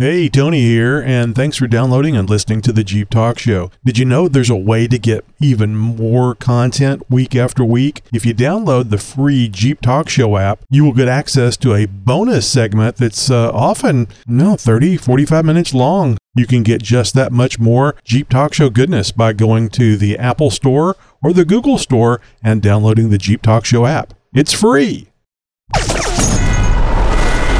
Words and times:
Hey, 0.00 0.28
Tony 0.28 0.60
here, 0.60 1.00
and 1.00 1.34
thanks 1.34 1.56
for 1.56 1.66
downloading 1.66 2.16
and 2.16 2.30
listening 2.30 2.60
to 2.60 2.72
the 2.72 2.84
Jeep 2.84 3.10
Talk 3.10 3.36
Show. 3.36 3.72
Did 3.84 3.98
you 3.98 4.04
know 4.04 4.28
there's 4.28 4.48
a 4.48 4.54
way 4.54 4.86
to 4.86 4.96
get 4.96 5.24
even 5.40 5.74
more 5.74 6.36
content 6.36 7.02
week 7.10 7.34
after 7.34 7.64
week? 7.64 8.02
If 8.12 8.24
you 8.24 8.32
download 8.32 8.90
the 8.90 8.98
free 8.98 9.48
Jeep 9.48 9.80
Talk 9.80 10.08
Show 10.08 10.36
app, 10.36 10.60
you 10.70 10.84
will 10.84 10.92
get 10.92 11.08
access 11.08 11.56
to 11.56 11.74
a 11.74 11.86
bonus 11.86 12.48
segment 12.48 12.94
that's 12.94 13.28
uh, 13.28 13.50
often, 13.50 14.06
no, 14.24 14.54
30, 14.54 14.98
45 14.98 15.44
minutes 15.44 15.74
long. 15.74 16.16
You 16.36 16.46
can 16.46 16.62
get 16.62 16.80
just 16.80 17.14
that 17.14 17.32
much 17.32 17.58
more 17.58 17.96
Jeep 18.04 18.28
Talk 18.28 18.54
Show 18.54 18.70
goodness 18.70 19.10
by 19.10 19.32
going 19.32 19.68
to 19.70 19.96
the 19.96 20.16
Apple 20.16 20.52
Store 20.52 20.94
or 21.24 21.32
the 21.32 21.44
Google 21.44 21.76
Store 21.76 22.20
and 22.40 22.62
downloading 22.62 23.10
the 23.10 23.18
Jeep 23.18 23.42
Talk 23.42 23.64
Show 23.64 23.84
app. 23.84 24.14
It's 24.32 24.52
free. 24.52 25.08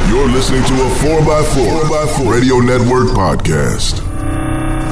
You're 0.09 0.27
listening 0.29 0.63
to 0.65 0.73
a 0.73 0.89
4x4, 1.05 1.81
4x4 1.85 2.31
Radio 2.33 2.59
Network 2.59 3.09
podcast. 3.09 4.01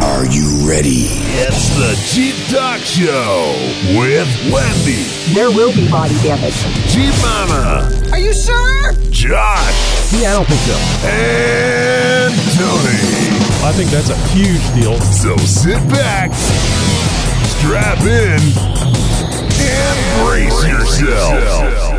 Are 0.03 0.25
you 0.27 0.69
ready? 0.69 1.09
It's 1.41 1.69
the 1.75 1.97
Jeep 2.13 2.35
Talk 2.53 2.79
Show 2.79 3.53
with 3.97 4.29
Wendy, 4.53 5.03
There 5.33 5.49
will 5.49 5.73
be 5.73 5.89
body 5.89 6.13
damage. 6.21 6.53
Jeep 6.93 7.13
Mama, 7.21 7.89
Are 8.11 8.19
you 8.19 8.31
sure? 8.33 8.93
Josh, 9.09 10.13
Yeah, 10.13 10.31
I 10.31 10.33
don't 10.37 10.47
think 10.47 10.61
so. 10.61 10.77
and 11.09 12.33
Tony. 12.53 13.01
I 13.65 13.71
think 13.73 13.89
that's 13.89 14.09
a 14.11 14.17
huge 14.29 14.63
deal. 14.79 14.99
So 15.01 15.35
sit 15.37 15.79
back, 15.89 16.31
strap 17.57 17.99
in, 18.01 18.39
and 19.65 19.97
brace 20.23 20.63
yourself. 20.67 21.96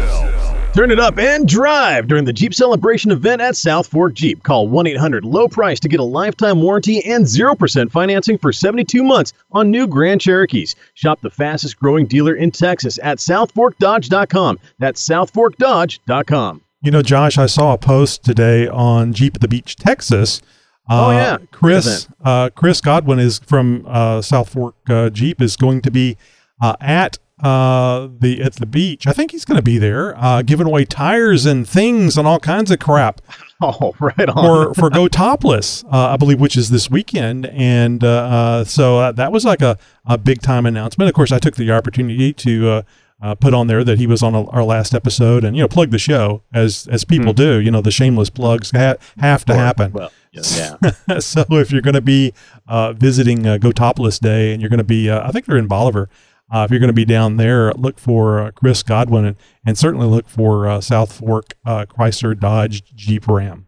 Turn 0.74 0.92
it 0.92 1.00
up 1.00 1.18
and 1.18 1.48
drive 1.48 2.06
during 2.06 2.24
the 2.24 2.32
Jeep 2.32 2.54
Celebration 2.54 3.10
event 3.10 3.40
at 3.42 3.56
South 3.56 3.88
Fork 3.88 4.14
Jeep. 4.14 4.44
Call 4.44 4.68
1 4.68 4.86
800 4.86 5.24
Low 5.24 5.48
Price 5.48 5.80
to 5.80 5.88
get 5.88 5.98
a 5.98 6.04
lifetime 6.04 6.62
warranty 6.62 7.04
and 7.04 7.24
0% 7.24 7.90
financing 7.90 8.38
for 8.38 8.52
72 8.52 9.02
months 9.02 9.32
on 9.50 9.72
new 9.72 9.88
Grand 9.88 10.20
Cherokees. 10.20 10.76
Shop 10.94 11.20
the 11.20 11.30
fastest 11.30 11.80
growing 11.80 12.06
dealer 12.06 12.36
in 12.36 12.52
Texas 12.52 12.96
at 13.02 13.18
southforkdodge.com. 13.18 14.60
That's 14.78 15.04
southforkdodge.com. 15.08 16.62
You 16.82 16.90
know, 16.92 17.02
Josh, 17.02 17.38
I 17.38 17.46
saw 17.46 17.72
a 17.72 17.78
post 17.78 18.22
today 18.22 18.68
on 18.68 19.12
Jeep 19.12 19.34
at 19.34 19.40
the 19.40 19.48
Beach, 19.48 19.74
Texas. 19.74 20.40
Oh, 20.88 21.08
Uh, 21.08 21.12
yeah. 21.12 21.36
Chris 21.50 22.06
uh, 22.24 22.50
Chris 22.50 22.80
Godwin 22.80 23.18
is 23.18 23.40
from 23.40 23.84
uh, 23.88 24.22
South 24.22 24.50
Fork 24.50 24.76
uh, 24.88 25.10
Jeep 25.10 25.42
is 25.42 25.56
going 25.56 25.80
to 25.82 25.90
be 25.90 26.16
uh, 26.62 26.76
at 26.80 27.18
uh, 27.40 28.08
the 28.18 28.42
at 28.42 28.54
the 28.54 28.66
beach. 28.66 29.06
I 29.06 29.12
think 29.12 29.30
he's 29.30 29.44
going 29.44 29.56
to 29.56 29.62
be 29.62 29.78
there, 29.78 30.16
uh, 30.18 30.42
giving 30.42 30.66
away 30.66 30.84
tires 30.84 31.46
and 31.46 31.68
things 31.68 32.16
and 32.18 32.26
all 32.26 32.40
kinds 32.40 32.70
of 32.70 32.78
crap 32.78 33.20
Oh, 33.60 33.94
right 34.00 34.28
on. 34.28 34.34
for 34.34 34.74
for 34.74 34.90
Go 34.98 35.08
Topless, 35.08 35.84
uh, 35.84 36.10
I 36.10 36.16
believe, 36.16 36.40
which 36.40 36.56
is 36.56 36.70
this 36.70 36.90
weekend. 36.90 37.46
And 37.46 38.04
uh, 38.04 38.08
uh, 38.08 38.64
so 38.64 38.98
uh, 38.98 39.12
that 39.12 39.32
was 39.32 39.44
like 39.44 39.62
a, 39.62 39.78
a 40.06 40.16
big 40.18 40.42
time 40.42 40.66
announcement. 40.66 41.08
Of 41.08 41.14
course, 41.14 41.32
I 41.32 41.38
took 41.38 41.56
the 41.56 41.70
opportunity 41.72 42.32
to 42.32 42.68
uh, 42.68 42.82
uh, 43.20 43.34
put 43.34 43.54
on 43.54 43.66
there 43.66 43.82
that 43.82 43.98
he 43.98 44.06
was 44.06 44.22
on 44.22 44.34
a, 44.34 44.46
our 44.50 44.62
last 44.62 44.94
episode 44.94 45.42
and 45.42 45.56
you 45.56 45.62
know 45.62 45.68
plug 45.68 45.90
the 45.90 45.98
show 45.98 46.42
as 46.52 46.86
as 46.90 47.04
people 47.04 47.32
do. 47.32 47.58
You 47.60 47.70
know, 47.72 47.80
the 47.80 47.90
shameless 47.90 48.30
plugs 48.30 48.70
ha- 48.70 48.94
have 49.18 49.44
to 49.46 49.54
happen. 49.54 49.92
Well, 49.92 50.12
yeah. 50.32 50.76
so 51.18 51.44
if 51.50 51.72
you're 51.72 51.82
going 51.82 51.94
to 51.94 52.00
be 52.00 52.32
uh, 52.68 52.92
visiting 52.92 53.44
uh, 53.46 53.58
Go 53.58 53.72
Topless 53.72 54.20
Day 54.20 54.52
and 54.52 54.62
you're 54.62 54.68
going 54.68 54.78
to 54.78 54.84
be, 54.84 55.10
uh, 55.10 55.26
I 55.26 55.32
think 55.32 55.46
they're 55.46 55.56
in 55.56 55.66
Bolivar. 55.66 56.08
Uh, 56.50 56.64
if 56.64 56.70
you're 56.70 56.80
going 56.80 56.88
to 56.88 56.94
be 56.94 57.04
down 57.04 57.36
there, 57.36 57.72
look 57.74 57.98
for 57.98 58.40
uh, 58.40 58.50
Chris 58.52 58.82
Godwin 58.82 59.24
and, 59.24 59.36
and 59.66 59.76
certainly 59.76 60.06
look 60.06 60.28
for 60.28 60.66
uh, 60.66 60.80
South 60.80 61.12
Fork 61.12 61.54
uh, 61.66 61.84
Chrysler 61.86 62.38
Dodge 62.38 62.84
Jeep 62.94 63.28
Ram. 63.28 63.66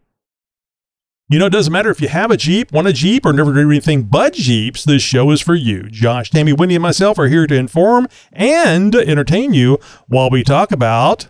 You 1.29 1.39
know, 1.39 1.45
it 1.45 1.51
doesn't 1.51 1.71
matter 1.71 1.89
if 1.89 2.01
you 2.01 2.09
have 2.09 2.29
a 2.29 2.35
Jeep, 2.35 2.73
want 2.73 2.89
a 2.89 2.93
Jeep, 2.93 3.25
or 3.25 3.31
never 3.31 3.53
did 3.53 3.65
anything 3.65 4.03
but 4.03 4.33
Jeeps, 4.33 4.83
this 4.83 5.01
show 5.01 5.31
is 5.31 5.39
for 5.39 5.55
you. 5.55 5.83
Josh, 5.83 6.29
Tammy, 6.29 6.51
Wendy, 6.51 6.75
and 6.75 6.81
myself 6.81 7.17
are 7.19 7.29
here 7.29 7.47
to 7.47 7.55
inform 7.55 8.07
and 8.33 8.93
entertain 8.93 9.53
you 9.53 9.77
while 10.07 10.29
we 10.29 10.43
talk 10.43 10.73
about. 10.73 11.29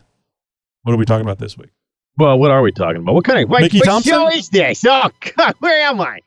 What 0.82 0.94
are 0.94 0.98
we 0.98 1.06
talking 1.06 1.26
about 1.26 1.38
this 1.38 1.56
week? 1.56 1.70
Well, 2.18 2.40
what 2.40 2.50
are 2.50 2.64
we 2.64 2.72
talking 2.72 3.04
about? 3.04 3.14
What 3.14 3.26
kind 3.26 3.44
of 3.44 3.50
wait, 3.50 3.62
Mickey 3.62 3.78
what 3.78 3.86
Thompson? 3.86 4.12
show 4.12 4.28
is 4.30 4.50
this? 4.50 4.84
Oh, 4.86 5.12
God, 5.38 5.54
where 5.60 5.84
am 5.84 6.02
I? 6.02 6.22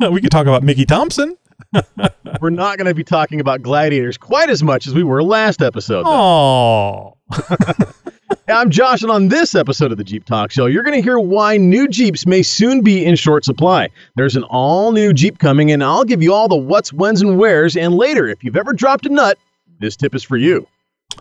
we 0.10 0.20
could 0.20 0.32
talk 0.32 0.48
about 0.48 0.64
Mickey 0.64 0.84
Thompson. 0.84 1.36
We're 2.40 2.50
not 2.50 2.78
going 2.78 2.86
to 2.86 2.94
be 2.94 3.04
talking 3.04 3.40
about 3.40 3.62
gladiators 3.62 4.16
quite 4.16 4.50
as 4.50 4.62
much 4.62 4.86
as 4.86 4.94
we 4.94 5.02
were 5.02 5.22
last 5.22 5.62
episode. 5.62 6.04
Oh, 6.06 7.16
I'm 8.48 8.70
Josh, 8.70 9.02
and 9.02 9.10
on 9.10 9.28
this 9.28 9.54
episode 9.54 9.92
of 9.92 9.98
the 9.98 10.04
Jeep 10.04 10.24
Talk 10.24 10.50
Show, 10.50 10.66
you're 10.66 10.82
going 10.82 10.96
to 10.96 11.02
hear 11.02 11.18
why 11.18 11.56
new 11.56 11.88
Jeeps 11.88 12.26
may 12.26 12.42
soon 12.42 12.82
be 12.82 13.04
in 13.04 13.16
short 13.16 13.44
supply. 13.44 13.88
There's 14.16 14.36
an 14.36 14.44
all 14.44 14.92
new 14.92 15.12
Jeep 15.12 15.38
coming, 15.38 15.70
and 15.72 15.82
I'll 15.82 16.04
give 16.04 16.22
you 16.22 16.34
all 16.34 16.48
the 16.48 16.56
what's, 16.56 16.92
whens, 16.92 17.22
and 17.22 17.38
wheres. 17.38 17.76
And 17.76 17.94
later, 17.94 18.26
if 18.28 18.44
you've 18.44 18.56
ever 18.56 18.72
dropped 18.72 19.06
a 19.06 19.08
nut, 19.08 19.38
this 19.78 19.96
tip 19.96 20.14
is 20.14 20.22
for 20.22 20.36
you. 20.36 20.66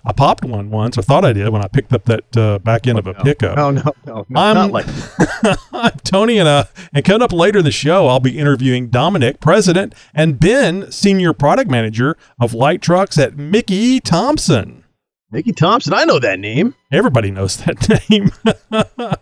I 0.06 0.12
popped 0.12 0.44
one 0.44 0.70
once. 0.70 0.98
I 0.98 1.02
thought 1.02 1.24
I 1.24 1.32
did 1.32 1.48
when 1.50 1.64
I 1.64 1.68
picked 1.68 1.94
up 1.94 2.04
that 2.06 2.36
uh, 2.36 2.60
back 2.60 2.88
end 2.88 3.00
of 3.00 3.08
a 3.08 3.14
pickup. 3.14 3.56
No, 3.56 3.72
no, 3.72 3.84
no, 4.06 4.26
no 4.28 4.40
I'm- 4.40 4.56
not 4.56 4.72
like 4.72 4.86
I'm 5.74 5.92
Tony, 6.04 6.40
and 6.40 6.48
uh, 6.48 6.66
and 6.94 7.06
coming 7.06 7.22
up 7.22 7.32
later 7.32 7.60
in 7.60 7.66
the 7.66 7.72
show, 7.72 8.08
I'll 8.08 8.20
be 8.20 8.38
interviewing 8.38 8.90
Dominic, 8.90 9.40
president, 9.40 9.94
and 10.14 10.40
Ben, 10.40 10.92
senior 10.92 11.32
product 11.32 11.72
manager 11.72 12.18
of 12.40 12.54
light 12.54 12.82
trucks 12.82 13.18
at 13.18 13.38
Mickey 13.38 14.00
Thompson. 14.02 14.84
Mickey 15.32 15.54
Thompson. 15.54 15.94
I 15.94 16.04
know 16.04 16.20
that 16.20 16.40
name. 16.40 16.76
Everybody 16.92 17.32
knows 17.32 17.58
that 17.58 17.88
name. 18.10 18.32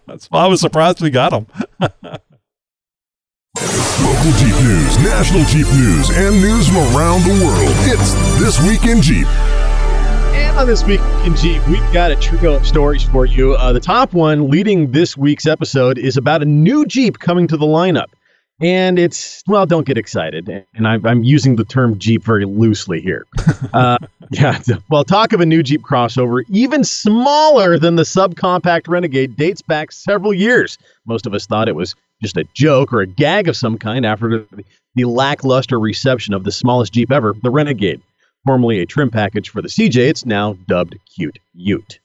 That's 0.07 0.31
why 0.31 0.45
I 0.45 0.47
was 0.47 0.61
surprised 0.61 0.99
we 1.01 1.11
got 1.11 1.31
him. 1.31 1.45
Local 1.79 2.19
Jeep 4.39 4.55
news, 4.63 4.97
national 4.99 5.43
Jeep 5.45 5.67
news, 5.67 6.09
and 6.09 6.41
news 6.41 6.67
from 6.67 6.77
around 6.95 7.21
the 7.23 7.45
world. 7.45 7.75
It's 7.85 8.13
This 8.39 8.59
Week 8.67 8.85
in 8.89 9.01
Jeep. 9.01 9.27
On 10.61 10.67
this 10.67 10.83
week 10.83 11.01
in 11.25 11.35
Jeep, 11.35 11.67
we've 11.69 11.91
got 11.91 12.11
a 12.11 12.15
trio 12.15 12.53
of 12.53 12.67
stories 12.67 13.01
for 13.01 13.25
you. 13.25 13.53
Uh, 13.55 13.73
the 13.73 13.79
top 13.79 14.13
one 14.13 14.47
leading 14.47 14.91
this 14.91 15.17
week's 15.17 15.47
episode 15.47 15.97
is 15.97 16.17
about 16.17 16.43
a 16.43 16.45
new 16.45 16.85
Jeep 16.85 17.17
coming 17.17 17.47
to 17.47 17.57
the 17.57 17.65
lineup. 17.65 18.09
And 18.61 18.99
it's, 18.99 19.41
well, 19.47 19.65
don't 19.65 19.87
get 19.87 19.97
excited. 19.97 20.47
And 20.75 20.87
I'm, 20.87 21.03
I'm 21.03 21.23
using 21.23 21.55
the 21.55 21.63
term 21.63 21.97
Jeep 21.97 22.23
very 22.23 22.45
loosely 22.45 23.01
here. 23.01 23.25
Uh, 23.73 23.97
yeah, 24.31 24.59
well, 24.89 25.03
talk 25.03 25.31
of 25.33 25.39
a 25.39 25.45
new 25.45 25.63
Jeep 25.63 25.81
crossover, 25.81 26.43
even 26.49 26.83
smaller 26.83 27.79
than 27.79 27.95
the 27.95 28.03
subcompact 28.03 28.87
Renegade, 28.87 29.37
dates 29.37 29.61
back 29.61 29.91
several 29.91 30.33
years. 30.33 30.77
Most 31.05 31.25
of 31.25 31.33
us 31.33 31.47
thought 31.47 31.69
it 31.69 31.75
was 31.75 31.95
just 32.21 32.37
a 32.37 32.43
joke 32.53 32.91
or 32.91 32.99
a 32.99 33.07
gag 33.07 33.47
of 33.47 33.55
some 33.55 33.77
kind 33.77 34.05
after 34.05 34.45
the, 34.51 34.63
the 34.95 35.05
lackluster 35.05 35.79
reception 35.79 36.33
of 36.33 36.43
the 36.43 36.51
smallest 36.51 36.93
Jeep 36.93 37.11
ever, 37.11 37.33
the 37.41 37.49
Renegade 37.49 38.01
formerly 38.45 38.79
a 38.79 38.85
trim 38.85 39.09
package 39.09 39.49
for 39.49 39.61
the 39.61 39.67
CJ, 39.67 40.09
it's 40.09 40.25
now 40.25 40.53
dubbed 40.67 40.97
Cute 41.15 41.39
Ute. 41.53 41.99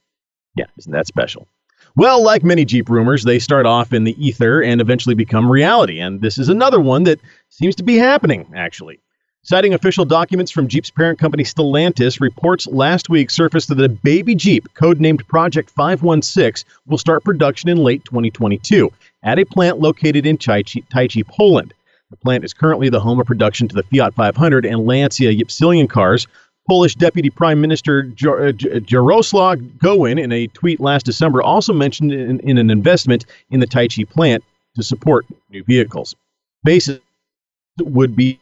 Yeah, 0.56 0.66
isn't 0.78 0.92
that 0.92 1.06
special? 1.06 1.46
Well, 1.96 2.22
like 2.22 2.44
many 2.44 2.64
Jeep 2.64 2.90
rumors, 2.90 3.24
they 3.24 3.38
start 3.38 3.64
off 3.64 3.92
in 3.92 4.04
the 4.04 4.14
ether 4.24 4.62
and 4.62 4.80
eventually 4.80 5.14
become 5.14 5.50
reality, 5.50 5.98
and 5.98 6.20
this 6.20 6.36
is 6.36 6.48
another 6.48 6.80
one 6.80 7.04
that 7.04 7.20
seems 7.48 7.74
to 7.76 7.82
be 7.82 7.96
happening, 7.96 8.46
actually. 8.54 9.00
Citing 9.42 9.74
official 9.74 10.04
documents 10.04 10.50
from 10.50 10.66
Jeep's 10.66 10.90
parent 10.90 11.18
company 11.20 11.44
Stellantis, 11.44 12.20
reports 12.20 12.66
last 12.66 13.08
week 13.08 13.30
surfaced 13.30 13.68
that 13.68 13.80
a 13.80 13.88
baby 13.88 14.34
Jeep, 14.34 14.68
codenamed 14.74 15.26
Project 15.28 15.70
516, 15.70 16.68
will 16.84 16.98
start 16.98 17.22
production 17.22 17.70
in 17.70 17.78
late 17.78 18.04
2022 18.04 18.92
at 19.22 19.38
a 19.38 19.44
plant 19.44 19.78
located 19.78 20.26
in 20.26 20.36
Tychy, 20.36 20.84
Tychy 20.88 21.24
Poland. 21.24 21.72
The 22.10 22.16
plant 22.16 22.44
is 22.44 22.54
currently 22.54 22.88
the 22.88 23.00
home 23.00 23.18
of 23.20 23.26
production 23.26 23.66
to 23.68 23.74
the 23.74 23.82
Fiat 23.82 24.14
500 24.14 24.64
and 24.64 24.86
Lancia 24.86 25.32
Ypsilon 25.32 25.88
cars. 25.88 26.26
Polish 26.68 26.96
Deputy 26.96 27.30
Prime 27.30 27.60
Minister 27.60 28.02
Jar- 28.02 28.46
uh, 28.46 28.52
Jaroslaw 28.52 29.56
Gowin, 29.78 30.18
in 30.18 30.32
a 30.32 30.48
tweet 30.48 30.80
last 30.80 31.06
December, 31.06 31.40
also 31.42 31.72
mentioned 31.72 32.12
in, 32.12 32.40
in 32.40 32.58
an 32.58 32.70
investment 32.70 33.24
in 33.50 33.60
the 33.60 33.66
Tychy 33.66 34.08
plant 34.08 34.42
to 34.74 34.82
support 34.82 35.26
new 35.50 35.62
vehicles. 35.64 36.14
Basis 36.64 36.98
would 37.80 38.16
be 38.16 38.40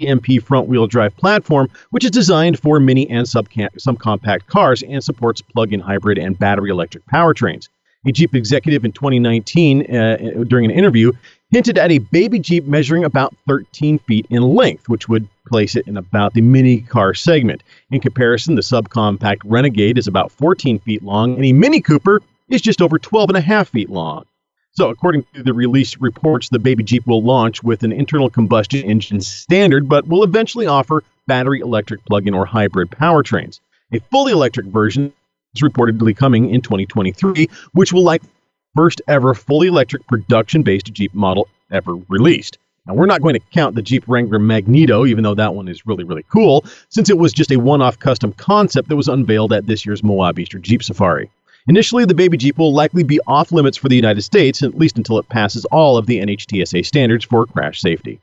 CMP 0.00 0.42
front-wheel 0.42 0.86
drive 0.86 1.16
platform, 1.16 1.68
which 1.90 2.04
is 2.04 2.10
designed 2.10 2.58
for 2.58 2.78
mini 2.80 3.08
and 3.10 3.26
subcam- 3.26 3.74
subcompact 3.78 4.46
cars 4.46 4.82
and 4.82 5.02
supports 5.02 5.42
plug-in 5.42 5.80
hybrid 5.80 6.16
and 6.16 6.38
battery 6.38 6.70
electric 6.70 7.04
powertrains. 7.06 7.68
A 8.06 8.12
Jeep 8.12 8.34
executive 8.34 8.84
in 8.84 8.92
2019, 8.92 9.94
uh, 9.94 10.44
during 10.46 10.64
an 10.64 10.70
interview, 10.70 11.12
hinted 11.50 11.78
at 11.78 11.90
a 11.90 11.98
baby 11.98 12.38
Jeep 12.38 12.66
measuring 12.66 13.04
about 13.04 13.34
13 13.48 13.98
feet 14.00 14.26
in 14.30 14.42
length, 14.42 14.88
which 14.88 15.08
would 15.08 15.28
place 15.46 15.76
it 15.76 15.86
in 15.88 15.96
about 15.96 16.34
the 16.34 16.40
mini 16.40 16.80
car 16.80 17.14
segment. 17.14 17.62
In 17.90 18.00
comparison, 18.00 18.54
the 18.54 18.62
subcompact 18.62 19.40
Renegade 19.44 19.98
is 19.98 20.06
about 20.06 20.32
14 20.32 20.78
feet 20.78 21.02
long, 21.02 21.34
and 21.34 21.44
a 21.44 21.52
Mini 21.52 21.80
Cooper 21.80 22.22
is 22.48 22.62
just 22.62 22.80
over 22.80 22.98
12 22.98 23.30
and 23.30 23.36
a 23.36 23.40
half 23.40 23.68
feet 23.68 23.90
long. 23.90 24.24
So, 24.72 24.88
according 24.88 25.24
to 25.34 25.42
the 25.42 25.52
released 25.52 26.00
reports, 26.00 26.48
the 26.48 26.60
baby 26.60 26.84
Jeep 26.84 27.06
will 27.06 27.22
launch 27.22 27.62
with 27.62 27.82
an 27.82 27.92
internal 27.92 28.30
combustion 28.30 28.82
engine 28.88 29.20
standard, 29.20 29.88
but 29.88 30.06
will 30.06 30.22
eventually 30.22 30.66
offer 30.66 31.02
battery 31.26 31.60
electric 31.60 32.04
plug 32.06 32.28
in 32.28 32.34
or 32.34 32.46
hybrid 32.46 32.90
powertrains. 32.90 33.58
A 33.92 33.98
fully 34.10 34.32
electric 34.32 34.66
version 34.66 35.12
is 35.54 35.62
reportedly 35.62 36.16
coming 36.16 36.50
in 36.50 36.60
2023, 36.60 37.48
which 37.72 37.92
will 37.92 38.04
likely 38.04 38.28
first 38.74 39.02
ever 39.08 39.34
fully 39.34 39.68
electric 39.68 40.06
production 40.06 40.62
based 40.62 40.92
Jeep 40.92 41.14
model 41.14 41.48
ever 41.70 41.94
released. 42.08 42.58
Now, 42.86 42.94
we're 42.94 43.06
not 43.06 43.22
going 43.22 43.34
to 43.34 43.40
count 43.52 43.74
the 43.74 43.82
Jeep 43.82 44.04
Wrangler 44.08 44.38
Magneto, 44.38 45.04
even 45.04 45.22
though 45.22 45.34
that 45.34 45.54
one 45.54 45.68
is 45.68 45.86
really, 45.86 46.04
really 46.04 46.24
cool, 46.32 46.64
since 46.88 47.10
it 47.10 47.18
was 47.18 47.32
just 47.32 47.52
a 47.52 47.58
one 47.58 47.82
off 47.82 47.98
custom 47.98 48.32
concept 48.32 48.88
that 48.88 48.96
was 48.96 49.08
unveiled 49.08 49.52
at 49.52 49.66
this 49.66 49.84
year's 49.84 50.02
Moab 50.02 50.38
Easter 50.38 50.58
Jeep 50.58 50.82
Safari. 50.82 51.30
Initially, 51.68 52.06
the 52.06 52.14
baby 52.14 52.36
Jeep 52.36 52.58
will 52.58 52.72
likely 52.72 53.04
be 53.04 53.20
off 53.26 53.52
limits 53.52 53.76
for 53.76 53.88
the 53.88 53.96
United 53.96 54.22
States, 54.22 54.62
at 54.62 54.78
least 54.78 54.96
until 54.96 55.18
it 55.18 55.28
passes 55.28 55.66
all 55.66 55.98
of 55.98 56.06
the 56.06 56.20
NHTSA 56.20 56.84
standards 56.86 57.24
for 57.24 57.44
crash 57.46 57.80
safety. 57.80 58.18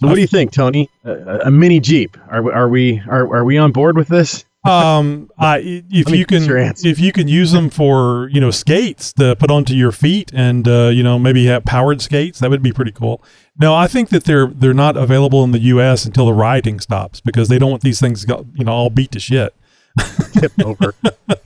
So 0.00 0.06
what 0.06 0.14
do 0.14 0.22
you 0.22 0.26
think, 0.26 0.50
Tony? 0.50 0.88
A, 1.04 1.40
a 1.44 1.50
mini 1.50 1.78
Jeep? 1.78 2.16
Are, 2.28 2.50
are 2.52 2.68
we 2.70 3.02
are, 3.06 3.36
are 3.36 3.44
we 3.44 3.58
on 3.58 3.70
board 3.70 3.98
with 3.98 4.08
this? 4.08 4.46
Um, 4.64 5.30
I, 5.38 5.82
if 5.90 6.10
you 6.10 6.26
can, 6.26 6.42
if 6.84 6.98
you 6.98 7.12
can 7.12 7.28
use 7.28 7.52
them 7.52 7.70
for 7.70 8.28
you 8.30 8.40
know 8.40 8.50
skates 8.50 9.12
to 9.14 9.34
put 9.36 9.50
onto 9.50 9.74
your 9.74 9.90
feet, 9.90 10.30
and 10.34 10.68
uh, 10.68 10.88
you 10.88 11.02
know 11.02 11.18
maybe 11.18 11.46
have 11.46 11.64
powered 11.64 12.02
skates, 12.02 12.40
that 12.40 12.50
would 12.50 12.62
be 12.62 12.72
pretty 12.72 12.92
cool. 12.92 13.22
No, 13.58 13.74
I 13.74 13.86
think 13.86 14.10
that 14.10 14.24
they're 14.24 14.48
they're 14.48 14.74
not 14.74 14.96
available 14.96 15.42
in 15.44 15.52
the 15.52 15.60
U.S. 15.60 16.04
until 16.04 16.26
the 16.26 16.34
rioting 16.34 16.78
stops 16.78 17.20
because 17.20 17.48
they 17.48 17.58
don't 17.58 17.70
want 17.70 17.82
these 17.82 18.00
things 18.00 18.26
you 18.28 18.64
know 18.64 18.72
all 18.72 18.90
beat 18.90 19.12
to 19.12 19.20
shit. 19.20 19.54
Tip 20.32 20.52
over. 20.64 20.94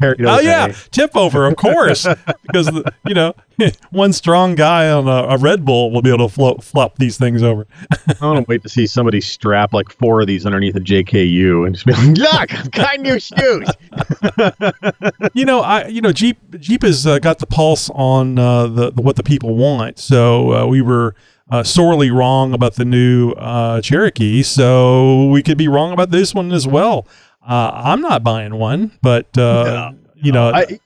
Oh 0.03 0.41
yeah, 0.41 0.73
tip 0.91 1.17
over, 1.17 1.47
of 1.47 1.57
course, 1.57 2.07
because 2.43 2.67
the, 2.67 2.93
you 3.07 3.15
know 3.15 3.35
one 3.91 4.13
strong 4.13 4.55
guy 4.55 4.91
on 4.91 5.09
a, 5.09 5.35
a 5.35 5.39
Red 5.39 5.65
Bull 5.65 5.91
will 5.91 6.03
be 6.03 6.11
able 6.13 6.29
to 6.29 6.35
float, 6.35 6.63
flop 6.63 6.99
these 6.99 7.17
things 7.19 7.43
over. 7.43 7.67
I 8.21 8.27
want 8.27 8.39
to 8.39 8.45
wait 8.49 8.63
to 8.63 8.69
see 8.69 8.87
somebody 8.87 9.21
strap 9.21 9.73
like 9.73 9.91
four 9.91 10.21
of 10.21 10.27
these 10.27 10.47
underneath 10.47 10.77
a 10.77 10.81
JKU 10.81 11.67
and 11.67 11.75
just 11.75 11.87
be 11.87 11.93
like, 11.93 12.17
"Look, 12.19 12.55
I've 12.55 12.71
got 12.71 13.01
new 13.01 13.19
shoes." 13.19 13.69
you 15.35 15.45
know, 15.45 15.61
I 15.61 15.87
you 15.87 16.01
know 16.01 16.13
Jeep 16.13 16.39
Jeep 16.59 16.83
has 16.83 17.07
uh, 17.07 17.19
got 17.19 17.39
the 17.39 17.47
pulse 17.47 17.91
on 17.91 18.39
uh, 18.39 18.67
the, 18.67 18.93
the 18.93 19.03
what 19.03 19.17
the 19.17 19.23
people 19.23 19.57
want. 19.57 19.99
So 19.99 20.53
uh, 20.53 20.67
we 20.67 20.83
were 20.83 21.15
uh, 21.51 21.63
sorely 21.63 22.11
wrong 22.11 22.55
about 22.55 22.75
the 22.75 22.85
new 22.85 23.33
uh, 23.33 23.81
Cherokee, 23.81 24.43
so 24.43 25.27
we 25.27 25.43
could 25.43 25.59
be 25.59 25.69
wrong 25.69 25.93
about 25.93 26.11
this 26.11 26.35
one 26.35 26.53
as 26.53 26.67
well. 26.67 27.07
Uh, 27.47 27.71
I'm 27.75 28.01
not 28.01 28.23
buying 28.23 28.57
one, 28.59 28.91
but 29.03 29.37
uh, 29.37 29.93
you 30.15 30.33
know, 30.33 30.51
I, 30.53 30.79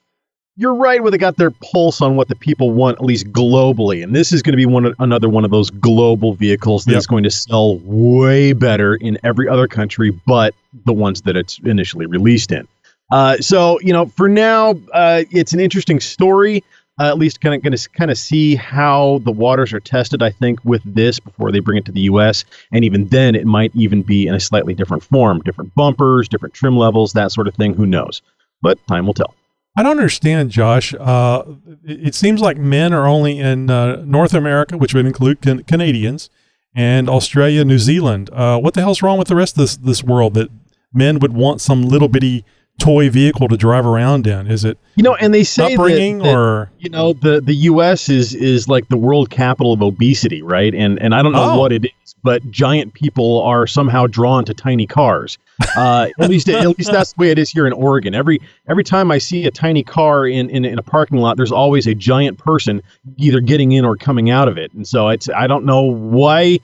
you're 0.57 0.75
right 0.75 1.01
where 1.01 1.13
they 1.13 1.19
got 1.19 1.37
their 1.37 1.53
pulse 1.53 2.01
on 2.01 2.17
what 2.17 2.27
the 2.27 2.35
people 2.35 2.73
want, 2.73 2.99
at 2.99 3.05
least 3.05 3.27
globally. 3.33 4.03
And 4.03 4.15
this 4.15 4.33
is 4.33 4.43
going 4.43 4.55
to 4.55 4.57
be 4.57 4.67
one 4.67 4.93
another 4.99 5.29
one 5.29 5.45
of 5.45 5.53
those 5.53 5.71
global 5.71 6.35
vehicles 6.35 6.85
that's 6.85 7.05
Yep. 7.05 7.11
going 7.11 7.23
to 7.25 7.31
sell 7.31 7.79
way 7.85 8.53
better 8.55 8.97
in 8.97 9.19
every 9.23 9.49
other 9.49 9.69
country, 9.69 10.11
but 10.27 10.55
the 10.85 10.93
ones 10.93 11.23
that 11.23 11.37
it's 11.37 11.61
initially 11.61 12.07
released 12.07 12.51
in. 12.51 12.67
Uh, 13.13 13.37
so 13.39 13.79
you 13.81 13.93
know, 13.93 14.07
for 14.07 14.29
now, 14.29 14.75
uh, 14.93 15.23
it's 15.31 15.53
an 15.53 15.61
interesting 15.61 16.01
story. 16.01 16.65
Uh, 17.01 17.07
at 17.07 17.19
least 17.19 17.41
kind 17.41 17.55
of 17.55 17.63
going 17.63 17.77
to 17.77 17.89
kind 17.91 18.11
of 18.11 18.19
see 18.19 18.57
how 18.57 19.21
the 19.25 19.31
waters 19.31 19.73
are 19.73 19.81
tested. 19.81 20.23
I 20.23 20.31
think 20.31 20.65
with 20.65 20.83
this 20.85 21.21
before 21.21 21.53
they 21.53 21.61
bring 21.61 21.79
it 21.79 21.85
to 21.87 21.93
the 21.93 22.01
U.S. 22.03 22.45
and 22.73 22.85
even 22.85 23.07
then, 23.09 23.35
it 23.35 23.47
might 23.47 23.71
even 23.75 24.03
be 24.03 24.27
in 24.27 24.35
a 24.35 24.41
slightly 24.41 24.75
different 24.75 25.03
form, 25.03 25.41
different 25.41 25.75
bumpers, 25.75 26.29
different 26.29 26.55
trim 26.55 26.77
levels, 26.77 27.13
that 27.13 27.33
sort 27.33 27.47
of 27.47 27.55
thing. 27.55 27.75
Who 27.75 27.87
knows? 27.87 28.21
But 28.63 28.85
time 28.89 29.07
will 29.07 29.15
tell. 29.15 29.35
I 29.77 29.85
don't 29.85 29.93
understand, 29.93 30.51
Josh. 30.51 30.93
Uh, 30.93 31.45
it, 31.85 32.17
seems 32.17 32.41
like 32.41 32.57
men 32.57 32.93
are 32.93 33.07
only 33.07 33.39
in 33.39 33.71
uh, 33.71 34.03
North 34.05 34.35
America, 34.35 34.77
which 34.77 34.93
would 34.93 35.07
include 35.07 35.41
can- 35.41 35.63
Canadians, 35.63 36.31
and 36.75 37.09
Australia, 37.09 37.65
New 37.65 37.79
Zealand. 37.79 38.29
Uh, 38.33 38.59
what 38.59 38.75
the 38.75 38.81
hell's 38.81 39.03
wrong 39.03 39.19
with 39.19 39.29
the 39.29 39.37
rest 39.37 39.55
of 39.55 39.59
this 39.59 39.77
this 39.77 40.03
world 40.03 40.35
that 40.35 40.49
men 40.93 41.21
would 41.21 41.33
want 41.33 41.61
some 41.61 41.83
little 41.83 42.09
bitty 42.09 42.45
toy 42.79 43.11
vehicle 43.11 43.49
to 43.49 43.57
drive 43.57 43.85
around 43.87 44.27
in? 44.27 44.47
Is 44.47 44.65
it 44.65 44.79
You 44.97 45.03
know, 45.03 45.15
and 45.17 45.35
they 45.35 45.45
say 45.45 45.75
that- 45.77 46.23
that, 46.23 46.35
or 46.35 46.71
you 46.79 46.89
know 46.91 47.13
the 47.13 47.41
the 47.41 47.55
U.S. 47.55 48.09
is 48.09 48.35
is 48.35 48.69
like 48.69 48.89
the 48.89 48.97
world 48.97 49.31
capital 49.31 49.73
of 49.73 49.83
obesity, 49.83 50.43
right? 50.43 50.75
And 50.75 51.01
and 51.03 51.15
I 51.15 51.23
don't 51.23 51.33
know 51.33 51.53
Oh. 51.53 51.59
what 51.59 51.73
it 51.73 51.87
is, 51.87 52.15
but 52.23 52.49
giant 52.51 52.95
people 52.95 53.43
are 53.43 53.67
somehow 53.67 54.07
drawn 54.07 54.45
to 54.47 54.55
tiny 54.55 54.87
cars. 54.87 55.39
Uh, 55.77 56.09
at 56.21 56.31
least 56.31 56.49
at 56.49 56.67
least 56.79 56.93
that's 56.93 57.13
the 57.15 57.21
way 57.21 57.31
it 57.31 57.39
is 57.39 57.51
here 57.51 57.67
in 57.67 57.73
Oregon. 57.73 58.15
Every 58.15 58.41
every 58.69 58.85
time 58.85 59.11
I 59.11 59.19
see 59.19 59.45
a 59.47 59.51
tiny 59.51 59.83
car 59.83 60.27
in, 60.27 60.49
in 60.51 60.65
in 60.65 60.79
a 60.79 60.83
parking 60.83 61.19
lot, 61.19 61.37
there's 61.37 61.53
always 61.53 61.87
a 61.89 61.95
giant 61.95 62.39
person 62.39 62.81
either 63.17 63.41
getting 63.41 63.73
in 63.73 63.85
or 63.85 63.97
coming 63.97 64.31
out 64.31 64.47
of 64.49 64.57
it. 64.57 64.73
And 64.73 64.87
so 64.87 65.09
it's 65.09 65.29
I 65.29 65.47
don't 65.49 65.65
know 65.65 65.83
why 65.83 66.61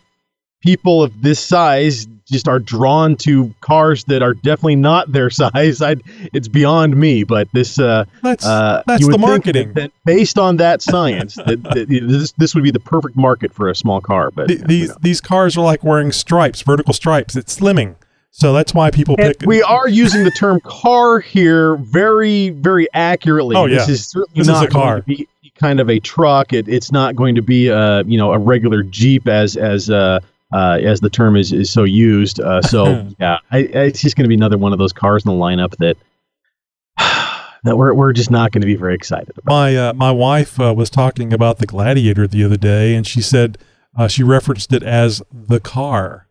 people 0.65 1.03
of 1.03 1.21
this 1.21 1.39
size 1.39 2.07
just 2.27 2.49
are 2.49 2.59
drawn 2.59 3.17
to 3.17 3.55
cars 3.61 4.05
that 4.05 4.23
are 4.23 4.33
definitely 4.33 4.77
not 4.77 5.13
their 5.13 5.29
size. 5.43 5.83
I 5.83 5.97
it's 6.33 6.49
beyond 6.49 6.97
me, 6.97 7.23
but 7.23 7.49
this 7.53 7.79
uh 7.79 8.07
that's 8.23 8.47
uh, 8.47 8.83
that's 8.87 9.07
the 9.07 9.19
marketing. 9.19 9.75
That, 9.75 9.93
that 9.93 9.93
based 10.07 10.39
on 10.39 10.57
that 10.57 10.81
science, 10.81 11.35
that, 11.35 11.63
that 11.75 11.87
this 11.89 12.33
this 12.33 12.55
would 12.55 12.65
be 12.65 12.71
the 12.71 12.81
perfect 12.81 13.15
market 13.15 13.53
for 13.53 13.69
a 13.69 13.75
small 13.75 14.01
car. 14.01 14.31
But 14.31 14.49
Th- 14.49 14.61
these 14.61 14.95
these 14.97 15.21
cars 15.21 15.57
are 15.59 15.65
like 15.65 15.85
wearing 15.85 16.13
stripes, 16.13 16.63
vertical 16.63 16.95
stripes. 16.95 17.37
It's 17.37 17.59
slimming, 17.59 17.97
so 18.31 18.55
that's 18.55 18.73
why 18.73 18.91
people 18.91 19.17
and 19.19 19.39
pick. 19.39 19.47
we 19.47 19.63
are 19.63 19.87
using 19.87 20.25
the 20.25 20.31
term 20.31 20.61
car 20.61 21.21
here 21.21 21.77
very 21.77 22.49
very 22.49 22.89
accurately. 22.95 23.55
Oh, 23.55 23.67
yeah. 23.67 23.77
This 23.81 23.89
is 23.91 24.07
certainly 24.09 24.41
This 24.41 24.49
is 24.49 24.53
not 24.53 24.65
a 24.65 24.69
car. 24.71 25.01
going 25.03 25.19
to 25.19 25.27
be 25.43 25.53
kind 25.57 25.79
of 25.79 25.91
a 25.91 26.01
truck. 26.01 26.55
It, 26.55 26.69
it's 26.69 26.91
not 26.91 27.15
going 27.15 27.35
to 27.35 27.43
be 27.43 27.71
uh 27.71 28.03
you 28.05 28.17
know 28.17 28.33
a 28.33 28.39
regular 28.39 28.83
Jeep 28.83 29.29
as 29.29 29.57
as 29.59 29.91
uh. 29.91 30.21
Uh, 30.55 30.79
as 30.85 31.01
the 31.01 31.11
term 31.11 31.37
is, 31.37 31.53
is 31.53 31.69
so 31.69 31.83
used, 31.83 32.39
uh, 32.39 32.63
so 32.63 33.05
yeah, 33.19 33.39
I, 33.51 33.59
I, 33.59 33.61
it's 33.89 34.01
just 34.01 34.15
going 34.15 34.23
to 34.23 34.29
be 34.29 34.37
another 34.37 34.57
one 34.57 34.73
of 34.73 34.79
those 34.79 34.93
cars 34.93 35.25
in 35.25 35.29
the 35.29 35.37
lineup 35.37 35.77
that 35.79 35.97
that 37.65 37.77
we're 37.77 37.93
we're 37.93 38.13
just 38.13 38.31
not 38.31 38.53
going 38.53 38.61
to 38.61 38.67
be 38.67 38.77
very 38.77 38.95
excited 38.95 39.37
about. 39.37 39.53
my 39.53 39.77
uh, 39.77 39.93
my 39.95 40.13
wife 40.13 40.61
uh, 40.61 40.73
was 40.73 40.91
talking 40.91 41.33
about 41.33 41.59
the 41.59 41.67
Gladiator 41.67 42.29
the 42.29 42.45
other 42.45 42.57
day, 42.57 42.95
and 42.95 43.05
she 43.05 43.21
said 43.21 43.59
uh, 43.99 44.07
she 44.07 44.23
referenced 44.23 44.73
it 44.73 44.85
as 44.85 45.21
the 45.33 45.59
car. 45.59 46.29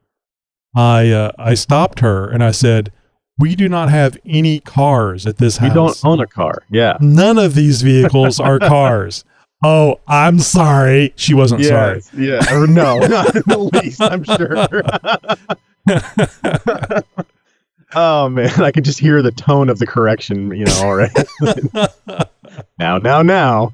I 0.73 1.09
uh, 1.11 1.33
I 1.37 1.53
stopped 1.53 1.99
her 1.99 2.29
and 2.29 2.41
I 2.41 2.51
said, 2.51 2.93
"We 3.37 3.57
do 3.57 3.67
not 3.67 3.89
have 3.89 4.17
any 4.25 4.61
cars 4.61 5.27
at 5.27 5.37
this 5.37 5.57
house. 5.57 5.69
We 5.69 5.75
don't 5.75 6.05
own 6.05 6.21
a 6.21 6.27
car, 6.27 6.63
yeah. 6.71 6.97
None 7.01 7.37
of 7.37 7.55
these 7.55 7.81
vehicles 7.81 8.39
are 8.39 8.57
cars." 8.73 9.25
Oh, 9.63 10.01
I'm 10.07 10.39
sorry. 10.39 11.13
She 11.15 11.33
wasn't 11.33 11.63
sorry. 11.63 12.01
Yeah. 12.17 12.41
Or 12.53 12.67
no, 12.67 12.99
not 13.07 13.35
in 13.35 13.43
the 13.45 13.69
least, 13.81 14.01
I'm 14.01 14.23
sure. 14.25 14.57
oh 17.95 18.27
man, 18.29 18.61
I 18.61 18.71
can 18.71 18.83
just 18.83 18.99
hear 18.99 19.21
the 19.21 19.31
tone 19.31 19.69
of 19.69 19.79
the 19.79 19.87
correction, 19.87 20.53
you 20.53 20.65
know, 20.65 20.81
already. 20.83 21.13
now, 22.77 22.97
now, 22.97 23.21
now. 23.21 23.71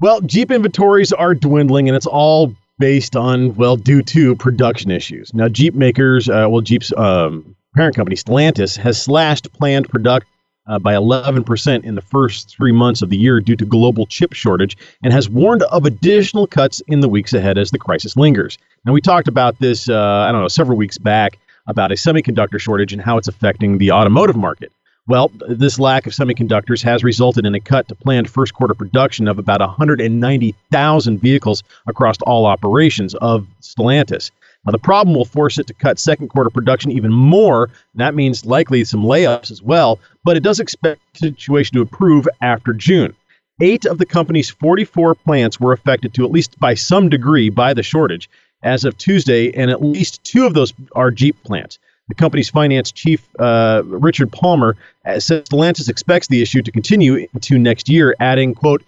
well, 0.00 0.20
Jeep 0.22 0.50
inventories 0.50 1.12
are 1.12 1.34
dwindling, 1.34 1.88
and 1.88 1.96
it's 1.96 2.06
all 2.06 2.52
based 2.80 3.14
on, 3.14 3.54
well, 3.54 3.76
due 3.76 4.02
to 4.02 4.34
production 4.36 4.90
issues. 4.90 5.32
Now, 5.32 5.48
Jeep 5.48 5.74
makers, 5.74 6.28
uh, 6.28 6.46
well, 6.50 6.62
Jeep's 6.62 6.92
um, 6.96 7.54
parent 7.76 7.94
company, 7.94 8.16
Stellantis, 8.16 8.76
has 8.76 9.00
slashed 9.00 9.52
planned 9.52 9.88
production 9.88 10.28
uh, 10.66 10.78
by 10.78 10.94
11% 10.94 11.84
in 11.84 11.94
the 11.94 12.02
first 12.02 12.56
three 12.56 12.72
months 12.72 13.02
of 13.02 13.10
the 13.10 13.16
year 13.16 13.40
due 13.40 13.56
to 13.56 13.64
global 13.64 14.06
chip 14.06 14.32
shortage 14.32 14.76
and 15.02 15.12
has 15.12 15.28
warned 15.28 15.62
of 15.64 15.84
additional 15.84 16.46
cuts 16.46 16.82
in 16.88 17.00
the 17.00 17.08
weeks 17.08 17.32
ahead 17.32 17.58
as 17.58 17.70
the 17.70 17.78
crisis 17.78 18.16
lingers. 18.16 18.58
Now, 18.84 18.92
we 18.92 19.00
talked 19.00 19.28
about 19.28 19.58
this, 19.58 19.88
uh, 19.88 20.26
I 20.28 20.32
don't 20.32 20.40
know, 20.40 20.48
several 20.48 20.76
weeks 20.76 20.98
back 20.98 21.38
about 21.66 21.92
a 21.92 21.94
semiconductor 21.94 22.60
shortage 22.60 22.92
and 22.92 23.02
how 23.02 23.18
it's 23.18 23.28
affecting 23.28 23.78
the 23.78 23.92
automotive 23.92 24.36
market. 24.36 24.72
Well, 25.08 25.30
this 25.48 25.78
lack 25.78 26.08
of 26.08 26.12
semiconductors 26.12 26.82
has 26.82 27.04
resulted 27.04 27.46
in 27.46 27.54
a 27.54 27.60
cut 27.60 27.86
to 27.88 27.94
planned 27.94 28.28
first 28.28 28.54
quarter 28.54 28.74
production 28.74 29.28
of 29.28 29.38
about 29.38 29.60
190,000 29.60 31.20
vehicles 31.20 31.62
across 31.86 32.16
all 32.22 32.44
operations 32.44 33.14
of 33.16 33.46
Stellantis. 33.60 34.32
The 34.66 34.78
problem 34.78 35.14
will 35.14 35.24
force 35.24 35.58
it 35.58 35.66
to 35.68 35.74
cut 35.74 35.98
second 35.98 36.28
quarter 36.28 36.50
production 36.50 36.90
even 36.90 37.12
more. 37.12 37.70
That 37.94 38.14
means 38.14 38.44
likely 38.44 38.84
some 38.84 39.02
layups 39.02 39.50
as 39.50 39.62
well, 39.62 40.00
but 40.24 40.36
it 40.36 40.42
does 40.42 40.60
expect 40.60 41.00
the 41.14 41.28
situation 41.28 41.76
to 41.76 41.82
improve 41.82 42.28
after 42.40 42.72
June. 42.72 43.14
Eight 43.60 43.86
of 43.86 43.98
the 43.98 44.06
company's 44.06 44.50
44 44.50 45.14
plants 45.14 45.58
were 45.60 45.72
affected 45.72 46.12
to 46.14 46.24
at 46.24 46.30
least 46.30 46.58
by 46.58 46.74
some 46.74 47.08
degree 47.08 47.48
by 47.48 47.74
the 47.74 47.82
shortage 47.82 48.28
as 48.62 48.84
of 48.84 48.98
Tuesday, 48.98 49.52
and 49.54 49.70
at 49.70 49.82
least 49.82 50.22
two 50.24 50.44
of 50.44 50.54
those 50.54 50.74
are 50.94 51.10
Jeep 51.10 51.42
plants. 51.44 51.78
The 52.08 52.14
company's 52.14 52.50
finance 52.50 52.92
chief, 52.92 53.26
uh, 53.38 53.82
Richard 53.84 54.30
Palmer, 54.30 54.76
uh, 55.04 55.18
says 55.20 55.44
Stellantis 55.44 55.88
expects 55.88 56.28
the 56.28 56.42
issue 56.42 56.62
to 56.62 56.70
continue 56.70 57.26
into 57.32 57.58
next 57.58 57.88
year, 57.88 58.14
adding, 58.20 58.54
quote, 58.54 58.84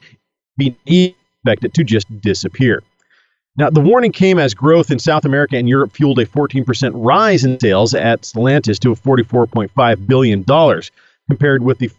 we 0.56 0.76
expect 0.86 1.64
it 1.64 1.74
to 1.74 1.84
just 1.84 2.20
disappear. 2.20 2.82
Now, 3.58 3.70
the 3.70 3.80
warning 3.80 4.12
came 4.12 4.38
as 4.38 4.54
growth 4.54 4.92
in 4.92 5.00
South 5.00 5.24
America 5.24 5.56
and 5.56 5.68
Europe 5.68 5.90
fueled 5.90 6.20
a 6.20 6.26
14% 6.26 6.92
rise 6.94 7.44
in 7.44 7.58
sales 7.58 7.92
at 7.92 8.20
Stellantis 8.20 8.78
to 8.78 8.94
$44.5 8.94 10.06
billion, 10.06 10.44
compared 11.28 11.64
with 11.64 11.78
the 11.78 11.90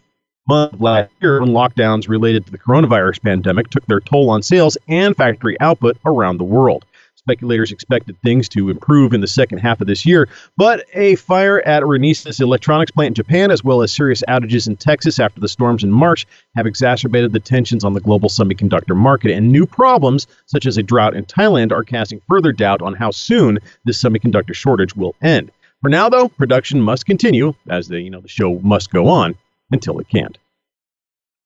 month 0.48 0.80
last 0.80 1.12
year 1.20 1.38
when 1.38 1.50
lockdowns 1.50 2.08
related 2.08 2.46
to 2.46 2.50
the 2.50 2.56
coronavirus 2.56 3.20
pandemic 3.20 3.68
took 3.68 3.84
their 3.84 4.00
toll 4.00 4.30
on 4.30 4.42
sales 4.42 4.78
and 4.88 5.14
factory 5.14 5.60
output 5.60 5.98
around 6.06 6.38
the 6.38 6.44
world. 6.44 6.86
Speculators 7.20 7.70
expected 7.70 8.16
things 8.22 8.48
to 8.48 8.70
improve 8.70 9.12
in 9.12 9.20
the 9.20 9.26
second 9.26 9.58
half 9.58 9.82
of 9.82 9.86
this 9.86 10.06
year, 10.06 10.26
but 10.56 10.86
a 10.94 11.16
fire 11.16 11.60
at 11.60 11.82
Renesas 11.82 12.40
electronics 12.40 12.92
plant 12.92 13.08
in 13.08 13.14
Japan, 13.14 13.50
as 13.50 13.62
well 13.62 13.82
as 13.82 13.92
serious 13.92 14.22
outages 14.26 14.66
in 14.66 14.76
Texas 14.76 15.20
after 15.20 15.38
the 15.38 15.46
storms 15.46 15.84
in 15.84 15.92
March, 15.92 16.26
have 16.56 16.66
exacerbated 16.66 17.34
the 17.34 17.38
tensions 17.38 17.84
on 17.84 17.92
the 17.92 18.00
global 18.00 18.30
semiconductor 18.30 18.96
market. 18.96 19.32
And 19.32 19.52
new 19.52 19.66
problems, 19.66 20.26
such 20.46 20.64
as 20.64 20.78
a 20.78 20.82
drought 20.82 21.14
in 21.14 21.26
Thailand, 21.26 21.72
are 21.72 21.84
casting 21.84 22.22
further 22.26 22.52
doubt 22.52 22.80
on 22.80 22.94
how 22.94 23.10
soon 23.10 23.58
this 23.84 24.02
semiconductor 24.02 24.54
shortage 24.54 24.96
will 24.96 25.14
end. 25.20 25.50
For 25.82 25.90
now, 25.90 26.08
though, 26.08 26.30
production 26.30 26.80
must 26.80 27.04
continue, 27.04 27.52
as 27.68 27.88
the 27.88 28.00
you 28.00 28.08
know 28.08 28.22
the 28.22 28.28
show 28.28 28.58
must 28.60 28.90
go 28.90 29.08
on 29.08 29.34
until 29.70 29.98
it 29.98 30.08
can't. 30.08 30.38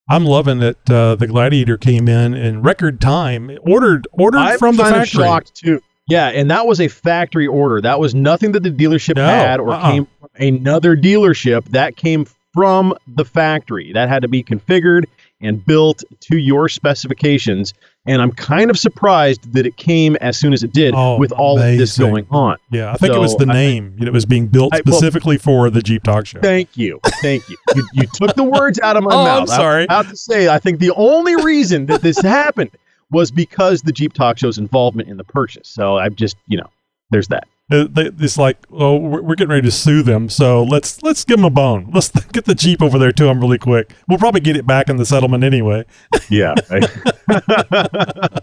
I'm 0.09 0.25
loving 0.25 0.59
that 0.59 0.91
uh, 0.91 1.15
the 1.15 1.27
Gladiator 1.27 1.79
came 1.79 2.09
in 2.09 2.35
in 2.35 2.63
record 2.63 3.01
time, 3.01 3.51
ordered 3.63 4.07
ordered 4.13 4.39
I'm 4.39 4.59
from 4.59 4.77
the 4.77 4.85
factory. 4.85 5.07
shocked 5.25 5.55
too. 5.55 5.81
Yeah, 6.07 6.29
and 6.29 6.51
that 6.51 6.67
was 6.67 6.81
a 6.81 6.89
factory 6.89 7.47
order. 7.47 7.81
That 7.81 7.99
was 7.99 8.15
nothing 8.15 8.53
that 8.53 8.63
the 8.63 8.71
dealership 8.71 9.17
No, 9.17 9.27
had 9.27 9.61
or 9.61 9.71
uh-uh. 9.71 9.91
came 9.91 10.07
from 10.21 10.29
another 10.39 10.95
dealership. 10.97 11.65
That 11.71 11.97
came 11.97 12.27
from 12.53 12.95
the 13.09 13.25
factory. 13.25 13.93
That 13.95 14.11
had 14.11 14.21
to 14.23 14.29
be 14.29 14.43
configured 14.45 15.05
and 15.45 15.65
built 15.65 16.03
to 16.21 16.39
your 16.39 16.69
specifications. 16.69 17.75
And 18.07 18.21
I'm 18.21 18.33
kind 18.33 18.71
of 18.71 18.79
surprised 18.79 19.53
that 19.55 19.65
it 19.67 19.77
came 19.77 20.17
as 20.17 20.37
soon 20.37 20.53
as 20.53 20.63
it 20.63 20.73
did 20.73 20.93
Oh, 20.95 21.17
with 21.19 21.33
all 21.33 21.59
of 21.59 21.65
this 21.79 21.97
going 21.97 22.27
on. 22.31 22.57
Yeah, 22.71 22.93
I 22.93 22.97
think 22.97 23.15
it 23.15 23.19
was 23.19 23.33
So, 23.33 23.39
the 23.39 23.51
I- 23.51 23.55
name. 23.55 23.97
it 24.01 24.13
was 24.13 24.27
being 24.27 24.47
built 24.49 24.75
I- 24.75 24.83
well- 24.85 24.95
specifically 24.95 25.39
for 25.39 25.71
the 25.71 25.81
Jeep 25.83 26.03
Talk 26.03 26.27
Show. 26.27 26.41
Thank 26.41 26.77
you. 26.77 27.01
Thank 27.23 27.49
you. 27.49 27.57
You, 27.75 27.87
you 27.95 28.07
took 28.13 28.35
the 28.35 28.45
words 28.45 28.79
out 28.81 28.97
of 28.97 29.05
my 29.05 29.11
Oh, 29.15 29.41
I'm 29.41 29.47
sorry. 29.47 29.89
I 29.89 29.99
was 29.99 30.07
about 30.07 30.11
to 30.11 30.17
say, 30.17 30.49
I 30.49 30.59
think 30.59 30.81
the 30.81 30.93
only 30.97 31.37
reason 31.37 31.87
that 31.87 32.03
this 32.03 32.21
happened 32.21 32.71
was 33.11 33.31
because 33.31 33.83
the 33.83 33.93
Jeep 33.93 34.13
Talk 34.13 34.39
Show's 34.39 34.59
involvement 34.59 35.09
in 35.09 35.17
the 35.17 35.25
purchase. 35.25 35.69
So 35.69 35.97
I've 35.97 36.17
just, 36.17 36.37
you 36.47 36.59
know, 36.59 36.69
there's 37.11 37.29
that. 37.29 37.47
They- 37.69 37.89
It's 38.21 38.37
like, 38.37 38.59
oh, 38.71 38.97
we're 38.97 39.23
we're 39.23 39.35
getting 39.37 39.51
ready 39.51 39.63
to 39.63 39.71
sue 39.71 40.03
them, 40.03 40.29
so 40.29 40.63
let's 40.63 41.03
let's 41.03 41.25
give 41.25 41.39
them 41.39 41.45
a 41.47 41.51
bone. 41.51 41.91
Let's 41.93 42.09
get 42.33 42.45
the 42.45 42.55
Jeep 42.55 42.83
over 42.83 42.99
there 42.99 43.13
to 43.13 43.25
them 43.25 43.41
really 43.41 43.59
quick. 43.59 43.93
We'll 44.09 44.19
probably 44.19 44.43
get 44.43 44.57
it 44.57 44.67
back 44.67 44.89
in 44.91 44.97
the 44.97 45.07
settlement 45.07 45.45
anyway. 45.45 45.85
Yeah. 46.29 46.55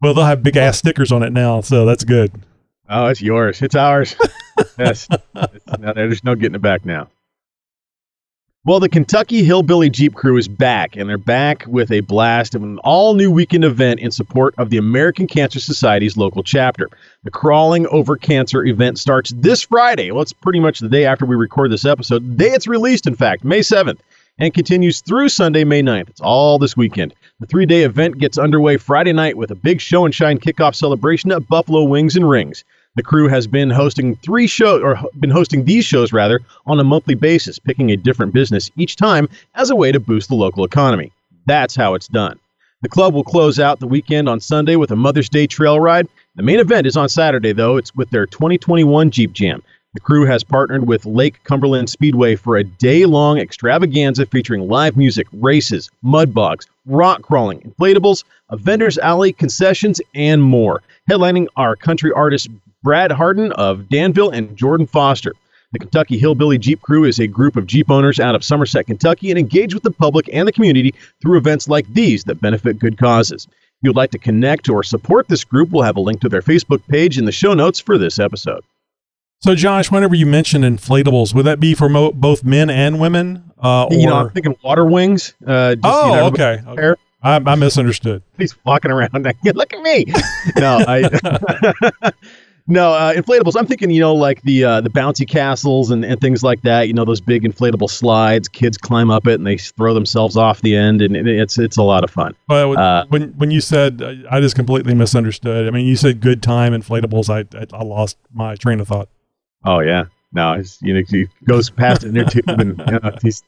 Well, 0.00 0.12
they'll 0.12 0.24
have 0.26 0.42
big 0.42 0.56
ass 0.58 0.76
stickers 0.76 1.10
on 1.12 1.22
it 1.22 1.32
now, 1.32 1.62
so 1.62 1.86
that's 1.86 2.04
good. 2.04 2.30
Oh, 2.90 3.06
it's 3.06 3.22
yours. 3.22 3.62
It's 3.62 3.74
ours. 3.74 4.14
yes. 4.78 5.08
It's, 5.34 5.78
now, 5.78 5.94
there's 5.94 6.22
no 6.24 6.34
getting 6.34 6.56
it 6.56 6.60
back 6.60 6.84
now. 6.84 7.08
Well, 8.66 8.80
the 8.80 8.88
Kentucky 8.88 9.44
Hillbilly 9.44 9.90
Jeep 9.90 10.14
Crew 10.14 10.38
is 10.38 10.48
back, 10.48 10.96
and 10.96 11.06
they're 11.06 11.18
back 11.18 11.66
with 11.66 11.92
a 11.92 12.00
blast 12.00 12.54
of 12.54 12.62
an 12.62 12.78
all 12.78 13.12
new 13.12 13.30
weekend 13.30 13.62
event 13.62 14.00
in 14.00 14.10
support 14.10 14.54
of 14.56 14.70
the 14.70 14.78
American 14.78 15.26
Cancer 15.26 15.60
Society's 15.60 16.16
local 16.16 16.42
chapter. 16.42 16.88
The 17.24 17.30
Crawling 17.30 17.86
Over 17.88 18.16
Cancer 18.16 18.64
event 18.64 18.98
starts 18.98 19.34
this 19.36 19.64
Friday. 19.64 20.10
Well, 20.10 20.22
it's 20.22 20.32
pretty 20.32 20.60
much 20.60 20.78
the 20.78 20.88
day 20.88 21.04
after 21.04 21.26
we 21.26 21.36
record 21.36 21.72
this 21.72 21.84
episode. 21.84 22.22
The 22.26 22.36
day 22.36 22.52
it's 22.52 22.66
released, 22.66 23.06
in 23.06 23.14
fact, 23.14 23.44
May 23.44 23.60
7th, 23.60 23.98
and 24.38 24.54
continues 24.54 25.02
through 25.02 25.28
Sunday, 25.28 25.64
May 25.64 25.82
9th. 25.82 26.08
It's 26.08 26.22
all 26.22 26.58
this 26.58 26.74
weekend. 26.74 27.12
The 27.40 27.46
three 27.46 27.66
day 27.66 27.82
event 27.82 28.16
gets 28.16 28.38
underway 28.38 28.78
Friday 28.78 29.12
night 29.12 29.36
with 29.36 29.50
a 29.50 29.56
big 29.56 29.82
show 29.82 30.06
and 30.06 30.14
shine 30.14 30.38
kickoff 30.38 30.74
celebration 30.74 31.32
at 31.32 31.46
Buffalo 31.48 31.84
Wings 31.84 32.16
and 32.16 32.26
Rings. 32.26 32.64
The 32.96 33.02
crew 33.02 33.26
has 33.26 33.48
been 33.48 33.70
hosting 33.70 34.14
three 34.16 34.46
shows, 34.46 34.80
or 34.80 34.96
been 35.18 35.30
hosting 35.30 35.64
these 35.64 35.84
shows 35.84 36.12
rather, 36.12 36.40
on 36.66 36.78
a 36.78 36.84
monthly 36.84 37.16
basis, 37.16 37.58
picking 37.58 37.90
a 37.90 37.96
different 37.96 38.32
business 38.32 38.70
each 38.76 38.94
time 38.94 39.28
as 39.56 39.70
a 39.70 39.74
way 39.74 39.90
to 39.90 39.98
boost 39.98 40.28
the 40.28 40.36
local 40.36 40.64
economy. 40.64 41.10
That's 41.44 41.74
how 41.74 41.94
it's 41.94 42.06
done. 42.06 42.38
The 42.82 42.88
club 42.88 43.12
will 43.12 43.24
close 43.24 43.58
out 43.58 43.80
the 43.80 43.88
weekend 43.88 44.28
on 44.28 44.38
Sunday 44.38 44.76
with 44.76 44.92
a 44.92 44.96
Mother's 44.96 45.28
Day 45.28 45.48
trail 45.48 45.80
ride. 45.80 46.06
The 46.36 46.44
main 46.44 46.60
event 46.60 46.86
is 46.86 46.96
on 46.96 47.08
Saturday, 47.08 47.52
though. 47.52 47.78
It's 47.78 47.94
with 47.96 48.10
their 48.10 48.26
2021 48.26 49.10
Jeep 49.10 49.32
Jam. 49.32 49.60
The 49.94 50.00
crew 50.00 50.24
has 50.26 50.44
partnered 50.44 50.86
with 50.86 51.06
Lake 51.06 51.42
Cumberland 51.44 51.90
Speedway 51.90 52.36
for 52.36 52.56
a 52.56 52.64
day 52.64 53.06
long 53.06 53.38
extravaganza 53.38 54.26
featuring 54.26 54.68
live 54.68 54.96
music, 54.96 55.26
races, 55.32 55.90
mud 56.02 56.32
bogs, 56.32 56.66
rock 56.86 57.22
crawling, 57.22 57.60
inflatables, 57.60 58.22
a 58.50 58.56
vendor's 58.56 58.98
alley, 58.98 59.32
concessions, 59.32 60.00
and 60.14 60.42
more. 60.42 60.82
Headlining 61.10 61.46
are 61.56 61.76
country 61.76 62.12
artists 62.12 62.48
Brad 62.84 63.10
Harden 63.10 63.50
of 63.52 63.88
Danville 63.88 64.28
and 64.28 64.54
Jordan 64.58 64.86
Foster. 64.86 65.32
The 65.72 65.78
Kentucky 65.78 66.18
Hillbilly 66.18 66.58
Jeep 66.58 66.82
Crew 66.82 67.04
is 67.04 67.18
a 67.18 67.26
group 67.26 67.56
of 67.56 67.66
Jeep 67.66 67.90
owners 67.90 68.20
out 68.20 68.34
of 68.34 68.44
Somerset, 68.44 68.86
Kentucky, 68.86 69.30
and 69.30 69.38
engage 69.38 69.72
with 69.72 69.82
the 69.82 69.90
public 69.90 70.28
and 70.30 70.46
the 70.46 70.52
community 70.52 70.94
through 71.22 71.38
events 71.38 71.66
like 71.66 71.86
these 71.94 72.24
that 72.24 72.42
benefit 72.42 72.78
good 72.78 72.98
causes. 72.98 73.48
If 73.50 73.88
you'd 73.88 73.96
like 73.96 74.10
to 74.10 74.18
connect 74.18 74.68
or 74.68 74.82
support 74.82 75.28
this 75.28 75.44
group, 75.44 75.70
we'll 75.70 75.82
have 75.82 75.96
a 75.96 76.00
link 76.00 76.20
to 76.20 76.28
their 76.28 76.42
Facebook 76.42 76.86
page 76.86 77.16
in 77.16 77.24
the 77.24 77.32
show 77.32 77.54
notes 77.54 77.80
for 77.80 77.96
this 77.96 78.18
episode. 78.18 78.62
So, 79.40 79.54
Josh, 79.54 79.90
whenever 79.90 80.14
you 80.14 80.26
mention 80.26 80.60
inflatables, 80.60 81.34
would 81.34 81.46
that 81.46 81.60
be 81.60 81.74
for 81.74 81.88
mo- 81.88 82.12
both 82.12 82.44
men 82.44 82.68
and 82.68 83.00
women? 83.00 83.50
Uh, 83.62 83.86
or 83.86 83.94
you 83.94 84.06
know, 84.06 84.16
I'm 84.16 84.30
thinking 84.30 84.56
water 84.62 84.84
wings. 84.84 85.32
Uh, 85.44 85.74
just, 85.74 85.84
oh, 85.84 86.08
you 86.08 86.16
know, 86.16 86.26
okay. 86.26 86.62
okay. 86.66 87.00
I, 87.24 87.36
I 87.36 87.54
misunderstood. 87.54 88.22
He's 88.36 88.54
walking 88.64 88.90
around. 88.90 89.10
Look 89.44 89.72
at 89.72 89.82
me. 89.82 90.04
No, 90.56 90.84
I. 90.86 92.12
no, 92.66 92.92
uh, 92.92 93.12
inflatables. 93.14 93.54
I'm 93.58 93.66
thinking, 93.66 93.90
you 93.90 94.00
know, 94.00 94.14
like 94.14 94.42
the 94.42 94.64
uh, 94.64 94.80
the 94.80 94.90
bouncy 94.90 95.28
castles 95.28 95.90
and, 95.90 96.04
and 96.04 96.20
things 96.20 96.42
like 96.42 96.62
that. 96.62 96.88
You 96.88 96.94
know, 96.94 97.04
those 97.04 97.20
big 97.20 97.42
inflatable 97.42 97.90
slides. 97.90 98.48
Kids 98.48 98.78
climb 98.78 99.10
up 99.10 99.26
it 99.26 99.34
and 99.34 99.46
they 99.46 99.56
throw 99.58 99.94
themselves 99.94 100.36
off 100.36 100.60
the 100.62 100.76
end, 100.76 101.02
and 101.02 101.16
it, 101.16 101.26
it's 101.26 101.58
it's 101.58 101.76
a 101.76 101.82
lot 101.82 102.04
of 102.04 102.10
fun. 102.10 102.34
Well, 102.48 102.78
Uh, 102.78 103.04
when 103.08 103.30
when 103.36 103.50
you 103.50 103.60
said, 103.60 104.02
I 104.30 104.40
just 104.40 104.56
completely 104.56 104.94
misunderstood. 104.94 105.68
I 105.68 105.70
mean, 105.70 105.86
you 105.86 105.96
said 105.96 106.20
good 106.20 106.42
time 106.42 106.72
inflatables. 106.72 107.28
I 107.28 107.40
I, 107.58 107.66
I 107.72 107.82
lost 107.84 108.16
my 108.32 108.54
train 108.56 108.80
of 108.80 108.88
thought. 108.88 109.08
Oh 109.64 109.80
yeah. 109.80 110.04
No, 110.32 110.54
it's, 110.54 110.82
you 110.82 110.92
know, 110.94 111.02
he 111.08 111.28
goes 111.46 111.70
past 111.70 112.02
an 112.02 112.16
inner 112.16 112.28
tube 112.28 112.48
and 112.48 112.76
you 112.78 112.84
know, 112.98 113.16
he's. 113.22 113.42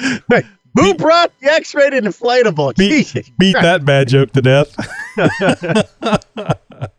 Who 0.76 0.94
brought 0.94 1.38
the 1.38 1.52
X-rated 1.52 2.02
inflatable? 2.02 2.74
Beat, 2.76 3.30
beat 3.38 3.52
that 3.52 3.84
bad 3.84 4.08
joke 4.08 4.32
to 4.32 4.42
death. 4.42 4.74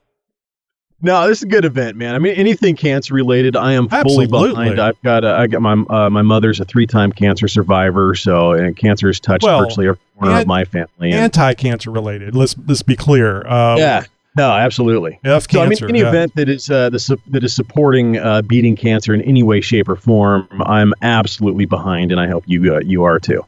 No, 1.06 1.28
this 1.28 1.38
is 1.38 1.44
a 1.44 1.48
good 1.48 1.66
event, 1.66 1.98
man. 1.98 2.16
I 2.16 2.18
mean, 2.18 2.34
anything 2.34 2.76
cancer 2.76 3.14
related, 3.14 3.56
I 3.56 3.74
am 3.74 3.88
fully 3.88 4.24
Absolutely. 4.24 4.50
behind. 4.50 4.80
I've 4.80 5.00
got, 5.04 5.24
a, 5.24 5.34
I 5.34 5.46
got 5.46 5.62
my 5.62 5.74
uh, 5.74 6.10
my 6.10 6.24
mother's 6.24 6.60
a 6.60 6.66
three 6.66 6.88
time 6.88 7.12
cancer 7.12 7.48
survivor, 7.48 8.16
so 8.16 8.54
and 8.54 8.76
cancer 8.76 9.06
has 9.06 9.20
touched 9.20 9.44
Well, 9.44 9.60
virtually 9.60 9.88
every 9.88 10.00
corner 10.18 10.32
and- 10.32 10.42
of 10.42 10.48
my 10.48 10.66
family. 10.66 11.12
Anti-cancer 11.12 11.92
related. 11.92 12.34
Let's 12.34 12.56
let's 12.66 12.82
be 12.82 12.96
clear. 12.96 13.46
Uh, 13.46 13.76
yeah, 13.78 14.06
no, 14.36 14.50
absolutely. 14.50 15.20
F 15.24 15.48
So 15.48 15.60
I 15.60 15.66
mean, 15.66 15.70
cancer. 15.78 15.88
any 15.90 16.00
yeah. 16.00 16.08
event 16.10 16.34
that 16.38 16.50
is 16.50 16.72
uh, 16.72 16.90
the, 16.90 17.20
that 17.30 17.44
is 17.44 17.54
supporting 17.54 18.18
uh, 18.18 18.42
beating 18.42 18.76
cancer 18.76 19.14
in 19.14 19.22
any 19.22 19.44
way, 19.44 19.62
shape, 19.62 19.88
or 19.88 19.96
form, 19.96 20.48
I'm 20.66 20.92
absolutely 21.04 21.66
behind, 21.66 22.12
and 22.14 22.20
I 22.20 22.28
hope 22.28 22.46
you 22.48 22.78
uh, 22.78 22.80
you 22.80 23.04
are 23.04 23.20
too. 23.20 23.46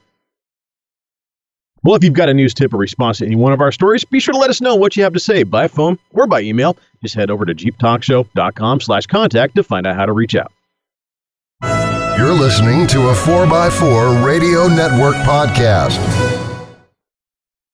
Well, 1.84 1.96
if 1.96 2.04
you've 2.04 2.14
got 2.14 2.28
a 2.28 2.34
news 2.34 2.54
tip 2.54 2.74
or 2.74 2.78
response 2.78 3.20
to 3.20 3.26
any 3.26 3.36
one 3.36 3.54
of 3.54 3.62
our 3.62 3.72
stories, 3.72 4.04
be 4.04 4.20
sure 4.20 4.34
to 4.34 4.40
let 4.40 4.50
us 4.50 4.62
know 4.62 4.76
what 4.76 4.98
you 4.98 5.04
have 5.04 5.14
to 5.14 5.20
say 5.20 5.44
by 5.44 5.68
phone 5.68 5.98
or 6.12 6.28
by 6.28 6.42
email. 6.42 6.76
Just 7.02 7.16
head 7.16 7.30
over 7.30 7.46
to 7.46 7.54
jeeptalkshow.com 7.54 8.82
slash 8.82 9.06
contact 9.08 9.56
to 9.56 9.64
find 9.64 9.86
out 9.88 9.96
how 9.96 10.06
to 10.06 10.14
reach 10.14 10.36
out. 10.36 10.52
You're 12.18 12.34
listening 12.34 12.88
to 12.88 13.10
a 13.10 13.14
4x4 13.14 14.26
Radio 14.26 14.68
Network 14.68 15.16
podcast. 15.18 15.98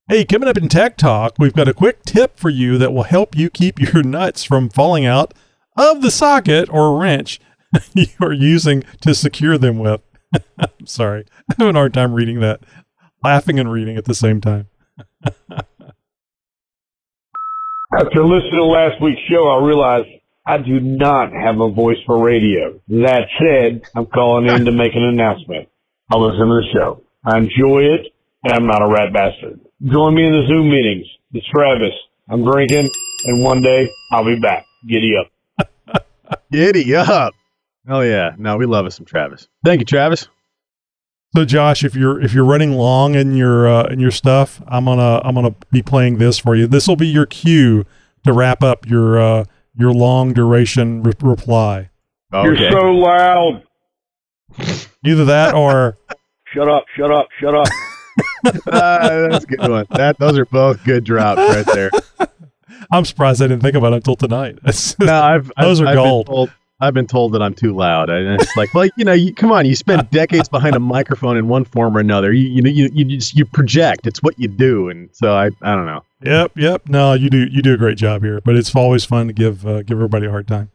Hey, 0.10 0.26
coming 0.26 0.50
up 0.50 0.58
in 0.58 0.68
Tech 0.68 0.98
Talk, 0.98 1.36
we've 1.40 1.54
got 1.54 1.70
a 1.70 1.74
quick 1.74 2.04
tip 2.04 2.38
for 2.38 2.50
you 2.50 2.78
that 2.78 2.94
will 2.94 3.04
help 3.04 3.38
you 3.38 3.50
keep 3.50 3.80
your 3.80 4.04
nuts 4.04 4.44
from 4.44 4.70
falling 4.70 5.06
out 5.06 5.34
of 5.78 6.02
the 6.02 6.12
socket 6.12 6.68
or 6.70 7.00
wrench 7.00 7.40
you 7.94 8.08
are 8.22 8.34
using 8.34 8.84
to 9.02 9.16
secure 9.16 9.58
them 9.58 9.80
with. 9.80 10.02
I'm 10.58 10.86
sorry. 10.86 11.26
I'm 11.52 11.56
having 11.58 11.76
a 11.76 11.80
hard 11.80 11.94
time 11.94 12.14
reading 12.14 12.40
that, 12.42 12.62
laughing 13.24 13.60
and 13.60 13.72
reading 13.72 13.98
at 13.98 14.06
the 14.06 14.16
same 14.16 14.42
time. 14.42 14.68
After 18.00 18.26
listening 18.26 18.58
to 18.58 18.66
last 18.66 19.02
week's 19.02 19.22
show, 19.30 19.48
I 19.48 19.64
realized 19.64 20.08
I 20.48 20.58
do 20.58 20.80
not 20.80 21.32
have 21.32 21.60
a 21.60 21.70
voice 21.70 21.98
for 22.08 22.24
radio. 22.24 22.80
That 22.88 23.28
said, 23.38 23.84
I'm 23.96 24.08
calling 24.08 24.48
in 24.50 24.66
to 24.66 24.72
make 24.72 24.96
an 24.96 25.04
announcement. 25.04 25.70
I 26.12 26.18
listen 26.18 26.40
to 26.40 26.62
the 26.62 26.68
show. 26.74 27.04
I 27.24 27.38
enjoy 27.38 27.84
it, 27.84 28.08
and 28.44 28.54
I'm 28.54 28.66
not 28.66 28.82
a 28.82 28.88
rat 28.88 29.14
bastard. 29.14 29.60
Join 29.86 30.16
me 30.16 30.26
in 30.26 30.32
the 30.32 30.48
Zoom 30.48 30.72
meetings. 30.72 31.06
It's 31.34 31.46
Travis. 31.54 31.94
I'm 32.28 32.44
drinking, 32.44 32.90
and 33.26 33.44
one 33.44 33.62
day 33.62 33.88
I'll 34.12 34.26
be 34.26 34.40
back. 34.40 34.66
Giddy 34.88 35.14
up. 35.16 36.04
Giddy 36.52 36.96
up. 36.96 37.34
Oh, 37.88 38.02
yeah. 38.02 38.32
No, 38.38 38.58
we 38.58 38.66
love 38.66 38.88
us 38.88 38.96
some 38.96 39.06
Travis. 39.06 39.48
Thank 39.64 39.82
you, 39.82 39.86
Travis. 39.86 40.28
So, 41.36 41.46
Josh, 41.46 41.84
if 41.84 41.96
you're 41.96 42.22
if 42.22 42.34
you're 42.34 42.46
running 42.46 42.74
long 42.74 43.16
in 43.16 43.36
your 43.36 43.68
uh, 43.68 43.86
in 43.86 44.00
your 44.00 44.12
stuff, 44.12 44.62
I'm 44.68 44.86
gonna 44.86 45.20
I'm 45.24 45.34
gonna 45.34 45.56
be 45.72 45.82
playing 45.82 46.20
this 46.20 46.38
for 46.38 46.56
you. 46.56 46.68
This 46.68 46.88
will 46.88 46.96
be 46.96 47.08
your 47.08 47.26
cue 47.26 47.86
to 48.24 48.34
wrap 48.34 48.62
up 48.62 48.88
your 48.88 49.20
uh, 49.20 49.46
your 49.76 49.92
long 49.92 50.34
duration 50.34 51.02
re- 51.02 51.14
reply. 51.22 51.90
Okay. 52.32 52.62
You're 52.62 52.72
so 52.72 52.86
loud. 52.86 53.64
Either 55.06 55.26
that 55.26 55.56
or 55.56 55.98
Shut 56.54 56.70
up, 56.70 56.86
shut 56.96 57.12
up, 57.12 57.28
shut 57.40 57.56
up. 57.56 57.68
Ah, 58.72 59.28
that's 59.32 59.46
a 59.46 59.48
good 59.48 59.72
one. 59.72 59.86
That 59.92 60.20
those 60.20 60.38
are 60.38 60.46
both 60.46 60.84
good 60.84 61.04
drops 61.06 61.40
right 61.40 61.66
there. 61.74 61.90
I'm 62.92 63.06
surprised 63.06 63.42
I 63.42 63.48
didn't 63.48 63.62
think 63.64 63.76
about 63.76 63.94
it 63.94 63.98
until 63.98 64.16
tonight. 64.18 64.60
No, 65.00 65.14
I've 65.24 65.52
Those 65.60 65.80
I've, 65.82 65.88
are 65.88 65.90
I've 65.90 65.96
been 65.96 66.04
gold. 66.04 66.26
told- 66.28 66.52
I've 66.84 66.94
been 66.94 67.08
told 67.08 67.34
that 67.34 67.42
I'm 67.42 67.54
too 67.54 67.76
loud, 67.76 68.10
and 68.10 68.42
it's 68.42 68.56
like, 68.58 68.74
like 68.76 68.92
you 68.98 69.06
know, 69.06 69.14
you, 69.14 69.34
come 69.34 69.52
on, 69.52 69.66
you 69.66 69.76
spend 69.76 70.10
decades 70.10 70.50
behind 70.50 70.76
a 70.76 70.80
microphone 70.80 71.38
in 71.38 71.48
one 71.48 71.64
form 71.64 71.96
or 71.96 72.00
another. 72.00 72.34
You 72.34 72.48
you 72.48 72.62
know, 72.62 72.70
you 72.70 72.90
you 72.94 73.06
just 73.06 73.36
you 73.36 73.46
project. 73.46 74.06
It's 74.06 74.22
what 74.22 74.38
you 74.38 74.48
do, 74.48 74.90
and 74.90 75.10
so 75.14 75.34
I 75.34 75.46
I 75.62 75.76
don't 75.76 75.86
know. 75.86 76.04
Yep, 76.24 76.52
yep. 76.56 76.90
No, 76.90 77.14
you 77.14 77.30
do 77.30 77.46
you 77.46 77.62
do 77.62 77.74
a 77.74 77.78
great 77.78 77.98
job 77.98 78.22
here, 78.22 78.42
but 78.44 78.56
it's 78.56 78.76
always 78.76 79.06
fun 79.06 79.28
to 79.28 79.34
give 79.34 79.66
uh, 79.66 79.84
give 79.84 79.98
everybody 79.98 80.28
a 80.28 80.30
hard 80.30 80.48
time. 80.48 80.70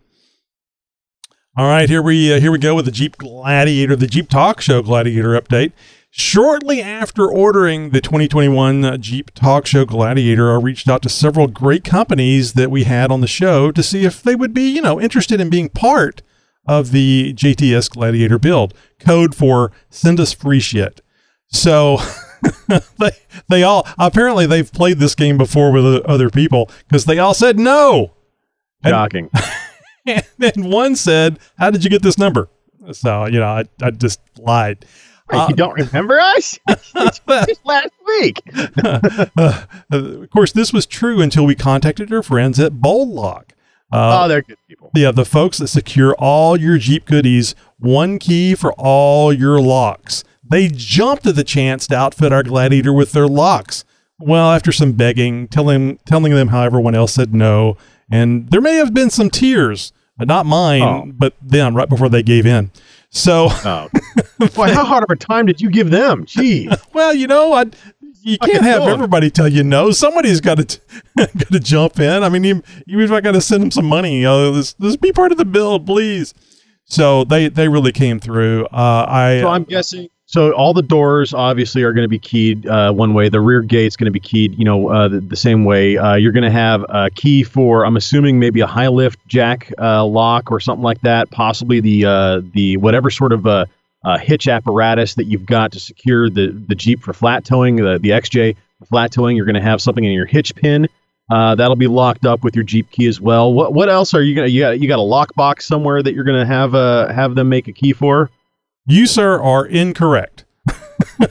All 1.57 1.67
right, 1.67 1.89
here 1.89 2.01
we 2.01 2.33
uh, 2.33 2.41
here 2.41 2.53
we 2.53 2.59
go 2.59 2.75
with 2.75 2.85
the 2.85 2.93
Jeep 2.93 3.17
Gladiator, 3.17 3.97
the 3.97 4.07
Jeep 4.07 4.29
Talk 4.29 4.61
Show 4.61 4.81
Gladiator 4.81 5.31
update. 5.31 5.73
Shortly 6.11 6.81
after 6.81 7.31
ordering 7.31 7.91
the 7.91 8.01
2021 8.01 8.85
uh, 8.85 8.97
Jeep 8.97 9.31
Talk 9.35 9.67
Show 9.67 9.85
Gladiator, 9.85 10.51
I 10.51 10.61
reached 10.61 10.89
out 10.89 11.03
to 11.03 11.09
several 11.09 11.47
great 11.49 11.85
companies 11.85 12.55
that 12.55 12.71
we 12.71 12.85
had 12.85 13.11
on 13.13 13.21
the 13.21 13.27
show 13.27 13.71
to 13.71 13.83
see 13.83 14.05
if 14.05 14.23
they 14.23 14.35
would 14.35 14.55
be, 14.55 14.71
you 14.71 14.81
know, 14.81 14.99
interested 15.01 15.39
in 15.41 15.51
being 15.51 15.69
part 15.69 16.23
of 16.67 16.93
the 16.93 17.35
JTS 17.35 17.91
Gladiator 17.91 18.39
build. 18.39 18.73
Code 18.99 19.35
for 19.35 19.71
send 19.91 20.19
us 20.19 20.33
free 20.33 20.61
shit. 20.61 21.03
So 21.49 21.99
they 22.99 23.11
they 23.49 23.63
all 23.63 23.87
apparently 23.99 24.47
they've 24.47 24.73
played 24.73 24.99
this 24.99 25.15
game 25.15 25.37
before 25.39 25.71
with 25.71 26.05
other 26.07 26.31
people 26.31 26.71
because 26.89 27.05
they 27.05 27.19
all 27.19 27.35
said 27.35 27.59
no. 27.59 28.15
And- 28.83 28.93
Shocking. 28.93 29.31
And 30.07 30.25
then 30.39 30.71
one 30.71 30.97
said, 30.97 31.39
"How 31.59 31.71
did 31.71 31.85
you 31.85 31.91
get 31.91 32.01
this 32.01 32.17
number?" 32.17 32.49
So 32.93 33.27
you 33.27 33.41
know, 33.41 33.47
I, 33.47 33.65
I 33.83 33.91
just 33.91 34.21
lied. 34.39 34.87
Wait, 35.31 35.49
you 35.51 35.55
don't 35.57 35.75
remember 35.75 36.19
us? 36.21 36.59
just 36.69 37.61
last 37.65 37.91
week. 38.07 38.41
Uh, 39.37 39.65
of 39.91 40.31
course, 40.31 40.53
this 40.53 40.73
was 40.73 40.87
true 40.87 41.21
until 41.21 41.45
we 41.45 41.55
contacted 41.55 42.13
our 42.13 42.23
friends 42.23 42.59
at 42.61 42.81
Bolt 42.81 43.09
Lock. 43.09 43.53
Uh, 43.93 44.23
oh, 44.25 44.29
they're 44.29 44.43
good 44.43 44.59
people. 44.69 44.91
yeah, 44.95 45.11
the 45.11 45.25
folks 45.25 45.59
that 45.59 45.69
secure 45.69 46.15
all 46.19 46.59
your 46.59 46.77
Jeep 46.79 47.07
goodies, 47.07 47.55
one 47.79 48.19
key 48.19 48.55
for 48.55 48.73
all 48.75 49.33
your 49.33 49.61
locks. 49.61 50.25
They 50.51 50.69
jumped 50.69 51.27
at 51.27 51.37
the 51.37 51.45
chance 51.45 51.87
to 51.89 51.97
outfit 51.97 52.33
our 52.33 52.43
Gladiator 52.43 52.93
with 52.93 53.13
their 53.13 53.27
locks. 53.29 53.85
Well, 54.19 54.51
after 54.51 54.73
some 54.73 54.93
begging, 54.93 55.49
telling 55.49 55.99
telling 56.05 56.35
them 56.35 56.49
how 56.49 56.63
everyone 56.63 56.95
else 56.95 57.15
said 57.15 57.35
no, 57.35 57.77
and 58.11 58.51
there 58.51 58.61
may 58.61 58.75
have 58.77 58.93
been 58.93 59.11
some 59.11 59.31
tears, 59.31 59.93
but 60.19 60.27
not 60.29 60.45
mine, 60.45 60.83
Oh. 60.83 61.11
but 61.17 61.35
them 61.41 61.77
right 61.77 61.89
before 61.89 62.09
they 62.09 62.23
gave 62.23 62.45
in. 62.45 62.71
So, 63.11 63.49
Oh, 63.51 63.89
boy, 64.55 64.73
how 64.73 64.85
hard 64.85 65.03
of 65.03 65.11
a 65.11 65.17
time 65.17 65.47
did 65.47 65.61
you 65.61 65.71
give 65.71 65.91
them? 65.91 66.25
Gee, 66.27 66.69
well, 66.93 67.15
you 67.15 67.27
know, 67.27 67.53
I 67.55 67.65
you 68.21 68.37
can't 68.39 68.63
have 68.63 68.81
dog. 68.81 68.91
everybody 68.91 69.31
tell 69.31 69.49
you 69.49 69.65
no. 69.65 69.91
Somebody's 69.93 70.41
got 70.41 70.59
to 70.59 70.81
got 71.17 71.49
to 71.51 71.61
jump 71.61 71.99
in. 72.01 72.23
I 72.23 72.29
mean, 72.29 72.45
you 72.45 72.63
you 72.87 73.01
even 73.01 73.23
got 73.23 73.33
to 73.33 73.41
send 73.41 73.63
them 73.63 73.71
some 73.71 73.87
money. 73.87 74.17
You 74.19 74.23
know, 74.25 74.53
this 74.53 74.75
this 74.75 74.97
be 74.97 75.13
part 75.13 75.33
of 75.33 75.39
the 75.39 75.45
bill, 75.47 75.81
please. 75.81 76.35
So 76.85 77.25
they 77.25 77.49
they 77.49 77.69
really 77.69 77.93
came 77.93 78.21
through. 78.21 78.67
Uh, 78.67 79.07
I 79.09 79.41
so 79.41 79.49
I'm 79.49 79.65
guessing. 79.65 80.09
So 80.31 80.53
all 80.53 80.75
the 80.75 80.83
doors 80.83 81.33
obviously 81.33 81.85
are 81.85 81.95
going 81.95 82.05
to 82.05 82.09
be 82.09 82.19
keyed 82.19 82.67
uh, 82.67 82.93
one 82.93 83.15
way. 83.15 83.31
The 83.31 83.41
rear 83.41 83.63
gate's 83.63 83.97
going 83.97 84.09
to 84.09 84.11
be 84.11 84.21
keyed, 84.21 84.59
you 84.59 84.65
know, 84.67 84.91
uh, 84.91 85.09
the, 85.09 85.21
the 85.21 85.37
same 85.37 85.65
way. 85.65 85.97
Uh, 85.97 86.17
you're 86.17 86.33
going 86.33 86.45
to 86.45 86.51
have 86.51 86.85
a 86.87 87.09
key 87.09 87.43
for, 87.43 87.87
I'm 87.87 87.97
assuming, 87.97 88.39
maybe 88.39 88.61
a 88.61 88.67
high 88.67 88.89
lift 88.89 89.19
jack 89.27 89.73
uh, 89.79 90.05
lock 90.05 90.53
or 90.53 90.61
something 90.61 90.83
like 90.83 91.01
that. 91.01 91.31
Possibly 91.31 91.81
the 91.81 92.05
uh, 92.05 92.41
the 92.53 92.77
whatever 92.77 93.09
sort 93.09 93.33
of 93.33 93.47
uh, 93.47 93.65
uh, 94.05 94.19
hitch 94.19 94.49
apparatus 94.49 95.15
that 95.15 95.25
you've 95.25 95.47
got 95.47 95.73
to 95.73 95.81
secure 95.81 96.29
the 96.29 96.49
the 96.49 96.75
Jeep 96.75 97.01
for 97.01 97.15
flat 97.15 97.47
towing, 97.47 97.77
the 97.77 97.99
the 97.99 98.11
XJ 98.11 98.57
flat 98.87 99.11
towing. 99.11 99.35
You're 99.35 99.47
going 99.47 99.55
to 99.55 99.63
have 99.63 99.81
something 99.81 100.05
in 100.05 100.13
your 100.13 100.27
hitch 100.27 100.55
pin. 100.55 100.89
That'll 101.31 101.75
be 101.75 101.87
locked 101.87 102.27
up 102.27 102.45
with 102.45 102.55
your 102.55 102.65
Jeep 102.65 102.91
key 102.91 103.07
as 103.07 103.19
well. 103.19 103.51
What 103.55 103.73
what 103.73 103.89
else 103.89 104.13
are 104.13 104.23
you 104.23 104.35
gonna 104.35 104.49
you 104.49 104.61
got 104.61 104.79
you 104.79 104.89
got 104.89 104.99
a 104.99 105.01
lockbox 105.01 105.63
somewhere 105.63 106.03
that 106.03 106.13
you're 106.13 106.25
gonna 106.25 106.45
have 106.45 106.75
uh 106.75 107.11
have 107.11 107.35
them 107.35 107.49
make 107.49 107.67
a 107.67 107.73
key 107.73 107.95
for? 107.95 108.29
You 108.89 109.07
sir 109.07 109.39
are 109.41 109.67
incorrect 109.67 110.47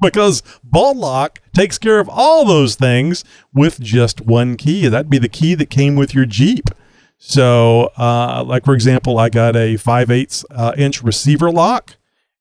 because 0.00 0.42
Bolt 0.64 0.96
Lock 0.96 1.40
takes 1.54 1.78
care 1.78 2.00
of 2.00 2.08
all 2.08 2.44
those 2.44 2.74
things 2.74 3.24
with 3.54 3.80
just 3.80 4.20
one 4.20 4.56
key. 4.56 4.88
That'd 4.88 5.08
be 5.08 5.18
the 5.18 5.28
key 5.28 5.54
that 5.54 5.70
came 5.70 5.94
with 5.94 6.14
your 6.14 6.26
Jeep. 6.26 6.70
So, 7.16 7.92
uh, 7.96 8.42
like 8.44 8.64
for 8.64 8.74
example, 8.74 9.18
I 9.18 9.28
got 9.28 9.54
a 9.54 9.76
5 9.76 10.10
8 10.10 10.44
uh, 10.50 10.72
inch 10.76 11.02
receiver 11.02 11.48
lock, 11.48 11.94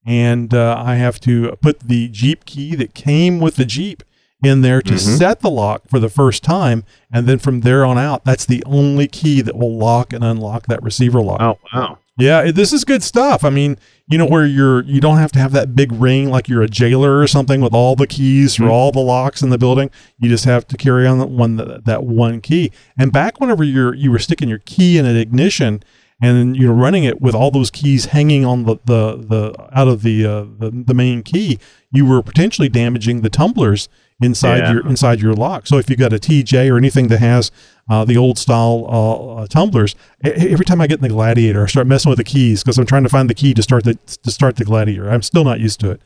and 0.03 0.51
uh, 0.51 0.81
I 0.83 0.95
have 0.95 1.19
to 1.21 1.55
put 1.61 1.81
the 1.81 2.07
Jeep 2.07 2.45
key 2.45 2.75
that 2.75 2.95
came 2.95 3.39
with 3.39 3.55
the 3.55 3.65
Jeep 3.65 4.01
in 4.43 4.61
there 4.61 4.81
to 4.81 4.97
set 4.97 5.41
the 5.41 5.51
lock 5.51 5.83
for 5.87 5.99
the 5.99 6.09
first 6.09 6.43
time, 6.43 6.83
and 7.13 7.27
then 7.27 7.37
from 7.37 7.61
there 7.61 7.85
on 7.85 7.99
out, 7.99 8.25
that's 8.25 8.45
the 8.47 8.63
only 8.65 9.07
key 9.07 9.41
that 9.41 9.55
will 9.55 9.77
lock 9.77 10.11
and 10.11 10.23
unlock 10.23 10.65
that 10.65 10.81
receiver 10.81 11.21
lock. 11.21 11.39
Oh 11.39 11.59
wow. 11.71 11.99
Yeah, 12.17 12.52
this 12.52 12.74
is 12.74 12.84
good 12.84 13.04
stuff. 13.04 13.43
I 13.43 13.50
mean, 13.50 13.78
you 14.08 14.17
know, 14.17 14.26
where 14.26 14.45
you're 14.45 14.84
you 14.84 15.00
don't 15.00 15.17
have 15.17 15.32
to 15.32 15.39
have 15.39 15.54
that 15.54 15.76
big 15.76 15.91
ring 15.93 16.30
like 16.30 16.50
you're 16.50 16.62
a 16.62 16.67
jailer 16.67 17.19
or 17.19 17.28
something 17.28 17.62
with 17.62 17.74
all 17.74 17.95
the 17.95 18.06
keys 18.06 18.56
for 18.56 18.67
all 18.67 18.91
the 18.91 19.00
locks 19.00 19.41
in 19.41 19.50
the 19.50 19.58
building. 19.58 19.89
You 20.19 20.30
just 20.30 20.45
have 20.45 20.67
to 20.67 20.78
carry 20.78 21.08
on 21.08 21.19
that 21.19 21.30
one 21.30 21.56
that, 21.56 21.86
that 21.86 22.04
one 22.04 22.41
key. 22.41 22.71
And 22.97 23.13
back 23.13 23.39
whenever 23.39 23.63
you're 23.63 23.95
you 23.95 24.12
were 24.12 24.19
sticking 24.19 24.50
your 24.50 24.60
key 24.60 24.97
in 24.97 25.06
an 25.06 25.15
ignition 25.15 25.84
and 26.21 26.56
you're 26.56 26.74
running 26.74 27.06
it 27.06 27.21
with 27.21 27.34
all 27.34 27.50
those 27.50 27.71
keys 27.71 28.06
hanging 28.06 28.45
on 28.45 28.65
the 28.65 28.76
the, 28.86 29.17
the 29.17 29.69
out 29.71 29.88
of 29.88 30.04
the, 30.04 30.26
uh, 30.26 30.45
the 30.60 30.84
the 30.86 30.93
main 30.93 31.24
key, 31.24 31.60
you 31.91 32.06
were 32.06 32.21
potentially 32.21 32.69
damaging 32.69 33.21
the 33.21 33.30
tumblers 33.30 33.88
inside 34.21 34.60
Yeah. 34.60 34.73
your 34.73 34.88
inside 34.88 35.19
your 35.19 35.34
lock. 35.34 35.67
So 35.67 35.77
if 35.77 35.89
you've 35.89 35.99
got 35.99 36.13
a 36.13 36.17
TJ 36.19 36.69
or 36.71 36.77
anything 36.77 37.07
that 37.07 37.19
has 37.19 37.51
uh, 37.89 38.05
the 38.05 38.17
old 38.17 38.38
style 38.38 38.86
uh, 38.88 39.41
uh, 39.41 39.47
tumblers, 39.47 39.95
every 40.23 40.65
time 40.65 40.79
I 40.81 40.88
get 40.88 40.99
in 40.99 41.03
the 41.03 41.10
Gladiator, 41.10 41.63
I 41.63 41.67
start 41.67 41.88
messing 41.88 42.10
with 42.10 42.17
the 42.17 42.23
keys 42.23 42.63
because 42.63 42.77
I'm 42.77 42.86
trying 42.86 43.03
to 43.03 43.10
find 43.10 43.29
the 43.29 43.34
key 43.36 43.53
to 43.53 43.63
start 43.63 43.84
the 43.84 43.95
to 43.95 44.31
start 44.31 44.55
the 44.55 44.65
Gladiator. 44.65 45.10
I'm 45.10 45.21
still 45.21 45.43
not 45.43 45.60
used 45.60 45.79
to 45.81 45.91
it. 45.91 46.01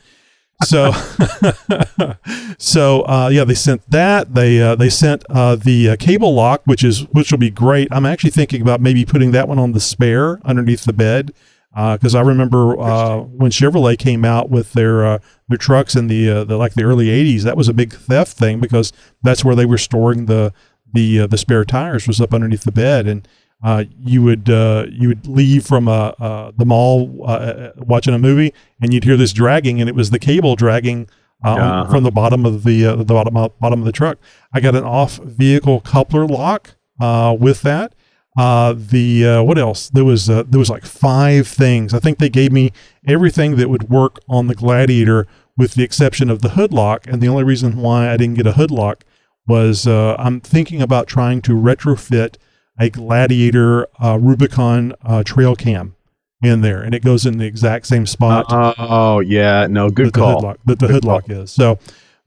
So, 0.63 0.93
so 2.58 3.01
uh, 3.01 3.30
yeah, 3.32 3.43
they 3.43 3.54
sent 3.54 3.89
that. 3.91 4.34
They 4.34 4.62
uh, 4.62 4.75
they 4.75 4.89
sent 4.89 5.23
uh, 5.30 5.56
the 5.56 5.89
uh, 5.91 5.95
cable 5.97 6.34
lock, 6.34 6.62
which 6.65 6.84
is 6.84 7.01
which 7.10 7.32
will 7.32 7.39
be 7.39 7.49
great. 7.49 7.88
I'm 7.91 8.06
actually 8.06 8.32
thinking 8.32 8.62
about 8.62 8.82
maybe 8.82 9.06
putting 9.06 9.32
that 9.32 9.47
one 9.47 9.60
on 9.60 9.73
the 9.73 9.80
spare 9.80 10.39
underneath 10.45 10.86
the 10.86 10.93
bed 10.93 11.34
because 11.75 12.15
I 12.15 12.21
remember 12.21 12.79
uh, 12.79 13.17
when 13.17 13.51
Chevrolet 13.51 13.97
came 13.97 14.23
out 14.23 14.49
with 14.49 14.73
their 14.73 15.05
uh, 15.05 15.19
their 15.49 15.57
trucks 15.57 15.95
in 15.95 16.07
the, 16.07 16.29
uh, 16.29 16.43
the 16.45 16.57
like 16.57 16.73
the 16.73 16.83
early 16.83 17.07
'80s. 17.07 17.43
That 17.43 17.57
was 17.57 17.67
a 17.67 17.73
big 17.73 17.93
theft 17.93 18.38
thing 18.38 18.59
because 18.61 18.93
that's 19.21 19.43
where 19.43 19.55
they 19.55 19.65
were 19.65 19.77
storing 19.77 20.25
the 20.27 20.53
the 20.93 21.21
uh, 21.21 21.27
the 21.27 21.38
spare 21.38 21.65
tires 21.65 22.07
was 22.07 22.21
up 22.21 22.33
underneath 22.33 22.63
the 22.63 22.71
bed, 22.71 23.07
and 23.07 23.27
uh, 23.63 23.83
you 23.99 24.21
would 24.23 24.49
uh, 24.49 24.85
you 24.89 25.09
would 25.09 25.27
leave 25.27 25.65
from 25.65 25.88
uh, 25.89 26.13
uh, 26.19 26.51
the 26.55 26.65
mall 26.65 27.23
uh, 27.27 27.71
watching 27.77 28.13
a 28.13 28.19
movie, 28.19 28.53
and 28.81 28.93
you'd 28.93 29.03
hear 29.03 29.17
this 29.17 29.33
dragging, 29.33 29.81
and 29.81 29.89
it 29.89 29.95
was 29.95 30.11
the 30.11 30.19
cable 30.19 30.55
dragging. 30.55 31.09
Uh, 31.43 31.49
Uh-huh. 31.49 31.91
From 31.91 32.03
the 32.03 32.11
bottom 32.11 32.45
of 32.45 32.63
the 32.63 32.85
uh, 32.85 32.95
the 32.95 33.03
bottom 33.03 33.33
bottom 33.33 33.79
of 33.79 33.85
the 33.85 33.91
truck, 33.91 34.17
I 34.53 34.61
got 34.61 34.73
an 34.75 34.85
off 34.85 35.17
vehicle 35.17 35.81
coupler 35.81 36.25
lock 36.25 36.75
uh, 37.01 37.35
with 37.38 37.61
that. 37.63 37.93
Uh, 38.38 38.74
the 38.76 39.26
uh, 39.26 39.43
what 39.43 39.58
else? 39.58 39.89
There 39.89 40.04
was 40.04 40.30
uh, 40.30 40.43
there 40.48 40.60
was 40.60 40.69
like 40.69 40.86
five 40.86 41.48
things. 41.48 41.93
I 41.93 42.00
think 42.00 42.17
they 42.17 42.30
gave 42.30 42.52
me 42.52 42.71
everything 43.08 43.56
that 43.56 43.69
would 43.69 43.89
work 43.89 44.19
on 44.28 44.48
the 44.48 44.56
Gladiator, 44.56 45.26
with 45.58 45.76
the 45.76 45.84
exception 45.84 46.30
of 46.30 46.41
the 46.41 46.50
hood 46.50 46.74
lock. 46.74 47.08
And 47.08 47.21
the 47.21 47.30
only 47.30 47.43
reason 47.43 47.78
why 47.78 48.12
I 48.12 48.17
didn't 48.17 48.36
get 48.36 48.48
a 48.48 48.54
hood 48.54 48.71
lock 48.71 49.06
was 49.48 49.88
uh, 49.88 50.15
I'm 50.19 50.41
thinking 50.41 50.82
about 50.82 51.08
trying 51.08 51.41
to 51.43 51.54
retrofit 51.54 52.36
a 52.78 52.89
Gladiator 52.89 53.88
uh, 54.04 54.17
Rubicon 54.19 54.93
uh, 55.04 55.24
trail 55.24 55.56
cam 55.56 55.95
in 56.43 56.62
there, 56.62 56.82
and 56.82 56.93
it 56.93 57.04
goes 57.04 57.26
in 57.26 57.38
the 57.38 57.45
exact 57.45 57.88
same 57.88 58.06
spot 58.06 58.45
oh 58.78 59.19
yeah, 59.19 59.67
no, 59.67 59.89
good 59.89 60.08
that 60.08 60.13
call. 60.13 60.34
hood 60.36 60.43
lock 60.43 60.60
that 60.65 60.80
the 60.80 60.88
hood 60.88 61.06
lock 61.06 61.30
is. 61.30 61.52
So, 61.52 61.80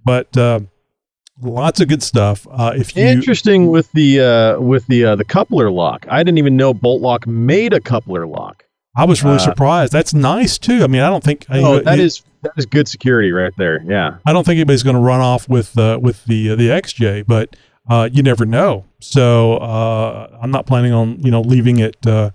but 0.05 0.35
uh, 0.37 0.61
lots 1.43 1.81
of 1.81 1.89
good 1.89 2.03
stuff. 2.03 2.47
Uh, 2.51 2.73
if 2.77 2.97
you 2.97 3.05
Interesting 3.05 3.69
with 3.69 3.91
the 3.93 4.21
uh, 4.21 4.61
with 4.61 4.87
the 4.87 5.05
uh, 5.05 5.17
the 5.17 5.25
coupler 5.25 5.71
lock. 5.71 6.07
I 6.09 6.23
didn't 6.23 6.39
even 6.39 6.57
know 6.57 6.75
Bolt 6.75 7.01
Lock 7.03 7.27
made 7.27 7.73
a 7.73 7.81
coupler 7.81 8.27
lock. 8.27 8.65
I 8.97 9.05
was 9.05 9.23
really 9.23 9.37
Uh, 9.37 9.41
surprised. 9.41 9.93
That's 9.93 10.13
nice 10.15 10.59
too. 10.59 10.83
I 10.83 10.87
mean, 10.89 11.03
I 11.03 11.09
don't 11.11 11.23
think 11.23 11.47
Oh, 11.51 11.79
I, 11.79 11.83
that 11.83 11.99
is 12.01 12.23
that 12.43 12.53
is 12.57 12.67
good 12.67 12.89
security 12.89 13.31
right 13.33 13.53
there. 13.57 13.83
Yeah. 13.87 14.17
I 14.27 14.33
don't 14.33 14.45
think 14.45 14.57
anybody's 14.57 14.83
going 14.83 14.97
to 14.97 15.03
run 15.03 15.21
off 15.21 15.49
with 15.49 15.79
uh, 15.79 15.99
with 16.03 16.25
the 16.25 16.51
uh, 16.51 16.57
the 16.57 16.69
XJ, 16.69 17.27
but 17.27 17.55
uh, 17.89 18.09
you 18.13 18.23
never 18.23 18.45
know. 18.45 18.85
So 19.01 19.57
uh, 19.59 20.39
I'm 20.43 20.51
not 20.51 20.67
planning 20.67 20.93
on 20.93 21.21
you 21.21 21.31
know 21.31 21.41
leaving 21.41 21.79
it 21.79 21.97
uh, 22.07 22.31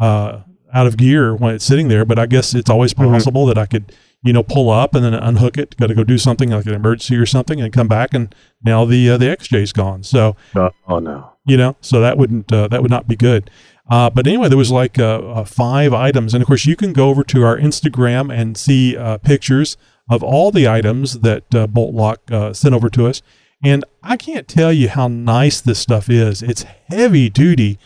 uh, 0.00 0.40
out 0.72 0.86
of 0.86 0.96
gear 0.96 1.34
when 1.34 1.54
it's 1.54 1.64
sitting 1.64 1.88
there. 1.88 2.04
But 2.04 2.18
I 2.18 2.26
guess 2.26 2.54
it's 2.54 2.70
always 2.70 2.94
Mhm. 2.94 3.10
possible 3.12 3.44
that 3.46 3.58
I 3.58 3.66
could 3.66 3.92
you 4.22 4.32
know 4.32 4.42
pull 4.42 4.70
up 4.70 4.94
and 4.94 5.04
then 5.04 5.14
unhook 5.14 5.56
it. 5.58 5.76
Got 5.76 5.88
to 5.88 5.94
go 5.94 6.04
do 6.04 6.18
something 6.18 6.50
like 6.50 6.66
an 6.66 6.74
emergency 6.74 7.16
or 7.16 7.26
something, 7.26 7.60
and 7.60 7.72
come 7.72 7.88
back 7.88 8.14
and 8.14 8.34
now 8.64 8.84
the 8.84 9.10
uh, 9.10 9.16
the 9.18 9.26
XJ's 9.26 9.72
gone. 9.72 10.02
So 10.02 10.36
Oh, 10.54 10.70
oh 10.88 10.98
no. 10.98 11.32
you 11.44 11.56
know 11.56 11.76
so 11.80 12.00
that 12.00 12.18
wouldn't 12.18 12.52
uh, 12.52 12.68
that 12.68 12.82
would 12.82 12.90
not 12.90 13.06
be 13.06 13.16
good 13.16 13.50
uh, 13.88 14.10
but 14.10 14.26
anyway 14.26 14.48
there 14.48 14.58
was 14.58 14.72
like 14.72 14.98
uh, 14.98 15.18
uh, 15.18 15.44
five 15.44 15.92
items 15.92 16.34
and 16.34 16.42
of 16.42 16.48
course 16.48 16.66
you 16.66 16.74
can 16.74 16.92
go 16.92 17.08
over 17.08 17.22
to 17.22 17.44
our 17.44 17.56
instagram 17.56 18.34
and 18.36 18.56
see 18.56 18.96
uh, 18.96 19.16
pictures 19.18 19.76
of 20.10 20.22
all 20.24 20.50
the 20.50 20.66
items 20.66 21.20
that 21.20 21.54
uh, 21.54 21.66
bolt 21.68 21.94
lock 21.94 22.20
uh, 22.32 22.52
sent 22.52 22.74
over 22.74 22.88
to 22.90 23.06
us 23.06 23.22
And 23.62 23.84
I 24.02 24.16
can't 24.16 24.48
tell 24.48 24.72
you 24.72 24.88
how 24.88 25.06
nice 25.08 25.60
this 25.60 25.78
stuff 25.78 26.10
is. 26.10 26.42
It's 26.42 26.64
heavy 26.90 27.28
duty. 27.30 27.78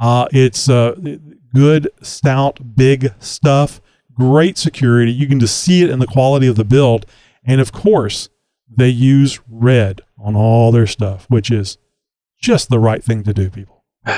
Uh, 0.00 0.26
it's 0.32 0.68
uh, 0.68 0.94
good, 1.54 1.88
stout, 2.02 2.76
big 2.76 3.12
stuff. 3.18 3.80
Great 4.18 4.58
security. 4.58 5.12
You 5.12 5.26
can 5.28 5.38
just 5.38 5.56
see 5.58 5.82
it 5.82 5.90
in 5.90 6.00
the 6.00 6.06
quality 6.06 6.48
of 6.48 6.56
the 6.56 6.64
build. 6.64 7.06
And 7.44 7.60
of 7.60 7.72
course, 7.72 8.28
they 8.68 8.88
use 8.88 9.40
red 9.48 10.00
on 10.18 10.34
all 10.34 10.72
their 10.72 10.86
stuff, 10.86 11.26
which 11.28 11.50
is 11.50 11.78
just 12.40 12.68
the 12.68 12.78
right 12.78 13.02
thing 13.02 13.22
to 13.24 13.32
do, 13.32 13.50
people. 13.50 13.84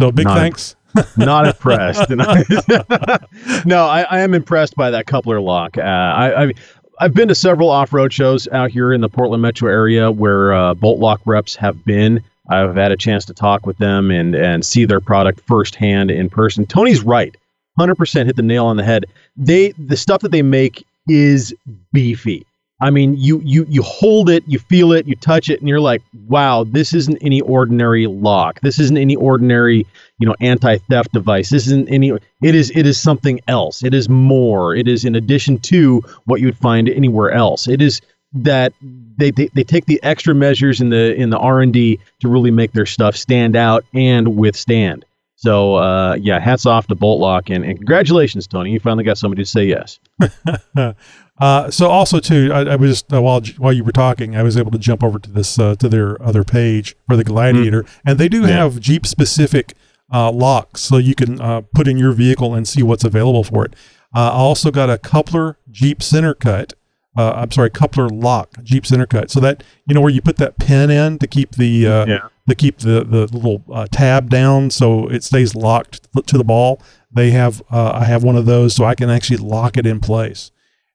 So 0.00 0.10
big 0.10 0.24
Not 0.24 0.36
thanks. 0.36 0.74
not 1.16 1.46
impressed. 1.54 2.10
no, 3.64 3.84
I, 3.86 4.02
I 4.02 4.20
am 4.20 4.34
impressed 4.34 4.74
by 4.74 4.90
that 4.90 5.06
coupler 5.06 5.40
lock. 5.40 5.78
Uh, 5.78 5.82
I, 5.82 6.44
I 6.44 6.52
I've 6.98 7.14
been 7.14 7.28
to 7.28 7.36
several 7.36 7.68
off-road 7.70 8.12
shows 8.12 8.48
out 8.48 8.70
here 8.72 8.92
in 8.92 9.00
the 9.00 9.08
Portland 9.08 9.42
metro 9.42 9.70
area 9.70 10.10
where 10.10 10.52
uh, 10.52 10.74
bolt 10.74 10.98
lock 10.98 11.20
reps 11.24 11.54
have 11.56 11.84
been. 11.84 12.24
I've 12.52 12.76
had 12.76 12.92
a 12.92 12.96
chance 12.96 13.24
to 13.26 13.34
talk 13.34 13.66
with 13.66 13.78
them 13.78 14.10
and 14.10 14.34
and 14.34 14.64
see 14.64 14.84
their 14.84 15.00
product 15.00 15.40
firsthand 15.46 16.10
in 16.10 16.28
person. 16.28 16.66
Tony's 16.66 17.02
right, 17.02 17.34
hundred 17.78 17.96
percent 17.96 18.26
hit 18.26 18.36
the 18.36 18.42
nail 18.42 18.66
on 18.66 18.76
the 18.76 18.84
head. 18.84 19.06
They 19.36 19.72
the 19.72 19.96
stuff 19.96 20.20
that 20.22 20.32
they 20.32 20.42
make 20.42 20.84
is 21.08 21.54
beefy. 21.92 22.46
I 22.82 22.90
mean, 22.90 23.16
you 23.16 23.40
you 23.44 23.64
you 23.68 23.80
hold 23.80 24.28
it, 24.28 24.42
you 24.48 24.58
feel 24.58 24.90
it, 24.92 25.06
you 25.06 25.14
touch 25.14 25.48
it, 25.48 25.60
and 25.60 25.68
you're 25.68 25.80
like, 25.80 26.02
wow, 26.26 26.64
this 26.64 26.92
isn't 26.92 27.16
any 27.20 27.40
ordinary 27.40 28.08
lock. 28.08 28.60
This 28.60 28.80
isn't 28.80 28.98
any 28.98 29.14
ordinary, 29.14 29.86
you 30.18 30.26
know, 30.26 30.34
anti-theft 30.40 31.12
device. 31.12 31.50
This 31.50 31.68
isn't 31.68 31.88
any. 31.88 32.10
It 32.10 32.54
is 32.56 32.72
it 32.74 32.84
is 32.84 32.98
something 32.98 33.38
else. 33.46 33.84
It 33.84 33.94
is 33.94 34.08
more. 34.08 34.74
It 34.74 34.88
is 34.88 35.04
in 35.04 35.14
addition 35.14 35.58
to 35.60 36.02
what 36.24 36.40
you'd 36.40 36.58
find 36.58 36.88
anywhere 36.88 37.30
else. 37.30 37.68
It 37.68 37.80
is 37.80 38.00
that 38.34 38.72
they, 39.18 39.30
they, 39.30 39.48
they 39.54 39.64
take 39.64 39.84
the 39.86 40.02
extra 40.02 40.34
measures 40.34 40.80
in 40.80 40.88
the 40.88 41.14
in 41.14 41.30
the 41.30 41.38
R 41.38 41.60
and 41.60 41.72
D 41.72 41.98
to 42.20 42.28
really 42.28 42.50
make 42.50 42.72
their 42.72 42.86
stuff 42.86 43.14
stand 43.16 43.56
out 43.56 43.84
and 43.94 44.36
withstand. 44.36 45.04
So 45.36 45.74
uh, 45.74 46.14
yeah, 46.14 46.38
hats 46.38 46.66
off 46.66 46.86
to 46.86 46.94
Bolt 46.94 47.20
Lock 47.20 47.50
and, 47.50 47.64
and 47.64 47.76
congratulations, 47.76 48.46
Tony. 48.46 48.70
You 48.70 48.80
finally 48.80 49.04
got 49.04 49.18
somebody 49.18 49.42
to 49.42 49.48
say 49.48 49.64
yes. 49.64 49.98
Uh, 51.38 51.70
so 51.70 51.88
also 51.88 52.20
too, 52.20 52.50
I, 52.52 52.60
I 52.60 52.76
was 52.76 52.90
just, 52.90 53.12
uh, 53.12 53.20
while 53.20 53.40
while 53.58 53.72
you 53.72 53.82
were 53.82 53.90
talking, 53.90 54.36
I 54.36 54.44
was 54.44 54.56
able 54.56 54.70
to 54.70 54.78
jump 54.78 55.02
over 55.02 55.18
to 55.18 55.30
this 55.30 55.58
uh, 55.58 55.74
to 55.76 55.88
their 55.88 56.22
other 56.22 56.44
page 56.44 56.94
for 57.08 57.16
the 57.16 57.24
Gladiator, 57.24 57.84
and 58.04 58.18
they 58.18 58.28
do 58.28 58.42
Yeah. 58.42 58.48
have 58.48 58.78
Jeep 58.78 59.06
specific 59.06 59.74
uh, 60.12 60.30
locks, 60.30 60.82
so 60.82 60.98
you 60.98 61.16
can 61.16 61.40
uh, 61.40 61.62
put 61.74 61.88
in 61.88 61.96
your 61.98 62.12
vehicle 62.12 62.54
and 62.54 62.68
see 62.68 62.82
what's 62.84 63.02
available 63.02 63.42
for 63.42 63.64
it. 63.64 63.74
Uh, 64.14 64.28
I 64.28 64.34
also 64.36 64.70
got 64.70 64.88
a 64.90 64.98
coupler 64.98 65.56
Jeep 65.70 66.00
center 66.02 66.34
cut. 66.34 66.74
Uh, 67.16 67.32
I'm 67.36 67.50
sorry, 67.50 67.68
coupler 67.70 68.08
lock 68.08 68.50
Jeep 68.62 68.86
center 68.86 69.06
cut. 69.06 69.30
So 69.30 69.40
that 69.40 69.62
you 69.86 69.94
know 69.94 70.00
where 70.00 70.10
you 70.10 70.22
put 70.22 70.36
that 70.38 70.58
pin 70.58 70.90
in 70.90 71.18
to 71.18 71.26
keep 71.26 71.52
the 71.52 71.86
uh, 71.86 72.06
Yeah. 72.06 72.28
to 72.48 72.54
keep 72.54 72.78
the 72.78 73.04
the 73.04 73.26
little 73.32 73.62
uh, 73.72 73.86
tab 73.90 74.30
down 74.30 74.70
so 74.70 75.08
it 75.08 75.22
stays 75.22 75.54
locked 75.54 76.08
to 76.26 76.38
the 76.38 76.44
ball. 76.44 76.80
They 77.12 77.30
have 77.32 77.62
uh, 77.70 77.92
I 77.94 78.04
have 78.04 78.22
one 78.24 78.36
of 78.36 78.46
those 78.46 78.74
so 78.74 78.84
I 78.84 78.94
can 78.94 79.10
actually 79.10 79.36
lock 79.38 79.76
it 79.76 79.86
in 79.86 80.00
place 80.00 80.50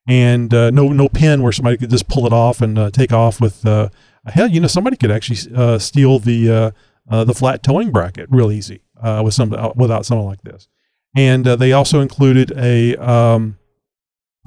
and 0.08 0.52
uh, 0.54 0.70
no 0.70 0.88
no 0.88 1.08
pin 1.08 1.42
where 1.42 1.52
somebody 1.52 1.76
could 1.76 1.90
just 1.90 2.08
pull 2.08 2.26
it 2.26 2.32
off 2.32 2.60
and 2.62 2.78
uh, 2.78 2.90
take 2.90 3.12
off 3.12 3.40
with 3.40 3.64
uh, 3.66 3.88
hell 4.26 4.48
you 4.48 4.58
know 4.58 4.66
somebody 4.66 4.96
could 4.96 5.10
actually 5.10 5.54
uh, 5.54 5.78
steal 5.78 6.18
the 6.18 6.50
uh, 6.50 6.70
uh, 7.10 7.24
the 7.24 7.34
flat 7.34 7.62
towing 7.62 7.90
bracket 7.92 8.26
real 8.30 8.50
easy 8.50 8.80
uh, 9.02 9.20
with 9.24 9.34
some 9.34 9.50
without 9.76 10.06
something 10.06 10.26
like 10.26 10.42
this 10.42 10.66
and 11.14 11.46
uh, 11.46 11.56
they 11.56 11.72
also 11.72 12.00
included 12.00 12.50
a 12.56 12.96
um, 12.96 13.57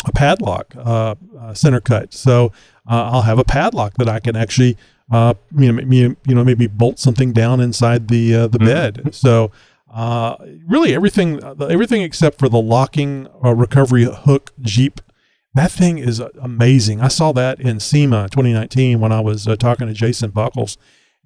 a 0.06 0.12
padlock 0.12 0.74
uh, 0.78 1.16
uh, 1.40 1.54
center 1.54 1.80
cut 1.80 2.14
so 2.14 2.52
uh, 2.90 3.10
I'll 3.12 3.22
have 3.24 3.40
a 3.40 3.44
padlock 3.44 3.96
that 3.96 4.10
I 4.10 4.20
can 4.20 4.36
actually 4.36 4.78
uh, 5.12 5.34
you 5.58 5.72
know, 5.72 6.16
you 6.26 6.36
know 6.36 6.44
maybe 6.44 6.68
bolt 6.68 6.98
something 6.98 7.34
down 7.34 7.60
inside 7.60 8.08
the 8.08 8.36
uh, 8.36 8.48
the 8.48 8.60
bed 8.60 9.14
so 9.14 9.52
uh, 9.94 10.36
really 10.68 10.96
everything 10.96 11.44
everything 11.62 12.02
except 12.02 12.40
for 12.40 12.48
the 12.48 12.62
locking 12.62 13.28
uh, 13.44 13.54
recovery 13.54 14.06
hook 14.06 14.52
Jeep 14.62 15.02
that 15.54 15.72
thing 15.72 15.98
is 15.98 16.22
amazing. 16.42 17.02
I 17.02 17.10
saw 17.10 17.34
that 17.34 17.60
in 17.60 17.80
SEMA 17.80 18.30
2019 18.30 19.00
when 19.00 19.12
I 19.12 19.20
was 19.20 19.48
uh, 19.48 19.56
talking 19.58 19.88
to 19.88 19.94
Jason 19.94 20.32
Buckles, 20.32 20.78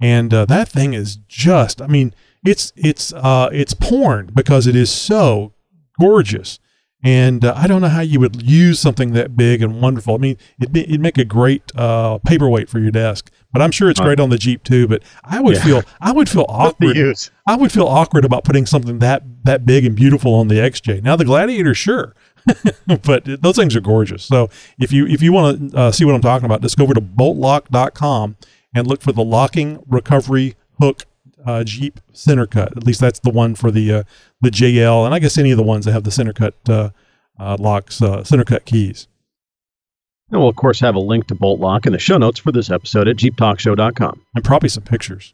and 0.01 0.33
uh, 0.33 0.45
that 0.45 0.67
thing 0.67 0.93
is 0.93 1.17
just. 1.27 1.81
I 1.81 1.87
mean, 1.87 2.13
it's 2.43 2.73
it's 2.75 3.13
uh, 3.13 3.49
it's 3.51 3.75
porn 3.75 4.31
because 4.33 4.65
it 4.65 4.75
is 4.75 4.89
so 4.89 5.53
gorgeous. 5.99 6.59
And 7.05 7.45
uh, 7.45 7.53
I 7.55 7.67
don't 7.67 7.81
know 7.81 7.87
how 7.87 8.01
you 8.01 8.19
would 8.19 8.41
use 8.41 8.79
something 8.79 9.11
that 9.13 9.37
big 9.37 9.61
and 9.61 9.79
wonderful. 9.79 10.15
I 10.15 10.17
mean, 10.17 10.37
it'd, 10.59 10.73
be, 10.73 10.81
it'd 10.81 10.99
make 10.99 11.19
a 11.19 11.23
great 11.23 11.61
uh, 11.75 12.17
paperweight 12.25 12.67
for 12.67 12.79
your 12.79 12.89
desk, 12.89 13.29
but 13.53 13.61
I'm 13.61 13.69
sure 13.69 13.91
it's 13.91 13.99
great 13.99 14.19
on 14.19 14.31
the 14.31 14.39
Jeep 14.39 14.63
too. 14.63 14.87
But 14.87 15.03
I 15.23 15.39
would 15.39 15.55
Yeah. 15.57 15.63
feel 15.63 15.83
I 16.01 16.11
would 16.11 16.27
feel 16.27 16.45
awkward 16.49 16.97
use. 16.97 17.29
I 17.47 17.57
would 17.57 17.71
feel 17.71 17.85
awkward 17.85 18.25
about 18.25 18.43
putting 18.43 18.65
something 18.65 18.97
that 18.99 19.21
that 19.43 19.67
big 19.67 19.85
and 19.85 19.95
beautiful 19.95 20.33
on 20.33 20.47
the 20.47 20.55
XJ. 20.55 21.03
Now 21.03 21.15
the 21.15 21.25
Gladiator, 21.25 21.75
sure, 21.75 22.15
but 23.03 23.23
those 23.25 23.55
things 23.55 23.75
are 23.75 23.81
gorgeous. 23.81 24.25
So 24.25 24.49
if 24.79 24.91
you 24.91 25.05
if 25.05 25.21
you 25.21 25.31
want 25.31 25.71
to 25.73 25.77
uh, 25.77 25.91
see 25.91 26.05
what 26.05 26.15
I'm 26.15 26.21
talking 26.21 26.45
about, 26.47 26.63
just 26.63 26.75
go 26.75 26.85
over 26.85 26.95
to 26.95 27.01
boltlock.com 27.01 28.35
and 28.73 28.87
look 28.87 29.01
for 29.03 29.11
the 29.11 29.23
locking 29.23 29.83
recovery 29.87 30.55
hook 30.79 31.05
uh, 31.45 31.63
Jeep 31.63 31.99
center 32.13 32.45
cut. 32.45 32.75
At 32.75 32.85
least 32.85 32.99
that's 32.99 33.19
the 33.19 33.29
one 33.29 33.55
for 33.55 33.71
the 33.71 33.93
uh, 33.93 34.03
the 34.41 34.49
JL, 34.49 35.05
and 35.05 35.13
I 35.13 35.19
guess 35.19 35.37
any 35.37 35.51
of 35.51 35.57
the 35.57 35.63
ones 35.63 35.85
that 35.85 35.93
have 35.93 36.03
the 36.03 36.11
center 36.11 36.33
cut 36.33 36.55
uh, 36.67 36.89
uh, 37.39 37.57
locks, 37.59 38.01
uh, 38.01 38.23
center 38.23 38.43
cut 38.43 38.65
keys. 38.65 39.07
And 40.31 40.39
we'll 40.39 40.49
of 40.49 40.55
course 40.55 40.79
have 40.79 40.95
a 40.95 40.99
link 40.99 41.27
to 41.27 41.35
Bolt 41.35 41.59
Lock 41.59 41.85
in 41.85 41.93
the 41.93 41.99
show 41.99 42.17
notes 42.17 42.39
for 42.39 42.51
this 42.51 42.71
episode 42.71 43.07
at 43.07 43.17
jeeptalkshow.com. 43.17 44.25
and 44.33 44.43
probably 44.43 44.69
some 44.69 44.83
pictures. 44.83 45.33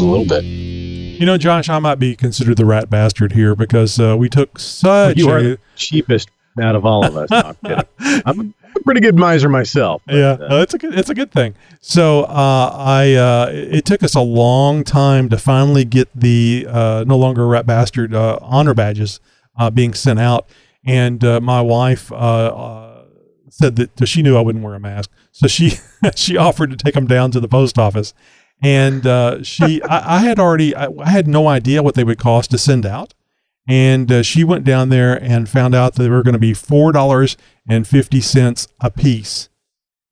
a 0.00 0.04
little 0.04 0.26
bit? 0.26 0.44
You 0.44 1.24
know, 1.24 1.38
Josh, 1.38 1.68
I 1.68 1.78
might 1.78 1.98
be 1.98 2.14
considered 2.14 2.56
the 2.56 2.66
rat 2.66 2.90
bastard 2.90 3.32
here 3.32 3.54
because 3.54 3.98
uh, 3.98 4.16
we 4.18 4.28
took 4.28 4.58
such 4.58 5.16
You 5.16 5.30
a 5.30 5.32
are 5.32 5.42
the 5.42 5.58
cheapest 5.76 6.30
out 6.60 6.74
of 6.76 6.84
all 6.84 7.04
of 7.04 7.16
us. 7.16 7.30
No, 7.30 7.82
I'm. 8.26 8.54
I'm 8.76 8.82
a 8.82 8.84
pretty 8.84 9.00
good 9.00 9.16
miser 9.16 9.48
myself. 9.48 10.02
but, 10.06 10.14
yeah, 10.14 10.32
uh, 10.32 10.60
it's 10.60 10.74
a 10.74 10.78
good, 10.78 10.98
it's 10.98 11.08
a 11.08 11.14
good 11.14 11.32
thing. 11.32 11.54
So 11.80 12.24
uh, 12.24 12.70
I 12.74 13.14
uh, 13.14 13.50
it 13.50 13.86
took 13.86 14.02
us 14.02 14.14
a 14.14 14.20
long 14.20 14.84
time 14.84 15.28
to 15.30 15.38
finally 15.38 15.84
get 15.84 16.08
the 16.14 16.66
uh, 16.68 17.04
no 17.06 17.16
longer 17.16 17.46
rat 17.46 17.66
bastard 17.66 18.14
uh, 18.14 18.38
honor 18.42 18.74
badges 18.74 19.20
uh, 19.56 19.70
being 19.70 19.94
sent 19.94 20.18
out, 20.20 20.46
and 20.84 21.24
uh, 21.24 21.40
my 21.40 21.60
wife 21.62 22.12
uh, 22.12 22.16
uh, 22.16 23.04
said 23.48 23.76
that 23.76 24.06
she 24.06 24.20
knew 24.22 24.36
I 24.36 24.40
wouldn't 24.42 24.62
wear 24.62 24.74
a 24.74 24.80
mask, 24.80 25.10
so 25.32 25.46
she 25.46 25.72
she 26.14 26.36
offered 26.36 26.70
to 26.70 26.76
take 26.76 26.94
them 26.94 27.06
down 27.06 27.30
to 27.30 27.40
the 27.40 27.48
post 27.48 27.78
office, 27.78 28.12
and 28.62 29.06
uh, 29.06 29.42
she 29.42 29.82
I, 29.90 30.16
I 30.16 30.18
had 30.20 30.38
already 30.38 30.74
I, 30.74 30.88
I 30.98 31.10
had 31.10 31.26
no 31.26 31.48
idea 31.48 31.82
what 31.82 31.94
they 31.94 32.04
would 32.04 32.18
cost 32.18 32.50
to 32.52 32.58
send 32.58 32.86
out. 32.86 33.14
And 33.68 34.12
uh, 34.12 34.22
she 34.22 34.44
went 34.44 34.64
down 34.64 34.90
there 34.90 35.20
and 35.20 35.48
found 35.48 35.74
out 35.74 35.94
that 35.94 36.02
they 36.04 36.08
were 36.08 36.22
going 36.22 36.34
to 36.34 36.38
be 36.38 36.54
four 36.54 36.92
dollars 36.92 37.36
and 37.68 37.86
fifty 37.86 38.20
cents 38.20 38.68
a 38.80 38.90
piece 38.90 39.48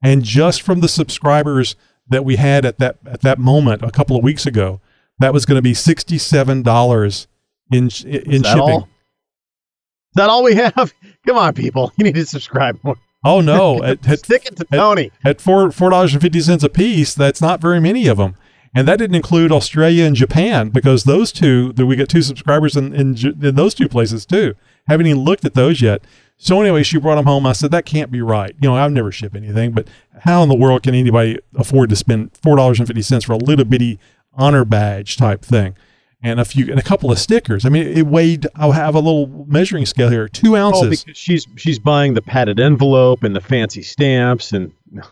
and 0.04 0.22
just 0.22 0.60
from 0.60 0.80
the 0.80 0.88
subscribers 0.88 1.76
that 2.08 2.26
we 2.26 2.36
had 2.36 2.66
at 2.66 2.78
that 2.78 2.98
at 3.06 3.22
that 3.22 3.38
moment 3.38 3.82
a 3.82 3.90
couple 3.90 4.16
of 4.16 4.22
weeks 4.22 4.44
ago, 4.44 4.80
that 5.18 5.32
was 5.32 5.46
going 5.46 5.56
to 5.56 5.62
be 5.62 5.72
sixty 5.72 6.18
seven 6.18 6.62
dollars 6.62 7.26
in 7.72 7.84
in 7.84 8.42
shipping. 8.42 8.60
all? 8.60 8.82
Is 8.82 10.16
that 10.16 10.28
all 10.28 10.44
we 10.44 10.54
have? 10.54 10.92
Come 11.26 11.38
on, 11.38 11.54
people. 11.54 11.90
You 11.96 12.04
need 12.04 12.16
to 12.16 12.26
subscribe 12.26 12.78
more. 12.84 12.96
Oh 13.24 13.40
no! 13.40 13.82
at, 13.82 14.06
at, 14.06 14.20
Stick 14.20 14.46
it 14.46 14.56
to 14.56 14.64
Tony. 14.64 15.10
at 15.24 15.40
four 15.40 15.70
four 15.70 15.90
dollars 15.90 16.12
and 16.12 16.22
fifty 16.22 16.40
cents 16.40 16.62
a 16.64 16.68
piece, 16.68 17.14
that's 17.14 17.40
not 17.40 17.60
very 17.60 17.80
many 17.80 18.06
of 18.06 18.18
them, 18.18 18.36
and 18.74 18.86
that 18.86 18.98
didn't 18.98 19.16
include 19.16 19.50
Australia 19.52 20.04
and 20.04 20.16
Japan 20.16 20.68
because 20.70 21.04
those 21.04 21.32
two 21.32 21.72
that 21.74 21.86
we 21.86 21.96
got 21.96 22.08
two 22.08 22.22
subscribers 22.22 22.76
in, 22.76 22.94
in 22.94 23.16
in 23.42 23.54
those 23.54 23.74
two 23.74 23.88
places 23.88 24.26
too. 24.26 24.54
Haven't 24.86 25.06
even 25.06 25.22
looked 25.22 25.46
at 25.46 25.54
those 25.54 25.80
yet. 25.80 26.04
So 26.36 26.60
anyway, 26.60 26.82
she 26.82 26.98
brought 26.98 27.14
them 27.14 27.24
home. 27.24 27.46
I 27.46 27.52
said 27.52 27.70
that 27.70 27.86
can't 27.86 28.10
be 28.10 28.20
right. 28.20 28.54
You 28.60 28.68
know, 28.68 28.76
I've 28.76 28.92
never 28.92 29.10
shipped 29.10 29.36
anything, 29.36 29.72
but 29.72 29.88
how 30.20 30.42
in 30.42 30.48
the 30.48 30.54
world 30.54 30.82
can 30.82 30.94
anybody 30.94 31.38
afford 31.54 31.88
to 31.90 31.96
spend 31.96 32.36
four 32.42 32.56
dollars 32.56 32.78
and 32.78 32.86
fifty 32.86 33.02
cents 33.02 33.24
for 33.24 33.32
a 33.32 33.38
little 33.38 33.64
bitty 33.64 33.98
honor 34.34 34.64
badge 34.64 35.16
type 35.16 35.42
thing? 35.42 35.76
And 36.24 36.40
a 36.40 36.44
few 36.44 36.68
and 36.70 36.80
a 36.80 36.82
couple 36.82 37.12
of 37.12 37.18
stickers. 37.20 37.64
I 37.64 37.68
mean, 37.68 37.86
it 37.86 38.06
weighed. 38.06 38.46
I'll 38.56 38.72
have 38.72 38.96
a 38.96 38.98
little 38.98 39.44
measuring 39.46 39.86
scale 39.86 40.08
here, 40.10 40.26
Two 40.28 40.56
ounces. 40.56 40.82
Oh, 40.82 40.90
because 40.90 41.16
she's 41.16 41.46
she's 41.56 41.78
buying 41.78 42.14
the 42.14 42.22
padded 42.22 42.58
envelope 42.58 43.22
and 43.22 43.36
the 43.36 43.40
fancy 43.40 43.82
stamps 43.82 44.50
and 44.52 44.72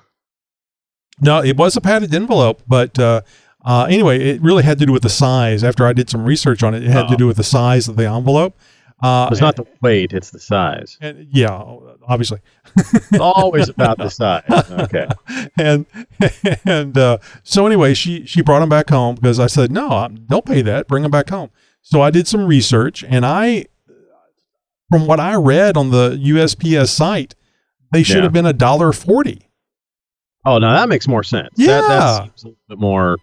No, 1.20 1.42
it 1.42 1.56
was 1.56 1.76
a 1.76 1.80
padded 1.80 2.12
envelope, 2.14 2.62
but 2.66 2.98
uh, 2.98 3.20
uh, 3.64 3.86
anyway, 3.88 4.18
it 4.30 4.42
really 4.42 4.64
had 4.64 4.78
to 4.80 4.86
do 4.86 4.92
with 4.92 5.02
the 5.02 5.08
size. 5.10 5.62
After 5.62 5.86
I 5.86 5.92
did 5.92 6.10
some 6.10 6.24
research 6.24 6.62
on 6.64 6.74
it, 6.74 6.82
it 6.82 6.88
had 6.90 7.06
to 7.08 7.14
Oh. 7.14 7.16
do 7.18 7.26
with 7.28 7.36
the 7.36 7.44
size 7.44 7.86
of 7.86 7.96
the 7.96 8.08
envelope. 8.08 8.58
Uh, 9.02 9.28
it's 9.30 9.40
not 9.40 9.56
the 9.56 9.66
weight, 9.82 10.12
it's 10.12 10.30
the 10.30 10.38
size. 10.40 10.96
and, 11.00 11.26
yeah, 11.30 11.62
obviously. 12.06 12.40
It's 12.76 13.18
always 13.20 13.68
about 13.68 13.98
the 13.98 14.08
size. 14.08 14.44
Okay. 14.70 15.06
and 15.58 15.86
and 16.64 16.96
uh, 16.98 17.18
so 17.42 17.66
anyway, 17.66 17.94
she 17.94 18.24
she 18.26 18.42
brought 18.42 18.62
him 18.62 18.68
back 18.68 18.90
home 18.90 19.14
because 19.16 19.38
I 19.40 19.46
said 19.46 19.70
no, 19.72 20.08
don't 20.28 20.44
pay 20.44 20.62
that. 20.62 20.88
Bring 20.88 21.04
him 21.04 21.10
back 21.10 21.28
home. 21.30 21.50
So 21.82 22.00
I 22.00 22.10
did 22.10 22.28
some 22.28 22.46
research, 22.46 23.02
and 23.02 23.26
I, 23.26 23.66
from 24.90 25.06
what 25.06 25.18
I 25.18 25.34
read 25.34 25.76
on 25.76 25.90
the 25.90 26.10
USPS 26.22 26.88
site, 26.90 27.34
they 27.90 28.02
should 28.02 28.18
Yeah. 28.18 28.22
have 28.22 28.32
been 28.32 28.46
a 28.46 28.52
dollar 28.52 28.92
forty. 28.92 29.48
Oh, 30.44 30.58
now 30.58 30.74
that 30.74 30.88
makes 30.88 31.06
more 31.08 31.22
sense. 31.22 31.50
That, 31.56 31.64
Yeah. 31.64 31.80
that 31.88 32.22
seems 32.24 32.42
a 32.44 32.46
little 32.48 32.58
bit 32.68 32.78
more 32.78 33.16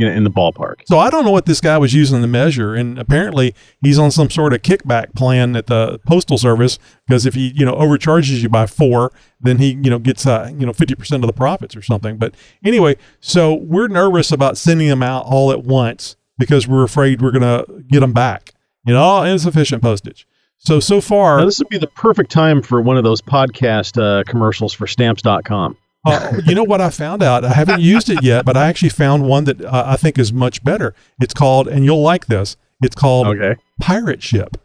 you 0.00 0.06
know, 0.06 0.12
in 0.12 0.24
the 0.24 0.30
ballpark. 0.30 0.76
So 0.86 0.98
I 0.98 1.10
don't 1.10 1.24
know 1.24 1.30
what 1.30 1.46
this 1.46 1.60
guy 1.60 1.76
was 1.78 1.92
using 1.94 2.20
to 2.22 2.26
measure, 2.26 2.74
and 2.74 2.98
apparently 2.98 3.54
he's 3.82 3.98
on 3.98 4.10
some 4.10 4.30
sort 4.30 4.52
of 4.52 4.62
kickback 4.62 5.14
plan 5.14 5.54
at 5.54 5.66
the 5.66 6.00
postal 6.06 6.38
service 6.38 6.78
because 7.06 7.26
if 7.26 7.34
he 7.34 7.52
you 7.54 7.64
know 7.66 7.74
overcharges 7.74 8.42
you 8.42 8.48
by 8.48 8.66
four, 8.66 9.12
then 9.40 9.58
he 9.58 9.72
you 9.72 9.90
know 9.90 9.98
gets 9.98 10.26
uh, 10.26 10.50
you 10.58 10.66
know 10.66 10.72
fifty 10.72 10.94
percent 10.94 11.22
of 11.22 11.28
the 11.28 11.34
profits 11.34 11.76
or 11.76 11.82
something. 11.82 12.16
But 12.16 12.34
anyway, 12.64 12.96
so 13.20 13.54
we're 13.54 13.88
nervous 13.88 14.32
about 14.32 14.56
sending 14.56 14.88
them 14.88 15.02
out 15.02 15.24
all 15.26 15.52
at 15.52 15.62
once 15.62 16.16
because 16.38 16.66
we're 16.66 16.84
afraid 16.84 17.20
we're 17.20 17.32
gonna 17.32 17.64
get 17.88 18.00
them 18.00 18.12
back. 18.12 18.52
You 18.86 18.94
know, 18.94 19.22
insufficient 19.22 19.82
postage. 19.82 20.26
So 20.56 20.80
so 20.80 21.00
far, 21.00 21.38
Now, 21.38 21.46
this 21.46 21.58
would 21.58 21.68
be 21.68 21.78
the 21.78 21.86
perfect 21.86 22.30
time 22.30 22.62
for 22.62 22.80
one 22.82 22.96
of 22.96 23.04
those 23.04 23.20
podcast 23.22 24.00
uh, 24.00 24.24
commercials 24.24 24.72
for 24.72 24.86
stamps.com. 24.86 25.76
uh, 26.06 26.40
you 26.46 26.54
know 26.54 26.64
what 26.64 26.80
I 26.80 26.90
found 26.90 27.22
out? 27.22 27.44
I 27.44 27.52
haven't 27.52 27.80
used 27.80 28.08
it 28.08 28.22
yet, 28.22 28.44
but 28.44 28.56
I 28.56 28.68
actually 28.68 28.88
found 28.90 29.26
one 29.26 29.44
that 29.44 29.62
uh, 29.64 29.84
I 29.86 29.96
think 29.96 30.18
is 30.18 30.32
much 30.32 30.64
better. 30.64 30.94
It's 31.20 31.34
called, 31.34 31.68
and 31.68 31.84
you'll 31.84 32.02
like 32.02 32.26
this. 32.26 32.56
It's 32.82 32.96
called 32.96 33.26
Okay. 33.26 33.60
Pirate 33.80 34.22
Ship. 34.22 34.56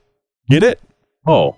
Get 0.50 0.64
it? 0.64 0.80
Oh, 1.28 1.58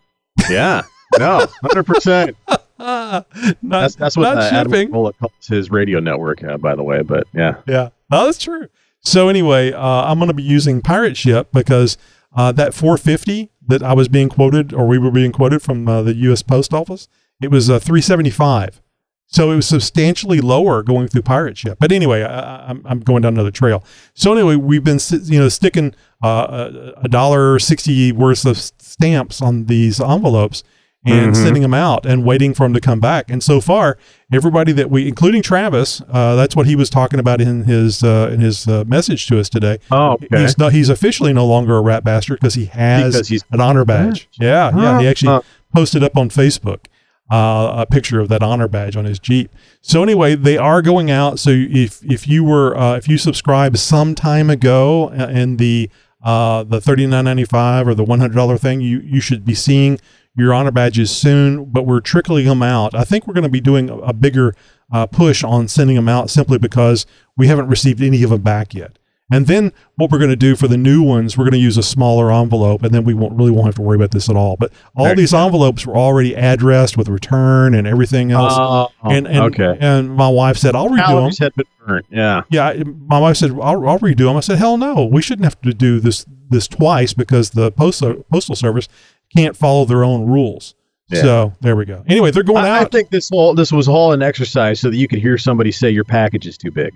yeah. 0.49 0.81
No, 1.19 1.45
100%. 1.63 2.35
Ah, 2.79 3.25
That's, 3.63 3.95
that's 3.95 4.15
what 4.17 4.37
uh, 4.37 4.49
Adam 4.51 4.91
calls 4.91 5.13
his 5.47 5.71
radio 5.71 5.99
network, 5.99 6.43
uh, 6.43 6.57
by 6.57 6.75
the 6.75 6.83
way. 6.83 7.01
But 7.01 7.25
yeah. 7.33 7.61
Yeah, 7.67 7.89
no, 8.11 8.25
that's 8.25 8.37
true. 8.37 8.67
So 9.01 9.29
anyway, 9.29 9.71
uh, 9.71 9.79
I'm 9.81 10.19
going 10.19 10.27
to 10.27 10.33
be 10.33 10.43
using 10.43 10.81
Pirate 10.81 11.17
Ship 11.17 11.47
because 11.51 11.97
uh, 12.35 12.51
that 12.53 12.73
450 12.73 13.51
that 13.67 13.81
I 13.83 13.93
was 13.93 14.07
being 14.07 14.29
quoted, 14.29 14.73
or 14.73 14.85
we 14.87 14.97
were 14.97 15.11
being 15.11 15.31
quoted 15.31 15.61
from 15.61 15.87
uh, 15.87 16.01
the 16.03 16.13
U.S. 16.15 16.41
Post 16.43 16.73
Office, 16.73 17.07
it 17.41 17.49
was 17.51 17.69
uh, 17.69 17.79
375. 17.79 18.81
So 19.29 19.51
it 19.51 19.57
was 19.57 19.67
substantially 19.67 20.39
lower 20.39 20.81
going 20.83 21.09
through 21.09 21.23
Pirate 21.23 21.57
Ship. 21.57 21.77
But 21.79 21.91
anyway, 21.91 22.23
I, 22.23 22.39
I- 22.39 22.69
I'm, 22.69 22.81
I'm 22.85 22.99
going 23.01 23.21
down 23.23 23.33
another 23.33 23.51
trail. 23.51 23.83
So 24.13 24.31
anyway, 24.33 24.55
we've 24.55 24.83
been 24.83 24.99
you 25.23 25.39
know 25.39 25.49
sticking 25.49 25.93
uh, 26.23 26.91
a- 26.97 27.09
dollar 27.09 27.59
sixty 27.59 28.11
worth 28.11 28.45
of 28.45 28.57
stamps 28.57 29.41
on 29.41 29.65
these 29.65 29.99
envelopes 30.01 30.63
and 31.05 31.33
Mhm. 31.33 31.35
sending 31.35 31.61
them 31.61 31.73
out 31.73 32.05
and 32.05 32.25
waiting 32.25 32.53
for 32.53 32.63
them 32.63 32.73
to 32.73 32.81
come 32.81 32.99
back. 32.99 33.29
And 33.29 33.41
so 33.43 33.61
far, 33.61 33.97
everybody 34.33 34.71
that 34.73 34.89
we, 34.89 35.07
including 35.07 35.41
Travis, 35.41 36.01
uh, 36.09 36.35
that's 36.35 36.55
what 36.55 36.65
he 36.65 36.75
was 36.75 36.89
talking 36.89 37.19
about 37.19 37.39
in 37.39 37.63
his 37.65 38.03
uh, 38.03 38.29
in 38.33 38.39
his 38.39 38.67
uh, 38.67 38.83
message 38.87 39.27
to 39.27 39.39
us 39.39 39.47
today. 39.49 39.77
Oh, 39.91 40.13
okay. 40.13 40.27
He's 40.41 40.57
not, 40.57 40.71
he's 40.73 40.89
officially 40.89 41.33
no 41.33 41.45
longer 41.45 41.77
a 41.77 41.81
rat 41.81 42.03
bastard 42.03 42.39
because 42.39 42.55
he 42.55 42.65
has 42.65 43.13
Because 43.13 43.27
he's- 43.27 43.43
an 43.51 43.59
honor 43.61 43.85
badge. 43.85 44.27
Yeah, 44.39 44.71
yeah. 44.75 44.99
He 45.01 45.07
actually 45.07 45.41
posted 45.73 46.01
up 46.03 46.17
on 46.17 46.29
Facebook 46.29 46.85
uh, 47.29 47.73
a 47.75 47.85
picture 47.85 48.19
of 48.19 48.29
that 48.29 48.41
honor 48.41 48.67
badge 48.67 48.95
on 48.95 49.05
his 49.05 49.19
Jeep. 49.19 49.51
So 49.81 50.01
anyway, 50.03 50.35
they 50.35 50.57
are 50.57 50.81
going 50.81 51.11
out. 51.11 51.39
So 51.39 51.51
if 51.51 52.03
if 52.03 52.27
you 52.27 52.43
were 52.43 52.77
uh, 52.77 52.95
if 52.95 53.07
you 53.07 53.17
subscribed 53.17 53.77
some 53.79 54.15
time 54.15 54.49
ago 54.49 55.09
uh, 55.09 55.27
in 55.27 55.57
the 55.57 55.89
uh, 56.23 56.63
the 56.63 56.81
thirty 56.81 57.05
nine 57.05 57.25
ninety 57.25 57.45
five 57.45 57.87
or 57.87 57.93
the 57.93 58.03
one 58.03 58.19
hundred 58.19 58.35
dollar 58.35 58.57
thing, 58.57 58.81
you 58.81 58.99
you 59.01 59.19
should 59.19 59.45
be 59.45 59.55
seeing 59.55 59.99
your 60.35 60.53
honor 60.53 60.71
badges 60.71 61.15
soon. 61.15 61.65
But 61.65 61.85
we're 61.85 61.99
trickling 61.99 62.45
them 62.45 62.63
out. 62.63 62.95
I 62.95 63.03
think 63.03 63.27
we're 63.27 63.33
going 63.33 63.43
to 63.43 63.49
be 63.49 63.61
doing 63.61 63.89
a, 63.89 63.97
a 63.97 64.13
bigger 64.13 64.53
uh, 64.91 65.05
push 65.05 65.43
on 65.43 65.67
sending 65.67 65.95
them 65.95 66.09
out 66.09 66.29
simply 66.29 66.57
because 66.57 67.05
we 67.35 67.47
haven't 67.47 67.67
received 67.67 68.01
any 68.01 68.23
of 68.23 68.29
them 68.29 68.41
back 68.41 68.73
yet. 68.73 68.97
And 69.29 69.45
then 69.45 69.73
what 69.95 70.09
we're 70.09 70.19
going 70.19 70.29
to 70.29 70.37
do 70.37 70.55
for 70.55 70.69
the 70.69 70.77
new 70.77 71.03
ones, 71.03 71.37
we're 71.37 71.43
going 71.43 71.51
to 71.51 71.59
use 71.59 71.77
a 71.77 71.83
smaller 71.83 72.31
envelope, 72.31 72.81
and 72.83 72.93
then 72.93 73.03
we 73.03 73.13
won't 73.13 73.33
really 73.33 73.51
won't 73.51 73.65
have 73.65 73.75
to 73.75 73.81
worry 73.81 73.97
about 73.97 74.11
this 74.11 74.29
at 74.29 74.37
all. 74.37 74.55
But 74.55 74.71
all 74.95 75.13
these 75.15 75.33
envelopes 75.33 75.85
were 75.85 75.97
already 75.97 76.33
addressed 76.33 76.95
with 76.95 77.09
return 77.09 77.73
and 77.73 77.85
everything 77.85 78.31
else. 78.31 78.53
Oh, 78.55 78.87
and, 79.03 79.27
and 79.27 79.53
okay. 79.53 79.77
And 79.81 80.15
my 80.15 80.29
wife 80.29 80.55
said, 80.55 80.75
"I'll 80.75 80.87
redo 80.87 80.97
them." 80.97 81.05
Calories 81.05 81.39
had 81.39 81.53
been 81.55 81.65
burnt. 81.85 82.05
Yeah. 82.09 82.43
Yeah, 82.49 82.81
my 82.85 83.19
wife 83.19 83.35
said, 83.35 83.51
"I'll, 83.51 83.87
I'll 83.87 83.99
redo 83.99 84.27
them." 84.27 84.37
I 84.37 84.39
said, 84.39 84.59
"Hell 84.59 84.77
no, 84.77 85.05
we 85.05 85.21
shouldn't 85.21 85.43
have 85.43 85.59
to 85.61 85.73
do 85.73 85.99
this 85.99 86.25
this 86.49 86.69
twice 86.69 87.11
because 87.13 87.49
the 87.49 87.69
postal 87.71 88.23
postal 88.31 88.55
service 88.55 88.87
can't 89.35 89.57
follow 89.57 89.83
their 89.83 90.05
own 90.05 90.25
rules." 90.25 90.73
Yeah. 91.09 91.21
So 91.21 91.53
there 91.59 91.75
we 91.75 91.83
go. 91.83 92.03
Anyway, 92.07 92.31
they're 92.31 92.43
going 92.43 92.63
I, 92.63 92.79
I 92.79 92.85
think 92.85 93.09
this 93.09 93.29
all 93.31 93.53
this 93.55 93.73
was 93.73 93.89
all 93.89 94.13
an 94.13 94.21
exercise 94.21 94.79
so 94.79 94.89
that 94.89 94.95
you 94.95 95.09
could 95.09 95.19
hear 95.19 95.37
somebody 95.37 95.73
say 95.73 95.89
your 95.89 96.05
package 96.05 96.47
is 96.47 96.57
too 96.57 96.71
big. 96.71 96.93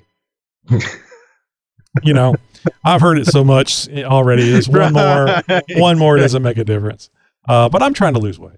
you 2.03 2.13
know, 2.13 2.35
I've 2.83 3.01
heard 3.01 3.17
it 3.17 3.27
so 3.27 3.43
much 3.43 3.89
already. 3.89 4.49
There's 4.51 4.69
one 4.69 4.93
more, 4.93 5.25
Right. 5.47 5.63
one 5.75 5.97
more 5.97 6.17
doesn't 6.17 6.41
make 6.43 6.57
a 6.57 6.63
difference. 6.63 7.09
Uh, 7.47 7.69
but 7.69 7.81
I'm 7.83 7.93
trying 7.93 8.13
to 8.13 8.19
lose 8.19 8.39
weight. 8.39 8.57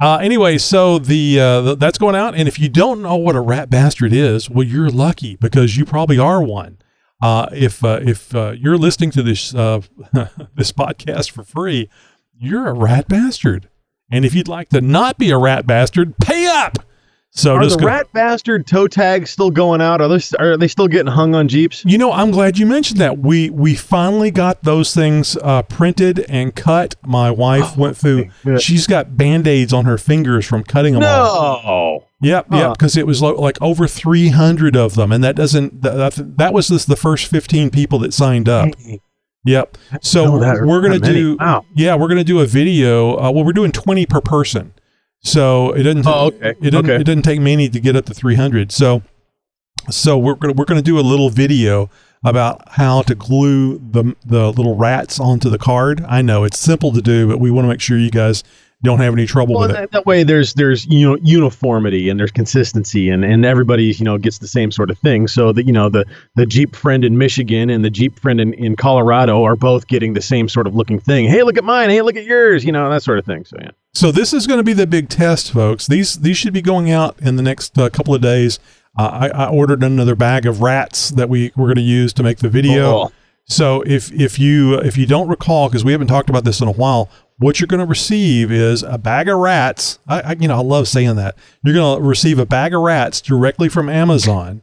Uh, 0.00 0.16
anyway, 0.18 0.58
so 0.58 0.98
the, 0.98 1.40
uh, 1.40 1.60
the 1.60 1.74
that's 1.74 1.98
going 1.98 2.14
out, 2.14 2.34
and 2.36 2.46
if 2.46 2.58
you 2.60 2.68
don't 2.68 3.02
know 3.02 3.16
what 3.16 3.34
a 3.34 3.40
rat 3.40 3.68
bastard 3.68 4.12
is, 4.12 4.48
well, 4.48 4.62
you're 4.66 4.90
lucky 4.90 5.34
because 5.36 5.76
you 5.76 5.84
probably 5.84 6.18
are 6.18 6.40
one. 6.42 6.78
Uh, 7.20 7.48
if 7.52 7.82
uh, 7.82 7.98
if 8.02 8.32
uh, 8.32 8.52
you're 8.56 8.78
listening 8.78 9.10
to 9.10 9.24
this 9.24 9.52
uh, 9.56 9.80
this 10.54 10.70
podcast 10.70 11.32
for 11.32 11.42
free, 11.42 11.90
you're 12.38 12.68
a 12.68 12.72
rat 12.74 13.08
bastard. 13.08 13.68
And 14.08 14.24
if 14.24 14.34
you'd 14.36 14.46
like 14.46 14.68
to 14.68 14.80
not 14.80 15.18
be 15.18 15.30
a 15.30 15.36
rat 15.38 15.66
bastard, 15.66 16.16
pay 16.18 16.46
up. 16.46 16.78
So 17.30 17.54
Are 17.54 17.62
just 17.62 17.76
the 17.76 17.82
go- 17.82 17.86
rat 17.88 18.12
bastard 18.12 18.66
toe 18.66 18.88
tags 18.88 19.30
still 19.30 19.50
going 19.50 19.80
out? 19.80 20.00
Are 20.00 20.08
they, 20.08 20.18
are 20.40 20.56
they 20.56 20.66
still 20.66 20.88
getting 20.88 21.12
hung 21.12 21.34
on 21.34 21.46
Jeeps? 21.46 21.84
You 21.84 21.96
know, 21.98 22.10
I'm 22.10 22.30
glad 22.32 22.58
you 22.58 22.66
mentioned 22.66 22.98
that. 23.00 23.18
We 23.18 23.50
we 23.50 23.74
finally 23.76 24.30
got 24.32 24.64
those 24.64 24.92
things 24.94 25.36
uh, 25.42 25.62
printed 25.62 26.20
and 26.28 26.54
cut. 26.54 26.96
My 27.06 27.30
wife 27.30 27.76
went 27.76 27.96
through. 27.98 28.30
She's 28.58 28.86
got 28.88 29.16
band 29.16 29.46
aids 29.46 29.72
on 29.72 29.84
her 29.84 29.98
fingers 29.98 30.46
from 30.46 30.64
cutting 30.64 30.94
them. 30.94 31.02
No. 31.02 32.04
Yep, 32.20 32.46
Huh. 32.50 32.56
yep. 32.56 32.72
Because 32.72 32.96
it 32.96 33.06
was 33.06 33.22
lo- 33.22 33.36
like 33.40 33.60
over 33.62 33.86
300 33.86 34.74
of 34.74 34.96
them, 34.96 35.12
and 35.12 35.22
that 35.22 35.36
doesn't. 35.36 35.82
That, 35.82 36.16
that, 36.16 36.38
that 36.38 36.52
was 36.52 36.66
just 36.68 36.88
the 36.88 36.96
first 36.96 37.26
15 37.28 37.70
people 37.70 38.00
that 38.00 38.12
signed 38.12 38.48
up. 38.48 38.70
Yep. 39.44 39.78
So 40.00 40.32
we're 40.32 40.80
gonna 40.80 40.98
do. 40.98 41.36
Wow. 41.38 41.64
Yeah, 41.76 41.94
we're 41.94 42.08
gonna 42.08 42.24
do 42.24 42.40
a 42.40 42.46
video. 42.46 43.12
Uh, 43.16 43.30
well, 43.30 43.44
we're 43.44 43.52
doing 43.52 43.70
20 43.70 44.06
per 44.06 44.20
person. 44.20 44.72
So 45.20 45.72
it 45.72 45.82
doesn't. 45.82 46.06
Oh, 46.06 46.26
okay. 46.26 46.54
It 46.60 46.70
doesn't. 46.70 46.90
Okay. 46.90 47.00
It 47.00 47.04
doesn't 47.04 47.22
take 47.22 47.40
many 47.40 47.68
to 47.68 47.80
get 47.80 47.96
up 47.96 48.06
to 48.06 48.14
300. 48.14 48.72
So, 48.72 49.02
so 49.90 50.18
we're 50.18 50.34
gonna 50.34 50.54
we're 50.54 50.64
gonna 50.64 50.82
do 50.82 50.98
a 50.98 51.00
little 51.00 51.30
video 51.30 51.90
about 52.24 52.62
how 52.72 53.02
to 53.02 53.14
glue 53.14 53.78
the 53.78 54.14
the 54.24 54.52
little 54.52 54.76
rats 54.76 55.20
onto 55.20 55.50
the 55.50 55.58
card. 55.58 56.04
I 56.08 56.22
know 56.22 56.44
it's 56.44 56.58
simple 56.58 56.92
to 56.92 57.02
do, 57.02 57.28
but 57.28 57.38
we 57.38 57.50
want 57.50 57.64
to 57.64 57.68
make 57.68 57.80
sure 57.80 57.98
you 57.98 58.10
guys 58.10 58.42
don't 58.84 59.00
have 59.00 59.12
any 59.12 59.26
trouble 59.26 59.54
Well, 59.56 59.62
with 59.68 59.70
it. 59.72 59.80
that, 59.80 59.90
that 59.90 60.06
way 60.06 60.22
there's 60.22 60.54
there's 60.54 60.86
you 60.86 61.08
know 61.08 61.16
uniformity 61.20 62.08
and 62.08 62.18
there's 62.18 62.30
consistency 62.30 63.08
and 63.08 63.24
and 63.24 63.44
everybody 63.44 63.84
you 63.86 64.04
know 64.04 64.18
gets 64.18 64.38
the 64.38 64.46
same 64.46 64.70
sort 64.70 64.90
of 64.90 64.98
thing 64.98 65.26
so 65.26 65.52
that 65.52 65.66
you 65.66 65.72
know 65.72 65.88
the 65.88 66.04
the 66.36 66.46
Jeep 66.46 66.76
friend 66.76 67.04
in 67.04 67.18
Michigan 67.18 67.70
and 67.70 67.84
the 67.84 67.90
Jeep 67.90 68.20
friend 68.20 68.40
in, 68.40 68.54
in 68.54 68.76
Colorado 68.76 69.42
are 69.42 69.56
both 69.56 69.88
getting 69.88 70.12
the 70.14 70.20
same 70.20 70.48
sort 70.48 70.66
of 70.66 70.74
looking 70.74 71.00
thing. 71.00 71.26
Hey, 71.26 71.42
look 71.42 71.58
at 71.58 71.64
mine. 71.64 71.90
Hey, 71.90 72.02
look 72.02 72.16
at 72.16 72.24
yours. 72.24 72.64
You 72.64 72.72
know 72.72 72.88
that 72.90 73.02
sort 73.02 73.18
of 73.18 73.24
thing. 73.26 73.44
So 73.44 73.56
yeah. 73.60 73.70
So 73.94 74.12
this 74.12 74.32
is 74.32 74.46
going 74.46 74.58
to 74.58 74.64
be 74.64 74.74
the 74.74 74.86
big 74.86 75.08
test, 75.08 75.50
folks. 75.52 75.86
These 75.88 76.20
these 76.20 76.36
should 76.36 76.52
be 76.52 76.62
going 76.62 76.90
out 76.90 77.18
in 77.20 77.36
the 77.36 77.42
next 77.42 77.76
uh, 77.78 77.88
couple 77.90 78.14
of 78.14 78.20
days. 78.20 78.60
Uh, 78.96 79.28
I, 79.32 79.44
I 79.44 79.48
ordered 79.48 79.82
another 79.82 80.14
bag 80.14 80.46
of 80.46 80.60
rats 80.60 81.10
that 81.10 81.28
we 81.28 81.52
we're 81.56 81.66
going 81.66 81.76
to 81.76 81.82
use 81.82 82.12
to 82.14 82.22
make 82.22 82.38
the 82.38 82.48
video. 82.48 82.84
Oh. 82.86 83.12
So 83.46 83.82
if 83.86 84.12
if 84.12 84.38
you 84.38 84.74
if 84.74 84.96
you 84.96 85.06
don't 85.06 85.26
recall, 85.28 85.68
because 85.68 85.84
we 85.84 85.92
haven't 85.92 86.08
talked 86.08 86.30
about 86.30 86.44
this 86.44 86.60
in 86.60 86.68
a 86.68 86.72
while, 86.72 87.08
what 87.38 87.60
you're 87.60 87.66
going 87.66 87.80
to 87.80 87.86
receive 87.86 88.50
is 88.50 88.82
a 88.82 88.98
bag 88.98 89.28
of 89.28 89.38
rats. 89.38 89.98
I, 90.06 90.20
I 90.20 90.36
you 90.38 90.48
know 90.48 90.56
I 90.56 90.62
love 90.62 90.88
saying 90.88 91.16
that. 91.16 91.36
You're 91.64 91.74
going 91.74 92.00
to 92.00 92.06
receive 92.06 92.38
a 92.38 92.46
bag 92.46 92.74
of 92.74 92.82
rats 92.82 93.20
directly 93.20 93.68
from 93.68 93.88
Amazon. 93.88 94.62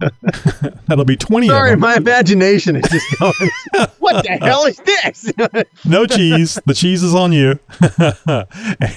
That'll 0.88 1.04
be 1.04 1.16
20 1.16 1.48
Sorry, 1.48 1.70
of 1.70 1.72
them. 1.74 1.80
my 1.80 1.94
imagination 1.94 2.76
is 2.76 2.88
just 2.90 3.18
going. 3.18 3.32
what 3.98 4.24
the 4.24 4.38
hell 4.40 4.64
is 4.64 4.78
this? 4.78 5.32
no 5.84 6.06
cheese. 6.06 6.58
The 6.66 6.74
cheese 6.74 7.02
is 7.02 7.14
on 7.14 7.32
you. 7.32 7.58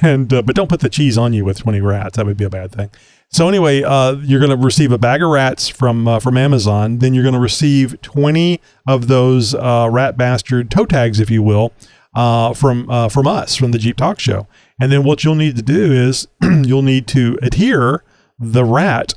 and 0.02 0.34
uh, 0.34 0.42
but 0.42 0.56
don't 0.56 0.70
put 0.70 0.80
the 0.80 0.90
cheese 0.90 1.18
on 1.18 1.34
you 1.34 1.46
with 1.46 1.60
20 1.60 1.82
rats. 1.82 2.18
That 2.18 2.26
would 2.26 2.38
be 2.38 2.46
a 2.46 2.50
bad 2.50 2.72
thing. 2.72 2.90
So 3.30 3.50
anyway, 3.50 3.84
uh, 3.84 4.14
you're 4.14 4.40
going 4.40 4.58
to 4.58 4.64
receive 4.64 4.92
a 4.92 4.98
bag 4.98 5.22
of 5.22 5.30
rats 5.30 5.68
from 5.68 6.08
uh, 6.08 6.20
from 6.20 6.38
Amazon. 6.38 7.00
Then 7.00 7.14
you're 7.14 7.24
going 7.24 7.34
to 7.34 7.40
receive 7.40 8.02
20 8.02 8.62
of 8.88 9.08
those 9.08 9.54
uh, 9.54 9.90
rat 9.92 10.18
bastard 10.18 10.72
toe 10.72 10.86
tags, 10.86 11.20
if 11.20 11.30
you 11.30 11.44
will, 11.44 11.74
uh, 12.16 12.54
from 12.54 12.90
uh, 12.90 13.10
from 13.10 13.28
us 13.28 13.56
from 13.56 13.72
the 13.72 13.78
Jeep 13.78 13.98
Talk 13.98 14.20
Show. 14.20 14.48
And 14.80 14.92
then 14.92 15.04
what 15.04 15.24
you'll 15.24 15.36
need 15.36 15.56
to 15.58 15.62
do 15.62 15.92
is 15.92 16.28
you'll 16.42 16.82
need 16.82 17.08
to 17.08 17.38
adhere 17.42 18.04
the 18.40 18.66
rat 18.66 19.14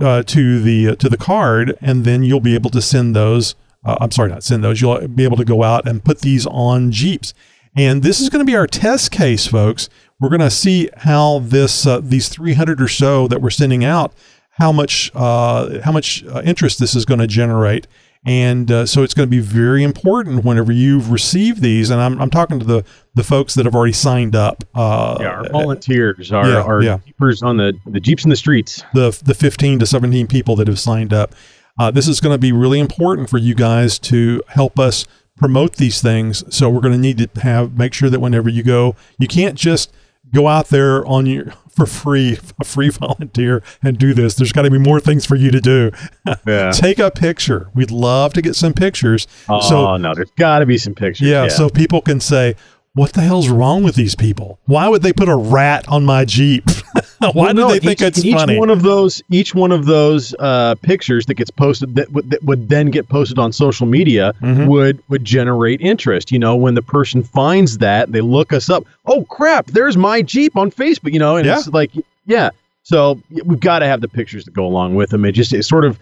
uh, 0.00 0.22
to 0.24 0.60
the 0.60 0.96
to 0.96 1.08
the 1.08 1.16
card, 1.16 1.76
and 1.80 2.04
then 2.04 2.22
you'll 2.22 2.40
be 2.40 2.54
able 2.54 2.70
to 2.70 2.82
send 2.82 3.14
those. 3.14 3.54
Uh, 3.84 3.96
I'm 4.00 4.10
sorry, 4.10 4.30
not 4.30 4.42
send 4.42 4.64
those. 4.64 4.80
You'll 4.80 5.06
be 5.08 5.24
able 5.24 5.36
to 5.36 5.44
go 5.44 5.62
out 5.62 5.86
and 5.86 6.04
put 6.04 6.20
these 6.20 6.46
on 6.46 6.90
Jeeps. 6.90 7.32
And 7.76 8.02
this 8.02 8.20
is 8.20 8.28
going 8.28 8.44
to 8.44 8.50
be 8.50 8.56
our 8.56 8.66
test 8.66 9.12
case, 9.12 9.46
folks. 9.46 9.88
We're 10.20 10.30
going 10.30 10.40
to 10.40 10.50
see 10.50 10.90
how 10.96 11.40
this 11.40 11.86
uh, 11.86 12.00
these 12.02 12.28
300 12.28 12.80
or 12.80 12.88
so 12.88 13.28
that 13.28 13.40
we're 13.40 13.50
sending 13.50 13.84
out, 13.84 14.12
how 14.52 14.72
much 14.72 15.12
uh, 15.14 15.80
how 15.82 15.92
much 15.92 16.24
uh, 16.24 16.42
interest 16.44 16.80
this 16.80 16.94
is 16.94 17.04
going 17.04 17.20
to 17.20 17.26
generate. 17.26 17.86
And 18.24 18.70
uh, 18.70 18.86
so 18.86 19.02
it's 19.02 19.14
going 19.14 19.26
to 19.26 19.30
be 19.30 19.40
very 19.40 19.82
important 19.82 20.44
whenever 20.44 20.72
you've 20.72 21.10
received 21.10 21.62
these. 21.62 21.90
And 21.90 22.00
I'm, 22.00 22.20
I'm 22.20 22.30
talking 22.30 22.58
to 22.58 22.64
the, 22.64 22.84
the 23.14 23.22
folks 23.22 23.54
that 23.54 23.64
have 23.64 23.74
already 23.74 23.92
signed 23.92 24.34
up. 24.36 24.64
Uh, 24.74 25.16
Yeah, 25.20 25.28
our 25.28 25.48
volunteers, 25.50 26.32
our, 26.32 26.48
yeah, 26.48 26.62
our 26.62 26.82
yeah. 26.82 26.98
keepers 26.98 27.42
on 27.42 27.56
the, 27.56 27.72
the 27.86 28.00
Jeeps 28.00 28.24
in 28.24 28.30
the 28.30 28.36
streets. 28.36 28.82
the 28.92 29.18
the 29.24 29.34
15 29.34 29.78
to 29.78 29.86
17 29.86 30.26
people 30.26 30.56
that 30.56 30.68
have 30.68 30.80
signed 30.80 31.12
up. 31.12 31.34
Uh, 31.78 31.90
this 31.90 32.08
is 32.08 32.20
going 32.20 32.34
to 32.34 32.38
be 32.38 32.50
really 32.50 32.80
important 32.80 33.30
for 33.30 33.38
you 33.38 33.54
guys 33.54 33.98
to 34.00 34.42
help 34.48 34.78
us 34.78 35.06
promote 35.36 35.76
these 35.76 36.02
things. 36.02 36.42
So 36.54 36.68
we're 36.68 36.80
going 36.80 36.94
to 36.94 36.98
need 36.98 37.18
to 37.18 37.40
have 37.40 37.78
make 37.78 37.94
sure 37.94 38.10
that 38.10 38.20
whenever 38.20 38.48
you 38.48 38.62
go, 38.64 38.96
you 39.18 39.28
can't 39.28 39.54
just 39.56 39.92
go 40.32 40.48
out 40.48 40.68
there 40.68 41.04
on 41.06 41.26
your 41.26 41.52
for 41.70 41.86
free, 41.86 42.38
a 42.60 42.64
free 42.64 42.88
volunteer 42.90 43.62
and 43.82 43.98
do 43.98 44.12
this. 44.12 44.34
There's 44.34 44.52
got 44.52 44.62
to 44.62 44.70
be 44.70 44.78
more 44.78 45.00
things 45.00 45.24
for 45.24 45.36
you 45.36 45.50
to 45.50 45.60
do. 45.60 45.90
Yeah. 46.46 46.70
Take 46.72 46.98
a 46.98 47.10
picture. 47.10 47.68
We'd 47.74 47.90
love 47.90 48.32
to 48.34 48.42
get 48.42 48.54
some 48.54 48.72
pictures. 48.72 49.26
Oh, 49.48 49.60
so 49.60 49.96
no, 49.96 50.14
there's 50.14 50.30
got 50.36 50.58
to 50.60 50.66
be 50.66 50.76
some 50.78 50.94
pictures. 50.94 51.26
yeah, 51.26 51.48
so 51.48 51.68
people 51.68 52.00
can 52.00 52.20
say, 52.20 52.54
what 52.98 53.12
the 53.14 53.20
hell's 53.22 53.48
wrong 53.48 53.82
with 53.82 53.94
these 53.94 54.14
people? 54.14 54.58
Why 54.66 54.88
would 54.88 55.02
they 55.02 55.12
put 55.12 55.28
a 55.28 55.36
rat 55.36 55.88
on 55.88 56.04
my 56.04 56.24
Jeep? 56.24 56.64
Why 57.20 57.30
Well, 57.34 57.46
do 57.48 57.54
no, 57.54 57.68
they 57.70 57.78
think 57.80 58.00
each, 58.00 58.06
it's 58.06 58.24
each 58.24 58.34
funny? 58.34 58.58
one 58.58 58.70
of 58.70 58.82
those 58.82 59.22
each 59.30 59.54
one 59.54 59.72
of 59.72 59.86
those 59.86 60.34
uh, 60.38 60.74
pictures 60.82 61.26
that 61.26 61.34
gets 61.34 61.50
posted 61.50 61.94
that 61.96 62.12
would, 62.12 62.30
that 62.30 62.42
would 62.44 62.68
then 62.68 62.90
get 62.90 63.08
posted 63.08 63.38
on 63.38 63.52
social 63.52 63.86
media 63.86 64.32
Mm-hmm. 64.40 64.66
would 64.66 65.02
would 65.08 65.24
generate 65.24 65.80
interest 65.80 66.30
you 66.30 66.38
know 66.38 66.54
when 66.56 66.74
the 66.74 66.82
person 66.82 67.22
finds 67.24 67.78
that 67.78 68.12
they 68.12 68.20
look 68.20 68.52
us 68.52 68.68
up 68.70 68.84
oh 69.06 69.24
crap 69.24 69.66
there's 69.66 69.96
my 69.96 70.22
jeep 70.22 70.56
on 70.56 70.70
facebook 70.70 71.12
you 71.12 71.18
know 71.18 71.36
and 71.36 71.46
Yeah. 71.46 71.58
it's 71.58 71.68
like 71.68 71.90
yeah 72.26 72.50
so 72.84 73.20
we've 73.44 73.60
got 73.60 73.80
to 73.80 73.86
have 73.86 74.00
the 74.00 74.08
pictures 74.08 74.44
that 74.44 74.54
go 74.54 74.64
along 74.66 74.94
with 74.94 75.10
them 75.10 75.24
it 75.24 75.32
just 75.32 75.52
it 75.52 75.64
sort 75.64 75.84
of 75.84 75.98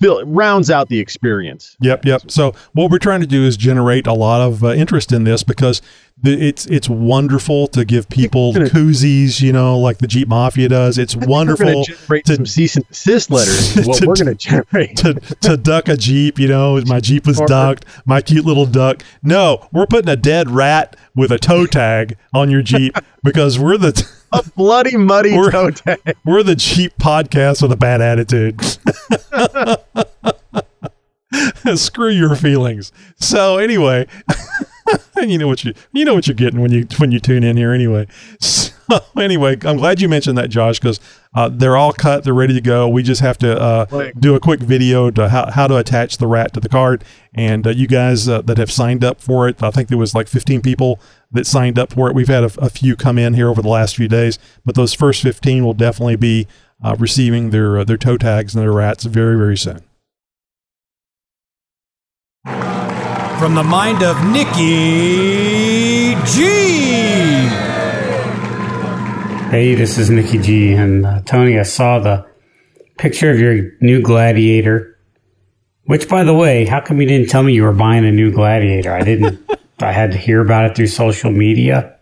fill, 0.00 0.24
rounds 0.26 0.70
out 0.70 0.88
the 0.88 0.98
experience 0.98 1.76
Yep, 1.80 2.04
yep. 2.04 2.30
So 2.30 2.54
what 2.72 2.90
we're 2.90 2.98
trying 2.98 3.20
to 3.20 3.26
do 3.26 3.44
is 3.44 3.56
generate 3.56 4.06
a 4.06 4.12
lot 4.12 4.40
of 4.40 4.62
uh, 4.64 4.68
interest 4.72 5.12
in 5.12 5.24
this 5.24 5.42
because 5.42 5.80
the, 6.22 6.32
it's 6.32 6.64
it's 6.66 6.88
wonderful 6.88 7.66
to 7.68 7.84
give 7.84 8.08
people 8.08 8.54
Gonna- 8.54 8.70
koozies, 8.70 9.42
you 9.42 9.52
know, 9.52 9.78
like 9.78 9.98
the 9.98 10.06
Jeep 10.06 10.28
Mafia 10.28 10.68
does. 10.68 10.96
It's 10.96 11.14
we're 11.14 11.26
wonderful 11.26 11.84
to 11.84 11.92
generate 11.94 12.26
some 12.26 12.46
cease 12.46 12.74
and 12.76 12.88
desist 12.88 13.30
letters 13.30 13.76
is 13.76 13.86
what 13.86 13.98
to- 13.98 14.06
we're 14.06 14.14
going 14.14 14.26
to 14.28 14.34
generate 14.34 14.96
to 14.98 15.14
to 15.42 15.56
duck 15.58 15.88
a 15.88 15.96
Jeep, 15.96 16.38
you 16.38 16.48
know, 16.48 16.80
my 16.86 17.00
Jeep 17.00 17.26
was 17.26 17.38
ducked, 17.40 17.84
my 18.06 18.22
cute 18.22 18.46
little 18.46 18.64
duck. 18.64 19.02
No, 19.22 19.68
we're 19.72 19.86
putting 19.86 20.08
a 20.08 20.16
dead 20.16 20.50
rat 20.50 20.96
with 21.14 21.30
a 21.32 21.38
toe 21.38 21.66
tag 21.66 22.16
on 22.34 22.50
your 22.50 22.62
Jeep 22.62 22.96
because 23.22 23.58
we're 23.58 23.76
the 23.76 24.08
a 24.32 24.42
bloody 24.56 24.96
muddy 24.96 25.36
We're- 25.36 25.52
toe 25.52 25.70
tag 25.70 25.98
we're 26.24 26.42
the 26.42 26.56
Jeep 26.56 26.96
podcast 26.98 27.60
with 27.60 27.72
a 27.72 27.76
bad 27.76 28.00
attitude. 28.00 28.58
Screw 31.74 32.08
your 32.10 32.36
feelings. 32.36 32.92
So 33.16 33.58
anyway, 33.58 34.06
you 35.22 35.38
know 35.38 35.46
what 35.46 35.64
you 35.64 35.74
you 35.92 36.04
know 36.04 36.14
what 36.14 36.26
you're 36.26 36.34
getting 36.34 36.60
when 36.60 36.72
you 36.72 36.86
when 36.98 37.12
you 37.12 37.20
tune 37.20 37.44
in 37.44 37.56
here 37.56 37.72
anyway. 37.72 38.06
So 38.88 39.00
anyway, 39.18 39.56
I'm 39.62 39.78
glad 39.78 40.00
you 40.00 40.08
mentioned 40.08 40.38
that, 40.38 40.48
Josh, 40.48 40.78
because 40.78 41.00
uh, 41.34 41.48
they're 41.52 41.76
all 41.76 41.92
cut, 41.92 42.24
they're 42.24 42.34
ready 42.34 42.54
to 42.54 42.60
go. 42.60 42.88
We 42.88 43.02
just 43.02 43.20
have 43.20 43.36
to 43.38 43.60
uh, 43.60 44.10
do 44.18 44.34
a 44.34 44.40
quick 44.40 44.60
video 44.60 45.10
to 45.10 45.28
how, 45.28 45.50
how 45.50 45.66
to 45.66 45.76
attach 45.76 46.18
the 46.18 46.26
rat 46.26 46.52
to 46.54 46.60
the 46.60 46.68
card. 46.68 47.02
And 47.34 47.66
uh, 47.66 47.70
you 47.70 47.86
guys 47.88 48.28
uh, 48.28 48.42
that 48.42 48.58
have 48.58 48.70
signed 48.70 49.02
up 49.02 49.20
for 49.20 49.48
it, 49.48 49.62
I 49.62 49.70
think 49.70 49.88
there 49.88 49.98
was 49.98 50.14
like 50.14 50.28
15 50.28 50.62
people 50.62 51.00
that 51.32 51.46
signed 51.46 51.78
up 51.78 51.92
for 51.94 52.08
it. 52.08 52.14
We've 52.14 52.28
had 52.28 52.44
a, 52.44 52.50
a 52.58 52.70
few 52.70 52.94
come 52.94 53.18
in 53.18 53.34
here 53.34 53.48
over 53.48 53.60
the 53.60 53.68
last 53.68 53.96
few 53.96 54.08
days, 54.08 54.38
but 54.64 54.76
those 54.76 54.94
first 54.94 55.22
15 55.22 55.64
will 55.64 55.74
definitely 55.74 56.16
be 56.16 56.46
uh, 56.82 56.94
receiving 56.98 57.50
their 57.50 57.78
uh, 57.78 57.84
their 57.84 57.96
toe 57.96 58.18
tags 58.18 58.54
and 58.54 58.62
their 58.62 58.72
rats 58.72 59.04
very 59.04 59.36
very 59.36 59.56
soon. 59.56 59.82
From 63.38 63.54
the 63.54 63.62
mind 63.62 64.02
of 64.02 64.16
Nikki 64.32 66.14
G. 66.24 66.42
Hey, 69.50 69.74
this 69.74 69.98
is 69.98 70.08
Nikki 70.08 70.38
G. 70.38 70.72
And 70.72 71.04
uh, 71.04 71.20
Tony, 71.20 71.58
I 71.58 71.62
saw 71.64 71.98
the 71.98 72.26
picture 72.96 73.30
of 73.30 73.38
your 73.38 73.72
new 73.82 74.00
Gladiator. 74.00 74.98
Which, 75.84 76.08
by 76.08 76.24
the 76.24 76.32
way, 76.32 76.64
how 76.64 76.80
come 76.80 76.98
you 76.98 77.06
didn't 77.06 77.28
tell 77.28 77.42
me 77.42 77.52
you 77.52 77.64
were 77.64 77.74
buying 77.74 78.06
a 78.06 78.10
new 78.10 78.32
Gladiator? 78.32 78.94
I 78.94 79.02
didn't. 79.02 79.38
I 79.80 79.92
had 79.92 80.12
to 80.12 80.18
hear 80.18 80.40
about 80.40 80.70
it 80.70 80.76
through 80.76 80.86
social 80.86 81.30
media. 81.30 81.94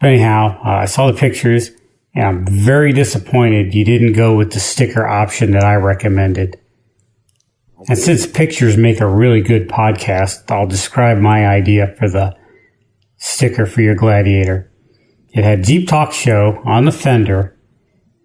But 0.00 0.08
anyhow, 0.08 0.60
uh, 0.64 0.70
I 0.70 0.84
saw 0.86 1.06
the 1.06 1.16
pictures, 1.16 1.70
and 2.16 2.26
I'm 2.26 2.46
very 2.46 2.92
disappointed 2.92 3.74
you 3.74 3.84
didn't 3.84 4.14
go 4.14 4.34
with 4.36 4.52
the 4.52 4.60
sticker 4.60 5.06
option 5.06 5.52
that 5.52 5.62
I 5.62 5.76
recommended. 5.76 6.60
And 7.88 7.98
since 7.98 8.26
pictures 8.26 8.76
make 8.76 9.00
a 9.00 9.06
really 9.06 9.42
good 9.42 9.68
podcast, 9.68 10.50
I'll 10.50 10.66
describe 10.66 11.18
my 11.18 11.46
idea 11.46 11.94
for 11.98 12.08
the 12.08 12.34
sticker 13.16 13.66
for 13.66 13.82
your 13.82 13.94
Gladiator. 13.94 14.70
It 15.30 15.44
had 15.44 15.64
Jeep 15.64 15.88
Talk 15.88 16.12
Show 16.12 16.62
on 16.64 16.86
the 16.86 16.92
fender, 16.92 17.56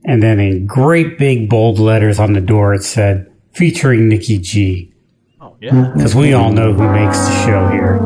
and 0.05 0.23
then 0.23 0.39
in 0.39 0.65
great 0.65 1.17
big 1.17 1.49
bold 1.49 1.79
letters 1.79 2.19
on 2.19 2.33
the 2.33 2.41
door 2.41 2.73
it 2.73 2.83
said, 2.83 3.27
featuring 3.51 4.07
Nikki 4.07 4.37
G. 4.37 4.93
oh 5.41 5.57
yeah 5.59 5.71
mm-hmm. 5.71 5.97
Because 5.97 6.15
we 6.15 6.33
all 6.33 6.53
know 6.53 6.73
who 6.73 6.89
makes 6.91 7.19
the 7.19 7.45
show 7.45 7.67
here. 7.67 7.99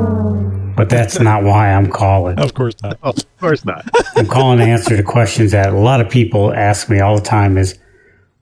But 0.75 0.89
that's 0.89 1.19
not 1.19 1.43
why 1.43 1.71
I'm 1.71 1.89
calling. 1.89 2.39
Of 2.39 2.53
course 2.55 2.75
not. 2.81 2.97
of 3.01 3.15
course 3.39 3.63
not 3.63 3.88
I'm 4.15 4.27
calling 4.27 4.58
to 4.58 4.65
answer 4.65 4.97
the 4.97 5.03
questions 5.03 5.51
that 5.51 5.71
a 5.71 5.77
lot 5.77 6.01
of 6.01 6.10
people 6.10 6.51
ask 6.53 6.89
me 6.89 6.99
all 6.99 7.15
the 7.15 7.21
time 7.21 7.58
is, 7.58 7.77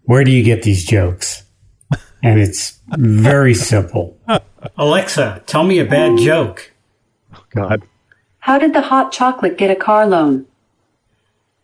where 0.04 0.24
do 0.24 0.32
you 0.32 0.44
get 0.44 0.64
these 0.64 0.86
jokes? 0.86 1.43
And 2.24 2.40
it's 2.40 2.80
very 2.88 3.54
simple. 3.54 4.18
Alexa, 4.78 5.44
tell 5.46 5.64
me 5.64 5.78
a 5.80 5.86
bad 5.86 6.18
joke. 6.18 6.72
Oh, 7.36 7.44
god 7.54 7.84
How 8.40 8.58
did 8.58 8.74
the 8.74 8.82
hot 8.82 9.12
chocolate 9.12 9.58
get 9.58 9.70
a 9.70 9.76
car 9.76 10.08
loan? 10.08 10.46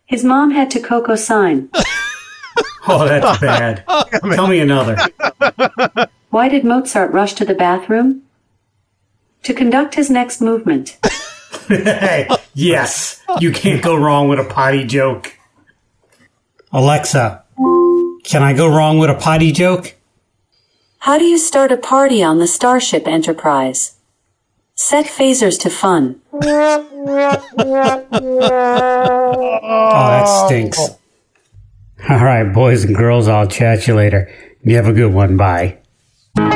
His 0.05 0.23
mom 0.23 0.51
had 0.51 0.69
to 0.71 0.79
Coco 0.79 1.15
sign. 1.15 1.69
Oh, 2.87 3.07
that's 3.07 3.39
bad. 3.39 3.83
Tell 4.33 4.47
me 4.47 4.59
another. 4.59 4.97
Why 6.31 6.49
did 6.49 6.63
Mozart 6.63 7.11
rush 7.11 7.33
to 7.33 7.45
the 7.45 7.53
bathroom? 7.53 8.23
To 9.43 9.53
conduct 9.53 9.93
his 9.93 10.09
next 10.09 10.41
movement. 10.41 10.97
Hey, 11.67 12.27
yes, 12.55 13.21
you 13.39 13.51
can't 13.51 13.83
go 13.83 13.95
wrong 13.95 14.27
with 14.27 14.39
a 14.39 14.43
potty 14.43 14.85
joke. 14.85 15.37
Alexa, 16.71 17.43
can 18.23 18.41
I 18.41 18.53
go 18.53 18.67
wrong 18.67 18.97
with 18.97 19.11
a 19.11 19.15
potty 19.15 19.51
joke? 19.51 19.95
How 21.03 21.17
do 21.17 21.23
you 21.23 21.37
start 21.37 21.71
a 21.71 21.77
party 21.77 22.21
on 22.21 22.39
the 22.39 22.47
Starship 22.47 23.07
Enterprise? 23.07 23.95
Set 24.75 25.05
phasers 25.05 25.57
to 25.61 25.69
fun. 25.69 26.19
Oh, 26.33 26.85
that 30.09 30.45
stinks. 30.45 30.77
All 32.09 32.17
right, 32.17 32.53
boys 32.53 32.83
and 32.83 32.93
girls, 32.93 33.29
I'll 33.29 33.47
chat 33.47 33.87
you 33.87 33.95
later. 33.95 34.29
You 34.61 34.75
have 34.75 34.87
a 34.87 34.93
good 34.93 35.13
one. 35.13 35.37
Bye. 35.37 35.77
But 36.35 36.49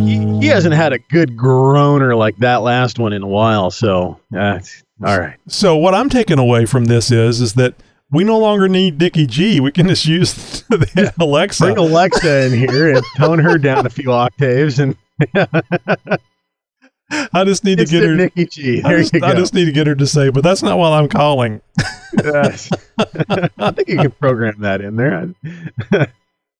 he, 0.00 0.40
he 0.40 0.46
hasn't 0.46 0.74
had 0.74 0.92
a 0.92 0.98
good 0.98 1.36
groaner 1.36 2.16
like 2.16 2.36
that 2.38 2.62
last 2.62 2.98
one 2.98 3.12
in 3.12 3.22
a 3.22 3.28
while. 3.28 3.70
So, 3.70 4.18
uh, 4.36 4.58
all 5.04 5.20
right. 5.20 5.36
So 5.46 5.76
what 5.76 5.94
I'm 5.94 6.08
taking 6.08 6.40
away 6.40 6.66
from 6.66 6.86
this 6.86 7.12
is 7.12 7.40
is 7.40 7.54
that 7.54 7.74
we 8.14 8.24
no 8.24 8.38
longer 8.38 8.68
need 8.68 8.96
Dickie 8.98 9.26
G. 9.26 9.60
We 9.60 9.72
can 9.72 9.88
just 9.88 10.06
use 10.06 10.32
the 10.70 11.12
Alexa. 11.20 11.64
Bring 11.64 11.76
Alexa 11.76 12.46
in 12.46 12.52
here 12.52 12.94
and 12.94 13.04
tone 13.16 13.38
her 13.40 13.58
down 13.58 13.84
a 13.86 13.90
few 13.90 14.12
octaves, 14.12 14.78
and 14.78 14.96
I 17.32 17.44
just 17.44 17.64
need 17.64 17.80
it's 17.80 17.90
to 17.90 17.98
get 18.00 18.08
her. 18.08 18.14
Nikki 18.16 18.46
G. 18.46 18.82
I 18.82 18.88
There 18.88 18.98
just, 19.00 19.12
you 19.12 19.20
go. 19.20 19.26
I 19.26 19.34
just 19.34 19.54
need 19.54 19.66
to 19.66 19.72
get 19.72 19.86
her 19.86 19.94
to 19.94 20.06
say, 20.06 20.30
but 20.30 20.42
that's 20.42 20.62
not 20.62 20.78
what 20.78 20.92
I'm 20.92 21.08
calling. 21.08 21.60
Yes. 22.22 22.70
I 23.58 23.72
think 23.72 23.88
you 23.88 23.96
can 23.96 24.12
program 24.12 24.60
that 24.60 24.80
in 24.80 24.94
there. 24.94 25.34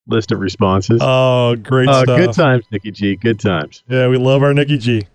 list 0.09 0.33
of 0.33 0.41
responses. 0.41 0.99
Oh, 1.01 1.55
great 1.55 1.89
Uh, 1.89 2.03
stuff. 2.03 2.19
good 2.19 2.33
times, 2.33 2.65
Nikki 2.73 2.91
G. 2.91 3.15
Good 3.15 3.39
times. 3.39 3.85
Yeah, 3.89 4.09
we 4.09 4.17
love 4.19 4.43
our 4.43 4.53
Nikki 4.53 4.79
G. 4.79 5.07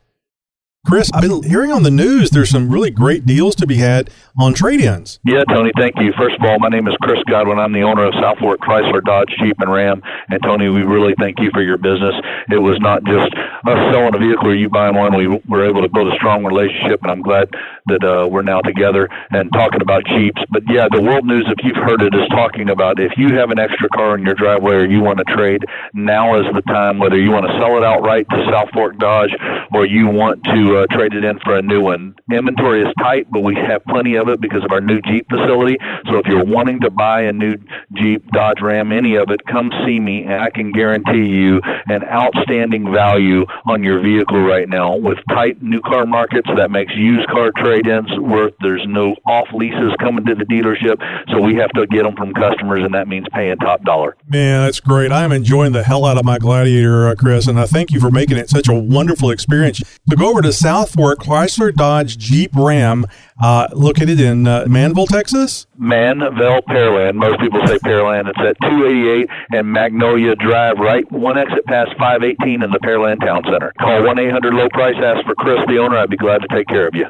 Chris, 0.88 1.12
I've 1.14 1.22
been 1.22 1.44
hearing 1.44 1.74
on 1.74 1.84
the 1.84 1.92
news 1.92 2.30
there's 2.30 2.50
some 2.50 2.72
really 2.72 2.90
great 2.90 3.26
deals 3.26 3.54
to 3.56 3.68
be 3.68 3.76
had 3.76 4.10
on 4.40 4.54
trade-ins. 4.54 5.20
Yeah, 5.26 5.44
Tony, 5.44 5.72
thank 5.78 5.96
you. 6.00 6.14
First 6.18 6.40
of 6.40 6.46
all, 6.48 6.58
my 6.58 6.70
name 6.70 6.88
is 6.88 6.96
Chris 7.02 7.20
Godwin. 7.30 7.60
I'm 7.60 7.74
the 7.74 7.82
owner 7.82 8.08
of 8.08 8.14
South 8.16 8.40
Fork 8.40 8.62
Chrysler, 8.62 9.04
Dodge, 9.04 9.28
Jeep, 9.44 9.58
and 9.60 9.70
Ram. 9.70 10.02
And 10.30 10.42
Tony, 10.42 10.70
we 10.70 10.84
really 10.84 11.14
thank 11.20 11.38
you 11.40 11.52
for 11.54 11.62
your 11.62 11.78
business. 11.78 12.16
It 12.50 12.62
was 12.62 12.80
not 12.80 13.04
just 13.04 13.28
us 13.68 13.80
selling 13.92 14.16
a 14.16 14.20
vehicle 14.20 14.48
or 14.48 14.56
you 14.56 14.70
buying 14.70 14.96
one. 14.96 15.18
We 15.18 15.28
were 15.28 15.68
able 15.68 15.82
to 15.82 15.90
build 15.90 16.14
a 16.14 16.16
strong 16.16 16.46
relationship, 16.46 17.04
and 17.04 17.12
I'm 17.12 17.22
glad 17.22 17.50
that 17.88 18.04
uh, 18.04 18.28
we're 18.30 18.48
now 18.48 18.62
together 18.62 19.10
and 19.32 19.52
talking 19.52 19.82
about 19.82 20.06
Jeeps. 20.06 20.42
But 20.50 20.64
yeah, 20.72 20.88
the 20.90 21.02
world 21.02 21.26
news, 21.26 21.46
if 21.52 21.60
you've 21.62 21.84
heard 21.84 22.02
it, 22.02 22.16
is 22.16 22.28
talking 22.30 22.70
about 22.70 23.02
if 23.02 23.12
you 23.18 23.36
have 23.36 23.52
an 23.52 23.60
extra 23.60 23.90
car 23.90 24.16
in 24.16 24.24
your 24.24 24.36
driveway 24.36 24.76
or 24.76 24.86
you 24.88 25.02
want 25.02 25.20
to 25.20 25.28
trade, 25.36 25.60
now 25.94 26.40
is 26.40 26.48
the 26.56 26.62
time. 26.72 27.00
Whether 27.00 27.20
you 27.20 27.32
want 27.32 27.48
to 27.48 27.54
sell 27.60 27.76
it 27.76 27.84
outright 27.84 28.30
to 28.30 28.48
South 28.50 28.70
Fork 28.72 28.98
Dodge 28.98 29.36
or 29.74 29.86
you 29.86 30.08
want 30.08 30.42
to 30.46 30.69
uh, 30.78 30.86
trade 30.92 31.14
it 31.14 31.24
in 31.24 31.40
for 31.40 31.56
a 31.56 31.62
new 31.62 31.82
one. 31.82 32.16
Inventory 32.32 32.82
is 32.82 32.94
tight, 33.00 33.28
but 33.32 33.42
we 33.42 33.56
have 33.56 33.84
plenty 33.86 34.16
of 34.16 34.30
it 34.30 34.42
because 34.42 34.64
of 34.64 34.72
our 34.72 34.82
new 34.82 35.02
Jeep 35.02 35.28
facility. 35.30 35.78
So 36.06 36.18
if 36.18 36.26
you're 36.28 36.46
wanting 36.46 36.80
to 36.82 36.90
buy 36.90 37.22
a 37.24 37.34
new 37.34 37.56
Jeep, 37.94 38.26
Dodge 38.32 38.62
Ram, 38.62 38.92
any 38.92 39.16
of 39.16 39.30
it, 39.30 39.46
come 39.46 39.72
see 39.86 40.00
me, 40.00 40.24
and 40.24 40.34
I 40.34 40.50
can 40.50 40.72
guarantee 40.72 41.28
you 41.30 41.62
an 41.88 42.04
outstanding 42.04 42.92
value 42.92 43.46
on 43.68 43.84
your 43.84 44.02
vehicle 44.02 44.42
right 44.42 44.68
now. 44.68 44.96
With 44.96 45.18
tight 45.30 45.62
new 45.62 45.82
car 45.82 46.06
markets, 46.06 46.50
that 46.56 46.72
makes 46.72 46.94
used 46.96 47.28
car 47.30 47.52
trade-ins 47.58 48.10
worth. 48.20 48.54
There's 48.62 48.86
no 48.88 49.16
off 49.28 49.48
leases 49.54 49.94
coming 50.00 50.26
to 50.26 50.36
the 50.36 50.46
dealership, 50.46 50.98
so 51.32 51.42
we 51.42 51.56
have 51.56 51.70
to 51.72 51.88
get 51.88 52.04
them 52.04 52.16
from 52.16 52.34
customers, 52.34 52.82
and 52.84 52.94
that 52.94 53.08
means 53.08 53.26
paying 53.34 53.58
top 53.58 53.84
dollar. 53.84 54.16
Man, 54.28 54.66
that's 54.66 54.80
great. 54.80 55.12
I'm 55.12 55.32
enjoying 55.32 55.72
the 55.72 55.84
hell 55.84 56.06
out 56.06 56.18
of 56.18 56.26
my 56.26 56.38
Gladiator, 56.38 57.08
uh, 57.08 57.16
Chris, 57.16 57.48
and 57.48 57.60
I 57.60 57.66
thank 57.66 57.92
you 57.92 58.00
for 58.00 58.12
making 58.12 58.38
it 58.38 58.50
such 58.50 58.68
a 58.68 58.74
wonderful 58.74 59.32
experience. 59.32 59.82
So 60.10 60.16
go 60.16 60.30
over 60.30 60.42
to 60.42 60.52
South 60.60 60.94
Fork 60.94 61.20
Chrysler 61.20 61.74
Dodge 61.74 62.18
Jeep 62.18 62.52
Ram, 62.54 63.06
uh, 63.42 63.70
located 63.74 64.20
in 64.20 64.46
uh, 64.46 64.66
Manvel, 64.66 65.08
Texas. 65.08 65.68
Manvel 65.80 66.62
Pearland. 66.68 67.16
Most 67.16 67.40
people 67.40 67.66
say 67.66 67.78
Pearland. 67.80 68.28
It's 68.28 68.40
at 68.40 68.60
288 68.70 69.30
and 69.58 69.72
Magnolia 69.72 70.36
Drive, 70.36 70.78
right 70.78 71.10
one 71.12 71.38
exit 71.38 71.66
past 71.66 71.92
518 71.98 72.62
in 72.62 72.72
the 72.72 72.80
Pearland 72.80 73.22
Town 73.22 73.42
Center. 73.46 73.72
Call 73.80 74.04
1 74.04 74.20
800 74.20 74.54
Low 74.54 74.68
Price. 74.70 74.96
Ask 75.02 75.26
for 75.26 75.36
Chris, 75.36 75.60
the 75.68 75.78
owner. 75.78 75.98
I'd 75.98 76.10
be 76.10 76.18
glad 76.18 76.40
to 76.40 76.48
take 76.54 76.68
care 76.68 76.88
of 76.88 76.94
you. 76.94 77.06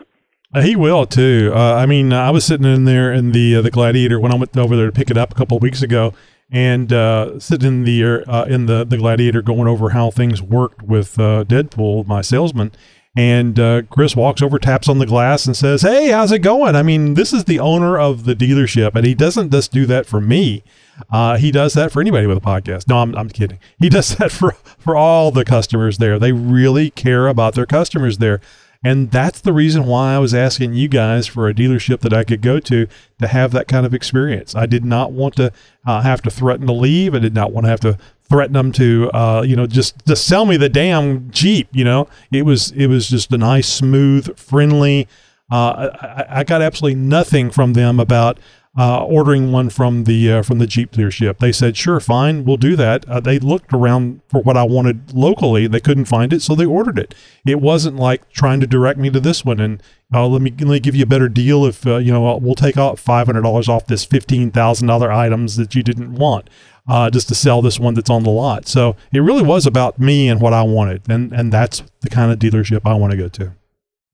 Uh, 0.53 0.61
he 0.61 0.75
will 0.75 1.05
too. 1.05 1.51
Uh, 1.53 1.75
I 1.75 1.85
mean, 1.85 2.13
I 2.13 2.31
was 2.31 2.45
sitting 2.45 2.65
in 2.65 2.85
there 2.85 3.11
in 3.11 3.31
the 3.31 3.57
uh, 3.57 3.61
the 3.61 3.71
Gladiator 3.71 4.19
when 4.19 4.31
I 4.31 4.35
went 4.35 4.55
over 4.57 4.75
there 4.75 4.87
to 4.87 4.91
pick 4.91 5.09
it 5.09 5.17
up 5.17 5.31
a 5.31 5.35
couple 5.35 5.57
of 5.57 5.63
weeks 5.63 5.83
ago, 5.83 6.13
and 6.51 6.91
uh, 6.91 7.39
sitting 7.39 7.67
in 7.67 7.83
the 7.83 8.23
uh, 8.27 8.45
in 8.45 8.65
the 8.65 8.83
the 8.83 8.97
Gladiator 8.97 9.43
going 9.43 9.67
over 9.67 9.89
how 9.89 10.09
things 10.09 10.41
worked 10.41 10.81
with 10.81 11.19
uh, 11.19 11.43
Deadpool, 11.45 12.07
my 12.07 12.21
salesman. 12.21 12.71
And 13.18 13.60
uh, 13.60 13.82
Chris 13.89 14.16
walks 14.16 14.41
over, 14.41 14.60
taps 14.60 14.88
on 14.88 14.99
the 14.99 15.05
glass, 15.05 15.45
and 15.45 15.55
says, 15.57 15.82
"Hey, 15.82 16.10
how's 16.10 16.32
it 16.32 16.39
going?" 16.39 16.76
I 16.76 16.84
mean, 16.84 17.16
this 17.16 17.34
is 17.34 17.45
the 17.45 17.60
owner 17.60 17.97
of 17.97 18.26
the 18.26 18.36
dealership, 18.36 18.95
and 18.95 19.05
he 19.05 19.16
doesn't 19.16 19.51
just 19.51 19.72
do 19.72 19.86
that 19.88 20.05
for 20.05 20.22
me. 20.22 20.64
Uh, 21.12 21.38
he 21.38 21.51
does 21.51 21.74
that 21.74 21.91
for 21.91 22.01
anybody 22.01 22.28
with 22.28 22.38
a 22.38 22.41
podcast. 22.41 22.88
No, 22.88 22.97
I'm, 22.99 23.16
I'm 23.16 23.30
kidding. 23.30 23.60
He 23.80 23.89
does 23.89 24.16
that 24.18 24.32
for 24.32 24.51
for 24.78 24.95
all 24.95 25.32
the 25.32 25.43
customers 25.43 25.97
there. 25.97 26.20
They 26.20 26.32
really 26.32 26.91
care 26.91 27.28
about 27.28 27.55
their 27.55 27.66
customers 27.66 28.20
there. 28.20 28.41
And 28.82 29.12
that's 29.12 29.41
the 29.41 29.51
reason 29.51 29.86
why 29.86 30.14
I 30.14 30.20
was 30.20 30.34
asking 30.34 30.74
you 30.74 30.88
guys 30.88 31.28
for 31.28 31.49
a 31.49 31.53
dealership 31.53 31.99
that 31.99 32.14
I 32.14 32.24
could 32.24 32.41
go 32.41 32.62
to 32.62 32.88
to 33.20 33.28
have 33.28 33.51
that 33.51 33.68
kind 33.68 33.86
of 33.86 33.93
experience. 33.93 34.55
I 34.55 34.68
did 34.68 34.86
not 34.86 35.12
want 35.12 35.36
to 35.36 35.51
uh, 35.86 36.01
have 36.01 36.22
to 36.22 36.30
threaten 36.30 36.68
to 36.68 36.74
leave. 36.74 37.14
I 37.14 37.20
did 37.20 37.34
not 37.34 37.51
want 37.51 37.66
to 37.66 37.70
have 37.70 37.82
to 37.82 37.97
threaten 38.30 38.53
them 38.53 38.71
to, 38.73 39.09
uh, 39.13 39.41
you 39.41 39.55
know, 39.55 39.67
just 39.67 40.05
to 40.05 40.15
sell 40.15 40.45
me 40.45 40.55
the 40.57 40.69
damn 40.69 41.30
Jeep. 41.32 41.67
You 41.71 41.84
know, 41.84 42.07
it 42.32 42.43
was 42.43 42.71
it 42.71 42.88
was 42.88 43.09
just 43.09 43.32
a 43.34 43.38
nice, 43.38 43.67
smooth, 43.67 44.38
friendly. 44.38 45.07
Uh, 45.51 45.89
I, 45.99 46.25
I 46.30 46.43
got 46.43 46.61
absolutely 46.61 46.99
nothing 46.99 47.49
from 47.49 47.73
them 47.73 47.99
about 47.99 48.39
uh, 48.77 49.03
ordering 49.03 49.51
one 49.51 49.69
from 49.69 50.03
the 50.03 50.32
uh, 50.32 50.41
from 50.43 50.59
the 50.59 50.67
Jeep 50.67 50.91
dealership. 50.91 51.39
They 51.39 51.51
said, 51.51 51.75
"Sure, 51.75 51.99
fine, 51.99 52.45
we'll 52.45 52.57
do 52.57 52.75
that." 52.75 53.07
Uh, 53.09 53.19
they 53.19 53.39
looked 53.39 53.73
around 53.73 54.21
for 54.30 54.41
what 54.41 54.55
I 54.55 54.63
wanted 54.63 55.13
locally. 55.13 55.67
They 55.67 55.80
couldn't 55.80 56.05
find 56.05 56.32
it, 56.32 56.41
so 56.41 56.55
they 56.55 56.65
ordered 56.65 56.99
it. 56.99 57.15
It 57.45 57.59
wasn't 57.59 57.97
like 57.97 58.30
trying 58.32 58.59
to 58.59 58.67
direct 58.67 58.99
me 58.99 59.09
to 59.09 59.19
this 59.19 59.43
one 59.43 59.59
and 59.59 59.82
uh, 60.11 60.25
let 60.27 60.41
me 60.41 60.49
let 60.51 60.67
me 60.67 60.80
give 60.80 60.95
you 60.95 61.03
a 61.03 61.07
better 61.07 61.30
deal 61.30 61.65
if 61.65 61.86
uh, 61.86 61.97
you 61.97 62.11
know 62.11 62.38
we'll 62.38 62.55
take 62.55 62.77
out 62.77 62.97
five 62.97 63.27
hundred 63.27 63.43
dollars 63.43 63.69
off 63.69 63.86
this 63.86 64.05
fifteen 64.05 64.49
thousand 64.49 64.88
dollar 64.88 65.11
items 65.11 65.55
that 65.57 65.75
you 65.75 65.84
didn't 65.84 66.15
want. 66.15 66.49
Uh, 66.89 67.07
just 67.07 67.27
to 67.27 67.35
sell 67.35 67.61
this 67.61 67.79
one 67.79 67.93
that's 67.93 68.09
on 68.09 68.23
the 68.23 68.31
lot. 68.31 68.67
So 68.67 68.95
it 69.13 69.19
really 69.19 69.43
was 69.43 69.67
about 69.67 69.99
me 69.99 70.27
and 70.27 70.41
what 70.41 70.53
I 70.53 70.63
wanted, 70.63 71.07
and 71.07 71.31
and 71.31 71.53
that's 71.53 71.83
the 72.01 72.09
kind 72.09 72.31
of 72.31 72.39
dealership 72.39 72.81
I 72.83 72.95
want 72.95 73.11
to 73.11 73.17
go 73.17 73.27
to. 73.29 73.53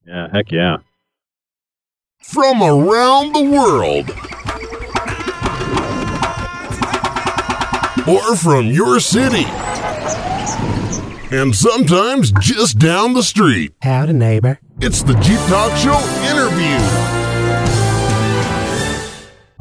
Yeah, 0.05 0.28
heck 0.32 0.51
yeah. 0.51 0.78
From 2.19 2.61
around 2.61 3.34
the 3.34 3.43
world. 3.43 4.09
Or 8.07 8.36
from 8.36 8.67
your 8.67 8.99
city. 8.99 9.45
And 11.32 11.55
sometimes 11.55 12.32
just 12.34 12.78
down 12.78 13.13
the 13.13 13.23
street. 13.23 13.73
Howdy, 13.82 14.13
neighbor. 14.13 14.59
It's 14.80 15.01
the 15.01 15.13
Jeep 15.15 15.39
Talk 15.47 15.76
Show 15.78 15.97
interview. 16.30 17.24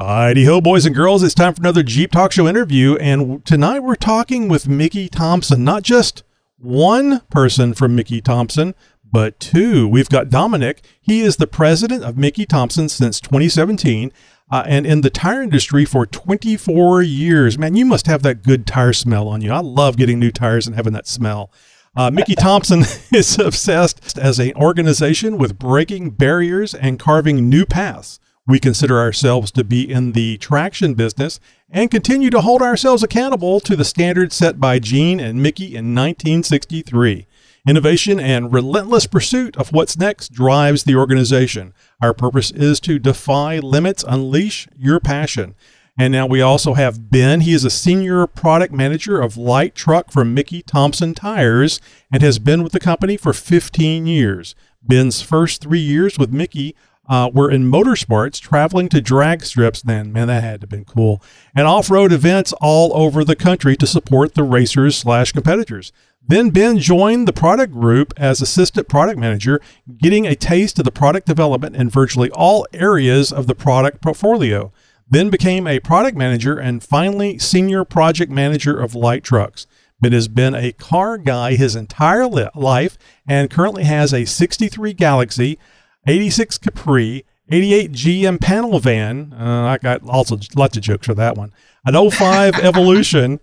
Heidi 0.01 0.43
ho, 0.43 0.59
boys 0.59 0.85
and 0.85 0.93
girls. 0.93 1.23
It's 1.23 1.33
time 1.33 1.53
for 1.53 1.61
another 1.61 1.81
Jeep 1.81 2.11
Talk 2.11 2.33
Show 2.33 2.49
interview. 2.49 2.97
And 2.97 3.45
tonight 3.45 3.79
we're 3.79 3.95
talking 3.95 4.49
with 4.49 4.67
Mickey 4.67 5.07
Thompson. 5.07 5.63
Not 5.63 5.83
just 5.83 6.23
one 6.57 7.21
person 7.29 7.73
from 7.73 7.95
Mickey 7.95 8.19
Thompson, 8.19 8.75
but 9.09 9.39
two. 9.39 9.87
We've 9.87 10.09
got 10.09 10.29
Dominic. 10.29 10.85
He 10.99 11.21
is 11.21 11.37
the 11.37 11.47
president 11.47 12.03
of 12.03 12.17
Mickey 12.17 12.45
Thompson 12.45 12.89
since 12.89 13.21
2017 13.21 14.11
uh, 14.51 14.63
and 14.67 14.85
in 14.85 14.99
the 14.99 15.09
tire 15.09 15.41
industry 15.41 15.85
for 15.85 16.05
24 16.05 17.01
years. 17.01 17.57
Man, 17.57 17.77
you 17.77 17.85
must 17.85 18.07
have 18.07 18.21
that 18.23 18.43
good 18.43 18.67
tire 18.67 18.91
smell 18.91 19.29
on 19.29 19.39
you. 19.39 19.53
I 19.53 19.61
love 19.61 19.95
getting 19.95 20.19
new 20.19 20.31
tires 20.31 20.67
and 20.67 20.75
having 20.75 20.91
that 20.91 21.07
smell. 21.07 21.49
Uh, 21.95 22.11
Mickey 22.11 22.35
Thompson 22.37 22.81
is 23.13 23.39
obsessed 23.39 24.17
as 24.17 24.39
an 24.39 24.51
organization 24.55 25.37
with 25.37 25.57
breaking 25.57 26.09
barriers 26.09 26.73
and 26.73 26.99
carving 26.99 27.47
new 27.47 27.65
paths. 27.65 28.19
We 28.47 28.59
consider 28.59 28.99
ourselves 28.99 29.51
to 29.51 29.63
be 29.63 29.89
in 29.91 30.11
the 30.11 30.37
traction 30.37 30.93
business 30.93 31.39
and 31.67 31.89
continue 31.89 32.29
to 32.29 32.41
hold 32.41 32.61
ourselves 32.61 33.01
accountable 33.01 33.59
to 33.61 33.75
the 33.75 33.83
standards 33.83 34.35
set 34.35 34.59
by 34.59 34.77
Gene 34.77 35.19
and 35.19 35.41
Mickey 35.41 35.75
in 35.75 35.95
1963. 35.95 37.25
Innovation 37.67 38.19
and 38.19 38.53
relentless 38.53 39.07
pursuit 39.07 39.57
of 39.57 39.73
what's 39.73 39.97
next 39.97 40.31
drives 40.31 40.83
the 40.83 40.95
organization. 40.95 41.73
Our 41.99 42.13
purpose 42.13 42.51
is 42.51 42.79
to 42.81 42.99
defy 42.99 43.57
limits, 43.57 44.05
unleash 44.07 44.67
your 44.77 44.99
passion. 44.99 45.55
And 45.97 46.11
now 46.11 46.27
we 46.27 46.41
also 46.41 46.75
have 46.75 47.09
Ben. 47.09 47.41
He 47.41 47.53
is 47.53 47.65
a 47.65 47.71
senior 47.71 48.27
product 48.27 48.71
manager 48.71 49.19
of 49.19 49.37
light 49.37 49.73
truck 49.73 50.11
for 50.11 50.23
Mickey 50.23 50.61
Thompson 50.61 51.15
Tires 51.15 51.81
and 52.13 52.21
has 52.21 52.37
been 52.37 52.61
with 52.61 52.73
the 52.73 52.79
company 52.79 53.17
for 53.17 53.33
15 53.33 54.05
years. 54.05 54.53
Ben's 54.83 55.23
first 55.23 55.63
three 55.63 55.79
years 55.79 56.19
with 56.19 56.31
Mickey 56.31 56.75
uh, 57.07 57.29
were 57.33 57.51
in 57.51 57.69
motorsports, 57.69 58.39
traveling 58.39 58.89
to 58.89 59.01
drag 59.01 59.43
strips. 59.43 59.81
Then, 59.81 60.11
man, 60.11 60.27
that 60.27 60.43
had 60.43 60.61
to 60.61 60.63
have 60.65 60.69
been 60.69 60.85
cool. 60.85 61.21
And 61.55 61.67
off-road 61.67 62.11
events 62.11 62.53
all 62.61 62.91
over 62.95 63.23
the 63.23 63.35
country 63.35 63.75
to 63.77 63.87
support 63.87 64.33
the 64.33 64.43
racers 64.43 64.97
slash 64.97 65.31
competitors. 65.31 65.91
Then 66.27 66.49
Ben 66.49 66.79
joined 66.79 67.27
the 67.27 67.33
product 67.33 67.71
group 67.71 68.13
as 68.17 68.41
assistant 68.41 68.87
product 68.87 69.19
manager, 69.19 69.61
getting 69.99 70.25
a 70.25 70.35
taste 70.35 70.79
of 70.79 70.85
the 70.85 70.91
product 70.91 71.27
development 71.27 71.75
in 71.75 71.89
virtually 71.89 72.31
all 72.31 72.65
areas 72.73 73.31
of 73.31 73.45
the 73.45 73.53
product 73.53 74.01
portfolio. 74.01 74.71
Then 75.07 75.29
became 75.29 75.67
a 75.67 75.79
product 75.79 76.17
manager 76.17 76.57
and 76.57 76.83
finally 76.83 77.37
senior 77.37 77.85
project 77.85 78.31
manager 78.31 78.79
of 78.79 78.95
light 78.95 79.23
trucks. 79.23 79.67
Ben 80.01 80.13
has 80.13 80.27
been 80.27 80.55
a 80.55 80.71
car 80.71 81.17
guy 81.19 81.55
his 81.55 81.75
entire 81.75 82.25
li- 82.27 82.49
life 82.55 82.97
and 83.27 83.51
currently 83.51 83.83
has 83.83 84.13
a 84.13 84.25
63 84.25 84.93
Galaxie, 84.93 85.59
86 86.07 86.57
Capri, 86.59 87.25
88 87.49 87.91
GM 87.91 88.41
panel 88.41 88.79
van. 88.79 89.33
Uh, 89.33 89.65
I 89.67 89.77
got 89.77 90.07
also 90.07 90.37
lots 90.55 90.77
of 90.77 90.83
jokes 90.83 91.07
for 91.07 91.13
that 91.13 91.37
one. 91.37 91.51
An 91.85 92.09
05 92.09 92.55
Evolution, 92.63 93.39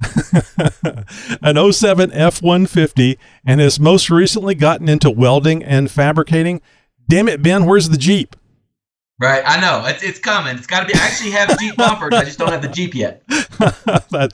an 1.43 1.73
07 1.73 2.13
F 2.13 2.43
150, 2.43 3.19
and 3.45 3.61
has 3.61 3.79
most 3.79 4.11
recently 4.11 4.55
gotten 4.55 4.89
into 4.89 5.11
welding 5.11 5.63
and 5.63 5.91
fabricating. 5.91 6.61
Damn 7.09 7.29
it, 7.29 7.43
Ben, 7.43 7.67
where's 7.67 7.89
the 7.89 7.99
Jeep? 7.99 8.37
Right, 9.21 9.43
I 9.47 9.61
know 9.61 9.85
it's, 9.87 10.03
it's 10.03 10.19
coming. 10.19 10.57
It's 10.57 10.67
got 10.67 10.81
to 10.81 10.87
be. 10.87 10.95
I 10.95 11.05
actually 11.05 11.31
have 11.31 11.57
Jeep 11.61 11.77
bumpers. 11.77 12.13
I 12.13 12.25
just 12.25 12.41
don't 12.41 12.51
have 12.51 12.63
the 12.63 12.69
Jeep 12.69 12.93
yet. 12.93 13.23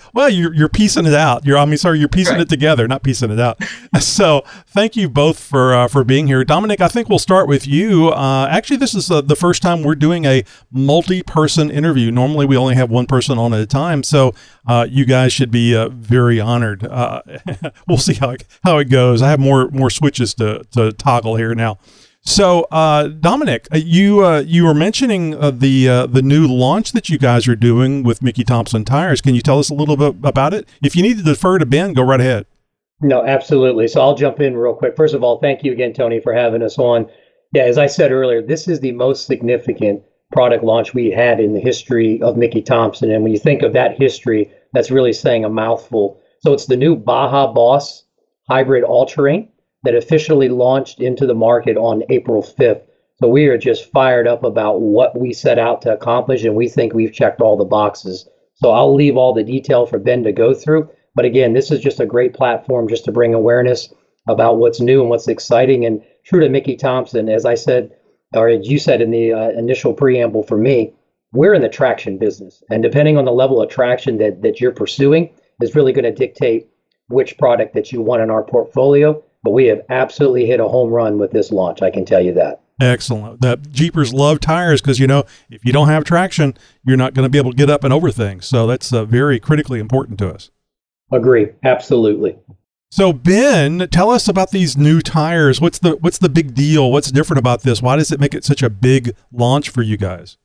well, 0.14 0.30
you're 0.30 0.54
you're 0.54 0.68
piecing 0.70 1.04
it 1.04 1.12
out. 1.12 1.44
You're 1.44 1.58
I 1.58 1.66
mean, 1.66 1.76
sorry, 1.76 1.98
you're 1.98 2.08
piecing 2.08 2.34
right. 2.34 2.42
it 2.42 2.48
together, 2.48 2.88
not 2.88 3.02
piecing 3.02 3.30
it 3.30 3.38
out. 3.38 3.62
so, 4.00 4.44
thank 4.68 4.96
you 4.96 5.10
both 5.10 5.38
for 5.38 5.74
uh, 5.74 5.88
for 5.88 6.04
being 6.04 6.26
here, 6.26 6.42
Dominic. 6.42 6.80
I 6.80 6.88
think 6.88 7.10
we'll 7.10 7.18
start 7.18 7.48
with 7.48 7.66
you. 7.66 8.08
Uh, 8.10 8.48
actually, 8.50 8.78
this 8.78 8.94
is 8.94 9.10
uh, 9.10 9.20
the 9.20 9.36
first 9.36 9.60
time 9.60 9.82
we're 9.82 9.94
doing 9.94 10.24
a 10.24 10.44
multi-person 10.70 11.70
interview. 11.70 12.10
Normally, 12.10 12.46
we 12.46 12.56
only 12.56 12.76
have 12.76 12.88
one 12.88 13.04
person 13.04 13.36
on 13.36 13.52
at 13.52 13.60
a 13.60 13.66
time, 13.66 14.02
so 14.02 14.32
uh, 14.66 14.86
you 14.88 15.04
guys 15.04 15.34
should 15.34 15.50
be 15.50 15.76
uh, 15.76 15.90
very 15.90 16.40
honored. 16.40 16.86
Uh, 16.86 17.20
we'll 17.88 17.98
see 17.98 18.14
how 18.14 18.30
it, 18.30 18.44
how 18.64 18.78
it 18.78 18.86
goes. 18.86 19.20
I 19.20 19.28
have 19.28 19.40
more 19.40 19.68
more 19.70 19.90
switches 19.90 20.32
to 20.34 20.64
to 20.70 20.92
toggle 20.92 21.36
here 21.36 21.54
now. 21.54 21.78
So, 22.28 22.66
uh, 22.70 23.08
Dominic, 23.08 23.68
uh, 23.72 23.78
you 23.78 24.22
uh, 24.22 24.40
you 24.40 24.64
were 24.64 24.74
mentioning 24.74 25.34
uh, 25.34 25.50
the 25.50 25.88
uh, 25.88 26.06
the 26.06 26.20
new 26.20 26.46
launch 26.46 26.92
that 26.92 27.08
you 27.08 27.16
guys 27.16 27.48
are 27.48 27.56
doing 27.56 28.02
with 28.02 28.22
Mickey 28.22 28.44
Thompson 28.44 28.84
Tires. 28.84 29.22
Can 29.22 29.34
you 29.34 29.40
tell 29.40 29.58
us 29.58 29.70
a 29.70 29.74
little 29.74 29.96
bit 29.96 30.14
about 30.22 30.52
it? 30.52 30.68
If 30.82 30.94
you 30.94 31.02
need 31.02 31.16
to 31.16 31.24
defer 31.24 31.56
to 31.56 31.64
Ben, 31.64 31.94
go 31.94 32.02
right 32.02 32.20
ahead. 32.20 32.44
No, 33.00 33.24
absolutely. 33.24 33.88
So 33.88 34.02
I'll 34.02 34.14
jump 34.14 34.40
in 34.40 34.58
real 34.58 34.74
quick. 34.74 34.94
First 34.94 35.14
of 35.14 35.24
all, 35.24 35.40
thank 35.40 35.64
you 35.64 35.72
again, 35.72 35.94
Tony, 35.94 36.20
for 36.20 36.34
having 36.34 36.62
us 36.62 36.78
on. 36.78 37.08
Yeah, 37.54 37.62
as 37.62 37.78
I 37.78 37.86
said 37.86 38.12
earlier, 38.12 38.42
this 38.42 38.68
is 38.68 38.80
the 38.80 38.92
most 38.92 39.24
significant 39.24 40.02
product 40.30 40.62
launch 40.62 40.92
we 40.92 41.10
had 41.10 41.40
in 41.40 41.54
the 41.54 41.60
history 41.60 42.20
of 42.20 42.36
Mickey 42.36 42.60
Thompson. 42.60 43.10
And 43.10 43.22
when 43.22 43.32
you 43.32 43.38
think 43.38 43.62
of 43.62 43.72
that 43.72 43.98
history, 43.98 44.52
that's 44.74 44.90
really 44.90 45.14
saying 45.14 45.46
a 45.46 45.48
mouthful. 45.48 46.20
So 46.40 46.52
it's 46.52 46.66
the 46.66 46.76
new 46.76 46.94
Baja 46.94 47.50
Boss 47.54 48.04
hybrid 48.50 48.84
all 48.84 49.06
terrain 49.06 49.48
that 49.88 49.94
officially 49.94 50.50
launched 50.50 51.00
into 51.00 51.26
the 51.26 51.34
market 51.34 51.78
on 51.78 52.02
April 52.10 52.42
5th. 52.42 52.82
So 53.22 53.28
we 53.28 53.46
are 53.46 53.56
just 53.56 53.90
fired 53.90 54.28
up 54.28 54.44
about 54.44 54.82
what 54.82 55.18
we 55.18 55.32
set 55.32 55.58
out 55.58 55.80
to 55.82 55.94
accomplish, 55.94 56.44
and 56.44 56.54
we 56.54 56.68
think 56.68 56.92
we've 56.92 57.10
checked 57.10 57.40
all 57.40 57.56
the 57.56 57.64
boxes. 57.64 58.28
So 58.56 58.70
I'll 58.70 58.94
leave 58.94 59.16
all 59.16 59.32
the 59.32 59.42
detail 59.42 59.86
for 59.86 59.98
Ben 59.98 60.24
to 60.24 60.30
go 60.30 60.52
through. 60.52 60.90
But 61.14 61.24
again, 61.24 61.54
this 61.54 61.70
is 61.70 61.80
just 61.80 62.00
a 62.00 62.06
great 62.06 62.34
platform 62.34 62.86
just 62.86 63.06
to 63.06 63.12
bring 63.12 63.32
awareness 63.32 63.88
about 64.28 64.58
what's 64.58 64.78
new 64.78 65.00
and 65.00 65.08
what's 65.08 65.26
exciting. 65.26 65.86
And 65.86 66.02
true 66.26 66.40
to 66.40 66.50
Mickey 66.50 66.76
Thompson, 66.76 67.30
as 67.30 67.46
I 67.46 67.54
said, 67.54 67.90
or 68.34 68.50
as 68.50 68.68
you 68.68 68.78
said 68.78 69.00
in 69.00 69.10
the 69.10 69.32
uh, 69.32 69.48
initial 69.52 69.94
preamble 69.94 70.42
for 70.42 70.58
me, 70.58 70.92
we're 71.32 71.54
in 71.54 71.62
the 71.62 71.70
traction 71.70 72.18
business. 72.18 72.62
And 72.68 72.82
depending 72.82 73.16
on 73.16 73.24
the 73.24 73.32
level 73.32 73.62
of 73.62 73.70
traction 73.70 74.18
that, 74.18 74.42
that 74.42 74.60
you're 74.60 74.70
pursuing, 74.70 75.30
is 75.62 75.74
really 75.74 75.94
going 75.94 76.04
to 76.04 76.12
dictate 76.12 76.68
which 77.08 77.38
product 77.38 77.72
that 77.72 77.90
you 77.90 78.02
want 78.02 78.20
in 78.20 78.30
our 78.30 78.44
portfolio. 78.44 79.24
But 79.48 79.52
we 79.52 79.64
have 79.68 79.80
absolutely 79.88 80.44
hit 80.44 80.60
a 80.60 80.68
home 80.68 80.90
run 80.90 81.16
with 81.16 81.30
this 81.30 81.50
launch. 81.50 81.80
I 81.80 81.90
can 81.90 82.04
tell 82.04 82.20
you 82.20 82.34
that. 82.34 82.60
Excellent. 82.82 83.40
The 83.40 83.56
Jeepers 83.70 84.12
love 84.12 84.40
tires 84.40 84.82
because 84.82 84.98
you 84.98 85.06
know 85.06 85.24
if 85.48 85.64
you 85.64 85.72
don't 85.72 85.88
have 85.88 86.04
traction, 86.04 86.52
you're 86.84 86.98
not 86.98 87.14
going 87.14 87.24
to 87.24 87.30
be 87.30 87.38
able 87.38 87.52
to 87.52 87.56
get 87.56 87.70
up 87.70 87.82
and 87.82 87.90
over 87.90 88.10
things. 88.10 88.44
So 88.44 88.66
that's 88.66 88.92
uh, 88.92 89.06
very 89.06 89.40
critically 89.40 89.80
important 89.80 90.18
to 90.18 90.28
us. 90.28 90.50
Agree. 91.10 91.48
Absolutely. 91.64 92.36
So 92.90 93.10
Ben, 93.10 93.88
tell 93.90 94.10
us 94.10 94.28
about 94.28 94.50
these 94.50 94.76
new 94.76 95.00
tires. 95.00 95.62
What's 95.62 95.78
the 95.78 95.92
what's 95.92 96.18
the 96.18 96.28
big 96.28 96.54
deal? 96.54 96.92
What's 96.92 97.10
different 97.10 97.38
about 97.38 97.62
this? 97.62 97.80
Why 97.80 97.96
does 97.96 98.12
it 98.12 98.20
make 98.20 98.34
it 98.34 98.44
such 98.44 98.62
a 98.62 98.68
big 98.68 99.16
launch 99.32 99.70
for 99.70 99.80
you 99.80 99.96
guys? 99.96 100.36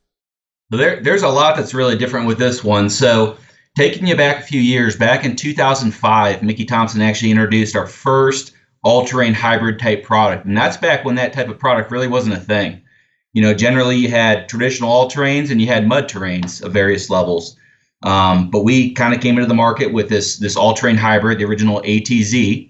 Well, 0.71 0.79
there, 0.79 1.03
there's 1.03 1.23
a 1.23 1.27
lot 1.27 1.57
that's 1.57 1.73
really 1.73 1.97
different 1.97 2.25
with 2.25 2.37
this 2.37 2.63
one. 2.63 2.89
So 2.89 3.35
taking 3.75 4.07
you 4.07 4.15
back 4.15 4.39
a 4.39 4.43
few 4.43 4.61
years, 4.61 4.95
back 4.95 5.25
in 5.25 5.35
2005, 5.35 6.41
Mickey 6.41 6.63
Thompson 6.63 7.01
actually 7.01 7.31
introduced 7.31 7.75
our 7.75 7.85
first 7.85 8.53
all-terrain 8.83 9.33
hybrid 9.33 9.79
type 9.79 10.03
product, 10.03 10.45
and 10.45 10.57
that's 10.57 10.77
back 10.77 11.05
when 11.05 11.15
that 11.15 11.33
type 11.33 11.49
of 11.49 11.57
product 11.57 11.91
really 11.91 12.07
wasn't 12.07 12.35
a 12.35 12.39
thing. 12.39 12.81
You 13.33 13.41
know, 13.41 13.53
generally 13.53 13.95
you 13.95 14.09
had 14.09 14.47
traditional 14.47 14.91
all-terrains 14.91 15.49
and 15.49 15.59
you 15.59 15.67
had 15.67 15.87
mud 15.87 16.07
terrains 16.07 16.61
of 16.61 16.71
various 16.71 17.09
levels. 17.09 17.57
Um, 18.03 18.51
but 18.51 18.63
we 18.63 18.91
kind 18.91 19.13
of 19.13 19.21
came 19.21 19.37
into 19.37 19.47
the 19.47 19.53
market 19.53 19.93
with 19.93 20.09
this 20.09 20.37
this 20.37 20.55
all-terrain 20.55 20.97
hybrid, 20.97 21.39
the 21.39 21.45
original 21.45 21.81
ATZ, 21.81 22.69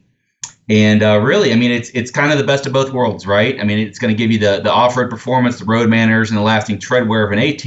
and 0.69 1.03
uh, 1.03 1.19
really, 1.21 1.51
I 1.51 1.55
mean, 1.55 1.71
it's 1.71 1.89
it's 1.89 2.09
kind 2.09 2.31
of 2.31 2.37
the 2.37 2.45
best 2.45 2.65
of 2.65 2.73
both 2.73 2.93
worlds, 2.93 3.27
right? 3.27 3.59
I 3.59 3.63
mean, 3.63 3.79
it's 3.79 3.99
going 3.99 4.15
to 4.15 4.17
give 4.17 4.31
you 4.31 4.37
the 4.37 4.61
the 4.61 4.71
off-road 4.71 5.09
performance, 5.09 5.59
the 5.59 5.65
road 5.65 5.89
manners, 5.89 6.29
and 6.29 6.37
the 6.37 6.43
lasting 6.43 6.79
tread 6.79 7.09
wear 7.09 7.25
of 7.25 7.31
an 7.31 7.39
AT, 7.39 7.63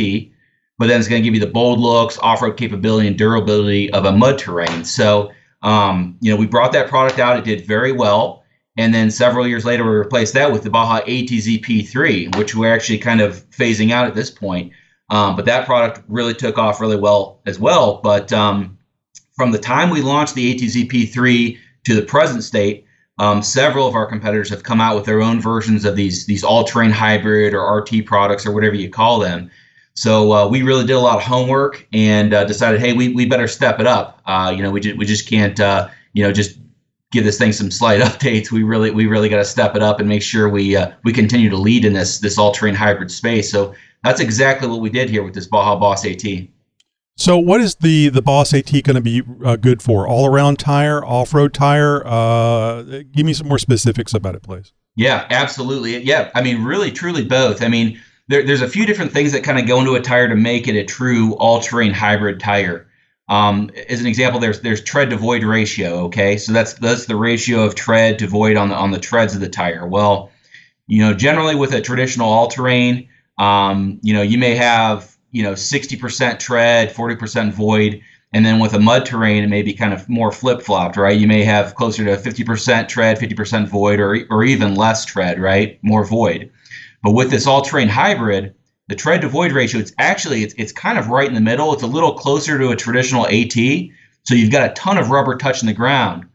but 0.78 0.86
then 0.86 0.98
it's 0.98 1.08
going 1.08 1.22
to 1.22 1.24
give 1.24 1.34
you 1.34 1.40
the 1.40 1.52
bold 1.52 1.78
looks, 1.78 2.18
off-road 2.18 2.56
capability, 2.56 3.06
and 3.06 3.18
durability 3.18 3.92
of 3.92 4.06
a 4.06 4.12
mud 4.12 4.38
terrain. 4.38 4.84
So 4.84 5.30
um, 5.62 6.16
you 6.20 6.30
know, 6.30 6.36
we 6.36 6.46
brought 6.46 6.72
that 6.72 6.88
product 6.88 7.18
out. 7.18 7.38
It 7.38 7.44
did 7.44 7.66
very 7.66 7.92
well. 7.92 8.44
And 8.78 8.94
then 8.94 9.10
several 9.10 9.46
years 9.46 9.64
later, 9.64 9.84
we 9.84 9.96
replaced 9.96 10.34
that 10.34 10.52
with 10.52 10.62
the 10.62 10.70
Baja 10.70 11.00
ATZ 11.06 11.64
P3, 11.64 12.36
which 12.36 12.54
we're 12.54 12.72
actually 12.72 12.98
kind 12.98 13.20
of 13.20 13.48
phasing 13.50 13.90
out 13.90 14.06
at 14.06 14.14
this 14.14 14.30
point. 14.30 14.72
Um, 15.08 15.36
but 15.36 15.44
that 15.46 15.66
product 15.66 16.02
really 16.08 16.34
took 16.34 16.58
off 16.58 16.80
really 16.80 16.96
well 16.96 17.40
as 17.46 17.58
well. 17.58 18.00
But 18.02 18.32
um, 18.32 18.76
from 19.36 19.52
the 19.52 19.58
time 19.58 19.90
we 19.90 20.02
launched 20.02 20.34
the 20.34 20.54
ATZ 20.54 20.90
P3 20.90 21.58
to 21.84 21.94
the 21.94 22.02
present 22.02 22.42
state, 22.44 22.84
um, 23.18 23.42
several 23.42 23.86
of 23.86 23.94
our 23.94 24.06
competitors 24.06 24.50
have 24.50 24.62
come 24.62 24.80
out 24.80 24.94
with 24.94 25.06
their 25.06 25.22
own 25.22 25.40
versions 25.40 25.84
of 25.86 25.96
these 25.96 26.26
these 26.26 26.44
all-terrain 26.44 26.90
hybrid 26.90 27.54
or 27.54 27.78
RT 27.78 28.04
products 28.04 28.44
or 28.44 28.52
whatever 28.52 28.74
you 28.74 28.90
call 28.90 29.18
them. 29.20 29.50
So 29.96 30.32
uh, 30.32 30.46
we 30.46 30.60
really 30.60 30.84
did 30.84 30.92
a 30.92 31.00
lot 31.00 31.16
of 31.16 31.22
homework 31.22 31.86
and 31.92 32.34
uh, 32.34 32.44
decided, 32.44 32.80
hey, 32.80 32.92
we, 32.92 33.08
we 33.08 33.24
better 33.24 33.48
step 33.48 33.80
it 33.80 33.86
up. 33.86 34.20
Uh, 34.26 34.52
you 34.54 34.62
know, 34.62 34.70
we 34.70 34.80
just 34.80 34.96
we 34.98 35.06
just 35.06 35.26
can't 35.26 35.58
uh, 35.58 35.88
you 36.12 36.22
know 36.22 36.32
just 36.32 36.58
give 37.12 37.24
this 37.24 37.38
thing 37.38 37.52
some 37.52 37.70
slight 37.70 38.00
updates. 38.02 38.52
We 38.52 38.62
really 38.62 38.90
we 38.90 39.06
really 39.06 39.30
got 39.30 39.38
to 39.38 39.44
step 39.44 39.74
it 39.74 39.82
up 39.82 39.98
and 39.98 40.08
make 40.08 40.22
sure 40.22 40.50
we 40.50 40.76
uh, 40.76 40.92
we 41.02 41.14
continue 41.14 41.48
to 41.48 41.56
lead 41.56 41.86
in 41.86 41.94
this 41.94 42.18
this 42.18 42.36
all 42.36 42.52
terrain 42.52 42.74
hybrid 42.74 43.10
space. 43.10 43.50
So 43.50 43.74
that's 44.04 44.20
exactly 44.20 44.68
what 44.68 44.80
we 44.80 44.90
did 44.90 45.08
here 45.08 45.22
with 45.22 45.34
this 45.34 45.46
Baja 45.46 45.76
Boss 45.76 46.04
AT. 46.04 46.22
So, 47.16 47.38
what 47.38 47.62
is 47.62 47.76
the 47.76 48.10
the 48.10 48.20
Boss 48.20 48.52
AT 48.52 48.70
going 48.70 48.96
to 48.96 49.00
be 49.00 49.22
uh, 49.42 49.56
good 49.56 49.80
for? 49.80 50.06
All 50.06 50.26
around 50.26 50.58
tire, 50.58 51.02
off 51.02 51.32
road 51.32 51.54
tire? 51.54 52.02
give 53.12 53.24
me 53.24 53.32
some 53.32 53.48
more 53.48 53.58
specifics 53.58 54.12
about 54.12 54.34
it, 54.34 54.42
please. 54.42 54.74
Yeah, 54.94 55.26
absolutely. 55.30 55.96
Yeah, 56.02 56.30
I 56.34 56.42
mean, 56.42 56.64
really, 56.64 56.90
truly 56.90 57.24
both. 57.24 57.62
I 57.62 57.68
mean 57.68 57.98
there, 58.28 58.42
there's 58.42 58.62
a 58.62 58.68
few 58.68 58.86
different 58.86 59.12
things 59.12 59.32
that 59.32 59.44
kind 59.44 59.58
of 59.58 59.66
go 59.66 59.78
into 59.78 59.94
a 59.94 60.00
tire 60.00 60.28
to 60.28 60.34
make 60.34 60.68
it 60.68 60.76
a 60.76 60.84
true 60.84 61.34
all-terrain 61.34 61.92
hybrid 61.92 62.40
tire. 62.40 62.88
Um, 63.28 63.70
as 63.88 64.00
an 64.00 64.06
example, 64.06 64.38
there's 64.38 64.60
there's 64.60 64.82
tread 64.82 65.10
to 65.10 65.16
void 65.16 65.42
ratio. 65.42 66.04
Okay, 66.04 66.36
so 66.36 66.52
that's 66.52 66.74
that's 66.74 67.06
the 67.06 67.16
ratio 67.16 67.64
of 67.64 67.74
tread 67.74 68.20
to 68.20 68.28
void 68.28 68.56
on 68.56 68.68
the 68.68 68.76
on 68.76 68.92
the 68.92 69.00
treads 69.00 69.34
of 69.34 69.40
the 69.40 69.48
tire. 69.48 69.86
Well, 69.86 70.30
you 70.86 71.02
know, 71.02 71.12
generally 71.12 71.56
with 71.56 71.74
a 71.74 71.80
traditional 71.80 72.28
all-terrain, 72.28 73.08
um, 73.38 73.98
you 74.02 74.14
know, 74.14 74.22
you 74.22 74.38
may 74.38 74.54
have 74.54 75.16
you 75.32 75.42
know 75.42 75.52
60% 75.52 76.38
tread, 76.38 76.94
40% 76.94 77.52
void, 77.52 78.00
and 78.32 78.46
then 78.46 78.60
with 78.60 78.74
a 78.74 78.78
mud 78.78 79.04
terrain, 79.06 79.42
it 79.42 79.48
may 79.48 79.62
be 79.62 79.74
kind 79.74 79.92
of 79.92 80.08
more 80.08 80.30
flip-flopped, 80.30 80.96
right? 80.96 81.18
You 81.18 81.26
may 81.26 81.42
have 81.42 81.74
closer 81.74 82.04
to 82.04 82.16
50% 82.16 82.86
tread, 82.86 83.18
50% 83.18 83.66
void, 83.66 83.98
or 83.98 84.24
or 84.30 84.44
even 84.44 84.76
less 84.76 85.04
tread, 85.04 85.40
right? 85.40 85.80
More 85.82 86.04
void. 86.04 86.52
But 87.06 87.14
with 87.14 87.30
this 87.30 87.46
all-terrain 87.46 87.86
hybrid, 87.86 88.52
the 88.88 88.96
tread 88.96 89.20
to 89.20 89.28
void 89.28 89.52
ratio, 89.52 89.80
it's 89.80 89.92
actually 89.96 90.42
it's, 90.42 90.54
it's 90.58 90.72
kind 90.72 90.98
of 90.98 91.06
right 91.06 91.28
in 91.28 91.36
the 91.36 91.40
middle. 91.40 91.72
It's 91.72 91.84
a 91.84 91.86
little 91.86 92.14
closer 92.14 92.58
to 92.58 92.70
a 92.70 92.76
traditional 92.76 93.28
AT. 93.28 93.52
So 94.24 94.34
you've 94.34 94.50
got 94.50 94.68
a 94.68 94.74
ton 94.74 94.98
of 94.98 95.10
rubber 95.10 95.36
touching 95.36 95.68
the 95.68 95.72
ground. 95.72 96.26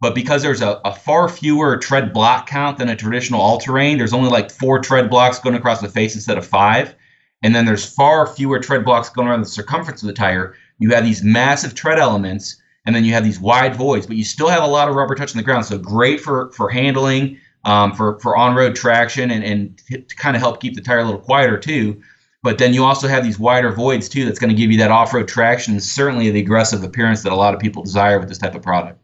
But 0.00 0.16
because 0.16 0.42
there's 0.42 0.60
a, 0.60 0.80
a 0.84 0.92
far 0.92 1.28
fewer 1.28 1.76
tread 1.76 2.12
block 2.12 2.48
count 2.48 2.78
than 2.78 2.88
a 2.88 2.96
traditional 2.96 3.40
all-terrain, 3.40 3.96
there's 3.96 4.12
only 4.12 4.28
like 4.28 4.50
four 4.50 4.80
tread 4.80 5.08
blocks 5.08 5.38
going 5.38 5.54
across 5.54 5.80
the 5.80 5.88
face 5.88 6.16
instead 6.16 6.36
of 6.36 6.44
five. 6.44 6.96
And 7.44 7.54
then 7.54 7.64
there's 7.64 7.86
far 7.86 8.26
fewer 8.26 8.58
tread 8.58 8.84
blocks 8.84 9.10
going 9.10 9.28
around 9.28 9.42
the 9.42 9.46
circumference 9.46 10.02
of 10.02 10.08
the 10.08 10.14
tire. 10.14 10.56
You 10.80 10.90
have 10.94 11.04
these 11.04 11.22
massive 11.22 11.76
tread 11.76 12.00
elements, 12.00 12.60
and 12.84 12.96
then 12.96 13.04
you 13.04 13.12
have 13.12 13.22
these 13.22 13.38
wide 13.38 13.76
voids, 13.76 14.08
but 14.08 14.16
you 14.16 14.24
still 14.24 14.48
have 14.48 14.64
a 14.64 14.66
lot 14.66 14.88
of 14.88 14.96
rubber 14.96 15.14
touching 15.14 15.38
the 15.38 15.44
ground. 15.44 15.66
So 15.66 15.78
great 15.78 16.20
for 16.20 16.50
for 16.50 16.70
handling 16.70 17.38
um, 17.64 17.92
for 17.94 18.18
for 18.20 18.36
on 18.36 18.54
road 18.54 18.74
traction 18.74 19.30
and 19.30 19.44
and 19.44 19.78
to 20.08 20.16
kind 20.16 20.36
of 20.36 20.42
help 20.42 20.60
keep 20.60 20.74
the 20.74 20.80
tire 20.80 20.98
a 20.98 21.04
little 21.04 21.20
quieter 21.20 21.58
too. 21.58 22.00
But 22.42 22.58
then 22.58 22.72
you 22.72 22.84
also 22.84 23.08
have 23.08 23.24
these 23.24 23.38
wider 23.38 23.72
voids 23.72 24.08
too. 24.08 24.24
That's 24.24 24.38
going 24.38 24.50
to 24.50 24.56
give 24.56 24.70
you 24.70 24.78
that 24.78 24.90
off 24.90 25.12
road 25.12 25.26
traction 25.26 25.74
and 25.74 25.82
certainly 25.82 26.30
the 26.30 26.40
aggressive 26.40 26.84
appearance 26.84 27.22
that 27.24 27.32
a 27.32 27.36
lot 27.36 27.52
of 27.52 27.60
people 27.60 27.82
desire 27.82 28.18
with 28.18 28.28
this 28.28 28.38
type 28.38 28.54
of 28.54 28.62
product. 28.62 29.00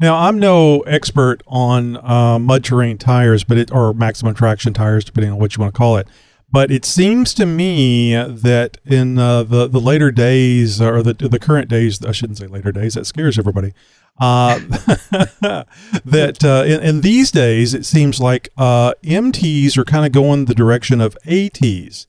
Now, 0.00 0.16
I'm 0.16 0.40
no 0.40 0.80
expert 0.80 1.42
on 1.46 1.96
uh, 1.96 2.40
mud 2.40 2.64
terrain 2.64 2.98
tires, 2.98 3.44
but 3.44 3.56
it 3.56 3.70
or 3.70 3.94
maximum 3.94 4.34
traction 4.34 4.74
tires, 4.74 5.04
depending 5.04 5.30
on 5.30 5.38
what 5.38 5.56
you 5.56 5.60
want 5.60 5.72
to 5.72 5.78
call 5.78 5.96
it. 5.96 6.08
But 6.52 6.70
it 6.70 6.84
seems 6.84 7.32
to 7.34 7.46
me 7.46 8.14
that 8.14 8.76
in 8.84 9.18
uh, 9.18 9.42
the 9.42 9.66
the 9.68 9.80
later 9.80 10.10
days 10.10 10.82
or 10.82 11.02
the 11.02 11.14
the 11.14 11.38
current 11.38 11.68
days, 11.68 12.04
I 12.04 12.12
shouldn't 12.12 12.38
say 12.38 12.46
later 12.46 12.70
days. 12.70 12.92
That 12.94 13.06
scares 13.06 13.38
everybody. 13.38 13.72
Uh, 14.20 14.58
that 16.04 16.44
uh, 16.44 16.64
in, 16.66 16.80
in, 16.82 17.00
these 17.00 17.30
days, 17.30 17.72
it 17.72 17.86
seems 17.86 18.20
like 18.20 18.50
uh, 18.58 18.92
MTs 19.02 19.78
are 19.78 19.86
kind 19.86 20.04
of 20.04 20.12
going 20.12 20.44
the 20.44 20.54
direction 20.54 21.00
of 21.00 21.16
ATs. 21.26 22.06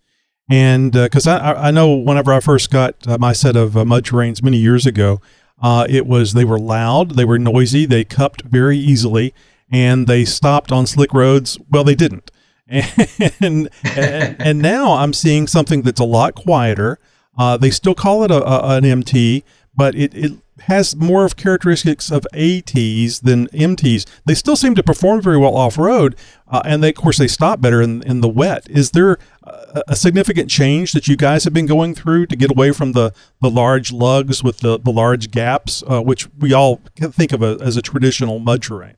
And 0.49 0.91
because 0.91 1.25
uh, 1.25 1.37
I, 1.37 1.69
I 1.69 1.71
know 1.71 1.95
whenever 1.95 2.33
I 2.33 2.41
first 2.41 2.69
got 2.69 3.07
uh, 3.07 3.17
my 3.17 3.31
set 3.31 3.55
of 3.55 3.75
mud 3.87 4.03
terrains 4.03 4.43
many 4.43 4.57
years 4.57 4.85
ago, 4.85 5.21
it 5.63 6.05
was 6.05 6.33
they 6.33 6.43
were 6.43 6.59
loud, 6.59 7.11
they 7.11 7.23
were 7.23 7.39
noisy, 7.39 7.85
they 7.85 8.03
cupped 8.03 8.41
very 8.41 8.77
easily, 8.77 9.33
and 9.71 10.05
they 10.05 10.25
stopped 10.25 10.73
on 10.73 10.85
slick 10.85 11.13
roads. 11.13 11.57
Well, 11.69 11.85
they 11.85 11.95
didn't. 11.95 12.29
And 13.39 13.69
and, 13.83 14.41
and 14.41 14.59
now 14.59 14.93
I'm 14.93 15.13
seeing 15.13 15.47
something 15.47 15.83
that's 15.83 15.99
a 15.99 16.05
lot 16.05 16.35
quieter. 16.35 16.99
Uh, 17.37 17.57
they 17.57 17.71
still 17.71 17.95
call 17.95 18.23
it 18.23 18.31
a, 18.31 18.43
a, 18.43 18.77
an 18.77 18.85
MT, 18.85 19.43
but 19.75 19.95
it, 19.95 20.13
it 20.13 20.33
has 20.61 20.95
more 20.95 21.25
of 21.25 21.35
characteristics 21.35 22.11
of 22.11 22.25
ATs 22.33 23.19
than 23.19 23.47
MTs. 23.47 24.05
They 24.25 24.35
still 24.35 24.55
seem 24.55 24.75
to 24.75 24.83
perform 24.83 25.21
very 25.21 25.37
well 25.37 25.55
off 25.55 25.77
road, 25.77 26.15
uh, 26.47 26.61
and 26.63 26.83
they, 26.83 26.89
of 26.89 26.95
course, 26.95 27.17
they 27.17 27.27
stop 27.27 27.59
better 27.59 27.81
in, 27.81 28.03
in 28.03 28.21
the 28.21 28.29
wet. 28.29 28.67
Is 28.69 28.91
there 28.91 29.17
a, 29.43 29.83
a, 29.89 29.95
significant 29.95 30.49
change 30.49 30.91
that 30.93 31.07
you 31.07 31.17
guys 31.17 31.43
have 31.43 31.53
been 31.53 31.65
going 31.65 31.95
through 31.95 32.27
to 32.27 32.35
get 32.35 32.51
away 32.51 32.71
from 32.71 32.91
the, 32.91 33.13
the 33.41 33.49
large 33.49 33.91
lugs 33.91 34.43
with 34.43 34.59
the, 34.59 34.79
the 34.79 34.91
large 34.91 35.31
gaps, 35.31 35.83
uh, 35.87 36.01
which 36.01 36.29
we 36.37 36.53
all 36.53 36.81
think 36.95 37.31
of 37.31 37.41
a, 37.41 37.57
as 37.59 37.75
a 37.75 37.81
traditional 37.81 38.39
mud 38.39 38.61
terrain? 38.61 38.95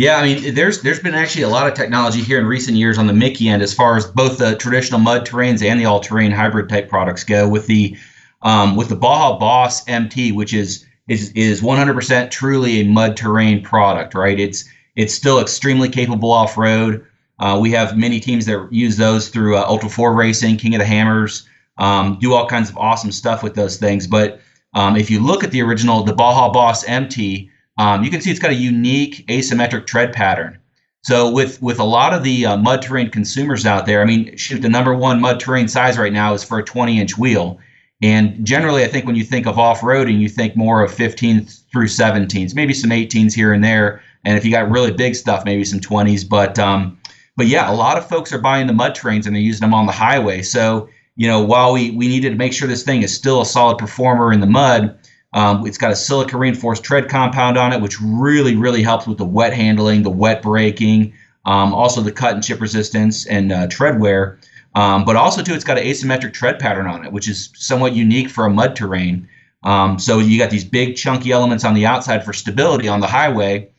Yeah, 0.00 0.16
I 0.16 0.22
mean, 0.22 0.54
there's 0.54 0.80
there's 0.80 0.98
been 0.98 1.12
actually 1.12 1.42
a 1.42 1.50
lot 1.50 1.66
of 1.66 1.74
technology 1.74 2.22
here 2.22 2.38
in 2.38 2.46
recent 2.46 2.78
years 2.78 2.96
on 2.96 3.06
the 3.06 3.12
Mickey 3.12 3.50
end, 3.50 3.60
as 3.60 3.74
far 3.74 3.98
as 3.98 4.06
both 4.06 4.38
the 4.38 4.56
traditional 4.56 4.98
mud 4.98 5.26
terrains 5.26 5.62
and 5.62 5.78
the 5.78 5.84
all-terrain 5.84 6.30
hybrid 6.30 6.70
type 6.70 6.88
products 6.88 7.22
go. 7.22 7.46
With 7.46 7.66
the 7.66 7.98
um, 8.40 8.76
with 8.76 8.88
the 8.88 8.96
Baja 8.96 9.38
Boss 9.38 9.86
MT, 9.86 10.32
which 10.32 10.54
is 10.54 10.86
is 11.06 11.32
is 11.32 11.60
100% 11.60 12.30
truly 12.30 12.80
a 12.80 12.84
mud 12.86 13.14
terrain 13.14 13.62
product, 13.62 14.14
right? 14.14 14.40
It's 14.40 14.64
it's 14.96 15.12
still 15.12 15.38
extremely 15.38 15.90
capable 15.90 16.32
off 16.32 16.56
road. 16.56 17.04
Uh, 17.38 17.58
we 17.60 17.70
have 17.72 17.98
many 17.98 18.20
teams 18.20 18.46
that 18.46 18.68
use 18.72 18.96
those 18.96 19.28
through 19.28 19.58
uh, 19.58 19.66
Ultra 19.68 19.90
4 19.90 20.14
Racing, 20.14 20.56
King 20.56 20.74
of 20.76 20.78
the 20.78 20.86
Hammers, 20.86 21.46
um, 21.76 22.16
do 22.18 22.32
all 22.32 22.46
kinds 22.46 22.70
of 22.70 22.78
awesome 22.78 23.12
stuff 23.12 23.42
with 23.42 23.54
those 23.54 23.76
things. 23.76 24.06
But 24.06 24.40
um, 24.72 24.96
if 24.96 25.10
you 25.10 25.20
look 25.20 25.44
at 25.44 25.50
the 25.50 25.60
original, 25.60 26.04
the 26.04 26.14
Baja 26.14 26.50
Boss 26.50 26.84
MT, 26.84 27.49
um, 27.80 28.04
you 28.04 28.10
can 28.10 28.20
see 28.20 28.30
it's 28.30 28.38
got 28.38 28.50
a 28.50 28.54
unique 28.54 29.24
asymmetric 29.28 29.86
tread 29.86 30.12
pattern. 30.12 30.58
So 31.02 31.30
with 31.30 31.62
with 31.62 31.78
a 31.78 31.84
lot 31.84 32.12
of 32.12 32.22
the 32.22 32.44
uh, 32.44 32.56
mud 32.58 32.82
terrain 32.82 33.08
consumers 33.08 33.64
out 33.64 33.86
there, 33.86 34.02
I 34.02 34.04
mean, 34.04 34.36
shoot, 34.36 34.60
the 34.60 34.68
number 34.68 34.94
one 34.94 35.18
mud 35.18 35.40
terrain 35.40 35.66
size 35.66 35.96
right 35.96 36.12
now 36.12 36.34
is 36.34 36.44
for 36.44 36.58
a 36.58 36.62
20 36.62 37.00
inch 37.00 37.16
wheel. 37.16 37.58
And 38.02 38.44
generally, 38.44 38.84
I 38.84 38.88
think 38.88 39.06
when 39.06 39.16
you 39.16 39.24
think 39.24 39.46
of 39.46 39.58
off 39.58 39.80
roading, 39.80 40.20
you 40.20 40.28
think 40.28 40.56
more 40.56 40.82
of 40.82 40.92
15s 40.94 41.62
through 41.72 41.86
17s, 41.86 42.54
maybe 42.54 42.74
some 42.74 42.90
18s 42.90 43.32
here 43.32 43.54
and 43.54 43.64
there. 43.64 44.02
And 44.26 44.36
if 44.36 44.44
you 44.44 44.50
got 44.50 44.70
really 44.70 44.92
big 44.92 45.14
stuff, 45.14 45.46
maybe 45.46 45.64
some 45.64 45.80
20s. 45.80 46.28
But 46.28 46.58
um, 46.58 46.98
but 47.38 47.46
yeah, 47.46 47.70
a 47.70 47.72
lot 47.72 47.96
of 47.96 48.06
folks 48.06 48.30
are 48.34 48.38
buying 48.38 48.66
the 48.66 48.74
mud 48.74 48.94
terrains 48.94 49.24
and 49.24 49.34
they're 49.34 49.42
using 49.42 49.62
them 49.62 49.72
on 49.72 49.86
the 49.86 49.92
highway. 49.92 50.42
So 50.42 50.90
you 51.16 51.26
know, 51.26 51.40
while 51.40 51.72
we 51.72 51.92
we 51.92 52.08
needed 52.08 52.30
to 52.30 52.36
make 52.36 52.52
sure 52.52 52.68
this 52.68 52.82
thing 52.82 53.00
is 53.00 53.14
still 53.14 53.40
a 53.40 53.46
solid 53.46 53.78
performer 53.78 54.34
in 54.34 54.40
the 54.40 54.46
mud, 54.46 54.98
um, 55.32 55.66
it's 55.66 55.78
got 55.78 55.92
a 55.92 55.96
silica 55.96 56.36
reinforced 56.36 56.82
tread 56.82 57.08
compound 57.08 57.56
on 57.56 57.72
it, 57.72 57.80
which 57.80 58.00
really 58.00 58.56
really 58.56 58.82
helps 58.82 59.06
with 59.06 59.18
the 59.18 59.24
wet 59.24 59.52
handling, 59.52 60.02
the 60.02 60.10
wet 60.10 60.42
braking, 60.42 61.12
um, 61.44 61.72
also 61.72 62.00
the 62.00 62.12
cut 62.12 62.34
and 62.34 62.42
chip 62.42 62.60
resistance 62.60 63.26
and 63.26 63.52
uh, 63.52 63.66
tread 63.68 64.00
wear. 64.00 64.38
Um, 64.74 65.04
but 65.04 65.16
also 65.16 65.42
too, 65.42 65.54
it's 65.54 65.64
got 65.64 65.78
an 65.78 65.84
asymmetric 65.84 66.32
tread 66.32 66.58
pattern 66.58 66.86
on 66.86 67.04
it, 67.04 67.12
which 67.12 67.28
is 67.28 67.50
somewhat 67.54 67.94
unique 67.94 68.28
for 68.28 68.46
a 68.46 68.50
mud 68.50 68.76
terrain. 68.76 69.28
Um, 69.62 69.98
so 69.98 70.18
you 70.18 70.38
got 70.38 70.50
these 70.50 70.64
big 70.64 70.96
chunky 70.96 71.32
elements 71.32 71.64
on 71.64 71.74
the 71.74 71.86
outside 71.86 72.24
for 72.24 72.32
stability 72.32 72.88
on 72.88 73.00
the 73.00 73.06
highway, 73.06 73.70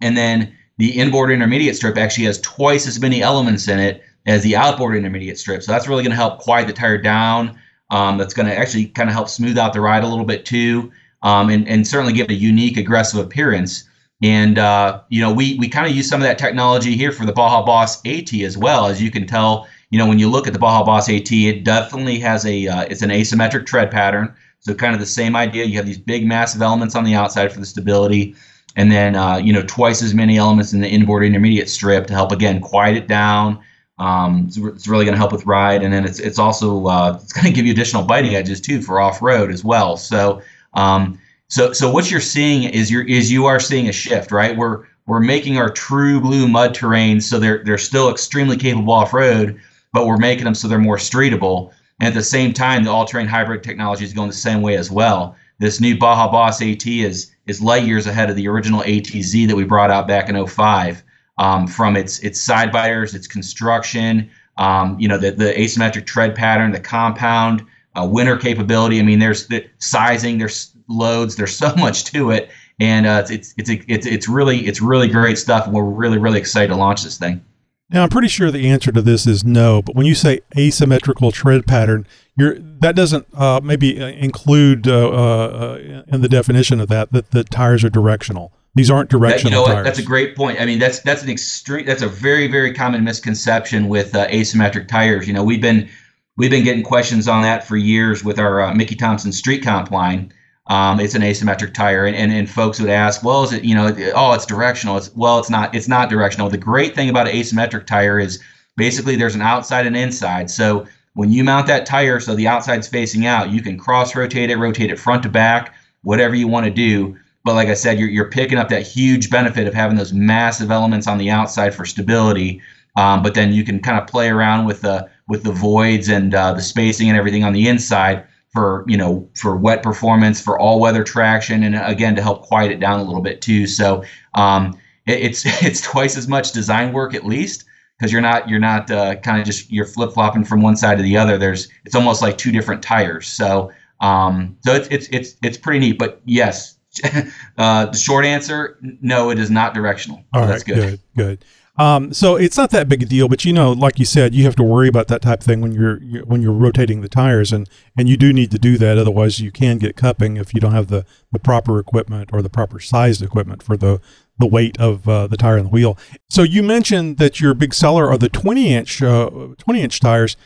and 0.00 0.16
then 0.16 0.54
the 0.76 0.90
inboard 0.90 1.30
intermediate 1.30 1.76
strip 1.76 1.96
actually 1.96 2.26
has 2.26 2.40
twice 2.40 2.86
as 2.86 3.00
many 3.00 3.22
elements 3.22 3.68
in 3.68 3.78
it 3.78 4.02
as 4.26 4.42
the 4.42 4.56
outboard 4.56 4.96
intermediate 4.96 5.38
strip. 5.38 5.62
So 5.62 5.72
that's 5.72 5.88
really 5.88 6.02
going 6.02 6.10
to 6.10 6.16
help 6.16 6.40
quiet 6.40 6.66
the 6.66 6.72
tire 6.72 6.98
down. 6.98 7.58
Um, 7.90 8.18
that's 8.18 8.34
going 8.34 8.46
to 8.46 8.56
actually 8.56 8.86
kind 8.86 9.08
of 9.08 9.14
help 9.14 9.28
smooth 9.28 9.56
out 9.56 9.72
the 9.72 9.80
ride 9.80 10.04
a 10.04 10.06
little 10.06 10.26
bit 10.26 10.44
too, 10.44 10.92
um, 11.22 11.48
and, 11.48 11.66
and 11.66 11.86
certainly 11.86 12.12
give 12.12 12.26
it 12.26 12.32
a 12.32 12.34
unique 12.34 12.76
aggressive 12.76 13.18
appearance. 13.18 13.88
And 14.22 14.58
uh, 14.58 15.00
you 15.08 15.20
know, 15.20 15.32
we 15.32 15.56
we 15.58 15.68
kind 15.68 15.88
of 15.88 15.94
use 15.94 16.08
some 16.08 16.20
of 16.20 16.26
that 16.26 16.38
technology 16.38 16.96
here 16.96 17.12
for 17.12 17.24
the 17.24 17.32
Baja 17.32 17.64
Boss 17.64 18.04
AT 18.04 18.32
as 18.34 18.58
well. 18.58 18.86
As 18.86 19.00
you 19.00 19.10
can 19.10 19.26
tell, 19.26 19.68
you 19.90 19.98
know, 19.98 20.08
when 20.08 20.18
you 20.18 20.28
look 20.28 20.46
at 20.46 20.52
the 20.52 20.58
Baja 20.58 20.84
Boss 20.84 21.08
AT, 21.08 21.30
it 21.30 21.64
definitely 21.64 22.18
has 22.18 22.44
a 22.44 22.66
uh, 22.66 22.82
it's 22.82 23.02
an 23.02 23.10
asymmetric 23.10 23.66
tread 23.66 23.90
pattern. 23.90 24.34
So 24.60 24.74
kind 24.74 24.92
of 24.92 25.00
the 25.00 25.06
same 25.06 25.36
idea. 25.36 25.64
You 25.64 25.76
have 25.76 25.86
these 25.86 25.98
big 25.98 26.26
massive 26.26 26.62
elements 26.62 26.96
on 26.96 27.04
the 27.04 27.14
outside 27.14 27.52
for 27.52 27.60
the 27.60 27.66
stability, 27.66 28.34
and 28.74 28.90
then 28.90 29.14
uh, 29.14 29.36
you 29.36 29.52
know 29.52 29.62
twice 29.62 30.02
as 30.02 30.14
many 30.14 30.36
elements 30.36 30.72
in 30.72 30.80
the 30.80 30.88
inboard 30.88 31.24
intermediate 31.24 31.70
strip 31.70 32.08
to 32.08 32.12
help 32.12 32.32
again 32.32 32.60
quiet 32.60 32.96
it 32.96 33.06
down. 33.06 33.60
Um, 33.98 34.44
it's, 34.46 34.56
it's, 34.56 34.86
really 34.86 35.04
going 35.04 35.14
to 35.14 35.18
help 35.18 35.32
with 35.32 35.44
ride, 35.44 35.82
and 35.82 35.92
then 35.92 36.04
it's 36.04 36.20
it's 36.20 36.38
also 36.38 36.86
uh, 36.86 37.18
it's 37.20 37.32
going 37.32 37.46
to 37.46 37.52
give 37.52 37.66
you 37.66 37.72
additional 37.72 38.04
biting 38.04 38.34
edges 38.34 38.60
too 38.60 38.80
for 38.80 39.00
off 39.00 39.20
road 39.20 39.50
as 39.50 39.64
well. 39.64 39.96
So 39.96 40.40
um, 40.74 41.18
so 41.48 41.72
so 41.72 41.90
what 41.90 42.10
you're 42.10 42.20
seeing 42.20 42.64
is 42.64 42.90
you 42.90 43.02
is 43.02 43.32
you 43.32 43.46
are 43.46 43.58
seeing 43.58 43.88
a 43.88 43.92
shift, 43.92 44.30
right? 44.30 44.56
We're 44.56 44.84
we're 45.06 45.20
making 45.20 45.56
our 45.56 45.70
true 45.70 46.20
blue 46.20 46.46
mud 46.46 46.74
terrains 46.74 47.22
so 47.22 47.38
they're 47.38 47.64
they're 47.64 47.78
still 47.78 48.10
extremely 48.10 48.56
capable 48.56 48.92
off 48.92 49.14
road, 49.14 49.60
but 49.92 50.06
we're 50.06 50.18
making 50.18 50.44
them 50.44 50.54
so 50.54 50.68
they're 50.68 50.78
more 50.78 50.98
streetable. 50.98 51.72
And 52.00 52.08
at 52.08 52.14
the 52.14 52.22
same 52.22 52.52
time, 52.52 52.84
the 52.84 52.90
all-terrain 52.90 53.26
hybrid 53.26 53.64
technology 53.64 54.04
is 54.04 54.12
going 54.12 54.28
the 54.28 54.34
same 54.34 54.62
way 54.62 54.76
as 54.76 54.88
well. 54.88 55.34
This 55.58 55.80
new 55.80 55.98
Baja 55.98 56.30
Boss 56.30 56.62
AT 56.62 56.86
is 56.86 57.32
is 57.46 57.62
light 57.62 57.84
years 57.84 58.06
ahead 58.06 58.30
of 58.30 58.36
the 58.36 58.46
original 58.46 58.82
ATZ 58.82 59.48
that 59.48 59.56
we 59.56 59.64
brought 59.64 59.90
out 59.90 60.06
back 60.06 60.28
in 60.28 60.46
05. 60.46 61.02
Um, 61.38 61.68
from 61.68 61.96
its 61.96 62.18
its 62.20 62.40
side 62.40 62.72
biters, 62.72 63.14
its 63.14 63.28
construction, 63.28 64.28
um, 64.56 64.98
you 64.98 65.06
know, 65.06 65.18
the, 65.18 65.30
the 65.30 65.52
asymmetric 65.52 66.04
tread 66.04 66.34
pattern, 66.34 66.72
the 66.72 66.80
compound, 66.80 67.64
uh, 67.94 68.04
winter 68.04 68.36
capability. 68.36 68.98
I 68.98 69.02
mean, 69.02 69.20
there's 69.20 69.46
the 69.46 69.64
sizing, 69.78 70.38
there's 70.38 70.72
loads, 70.88 71.36
there's 71.36 71.54
so 71.64 71.74
much 71.76 72.04
to 72.06 72.30
it, 72.30 72.50
and 72.80 73.06
uh, 73.06 73.24
it's, 73.28 73.54
it's 73.56 73.70
it's 73.70 73.84
it's 73.88 74.06
it's 74.06 74.28
really 74.28 74.66
it's 74.66 74.80
really 74.80 75.08
great 75.08 75.38
stuff. 75.38 75.66
And 75.66 75.74
we're 75.74 75.84
really 75.84 76.18
really 76.18 76.38
excited 76.38 76.68
to 76.68 76.76
launch 76.76 77.04
this 77.04 77.18
thing. 77.18 77.44
Now, 77.90 78.02
I'm 78.02 78.10
pretty 78.10 78.28
sure 78.28 78.50
the 78.50 78.68
answer 78.68 78.92
to 78.92 79.00
this 79.00 79.26
is 79.26 79.44
no, 79.44 79.80
but 79.80 79.94
when 79.94 80.04
you 80.04 80.14
say 80.14 80.40
asymmetrical 80.58 81.32
tread 81.32 81.66
pattern, 81.66 82.06
you're, 82.36 82.58
that 82.58 82.94
doesn't 82.94 83.26
uh, 83.34 83.60
maybe 83.64 83.98
uh, 84.00 84.08
include 84.08 84.86
uh, 84.86 85.08
uh, 85.08 86.02
in 86.06 86.20
the 86.20 86.28
definition 86.28 86.80
of 86.80 86.88
that 86.88 87.12
that 87.12 87.30
the 87.30 87.44
tires 87.44 87.84
are 87.84 87.90
directional. 87.90 88.52
These 88.78 88.92
aren't 88.92 89.10
directional 89.10 89.50
that, 89.50 89.68
you 89.68 89.68
know 89.68 89.74
tires. 89.74 89.84
That's 89.84 89.98
a 89.98 90.04
great 90.04 90.36
point. 90.36 90.60
I 90.60 90.64
mean, 90.64 90.78
that's 90.78 91.00
that's 91.00 91.24
an 91.24 91.28
extreme. 91.28 91.84
That's 91.84 92.02
a 92.02 92.08
very 92.08 92.46
very 92.46 92.72
common 92.72 93.02
misconception 93.02 93.88
with 93.88 94.14
uh, 94.14 94.28
asymmetric 94.28 94.86
tires. 94.86 95.26
You 95.26 95.34
know, 95.34 95.42
we've 95.42 95.60
been 95.60 95.88
we've 96.36 96.50
been 96.50 96.62
getting 96.62 96.84
questions 96.84 97.26
on 97.26 97.42
that 97.42 97.66
for 97.66 97.76
years 97.76 98.22
with 98.22 98.38
our 98.38 98.60
uh, 98.60 98.74
Mickey 98.74 98.94
Thompson 98.94 99.32
Street 99.32 99.64
Comp 99.64 99.90
line. 99.90 100.32
Um, 100.68 101.00
it's 101.00 101.16
an 101.16 101.22
asymmetric 101.22 101.74
tire, 101.74 102.06
and, 102.06 102.14
and 102.14 102.30
and 102.30 102.48
folks 102.48 102.78
would 102.78 102.88
ask, 102.88 103.24
well, 103.24 103.42
is 103.42 103.52
it 103.52 103.64
you 103.64 103.74
know, 103.74 103.92
oh, 104.14 104.32
it's 104.34 104.46
directional. 104.46 104.96
It's 104.96 105.12
well, 105.16 105.40
it's 105.40 105.50
not. 105.50 105.74
It's 105.74 105.88
not 105.88 106.08
directional. 106.08 106.48
The 106.48 106.56
great 106.56 106.94
thing 106.94 107.10
about 107.10 107.26
an 107.26 107.34
asymmetric 107.34 107.84
tire 107.84 108.20
is 108.20 108.40
basically 108.76 109.16
there's 109.16 109.34
an 109.34 109.42
outside 109.42 109.86
and 109.86 109.96
inside. 109.96 110.50
So 110.50 110.86
when 111.14 111.32
you 111.32 111.42
mount 111.42 111.66
that 111.66 111.84
tire, 111.84 112.20
so 112.20 112.36
the 112.36 112.46
outside's 112.46 112.86
facing 112.86 113.26
out, 113.26 113.50
you 113.50 113.60
can 113.60 113.76
cross 113.76 114.14
rotate 114.14 114.50
it, 114.50 114.56
rotate 114.56 114.92
it 114.92 115.00
front 115.00 115.24
to 115.24 115.28
back, 115.28 115.74
whatever 116.02 116.36
you 116.36 116.46
want 116.46 116.66
to 116.66 116.70
do. 116.70 117.16
But 117.48 117.54
like 117.54 117.68
I 117.68 117.74
said, 117.74 117.98
you're 117.98 118.10
you're 118.10 118.28
picking 118.28 118.58
up 118.58 118.68
that 118.68 118.86
huge 118.86 119.30
benefit 119.30 119.66
of 119.66 119.72
having 119.72 119.96
those 119.96 120.12
massive 120.12 120.70
elements 120.70 121.06
on 121.06 121.16
the 121.16 121.30
outside 121.30 121.74
for 121.74 121.86
stability. 121.86 122.60
Um, 122.94 123.22
but 123.22 123.32
then 123.32 123.54
you 123.54 123.64
can 123.64 123.80
kind 123.80 123.98
of 123.98 124.06
play 124.06 124.28
around 124.28 124.66
with 124.66 124.82
the 124.82 125.08
with 125.28 125.44
the 125.44 125.52
voids 125.52 126.10
and 126.10 126.34
uh, 126.34 126.52
the 126.52 126.60
spacing 126.60 127.08
and 127.08 127.16
everything 127.16 127.44
on 127.44 127.54
the 127.54 127.66
inside 127.66 128.26
for 128.52 128.84
you 128.86 128.98
know 128.98 129.26
for 129.34 129.56
wet 129.56 129.82
performance 129.82 130.42
for 130.42 130.58
all 130.58 130.78
weather 130.78 131.02
traction 131.02 131.62
and 131.62 131.74
again 131.74 132.14
to 132.16 132.22
help 132.22 132.42
quiet 132.42 132.70
it 132.70 132.80
down 132.80 133.00
a 133.00 133.02
little 133.02 133.22
bit 133.22 133.40
too. 133.40 133.66
So 133.66 134.04
um, 134.34 134.78
it, 135.06 135.18
it's 135.20 135.46
it's 135.64 135.80
twice 135.80 136.18
as 136.18 136.28
much 136.28 136.52
design 136.52 136.92
work 136.92 137.14
at 137.14 137.24
least 137.24 137.64
because 137.98 138.12
you're 138.12 138.20
not 138.20 138.46
you're 138.46 138.60
not 138.60 138.90
uh, 138.90 139.14
kind 139.14 139.40
of 139.40 139.46
just 139.46 139.72
you're 139.72 139.86
flip 139.86 140.12
flopping 140.12 140.44
from 140.44 140.60
one 140.60 140.76
side 140.76 140.98
to 140.98 141.02
the 141.02 141.16
other. 141.16 141.38
There's 141.38 141.66
it's 141.86 141.94
almost 141.94 142.20
like 142.20 142.36
two 142.36 142.52
different 142.52 142.82
tires. 142.82 143.26
So 143.26 143.72
um, 144.02 144.58
so 144.66 144.74
it's 144.74 144.88
it's 144.88 145.08
it's 145.08 145.36
it's 145.42 145.56
pretty 145.56 145.78
neat. 145.78 145.98
But 145.98 146.20
yes 146.26 146.77
uh, 147.58 147.86
the 147.86 147.96
short 147.96 148.24
answer 148.24 148.78
no 149.00 149.30
it 149.30 149.38
is 149.38 149.50
not 149.50 149.74
directional 149.74 150.24
all 150.32 150.40
so 150.40 150.40
right, 150.40 150.46
that's 150.48 150.62
good 150.64 150.76
good 150.76 151.00
good 151.16 151.44
um, 151.78 152.12
so 152.12 152.34
it's 152.34 152.56
not 152.56 152.70
that 152.70 152.88
big 152.88 153.04
a 153.04 153.06
deal, 153.06 153.28
but 153.28 153.44
you 153.44 153.52
know, 153.52 153.70
like 153.70 154.00
you 154.00 154.04
said, 154.04 154.34
you 154.34 154.42
have 154.44 154.56
to 154.56 154.64
worry 154.64 154.88
about 154.88 155.06
that 155.08 155.22
type 155.22 155.40
of 155.40 155.46
thing 155.46 155.60
when 155.60 155.70
you're, 155.70 156.02
you're, 156.02 156.24
when 156.24 156.42
you're 156.42 156.52
rotating 156.52 157.02
the 157.02 157.08
tires, 157.08 157.52
and 157.52 157.70
and 157.96 158.08
you 158.08 158.16
do 158.16 158.32
need 158.32 158.50
to 158.50 158.58
do 158.58 158.76
that. 158.78 158.98
Otherwise, 158.98 159.38
you 159.38 159.52
can 159.52 159.78
get 159.78 159.94
cupping 159.94 160.36
if 160.36 160.52
you 160.52 160.60
don't 160.60 160.72
have 160.72 160.88
the 160.88 161.06
the 161.30 161.38
proper 161.38 161.78
equipment 161.78 162.30
or 162.32 162.42
the 162.42 162.50
proper 162.50 162.80
sized 162.80 163.22
equipment 163.22 163.62
for 163.62 163.76
the 163.76 164.00
the 164.38 164.46
weight 164.46 164.76
of 164.80 165.08
uh, 165.08 165.28
the 165.28 165.36
tire 165.36 165.56
and 165.56 165.66
the 165.66 165.70
wheel. 165.70 165.96
So 166.28 166.42
you 166.42 166.64
mentioned 166.64 167.18
that 167.18 167.40
your 167.40 167.54
big 167.54 167.72
seller 167.72 168.08
are 168.08 168.18
the 168.18 168.28
20 168.28 168.74
inch 168.74 169.00
uh, 169.00 169.30
20 169.56 169.80
inch 169.80 170.00
tires, 170.00 170.36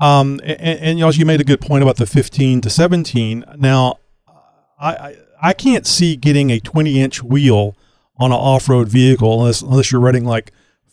um, 0.00 0.40
and, 0.42 0.80
and 0.80 0.98
you, 0.98 1.04
know, 1.04 1.10
you 1.12 1.24
made 1.24 1.40
a 1.40 1.44
good 1.44 1.60
point 1.60 1.82
about 1.82 1.98
the 1.98 2.06
15 2.06 2.62
to 2.62 2.70
17. 2.70 3.44
Now, 3.58 3.98
I, 4.80 4.90
I 4.90 5.16
I 5.44 5.52
can't 5.52 5.86
see 5.86 6.16
getting 6.16 6.50
a 6.50 6.58
20 6.58 6.98
inch 6.98 7.22
wheel 7.22 7.76
on 8.16 8.32
an 8.32 8.38
off 8.38 8.66
road 8.66 8.88
vehicle 8.88 9.40
unless 9.40 9.60
unless 9.60 9.92
you're 9.92 10.00
running 10.00 10.24
like 10.24 10.52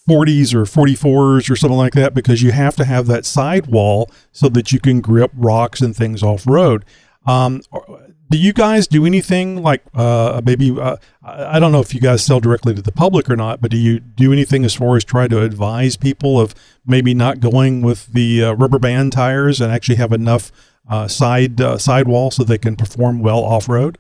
40s 0.09 0.53
or 0.53 0.63
44s 0.63 1.49
or 1.49 1.55
something 1.55 1.77
like 1.77 1.93
that 1.93 2.13
because 2.13 2.41
you 2.41 2.51
have 2.51 2.75
to 2.75 2.83
have 2.83 3.07
that 3.07 3.25
sidewall 3.25 4.11
so 4.33 4.49
that 4.49 4.73
you 4.73 4.79
can 4.81 4.99
grip 4.99 5.31
rocks 5.35 5.79
and 5.79 5.95
things 5.95 6.21
off 6.21 6.45
road. 6.45 6.83
Um, 7.25 7.61
do 8.29 8.37
you 8.37 8.51
guys 8.51 8.87
do 8.87 9.05
anything 9.05 9.63
like 9.63 9.83
uh, 9.93 10.41
maybe 10.43 10.77
uh, 10.77 10.97
I 11.23 11.57
don't 11.59 11.71
know 11.71 11.79
if 11.79 11.93
you 11.93 12.01
guys 12.01 12.21
sell 12.21 12.41
directly 12.41 12.73
to 12.73 12.81
the 12.81 12.91
public 12.91 13.29
or 13.29 13.37
not, 13.37 13.61
but 13.61 13.71
do 13.71 13.77
you 13.77 14.01
do 14.01 14.33
anything 14.33 14.65
as 14.65 14.73
far 14.73 14.97
as 14.97 15.05
try 15.05 15.29
to 15.29 15.41
advise 15.41 15.95
people 15.95 16.41
of 16.41 16.53
maybe 16.85 17.13
not 17.13 17.39
going 17.39 17.83
with 17.83 18.07
the 18.07 18.43
uh, 18.43 18.51
rubber 18.53 18.79
band 18.79 19.13
tires 19.13 19.61
and 19.61 19.71
actually 19.71 19.95
have 19.95 20.11
enough 20.11 20.51
uh, 20.89 21.07
side 21.07 21.61
uh, 21.61 21.77
sidewall 21.77 22.31
so 22.31 22.43
they 22.43 22.57
can 22.57 22.75
perform 22.75 23.21
well 23.21 23.39
off 23.39 23.69
road? 23.69 23.97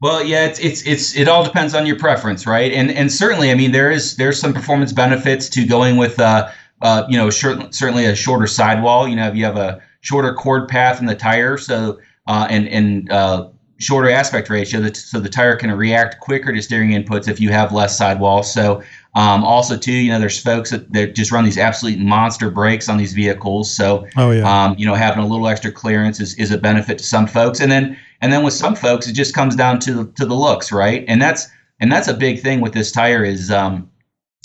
Well, 0.00 0.24
yeah, 0.24 0.46
it's 0.46 0.58
it's 0.60 0.82
it's 0.86 1.14
it 1.14 1.28
all 1.28 1.44
depends 1.44 1.74
on 1.74 1.84
your 1.84 1.98
preference, 1.98 2.46
right? 2.46 2.72
And 2.72 2.90
and 2.90 3.12
certainly, 3.12 3.50
I 3.50 3.54
mean, 3.54 3.72
there 3.72 3.90
is 3.90 4.16
there's 4.16 4.40
some 4.40 4.54
performance 4.54 4.92
benefits 4.92 5.48
to 5.50 5.66
going 5.66 5.98
with 5.98 6.18
uh, 6.18 6.50
uh 6.80 7.04
you 7.08 7.18
know 7.18 7.28
certainly 7.28 8.06
a 8.06 8.14
shorter 8.14 8.46
sidewall. 8.46 9.06
You 9.06 9.16
know, 9.16 9.28
if 9.28 9.36
you 9.36 9.44
have 9.44 9.58
a 9.58 9.82
shorter 10.00 10.32
cord 10.32 10.68
path 10.68 11.00
in 11.00 11.06
the 11.06 11.14
tire, 11.14 11.58
so 11.58 12.00
uh, 12.26 12.46
and 12.48 12.66
and 12.68 13.12
uh, 13.12 13.48
shorter 13.78 14.08
aspect 14.08 14.48
ratio, 14.48 14.90
so 14.92 15.20
the 15.20 15.28
tire 15.28 15.56
can 15.56 15.70
react 15.70 16.20
quicker 16.20 16.50
to 16.50 16.62
steering 16.62 16.90
inputs 16.90 17.28
if 17.28 17.38
you 17.38 17.50
have 17.50 17.70
less 17.70 17.98
sidewall. 17.98 18.42
So 18.42 18.82
um, 19.14 19.42
also 19.42 19.76
too, 19.76 19.92
you 19.92 20.10
know, 20.12 20.20
there's 20.20 20.40
folks 20.40 20.70
that, 20.70 20.92
that 20.92 21.14
just 21.16 21.32
run 21.32 21.44
these 21.44 21.58
absolute 21.58 21.98
monster 21.98 22.48
brakes 22.50 22.88
on 22.88 22.96
these 22.96 23.12
vehicles. 23.12 23.74
So 23.74 24.06
oh, 24.16 24.30
yeah. 24.30 24.64
um, 24.64 24.76
you 24.78 24.86
know, 24.86 24.94
having 24.94 25.22
a 25.22 25.26
little 25.26 25.48
extra 25.48 25.72
clearance 25.72 26.20
is, 26.20 26.34
is 26.34 26.52
a 26.52 26.58
benefit 26.58 26.98
to 26.98 27.04
some 27.04 27.26
folks. 27.26 27.60
And 27.60 27.72
then 27.72 27.98
and 28.20 28.32
then 28.32 28.44
with 28.44 28.54
some 28.54 28.76
folks, 28.76 29.08
it 29.08 29.14
just 29.14 29.34
comes 29.34 29.56
down 29.56 29.80
to 29.80 30.06
to 30.12 30.24
the 30.24 30.34
looks, 30.34 30.70
right? 30.70 31.04
And 31.08 31.20
that's 31.20 31.48
and 31.80 31.90
that's 31.90 32.06
a 32.06 32.14
big 32.14 32.40
thing 32.40 32.60
with 32.60 32.72
this 32.72 32.92
tire 32.92 33.24
is 33.24 33.50
um, 33.50 33.90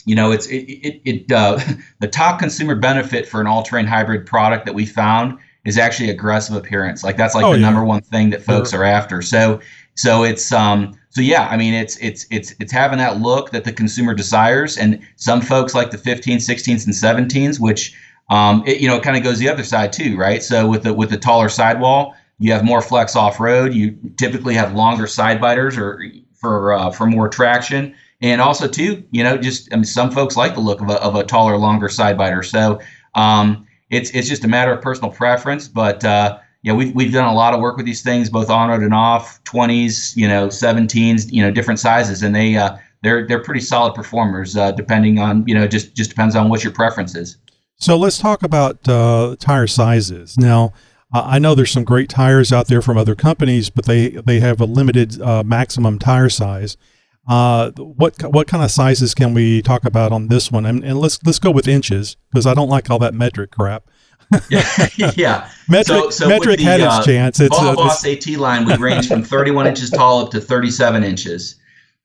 you 0.05 0.16
know, 0.16 0.32
it's 0.32 0.47
it 0.47 0.63
it, 0.63 1.01
it 1.05 1.32
uh, 1.32 1.59
the 1.99 2.07
top 2.07 2.39
consumer 2.39 2.76
benefit 2.76 3.28
for 3.28 3.41
an 3.41 3.47
all-terrain 3.47 3.86
hybrid 3.86 4.26
product 4.26 4.66
that 4.66 4.74
we 4.74 4.86
found 4.88 5.38
is 5.66 5.78
actually 5.78 6.09
aggressive 6.09 6.55
appearance. 6.55 7.03
Like 7.03 7.18
that's 7.18 7.36
like 7.36 7.45
oh, 7.45 7.53
the 7.53 7.59
yeah. 7.59 7.66
number 7.66 7.84
one 7.84 8.01
thing 8.01 8.32
that 8.32 8.43
folks 8.43 8.72
sure. 8.72 8.82
are 8.82 8.84
after. 8.84 9.22
So 9.22 9.59
so 9.96 10.24
it's 10.24 10.52
um 10.52 10.98
so 11.10 11.22
yeah, 11.22 11.48
I 11.48 11.58
mean 11.58 11.74
it's 11.74 11.98
it's 11.98 12.26
it's 12.30 12.54
it's 12.60 12.72
having 12.72 12.98
that 13.00 13.20
look 13.22 13.52
that 13.52 13.64
the 13.64 13.72
consumer 13.72 14.14
desires, 14.14 14.78
and 14.78 15.02
some 15.16 15.41
folks 15.41 15.74
like 15.74 15.91
the 15.91 15.98
15s, 15.98 16.48
16s, 16.48 16.86
and 16.86 16.93
17s, 16.93 17.60
which 17.60 17.96
um 18.30 18.64
it, 18.66 18.80
you 18.82 18.88
know 18.88 18.98
it 18.98 19.04
kind 19.04 19.18
of 19.18 19.24
goes 19.24 19.39
the 19.39 19.50
other 19.50 19.64
side 19.64 19.93
too, 19.93 20.18
right? 20.18 20.43
So 20.43 20.68
with 20.68 20.84
the 20.84 20.93
with 20.93 21.10
the 21.10 21.18
taller 21.18 21.50
sidewall, 21.50 22.16
you 22.39 22.52
have 22.52 22.64
more 22.64 22.82
flex 22.82 23.16
off 23.16 23.39
road. 23.39 23.74
You 23.74 23.98
typically 24.18 24.56
have 24.56 24.74
longer 24.74 25.08
side 25.08 25.39
biters 25.39 25.78
or 25.78 26.04
for 26.34 26.74
uh, 26.74 26.91
for 26.91 27.06
more 27.08 27.30
traction. 27.30 27.96
And 28.22 28.41
also 28.41 28.68
too, 28.68 29.04
you 29.12 29.24
know, 29.24 29.38
just 29.38 29.72
I 29.72 29.76
mean, 29.76 29.86
some 29.86 30.12
folks 30.12 30.36
like 30.36 30.54
the 30.54 30.62
look 30.62 30.82
of 30.82 30.89
a, 30.89 31.02
of 31.02 31.16
a 31.16 31.24
taller, 31.24 31.58
longer 31.58 31.89
side 31.89 32.18
biter. 32.18 32.43
So 32.43 32.80
um, 33.14 33.68
it's 33.89 34.10
it's 34.12 34.28
just 34.28 34.43
a 34.43 34.48
matter 34.48 34.74
of 34.74 34.82
personal 34.82 35.12
preference. 35.12 35.68
But 35.68 36.04
uh, 36.04 36.39
yeah, 36.66 36.74
we've 36.74 36.95
we've 36.95 37.13
done 37.13 37.28
a 37.28 37.34
lot 37.34 37.53
of 37.53 37.59
work 37.59 37.78
with 37.78 37.86
these 37.86 38.01
things, 38.01 38.28
both 38.28 38.49
on 38.49 38.70
road 38.70 38.82
and 38.82 38.91
off, 38.91 39.39
20s, 39.43 40.18
you 40.18 40.28
know, 40.28 40.47
17s, 40.47 41.32
you 41.32 41.43
know, 41.43 41.51
different 41.51 41.80
sizes, 41.80 42.24
and 42.24 42.36
they 42.36 42.55
uh, 42.55 42.76
they're 43.03 43.28
they're 43.28 43.43
pretty 43.43 43.61
solid 43.61 43.93
performers, 43.93 44.57
uh, 44.57 44.72
depending 44.72 45.20
on 45.20 45.47
you 45.47 45.53
know 45.53 45.68
just 45.68 45.95
just 45.95 46.09
depends 46.09 46.36
on 46.36 46.49
what 46.49 46.63
your 46.63 46.74
preference 46.74 47.13
is. 47.13 47.38
So 47.76 47.95
let's 47.95 48.18
talk 48.18 48.41
about 48.41 48.89
uh, 48.89 49.36
tire 49.38 49.68
sizes 49.68 50.39
now. 50.39 50.74
I 51.13 51.38
know 51.38 51.53
there's 51.53 51.72
some 51.72 51.84
great 51.84 52.09
tires 52.09 52.51
out 52.51 52.68
there 52.68 52.82
from 52.82 52.97
other 52.97 53.13
companies, 53.13 53.70
but 53.70 53.86
they 53.86 54.09
they 54.09 54.39
have 54.39 54.59
a 54.59 54.66
limited 54.66 55.22
uh, 55.22 55.43
maximum 55.43 55.99
tire 55.99 56.30
size. 56.30 56.78
Uh, 57.30 57.70
what 57.78 58.16
what 58.24 58.47
kind 58.47 58.63
of 58.63 58.72
sizes 58.72 59.13
can 59.13 59.36
we 59.36 59.61
talk 59.61 59.86
about 59.86 60.11
on 60.11 60.30
this 60.30 60.51
one? 60.51 60.66
And, 60.66 60.84
and 60.84 60.99
let's 60.99 61.20
let's 61.24 61.38
go 61.38 61.51
with 61.51 61.68
inches 61.68 62.18
because 62.32 62.47
I 62.47 62.55
don't 62.55 62.70
like 62.70 62.89
all 62.89 62.97
that 62.99 63.13
metric 63.13 63.51
crap. 63.51 63.88
Yeah, 64.49 64.89
yeah. 65.15 65.49
Metric, 65.69 65.86
so, 65.86 66.09
so 66.09 66.28
metric 66.28 66.57
the, 66.57 66.63
had 66.63 66.80
its 66.80 66.93
uh, 66.93 67.03
chance. 67.03 67.39
It's 67.39 67.49
Baja 67.49 67.71
uh, 67.71 67.76
Boss 67.76 68.05
AT 68.05 68.28
line 68.38 68.65
we 68.65 68.76
range 68.78 69.07
from 69.07 69.23
31 69.23 69.67
inches 69.67 69.89
tall 69.89 70.21
up 70.21 70.32
to 70.32 70.41
37 70.41 71.03
inches. 71.03 71.55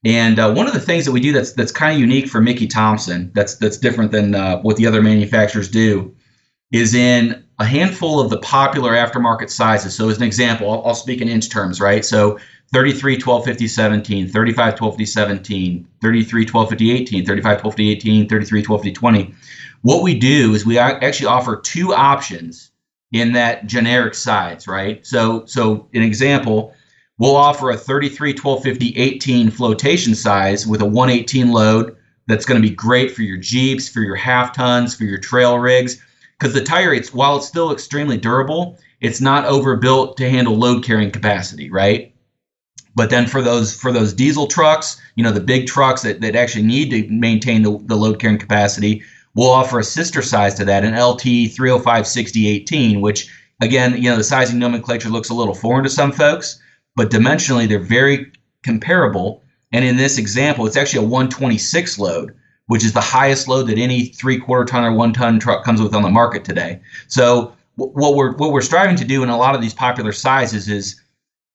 And 0.04 0.38
uh, 0.38 0.52
one 0.52 0.66
of 0.66 0.72
the 0.72 0.80
things 0.80 1.04
that 1.04 1.12
we 1.12 1.20
do 1.20 1.32
that's 1.32 1.52
that's 1.52 1.72
kind 1.72 1.94
of 1.94 2.00
unique 2.00 2.28
for 2.28 2.40
Mickey 2.40 2.66
Thompson, 2.66 3.30
that's 3.34 3.56
that's 3.56 3.76
different 3.76 4.12
than 4.12 4.34
uh, 4.34 4.58
what 4.62 4.76
the 4.76 4.86
other 4.86 5.02
manufacturers 5.02 5.68
do, 5.68 6.14
is 6.72 6.94
in 6.94 7.44
a 7.58 7.64
handful 7.64 8.18
of 8.18 8.30
the 8.30 8.38
popular 8.38 8.92
aftermarket 8.92 9.50
sizes. 9.50 9.94
So, 9.94 10.08
as 10.08 10.16
an 10.16 10.22
example, 10.22 10.70
I'll, 10.70 10.82
I'll 10.86 10.94
speak 10.94 11.20
in 11.20 11.28
inch 11.28 11.50
terms, 11.50 11.80
right? 11.80 12.02
So, 12.02 12.38
33, 12.72 13.18
12, 13.18 13.44
50, 13.44 13.68
17, 13.68 14.28
35, 14.28 14.74
12, 14.76 14.94
50, 14.94 15.04
17, 15.04 15.88
33, 16.00 16.44
12, 16.46 16.68
50, 16.70 16.90
18, 16.92 17.26
35, 17.26 17.60
12, 17.60 17.74
50, 17.74 17.90
18, 17.90 18.28
33, 18.28 18.62
12, 18.62 18.80
50, 18.82 18.92
20. 18.92 19.34
What 19.82 20.02
we 20.02 20.18
do 20.18 20.54
is 20.54 20.66
we 20.66 20.78
actually 20.78 21.26
offer 21.26 21.56
two 21.56 21.94
options 21.94 22.70
in 23.12 23.32
that 23.32 23.66
generic 23.66 24.14
size, 24.14 24.68
right? 24.68 25.04
So, 25.06 25.44
so 25.46 25.88
an 25.94 26.02
example, 26.02 26.74
we'll 27.18 27.36
offer 27.36 27.70
a 27.70 27.76
33, 27.76 28.34
12, 28.34 28.62
50, 28.62 28.96
18 28.96 29.50
flotation 29.50 30.14
size 30.14 30.66
with 30.66 30.82
a 30.82 30.86
118 30.86 31.50
load 31.50 31.96
that's 32.26 32.44
going 32.44 32.60
to 32.60 32.68
be 32.68 32.74
great 32.74 33.10
for 33.10 33.22
your 33.22 33.38
Jeeps, 33.38 33.88
for 33.88 34.00
your 34.00 34.16
half 34.16 34.54
tons, 34.54 34.94
for 34.94 35.04
your 35.04 35.18
trail 35.18 35.58
rigs. 35.58 36.00
Because 36.38 36.54
the 36.54 36.62
tire, 36.62 36.94
it's 36.94 37.12
while 37.12 37.36
it's 37.36 37.46
still 37.46 37.72
extremely 37.72 38.16
durable, 38.16 38.78
it's 39.00 39.20
not 39.20 39.46
overbuilt 39.46 40.16
to 40.18 40.30
handle 40.30 40.56
load 40.56 40.84
carrying 40.84 41.10
capacity, 41.10 41.70
right? 41.70 42.14
But 42.94 43.10
then 43.10 43.26
for 43.26 43.40
those 43.40 43.74
for 43.74 43.92
those 43.92 44.12
diesel 44.12 44.46
trucks, 44.46 45.00
you 45.14 45.24
know, 45.24 45.32
the 45.32 45.40
big 45.40 45.66
trucks 45.66 46.02
that, 46.02 46.20
that 46.20 46.36
actually 46.36 46.64
need 46.64 46.90
to 46.90 47.08
maintain 47.08 47.62
the, 47.62 47.78
the 47.84 47.96
load 47.96 48.18
carrying 48.18 48.38
capacity, 48.38 49.02
we'll 49.34 49.50
offer 49.50 49.78
a 49.78 49.84
sister 49.84 50.22
size 50.22 50.54
to 50.54 50.64
that, 50.64 50.84
an 50.84 50.94
LT 50.94 51.52
305 51.52 52.06
6018, 52.06 53.00
which 53.00 53.30
again, 53.60 53.96
you 53.96 54.10
know, 54.10 54.16
the 54.16 54.24
sizing 54.24 54.58
nomenclature 54.58 55.08
looks 55.08 55.30
a 55.30 55.34
little 55.34 55.54
foreign 55.54 55.84
to 55.84 55.90
some 55.90 56.12
folks, 56.12 56.60
but 56.96 57.10
dimensionally 57.10 57.68
they're 57.68 57.78
very 57.78 58.32
comparable. 58.62 59.42
And 59.72 59.84
in 59.84 59.96
this 59.96 60.18
example, 60.18 60.66
it's 60.66 60.76
actually 60.76 61.04
a 61.04 61.08
126 61.08 61.98
load, 61.98 62.34
which 62.66 62.84
is 62.84 62.92
the 62.92 63.00
highest 63.00 63.48
load 63.48 63.68
that 63.68 63.78
any 63.78 64.06
three 64.06 64.38
quarter 64.38 64.64
ton 64.64 64.84
or 64.84 64.92
one 64.92 65.12
ton 65.12 65.38
truck 65.38 65.64
comes 65.64 65.80
with 65.80 65.94
on 65.94 66.02
the 66.02 66.10
market 66.10 66.44
today. 66.44 66.80
So 67.06 67.54
what 67.76 68.14
we're 68.14 68.32
what 68.36 68.52
we're 68.52 68.60
striving 68.60 68.96
to 68.96 69.04
do 69.04 69.22
in 69.22 69.28
a 69.28 69.38
lot 69.38 69.54
of 69.54 69.62
these 69.62 69.74
popular 69.74 70.12
sizes 70.12 70.68
is 70.68 71.00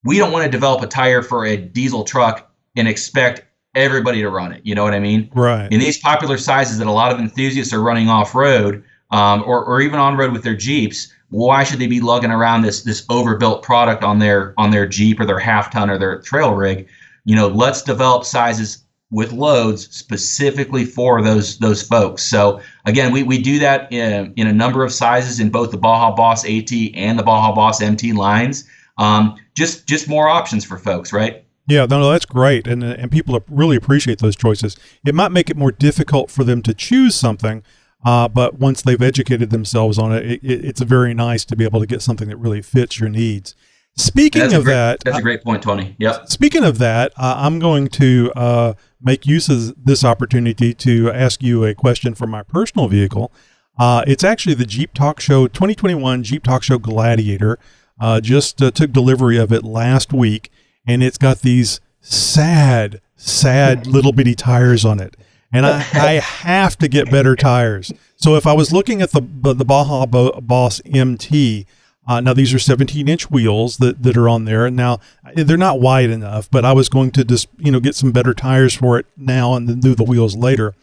we 0.04 0.18
don't 0.18 0.32
want 0.32 0.44
to 0.44 0.50
develop 0.50 0.82
a 0.82 0.86
tire 0.86 1.22
for 1.22 1.44
a 1.44 1.56
diesel 1.56 2.04
truck 2.04 2.50
and 2.76 2.88
expect 2.88 3.42
everybody 3.76 4.20
to 4.22 4.30
run 4.30 4.52
it. 4.52 4.62
You 4.64 4.74
know 4.74 4.82
what 4.82 4.94
I 4.94 4.98
mean? 4.98 5.30
Right. 5.34 5.70
In 5.70 5.78
these 5.78 5.98
popular 5.98 6.38
sizes 6.38 6.78
that 6.78 6.86
a 6.86 6.92
lot 6.92 7.12
of 7.12 7.20
enthusiasts 7.20 7.72
are 7.72 7.82
running 7.82 8.08
off 8.08 8.34
road 8.34 8.82
um, 9.10 9.42
or, 9.46 9.64
or 9.64 9.80
even 9.80 10.00
on 10.00 10.16
road 10.16 10.32
with 10.32 10.42
their 10.42 10.56
Jeeps, 10.56 11.12
why 11.30 11.64
should 11.64 11.78
they 11.78 11.86
be 11.86 12.00
lugging 12.00 12.30
around 12.30 12.62
this 12.62 12.82
this 12.82 13.04
overbuilt 13.10 13.62
product 13.62 14.02
on 14.02 14.18
their 14.18 14.54
on 14.58 14.70
their 14.70 14.86
Jeep 14.86 15.20
or 15.20 15.26
their 15.26 15.38
half 15.38 15.70
ton 15.70 15.90
or 15.90 15.98
their 15.98 16.20
trail 16.20 16.54
rig? 16.54 16.88
You 17.24 17.36
know, 17.36 17.48
let's 17.48 17.82
develop 17.82 18.24
sizes 18.24 18.84
with 19.10 19.32
loads 19.32 19.88
specifically 19.94 20.84
for 20.84 21.22
those 21.22 21.58
those 21.58 21.82
folks. 21.82 22.22
So 22.22 22.60
again, 22.84 23.12
we, 23.12 23.22
we 23.22 23.38
do 23.38 23.58
that 23.60 23.92
in, 23.92 24.32
in 24.36 24.46
a 24.46 24.52
number 24.52 24.84
of 24.84 24.92
sizes 24.92 25.38
in 25.38 25.50
both 25.50 25.70
the 25.70 25.76
Baja 25.76 26.14
Boss 26.14 26.44
AT 26.44 26.72
and 26.94 27.18
the 27.18 27.22
Baja 27.22 27.54
Boss 27.54 27.80
MT 27.80 28.12
lines 28.12 28.64
um, 28.98 29.36
just 29.54 29.86
just 29.86 30.08
more 30.08 30.28
options 30.28 30.64
for 30.64 30.78
folks, 30.78 31.12
right? 31.12 31.44
Yeah, 31.68 31.86
no, 31.86 31.98
no, 32.00 32.10
that's 32.12 32.24
great, 32.26 32.66
and 32.66 32.82
and 32.84 33.10
people 33.10 33.42
really 33.48 33.76
appreciate 33.76 34.18
those 34.20 34.36
choices. 34.36 34.76
It 35.04 35.14
might 35.14 35.32
make 35.32 35.50
it 35.50 35.56
more 35.56 35.72
difficult 35.72 36.30
for 36.30 36.44
them 36.44 36.62
to 36.62 36.72
choose 36.72 37.14
something, 37.14 37.64
uh, 38.04 38.28
but 38.28 38.60
once 38.60 38.82
they've 38.82 39.02
educated 39.02 39.50
themselves 39.50 39.98
on 39.98 40.12
it, 40.12 40.24
it, 40.24 40.40
it's 40.44 40.80
very 40.80 41.12
nice 41.12 41.44
to 41.46 41.56
be 41.56 41.64
able 41.64 41.80
to 41.80 41.86
get 41.86 42.02
something 42.02 42.28
that 42.28 42.36
really 42.36 42.62
fits 42.62 43.00
your 43.00 43.08
needs. 43.08 43.54
Speaking 43.96 44.52
of 44.52 44.64
great, 44.64 44.74
that, 44.74 45.00
that's 45.04 45.18
a 45.18 45.22
great 45.22 45.42
point, 45.42 45.62
Tony. 45.62 45.96
Yep. 45.98 46.28
Speaking 46.28 46.64
of 46.64 46.78
that, 46.78 47.12
uh, 47.16 47.34
I'm 47.38 47.58
going 47.58 47.88
to 47.88 48.30
uh, 48.36 48.74
make 49.00 49.26
use 49.26 49.48
of 49.48 49.74
this 49.82 50.04
opportunity 50.04 50.74
to 50.74 51.10
ask 51.10 51.42
you 51.42 51.64
a 51.64 51.74
question 51.74 52.14
for 52.14 52.26
my 52.26 52.42
personal 52.42 52.88
vehicle. 52.88 53.32
Uh, 53.78 54.04
it's 54.06 54.22
actually 54.22 54.54
the 54.54 54.66
Jeep 54.66 54.92
Talk 54.92 55.18
Show 55.18 55.48
2021 55.48 56.22
Jeep 56.22 56.42
Talk 56.44 56.62
Show 56.62 56.78
Gladiator. 56.78 57.58
Uh, 57.98 58.20
just 58.20 58.60
uh, 58.60 58.70
took 58.70 58.92
delivery 58.92 59.38
of 59.38 59.50
it 59.50 59.64
last 59.64 60.12
week, 60.12 60.50
and 60.86 61.02
it's 61.02 61.18
got 61.18 61.40
these 61.40 61.80
sad, 62.00 63.00
sad 63.16 63.86
little 63.86 64.12
bitty 64.12 64.34
tires 64.34 64.84
on 64.84 65.00
it. 65.00 65.16
And 65.52 65.66
I, 65.66 65.84
I 65.94 66.12
have 66.22 66.76
to 66.78 66.88
get 66.88 67.10
better 67.10 67.36
tires. 67.36 67.92
So 68.16 68.34
if 68.36 68.46
I 68.46 68.52
was 68.52 68.72
looking 68.72 69.02
at 69.02 69.12
the 69.12 69.20
the 69.20 69.64
Baja 69.64 70.06
Boss 70.06 70.80
MT, 70.84 71.66
uh, 72.08 72.20
now 72.20 72.32
these 72.32 72.54
are 72.54 72.58
17 72.58 73.08
inch 73.08 73.30
wheels 73.30 73.78
that, 73.78 74.02
that 74.02 74.16
are 74.16 74.28
on 74.28 74.44
there. 74.44 74.66
And 74.66 74.76
now 74.76 75.00
they're 75.34 75.56
not 75.56 75.80
wide 75.80 76.10
enough, 76.10 76.50
but 76.50 76.64
I 76.64 76.72
was 76.72 76.88
going 76.88 77.10
to 77.12 77.24
just 77.24 77.48
you 77.58 77.70
know 77.70 77.80
get 77.80 77.94
some 77.94 78.12
better 78.12 78.34
tires 78.34 78.74
for 78.74 78.98
it 78.98 79.06
now 79.16 79.54
and 79.54 79.68
then 79.68 79.80
do 79.80 79.94
the 79.94 80.04
wheels 80.04 80.36
later. 80.36 80.74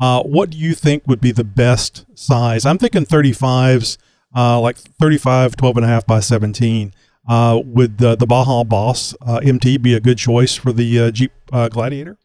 Uh, 0.00 0.22
what 0.22 0.50
do 0.50 0.56
you 0.56 0.74
think 0.74 1.06
would 1.06 1.20
be 1.20 1.32
the 1.32 1.44
best 1.44 2.04
size? 2.14 2.66
I'm 2.66 2.78
thinking 2.78 3.04
35s 3.04 3.98
uh, 4.34 4.60
like 4.60 4.76
35, 4.76 5.56
12 5.56 5.76
and 5.76 5.84
a 5.84 5.88
half 5.88 6.06
by 6.06 6.20
17. 6.20 6.92
Uh, 7.28 7.60
would 7.64 7.98
the, 7.98 8.16
the 8.16 8.26
Baja 8.26 8.64
Boss 8.64 9.14
uh, 9.22 9.40
MT 9.44 9.78
be 9.78 9.94
a 9.94 10.00
good 10.00 10.18
choice 10.18 10.56
for 10.56 10.72
the 10.72 10.98
uh, 10.98 11.10
Jeep 11.10 11.32
uh, 11.52 11.68
Gladiator? 11.68 12.18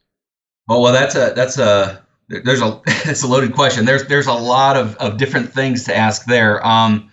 Oh 0.70 0.82
well, 0.82 0.92
that's 0.92 1.16
a 1.16 1.34
that's 1.36 1.58
a 1.58 2.04
there's 2.30 2.62
a 2.62 2.82
it's 2.88 3.24
a 3.24 3.28
loaded 3.28 3.54
question. 3.54 3.86
There's 3.86 4.06
there's 4.08 4.28
a 4.28 4.34
lot 4.34 4.76
of, 4.76 4.96
of 4.98 5.18
different 5.18 5.54
things 5.54 5.84
to 5.86 5.96
ask 5.96 6.26
there. 6.26 6.66
Um, 6.66 7.10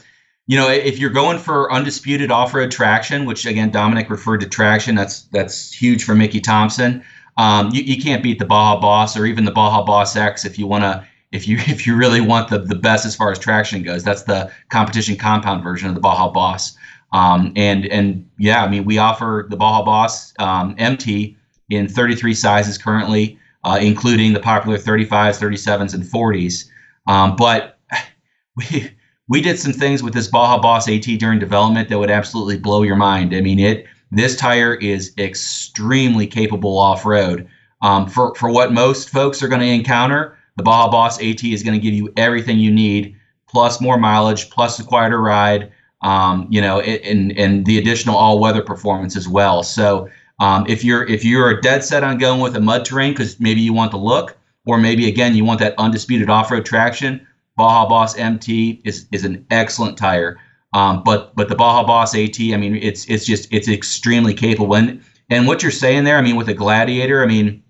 you 0.46 0.58
know, 0.58 0.70
if 0.70 0.98
you're 0.98 1.10
going 1.10 1.38
for 1.38 1.72
undisputed 1.72 2.30
off-road 2.30 2.70
traction, 2.70 3.24
which 3.24 3.46
again 3.46 3.70
Dominic 3.70 4.10
referred 4.10 4.40
to 4.40 4.48
traction, 4.48 4.94
that's 4.94 5.22
that's 5.24 5.72
huge 5.72 6.04
for 6.04 6.14
Mickey 6.14 6.40
Thompson. 6.40 7.04
Um, 7.36 7.70
you, 7.72 7.82
you 7.82 8.00
can't 8.00 8.22
beat 8.22 8.38
the 8.38 8.44
Baja 8.44 8.80
Boss 8.80 9.16
or 9.16 9.26
even 9.26 9.44
the 9.44 9.50
Baja 9.50 9.84
Boss 9.84 10.14
X 10.16 10.44
if 10.44 10.58
you 10.58 10.66
want 10.66 10.84
to 10.84 11.06
if 11.32 11.48
you 11.48 11.58
if 11.66 11.86
you 11.86 11.96
really 11.96 12.20
want 12.20 12.48
the 12.48 12.58
the 12.58 12.74
best 12.74 13.06
as 13.06 13.14
far 13.14 13.30
as 13.30 13.38
traction 13.38 13.82
goes. 13.82 14.04
That's 14.04 14.22
the 14.22 14.50
competition 14.68 15.16
compound 15.16 15.62
version 15.62 15.88
of 15.88 15.94
the 15.94 16.00
Baja 16.00 16.30
Boss. 16.30 16.76
Um, 17.14 17.52
and 17.54 17.86
and 17.86 18.28
yeah, 18.38 18.64
I 18.64 18.68
mean 18.68 18.84
we 18.84 18.98
offer 18.98 19.46
the 19.48 19.56
Baja 19.56 19.84
Boss 19.84 20.34
um, 20.40 20.74
MT 20.78 21.36
in 21.70 21.88
33 21.88 22.34
sizes 22.34 22.76
currently, 22.76 23.38
uh, 23.64 23.78
including 23.80 24.32
the 24.32 24.40
popular 24.40 24.76
35s, 24.76 25.40
37s, 25.40 25.94
and 25.94 26.02
40s. 26.02 26.68
Um, 27.06 27.36
but 27.36 27.78
we 28.56 28.90
we 29.28 29.40
did 29.40 29.60
some 29.60 29.72
things 29.72 30.02
with 30.02 30.12
this 30.12 30.26
Baja 30.26 30.60
Boss 30.60 30.88
AT 30.88 31.04
during 31.18 31.38
development 31.38 31.88
that 31.88 31.98
would 31.98 32.10
absolutely 32.10 32.58
blow 32.58 32.82
your 32.82 32.96
mind. 32.96 33.34
I 33.34 33.40
mean, 33.40 33.60
it 33.60 33.86
this 34.10 34.36
tire 34.36 34.74
is 34.74 35.12
extremely 35.16 36.26
capable 36.26 36.78
off 36.78 37.06
road. 37.06 37.48
Um, 37.80 38.08
for 38.08 38.34
for 38.34 38.50
what 38.50 38.72
most 38.72 39.08
folks 39.08 39.40
are 39.40 39.48
going 39.48 39.60
to 39.60 39.66
encounter, 39.66 40.36
the 40.56 40.64
Baja 40.64 40.90
Boss 40.90 41.20
AT 41.20 41.44
is 41.44 41.62
going 41.62 41.78
to 41.78 41.82
give 41.82 41.94
you 41.94 42.12
everything 42.16 42.58
you 42.58 42.72
need, 42.72 43.16
plus 43.48 43.80
more 43.80 43.98
mileage, 43.98 44.50
plus 44.50 44.80
a 44.80 44.84
quieter 44.84 45.20
ride. 45.20 45.70
Um, 46.04 46.46
you 46.50 46.60
know, 46.60 46.80
and 46.80 47.32
and 47.36 47.64
the 47.64 47.78
additional 47.78 48.14
all 48.14 48.38
weather 48.38 48.62
performance 48.62 49.16
as 49.16 49.26
well. 49.26 49.62
So 49.62 50.08
um, 50.38 50.66
if 50.68 50.84
you're 50.84 51.04
if 51.06 51.24
you're 51.24 51.60
dead 51.60 51.82
set 51.82 52.04
on 52.04 52.18
going 52.18 52.40
with 52.40 52.54
a 52.56 52.60
mud 52.60 52.84
terrain 52.84 53.12
because 53.12 53.40
maybe 53.40 53.60
you 53.60 53.72
want 53.72 53.90
the 53.90 53.96
look, 53.96 54.36
or 54.66 54.78
maybe 54.78 55.08
again 55.08 55.34
you 55.34 55.44
want 55.44 55.60
that 55.60 55.74
undisputed 55.78 56.28
off 56.28 56.50
road 56.50 56.66
traction, 56.66 57.26
Baja 57.56 57.88
Boss 57.88 58.16
MT 58.16 58.82
is 58.84 59.06
is 59.12 59.24
an 59.24 59.46
excellent 59.50 59.96
tire. 59.96 60.38
Um, 60.74 61.02
but 61.04 61.34
but 61.36 61.48
the 61.48 61.54
Baja 61.54 61.86
Boss 61.86 62.14
AT, 62.14 62.38
I 62.40 62.56
mean, 62.56 62.76
it's 62.76 63.06
it's 63.06 63.24
just 63.24 63.48
it's 63.52 63.68
extremely 63.68 64.34
capable. 64.34 64.74
And 64.74 65.02
and 65.30 65.46
what 65.46 65.62
you're 65.62 65.72
saying 65.72 66.04
there, 66.04 66.18
I 66.18 66.22
mean, 66.22 66.36
with 66.36 66.48
a 66.48 66.54
Gladiator, 66.54 67.22
I 67.22 67.26
mean, 67.26 67.62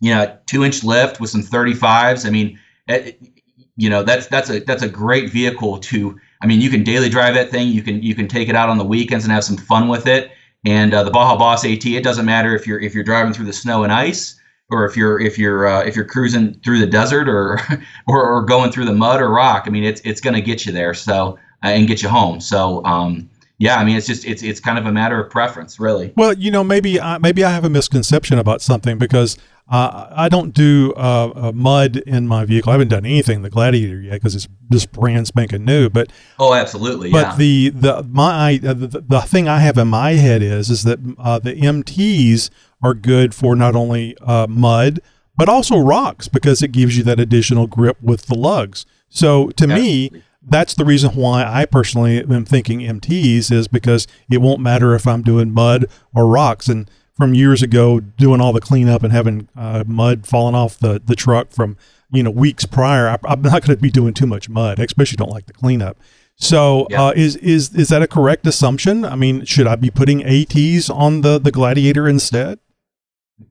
you 0.00 0.14
know, 0.14 0.36
two 0.46 0.62
inch 0.64 0.84
lift 0.84 1.18
with 1.18 1.30
some 1.30 1.42
35s. 1.42 2.26
I 2.26 2.30
mean, 2.30 2.58
it, 2.88 3.18
eh, 3.22 3.28
you 3.76 3.88
know, 3.88 4.02
that's 4.02 4.26
that's 4.26 4.50
a 4.50 4.60
that's 4.60 4.82
a 4.82 4.88
great 4.88 5.30
vehicle 5.30 5.78
to. 5.78 6.18
I 6.42 6.46
mean, 6.46 6.60
you 6.60 6.70
can 6.70 6.82
daily 6.82 7.08
drive 7.08 7.34
that 7.34 7.50
thing. 7.50 7.68
You 7.68 7.82
can 7.82 8.02
you 8.02 8.14
can 8.14 8.28
take 8.28 8.48
it 8.48 8.56
out 8.56 8.68
on 8.68 8.78
the 8.78 8.84
weekends 8.84 9.24
and 9.24 9.32
have 9.32 9.44
some 9.44 9.56
fun 9.56 9.88
with 9.88 10.06
it. 10.06 10.32
And 10.64 10.92
uh, 10.92 11.02
the 11.04 11.10
Baja 11.10 11.36
Boss 11.36 11.64
AT, 11.64 11.84
it 11.86 12.04
doesn't 12.04 12.26
matter 12.26 12.54
if 12.54 12.66
you're 12.66 12.80
if 12.80 12.94
you're 12.94 13.04
driving 13.04 13.32
through 13.32 13.46
the 13.46 13.52
snow 13.52 13.84
and 13.84 13.92
ice 13.92 14.40
or 14.70 14.84
if 14.84 14.96
you're 14.96 15.20
if 15.20 15.38
you're 15.38 15.66
uh, 15.66 15.82
if 15.84 15.94
you're 15.94 16.04
cruising 16.04 16.54
through 16.60 16.80
the 16.80 16.86
desert 16.86 17.28
or, 17.28 17.60
or, 18.06 18.24
or 18.24 18.44
going 18.44 18.72
through 18.72 18.86
the 18.86 18.94
mud 18.94 19.20
or 19.20 19.30
rock. 19.30 19.64
I 19.66 19.70
mean, 19.70 19.84
it's 19.84 20.00
it's 20.02 20.20
going 20.20 20.34
to 20.34 20.40
get 20.40 20.66
you 20.66 20.72
there. 20.72 20.94
So 20.94 21.38
uh, 21.64 21.68
and 21.68 21.86
get 21.86 22.02
you 22.02 22.08
home. 22.08 22.40
So 22.40 22.84
um, 22.84 23.30
yeah, 23.58 23.76
I 23.76 23.84
mean, 23.84 23.96
it's 23.96 24.06
just 24.06 24.24
it's 24.24 24.42
it's 24.42 24.60
kind 24.60 24.78
of 24.78 24.86
a 24.86 24.92
matter 24.92 25.20
of 25.20 25.30
preference, 25.30 25.78
really. 25.78 26.12
Well, 26.16 26.32
you 26.32 26.50
know, 26.50 26.64
maybe 26.64 26.98
uh, 26.98 27.18
maybe 27.18 27.44
I 27.44 27.50
have 27.50 27.64
a 27.64 27.70
misconception 27.70 28.38
about 28.38 28.60
something 28.60 28.98
because 28.98 29.38
uh, 29.68 30.08
I 30.10 30.28
don't 30.28 30.52
do 30.52 30.92
uh, 30.96 31.32
uh 31.34 31.52
mud 31.54 31.98
in 31.98 32.26
my 32.26 32.44
vehicle. 32.44 32.70
I 32.70 32.74
haven't 32.74 32.88
done 32.88 33.06
anything 33.06 33.42
the 33.42 33.50
Gladiator 33.50 34.00
yet 34.00 34.14
because 34.14 34.34
it's 34.34 34.48
just 34.72 34.90
brand 34.92 35.26
spanking 35.28 35.64
new. 35.64 35.88
But 35.88 36.10
oh, 36.38 36.54
absolutely. 36.54 37.12
But 37.12 37.26
yeah. 37.26 37.36
the 37.36 37.68
the 37.70 38.02
my 38.10 38.60
uh, 38.64 38.74
the, 38.74 39.04
the 39.06 39.20
thing 39.20 39.48
I 39.48 39.60
have 39.60 39.78
in 39.78 39.88
my 39.88 40.12
head 40.12 40.42
is 40.42 40.68
is 40.68 40.82
that 40.82 40.98
uh, 41.18 41.38
the 41.38 41.54
MTs 41.54 42.50
are 42.82 42.94
good 42.94 43.34
for 43.34 43.54
not 43.54 43.76
only 43.76 44.16
mud 44.48 45.00
but 45.36 45.48
also 45.48 45.78
rocks 45.78 46.28
because 46.28 46.62
it 46.62 46.72
gives 46.72 46.96
you 46.96 47.02
that 47.04 47.18
additional 47.18 47.66
grip 47.66 47.96
with 48.02 48.26
the 48.26 48.34
lugs. 48.34 48.84
So 49.08 49.48
to 49.48 49.64
Absolutely. 49.64 50.10
me, 50.10 50.22
that's 50.44 50.74
the 50.74 50.84
reason 50.84 51.10
why 51.10 51.44
I 51.44 51.66
personally 51.66 52.18
am 52.18 52.44
thinking 52.44 52.80
MTs 52.80 53.50
is 53.50 53.68
because 53.68 54.06
it 54.30 54.38
won't 54.38 54.60
matter 54.60 54.94
if 54.94 55.06
I'm 55.06 55.22
doing 55.22 55.52
mud 55.52 55.86
or 56.14 56.26
rocks. 56.26 56.68
And 56.68 56.90
from 57.16 57.34
years 57.34 57.62
ago, 57.62 58.00
doing 58.00 58.40
all 58.40 58.52
the 58.52 58.60
cleanup 58.60 59.02
and 59.02 59.12
having 59.12 59.48
uh, 59.56 59.84
mud 59.86 60.26
falling 60.26 60.54
off 60.54 60.78
the, 60.78 61.00
the 61.04 61.14
truck 61.14 61.52
from 61.52 61.76
you 62.10 62.22
know 62.22 62.30
weeks 62.30 62.66
prior, 62.66 63.08
I, 63.08 63.32
am 63.32 63.42
not 63.42 63.64
going 63.64 63.76
to 63.76 63.82
be 63.82 63.90
doing 63.90 64.14
too 64.14 64.26
much 64.26 64.48
mud. 64.48 64.80
I 64.80 64.84
especially 64.84 65.16
don't 65.16 65.30
like 65.30 65.46
the 65.46 65.52
cleanup. 65.52 65.98
So 66.36 66.86
yeah. 66.90 67.04
uh, 67.04 67.12
is 67.14 67.36
is 67.36 67.74
is 67.74 67.88
that 67.88 68.02
a 68.02 68.08
correct 68.08 68.46
assumption? 68.46 69.04
I 69.04 69.14
mean, 69.14 69.44
should 69.44 69.66
I 69.66 69.76
be 69.76 69.90
putting 69.90 70.24
ATs 70.24 70.90
on 70.90 71.20
the 71.20 71.38
the 71.38 71.52
Gladiator 71.52 72.08
instead? 72.08 72.58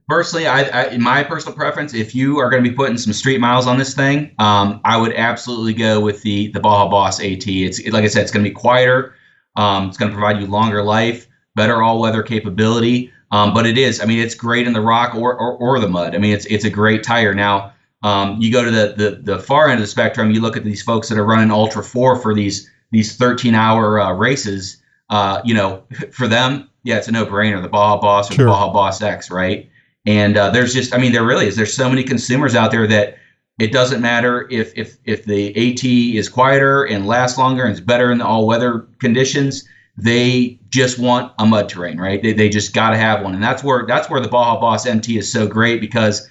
Personally, 0.07 0.47
I, 0.47 0.61
I, 0.93 0.97
my 0.97 1.23
personal 1.23 1.55
preference, 1.55 1.93
if 1.93 2.15
you 2.15 2.37
are 2.39 2.49
going 2.49 2.63
to 2.63 2.69
be 2.69 2.75
putting 2.75 2.97
some 2.97 3.13
street 3.13 3.39
miles 3.39 3.67
on 3.67 3.77
this 3.77 3.93
thing, 3.93 4.33
um, 4.39 4.79
I 4.85 4.97
would 4.97 5.13
absolutely 5.13 5.73
go 5.73 5.99
with 5.99 6.21
the 6.21 6.47
the 6.49 6.59
Baja 6.59 6.89
Boss 6.89 7.19
AT. 7.19 7.47
It's 7.47 7.79
it, 7.79 7.91
like 7.91 8.03
I 8.03 8.07
said, 8.07 8.23
it's 8.23 8.31
going 8.31 8.43
to 8.43 8.49
be 8.49 8.53
quieter. 8.53 9.15
Um, 9.57 9.89
it's 9.89 9.97
going 9.97 10.11
to 10.11 10.17
provide 10.17 10.39
you 10.39 10.47
longer 10.47 10.83
life, 10.83 11.27
better 11.55 11.81
all 11.81 11.99
weather 11.99 12.23
capability. 12.23 13.11
Um, 13.31 13.53
but 13.53 13.65
it 13.65 13.77
is, 13.77 14.01
I 14.01 14.05
mean, 14.05 14.19
it's 14.19 14.35
great 14.35 14.67
in 14.67 14.73
the 14.73 14.81
rock 14.81 15.15
or, 15.15 15.37
or, 15.37 15.53
or 15.57 15.79
the 15.79 15.87
mud. 15.87 16.15
I 16.15 16.17
mean, 16.17 16.33
it's 16.33 16.45
it's 16.45 16.65
a 16.65 16.69
great 16.69 17.03
tire. 17.03 17.33
Now, 17.33 17.73
um, 18.03 18.41
you 18.41 18.51
go 18.51 18.63
to 18.63 18.71
the, 18.71 18.93
the 18.97 19.35
the 19.35 19.39
far 19.39 19.67
end 19.67 19.75
of 19.75 19.81
the 19.81 19.87
spectrum. 19.87 20.31
You 20.31 20.41
look 20.41 20.57
at 20.57 20.63
these 20.63 20.81
folks 20.81 21.09
that 21.09 21.17
are 21.17 21.25
running 21.25 21.51
Ultra 21.51 21.83
Four 21.83 22.17
for 22.17 22.33
these 22.33 22.69
these 22.91 23.15
13 23.15 23.55
hour 23.55 23.99
uh, 23.99 24.13
races. 24.13 24.81
Uh, 25.09 25.41
you 25.45 25.53
know, 25.53 25.83
for 26.11 26.27
them, 26.27 26.69
yeah, 26.83 26.97
it's 26.97 27.07
a 27.07 27.11
no 27.11 27.25
brainer. 27.25 27.61
The 27.61 27.69
Baja 27.69 27.99
Boss 27.99 28.31
or 28.31 28.35
sure. 28.35 28.45
the 28.45 28.51
Baja 28.51 28.73
Boss 28.73 29.01
X, 29.01 29.29
right? 29.29 29.69
And 30.05 30.35
uh, 30.37 30.49
there's 30.49 30.73
just, 30.73 30.95
I 30.95 30.97
mean, 30.97 31.11
there 31.11 31.25
really 31.25 31.47
is. 31.47 31.55
There's 31.55 31.73
so 31.73 31.89
many 31.89 32.03
consumers 32.03 32.55
out 32.55 32.71
there 32.71 32.87
that 32.87 33.17
it 33.59 33.71
doesn't 33.71 34.01
matter 34.01 34.47
if 34.49 34.73
if 34.75 34.97
if 35.05 35.25
the 35.25 35.49
AT 35.49 35.83
is 35.83 36.29
quieter 36.29 36.83
and 36.83 37.05
lasts 37.05 37.37
longer 37.37 37.63
and 37.63 37.73
is 37.73 37.81
better 37.81 38.11
in 38.11 38.17
the 38.17 38.25
all 38.25 38.47
weather 38.47 38.87
conditions. 38.99 39.67
They 39.97 40.59
just 40.69 40.97
want 40.97 41.33
a 41.37 41.45
mud 41.45 41.69
terrain, 41.69 41.99
right? 41.99 42.23
They, 42.23 42.33
they 42.33 42.49
just 42.49 42.73
got 42.73 42.91
to 42.91 42.97
have 42.97 43.21
one, 43.21 43.35
and 43.35 43.43
that's 43.43 43.63
where 43.63 43.85
that's 43.85 44.09
where 44.09 44.21
the 44.21 44.29
Baja 44.29 44.59
Boss 44.59 44.87
MT 44.87 45.17
is 45.17 45.31
so 45.31 45.47
great 45.47 45.79
because 45.79 46.27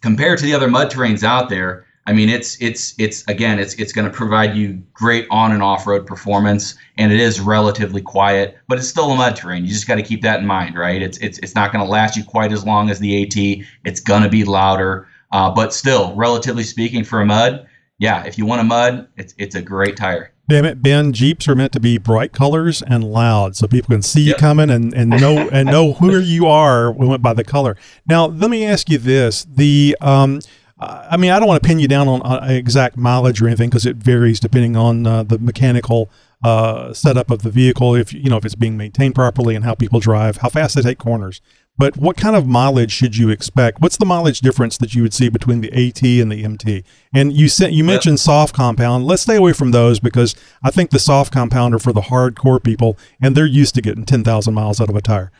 compared 0.00 0.38
to 0.38 0.44
the 0.46 0.54
other 0.54 0.68
mud 0.68 0.90
terrains 0.90 1.22
out 1.22 1.50
there, 1.50 1.84
I 2.08 2.14
mean, 2.14 2.30
it's 2.30 2.56
it's 2.58 2.94
it's 2.96 3.22
again, 3.28 3.58
it's 3.58 3.74
it's 3.74 3.92
going 3.92 4.06
to 4.06 4.10
provide 4.10 4.56
you 4.56 4.82
great 4.94 5.26
on 5.30 5.52
and 5.52 5.62
off 5.62 5.86
road 5.86 6.06
performance, 6.06 6.74
and 6.96 7.12
it 7.12 7.20
is 7.20 7.38
relatively 7.38 8.00
quiet, 8.00 8.56
but 8.66 8.78
it's 8.78 8.88
still 8.88 9.10
a 9.10 9.14
mud 9.14 9.36
terrain. 9.36 9.66
You 9.66 9.70
just 9.70 9.86
got 9.86 9.96
to 9.96 10.02
keep 10.02 10.22
that 10.22 10.40
in 10.40 10.46
mind, 10.46 10.74
right? 10.74 11.02
It's 11.02 11.18
it's 11.18 11.38
it's 11.40 11.54
not 11.54 11.70
going 11.70 11.84
to 11.84 11.90
last 11.90 12.16
you 12.16 12.24
quite 12.24 12.50
as 12.50 12.64
long 12.64 12.88
as 12.88 12.98
the 12.98 13.22
AT. 13.22 13.66
It's 13.84 14.00
going 14.00 14.22
to 14.22 14.30
be 14.30 14.44
louder, 14.44 15.06
uh, 15.32 15.50
but 15.50 15.74
still, 15.74 16.14
relatively 16.16 16.64
speaking, 16.64 17.04
for 17.04 17.20
a 17.20 17.26
mud, 17.26 17.68
yeah, 17.98 18.24
if 18.24 18.38
you 18.38 18.46
want 18.46 18.62
a 18.62 18.64
mud, 18.64 19.06
it's 19.18 19.34
it's 19.36 19.54
a 19.54 19.60
great 19.60 19.98
tire. 19.98 20.32
Damn 20.48 20.64
it, 20.64 20.82
Ben! 20.82 21.12
Jeeps 21.12 21.46
are 21.46 21.54
meant 21.54 21.72
to 21.72 21.80
be 21.80 21.98
bright 21.98 22.32
colors 22.32 22.80
and 22.80 23.04
loud, 23.04 23.54
so 23.54 23.66
people 23.66 23.94
can 23.94 24.00
see 24.00 24.22
yep. 24.22 24.36
you 24.36 24.40
coming 24.40 24.70
and, 24.70 24.94
and 24.94 25.10
know 25.10 25.46
and 25.52 25.68
know 25.68 25.92
who 25.92 26.18
you 26.20 26.46
are. 26.46 26.90
We 26.90 27.06
went 27.06 27.20
by 27.20 27.34
the 27.34 27.44
color. 27.44 27.76
Now, 28.06 28.24
let 28.24 28.48
me 28.48 28.64
ask 28.64 28.88
you 28.88 28.96
this: 28.96 29.44
the 29.44 29.94
um, 30.00 30.40
I 30.80 31.16
mean, 31.16 31.30
I 31.30 31.38
don't 31.38 31.48
want 31.48 31.62
to 31.62 31.66
pin 31.66 31.78
you 31.78 31.88
down 31.88 32.06
on, 32.08 32.22
on 32.22 32.50
exact 32.50 32.96
mileage 32.96 33.42
or 33.42 33.48
anything 33.48 33.68
because 33.68 33.86
it 33.86 33.96
varies 33.96 34.38
depending 34.38 34.76
on 34.76 35.06
uh, 35.06 35.22
the 35.24 35.38
mechanical 35.38 36.08
uh, 36.42 36.92
setup 36.92 37.30
of 37.30 37.42
the 37.42 37.50
vehicle. 37.50 37.94
If 37.94 38.12
you 38.12 38.30
know 38.30 38.36
if 38.36 38.44
it's 38.44 38.54
being 38.54 38.76
maintained 38.76 39.14
properly 39.14 39.56
and 39.56 39.64
how 39.64 39.74
people 39.74 39.98
drive, 40.00 40.38
how 40.38 40.48
fast 40.48 40.76
they 40.76 40.82
take 40.82 40.98
corners. 40.98 41.40
But 41.76 41.96
what 41.96 42.16
kind 42.16 42.34
of 42.34 42.44
mileage 42.44 42.90
should 42.90 43.16
you 43.16 43.30
expect? 43.30 43.80
What's 43.80 43.96
the 43.96 44.04
mileage 44.04 44.40
difference 44.40 44.76
that 44.78 44.96
you 44.96 45.02
would 45.02 45.14
see 45.14 45.28
between 45.28 45.60
the 45.60 45.72
AT 45.72 46.02
and 46.02 46.30
the 46.30 46.42
MT? 46.42 46.82
And 47.14 47.32
you 47.32 47.48
said 47.48 47.72
you 47.72 47.84
mentioned 47.84 48.18
soft 48.18 48.52
compound. 48.52 49.06
Let's 49.06 49.22
stay 49.22 49.36
away 49.36 49.52
from 49.52 49.70
those 49.70 50.00
because 50.00 50.34
I 50.60 50.72
think 50.72 50.90
the 50.90 50.98
soft 50.98 51.32
compound 51.32 51.76
are 51.76 51.78
for 51.78 51.92
the 51.92 52.02
hardcore 52.02 52.62
people, 52.62 52.98
and 53.20 53.36
they're 53.36 53.46
used 53.46 53.76
to 53.76 53.80
getting 53.80 54.04
ten 54.04 54.24
thousand 54.24 54.54
miles 54.54 54.80
out 54.80 54.90
of 54.90 54.96
a 54.96 55.00
tire. 55.00 55.30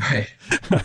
Right. 0.00 0.28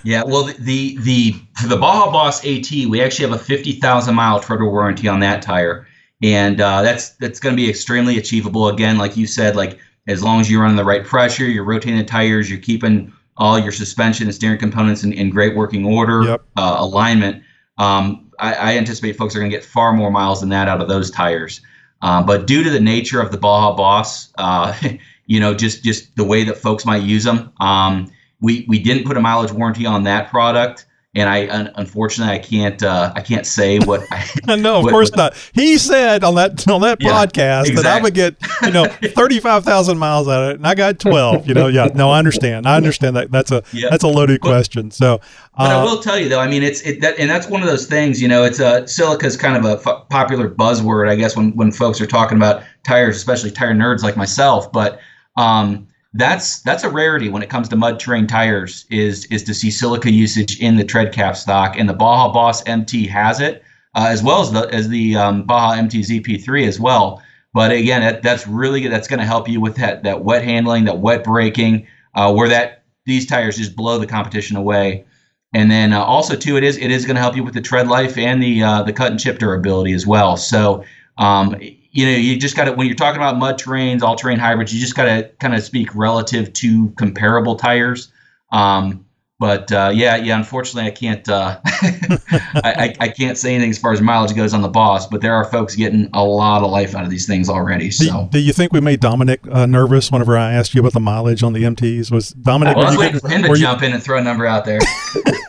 Yeah. 0.03 0.23
Well, 0.23 0.45
the 0.59 0.97
the 0.99 1.35
for 1.61 1.67
the 1.67 1.77
Baja 1.77 2.11
Boss 2.11 2.45
AT, 2.45 2.69
we 2.71 3.01
actually 3.01 3.29
have 3.29 3.39
a 3.39 3.43
fifty 3.43 3.73
thousand 3.73 4.15
mile 4.15 4.39
total 4.39 4.71
warranty 4.71 5.07
on 5.07 5.19
that 5.19 5.41
tire, 5.41 5.87
and 6.21 6.59
uh, 6.61 6.81
that's 6.81 7.11
that's 7.17 7.39
going 7.39 7.55
to 7.55 7.61
be 7.61 7.69
extremely 7.69 8.17
achievable. 8.17 8.67
Again, 8.69 8.97
like 8.97 9.17
you 9.17 9.27
said, 9.27 9.55
like 9.55 9.79
as 10.07 10.23
long 10.23 10.41
as 10.41 10.49
you're 10.49 10.61
running 10.61 10.77
the 10.77 10.83
right 10.83 11.05
pressure, 11.05 11.45
you're 11.45 11.63
rotating 11.63 11.97
the 11.97 12.03
tires, 12.03 12.49
you're 12.49 12.59
keeping 12.59 13.11
all 13.37 13.57
your 13.57 13.71
suspension 13.71 14.27
and 14.27 14.35
steering 14.35 14.59
components 14.59 15.03
in, 15.03 15.13
in 15.13 15.29
great 15.29 15.55
working 15.55 15.85
order, 15.85 16.23
yep. 16.23 16.43
uh, 16.55 16.75
alignment. 16.77 17.43
Um, 17.77 18.31
I, 18.39 18.53
I, 18.53 18.77
anticipate 18.77 19.15
folks 19.15 19.35
are 19.35 19.39
going 19.39 19.49
to 19.49 19.57
get 19.57 19.65
far 19.65 19.93
more 19.93 20.11
miles 20.11 20.39
than 20.41 20.49
that 20.49 20.67
out 20.67 20.81
of 20.81 20.87
those 20.87 21.09
tires. 21.09 21.61
Um, 22.03 22.25
but 22.25 22.45
due 22.45 22.63
to 22.63 22.69
the 22.69 22.79
nature 22.79 23.19
of 23.19 23.31
the 23.31 23.37
Baja 23.37 23.75
Boss, 23.75 24.31
uh, 24.37 24.77
you 25.25 25.39
know, 25.39 25.55
just 25.55 25.83
just 25.83 26.15
the 26.15 26.23
way 26.23 26.43
that 26.43 26.57
folks 26.57 26.85
might 26.85 27.01
use 27.01 27.23
them, 27.23 27.51
um, 27.59 28.11
we 28.43 28.65
we 28.67 28.77
didn't 28.77 29.05
put 29.05 29.17
a 29.17 29.21
mileage 29.21 29.51
warranty 29.51 29.87
on 29.87 30.03
that 30.03 30.29
product. 30.29 30.85
and 31.15 31.29
I 31.29 31.47
un- 31.47 31.71
unfortunately 31.75 32.33
I 32.33 32.39
can't 32.39 32.81
uh, 32.81 33.13
I 33.15 33.21
can't 33.21 33.45
say 33.45 33.77
what. 33.79 34.01
I, 34.11 34.25
no, 34.55 34.77
of 34.77 34.83
what- 34.85 34.91
course 34.91 35.11
what- 35.11 35.17
not. 35.17 35.51
He 35.53 35.77
said 35.77 36.23
on 36.23 36.33
that 36.35 36.67
on 36.67 36.81
that 36.81 36.97
Yeah, 36.99 37.11
podcast 37.11 37.75
that 37.75 37.85
I 37.85 38.01
would 38.01 38.15
get 38.15 38.35
you 38.63 38.71
know 38.71 38.85
thirty 39.19 39.39
five 39.39 39.63
thousand 39.63 39.99
miles 39.99 40.27
out 40.27 40.43
of 40.43 40.49
it, 40.51 40.55
and 40.57 40.65
I 40.67 40.73
got 40.75 40.97
twelve. 40.99 41.47
You 41.47 41.53
know, 41.53 41.67
yeah. 41.67 41.89
No, 41.93 42.09
I 42.09 42.17
understand. 42.17 42.65
I 42.67 42.75
understand 42.77 43.15
that 43.15 43.31
that's 43.31 43.51
a 43.51 43.61
Yeah. 43.73 43.89
that's 43.91 44.03
a 44.03 44.07
loaded 44.07 44.41
question. 44.41 44.89
So, 44.89 45.21
But 45.55 45.69
I 45.71 45.75
uh, 45.75 45.83
will 45.85 45.99
tell 46.01 46.17
you 46.19 46.29
though, 46.29 46.39
I 46.41 46.47
mean, 46.47 46.63
it's 46.63 46.81
it 46.81 46.99
that, 47.01 47.19
and 47.19 47.29
that's 47.29 47.47
one 47.47 47.61
of 47.61 47.67
those 47.69 47.85
things. 47.85 48.19
You 48.19 48.27
know, 48.27 48.43
it's 48.43 48.59
a 48.59 48.87
silica 48.87 49.27
is 49.27 49.37
kind 49.37 49.55
of 49.55 49.65
a 49.65 49.75
f- 49.87 50.09
popular 50.09 50.49
buzzword, 50.49 51.07
I 51.09 51.15
guess, 51.15 51.35
when 51.37 51.55
when 51.55 51.71
folks 51.71 52.01
are 52.01 52.07
talking 52.07 52.37
about 52.37 52.63
tires, 52.83 53.15
especially 53.15 53.51
tire 53.51 53.73
nerds 53.75 54.01
like 54.03 54.17
myself. 54.17 54.71
But 54.71 54.99
um, 55.37 55.87
that's 56.13 56.59
that's 56.61 56.83
a 56.83 56.89
rarity 56.89 57.29
when 57.29 57.41
it 57.41 57.49
comes 57.49 57.69
to 57.69 57.75
mud 57.75 57.99
terrain 57.99 58.27
tires. 58.27 58.85
Is 58.89 59.25
is 59.25 59.43
to 59.43 59.53
see 59.53 59.71
silica 59.71 60.11
usage 60.11 60.59
in 60.59 60.77
the 60.77 60.83
tread 60.83 61.11
cap 61.11 61.35
stock, 61.35 61.77
and 61.77 61.89
the 61.89 61.93
Baja 61.93 62.31
Boss 62.31 62.63
MT 62.67 63.07
has 63.07 63.39
it, 63.39 63.63
uh, 63.95 64.07
as 64.09 64.21
well 64.23 64.41
as 64.41 64.51
the 64.51 64.73
as 64.73 64.89
the 64.89 65.15
um, 65.15 65.43
Baja 65.43 65.81
MTZ 65.81 66.25
P3 66.25 66.67
as 66.67 66.79
well. 66.79 67.21
But 67.53 67.71
again, 67.71 68.01
that, 68.01 68.23
that's 68.23 68.47
really. 68.47 68.87
That's 68.87 69.07
going 69.07 69.19
to 69.19 69.25
help 69.25 69.47
you 69.47 69.59
with 69.59 69.75
that 69.77 70.03
that 70.03 70.23
wet 70.23 70.43
handling, 70.43 70.85
that 70.85 70.99
wet 70.99 71.23
braking, 71.23 71.87
uh, 72.15 72.33
where 72.33 72.49
that 72.49 72.83
these 73.05 73.25
tires 73.25 73.57
just 73.57 73.75
blow 73.75 73.97
the 73.97 74.07
competition 74.07 74.55
away. 74.55 75.05
And 75.53 75.69
then 75.69 75.93
uh, 75.93 76.03
also 76.03 76.35
too, 76.35 76.57
it 76.57 76.63
is 76.63 76.77
it 76.77 76.91
is 76.91 77.05
going 77.05 77.15
to 77.15 77.21
help 77.21 77.35
you 77.35 77.43
with 77.43 77.53
the 77.53 77.61
tread 77.61 77.87
life 77.87 78.17
and 78.17 78.41
the 78.41 78.63
uh, 78.63 78.83
the 78.83 78.93
cut 78.93 79.11
and 79.11 79.19
chip 79.19 79.39
durability 79.39 79.93
as 79.93 80.05
well. 80.05 80.37
So 80.37 80.83
um, 81.17 81.55
you 81.93 82.05
know 82.05 82.11
you 82.11 82.37
just 82.37 82.55
got 82.57 82.65
to 82.65 82.73
when 82.73 82.87
you're 82.87 82.95
talking 82.95 83.21
about 83.21 83.37
mud 83.37 83.59
terrains, 83.59 84.01
all 84.01 84.15
terrain 84.15 84.39
hybrids, 84.39 84.73
you 84.73 84.79
just 84.81 84.95
got 84.95 85.05
to 85.05 85.29
kind 85.39 85.55
of 85.55 85.63
speak 85.63 85.95
relative 85.95 86.51
to 86.53 86.89
comparable 86.91 87.55
tires. 87.55 88.11
Um, 88.51 89.05
but 89.39 89.71
uh, 89.71 89.91
yeah, 89.93 90.15
yeah, 90.15 90.37
unfortunately, 90.37 90.89
I 90.89 90.93
can't 90.93 91.27
uh, 91.27 91.59
I, 91.65 92.61
I, 92.63 92.95
I 93.01 93.07
can't 93.09 93.37
say 93.37 93.53
anything 93.53 93.71
as 93.71 93.77
far 93.77 93.91
as 93.91 93.99
mileage 93.99 94.35
goes 94.35 94.53
on 94.53 94.61
the 94.61 94.69
boss. 94.69 95.05
But 95.07 95.21
there 95.21 95.33
are 95.33 95.43
folks 95.45 95.75
getting 95.75 96.09
a 96.13 96.23
lot 96.23 96.63
of 96.63 96.71
life 96.71 96.95
out 96.95 97.03
of 97.03 97.09
these 97.09 97.27
things 97.27 97.49
already. 97.49 97.89
do, 97.89 97.91
So. 97.91 98.29
do 98.31 98.39
you 98.39 98.53
think 98.53 98.71
we 98.71 98.79
made 98.79 98.99
Dominic 99.01 99.41
uh, 99.51 99.65
nervous 99.65 100.11
whenever 100.11 100.37
I 100.37 100.53
asked 100.53 100.73
you 100.73 100.79
about 100.79 100.93
the 100.93 101.01
mileage 101.01 101.43
on 101.43 101.51
the 101.53 101.63
MTs? 101.63 102.09
Was 102.09 102.29
Dominic? 102.29 102.77
Well, 102.77 102.85
I 102.85 102.89
were 102.89 102.97
was 102.97 102.99
waiting 102.99 103.19
for 103.19 103.27
him 103.27 103.41
to 103.43 103.49
were 103.49 103.55
you- 103.55 103.63
jump 103.63 103.83
in 103.83 103.91
and 103.93 104.01
throw 104.01 104.17
a 104.17 104.23
number 104.23 104.45
out 104.45 104.63
there. 104.65 104.79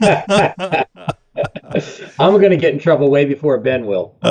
I'm 2.18 2.32
going 2.38 2.50
to 2.50 2.56
get 2.56 2.72
in 2.72 2.78
trouble 2.80 3.10
way 3.10 3.24
before 3.26 3.58
Ben 3.58 3.86
will. 3.86 4.16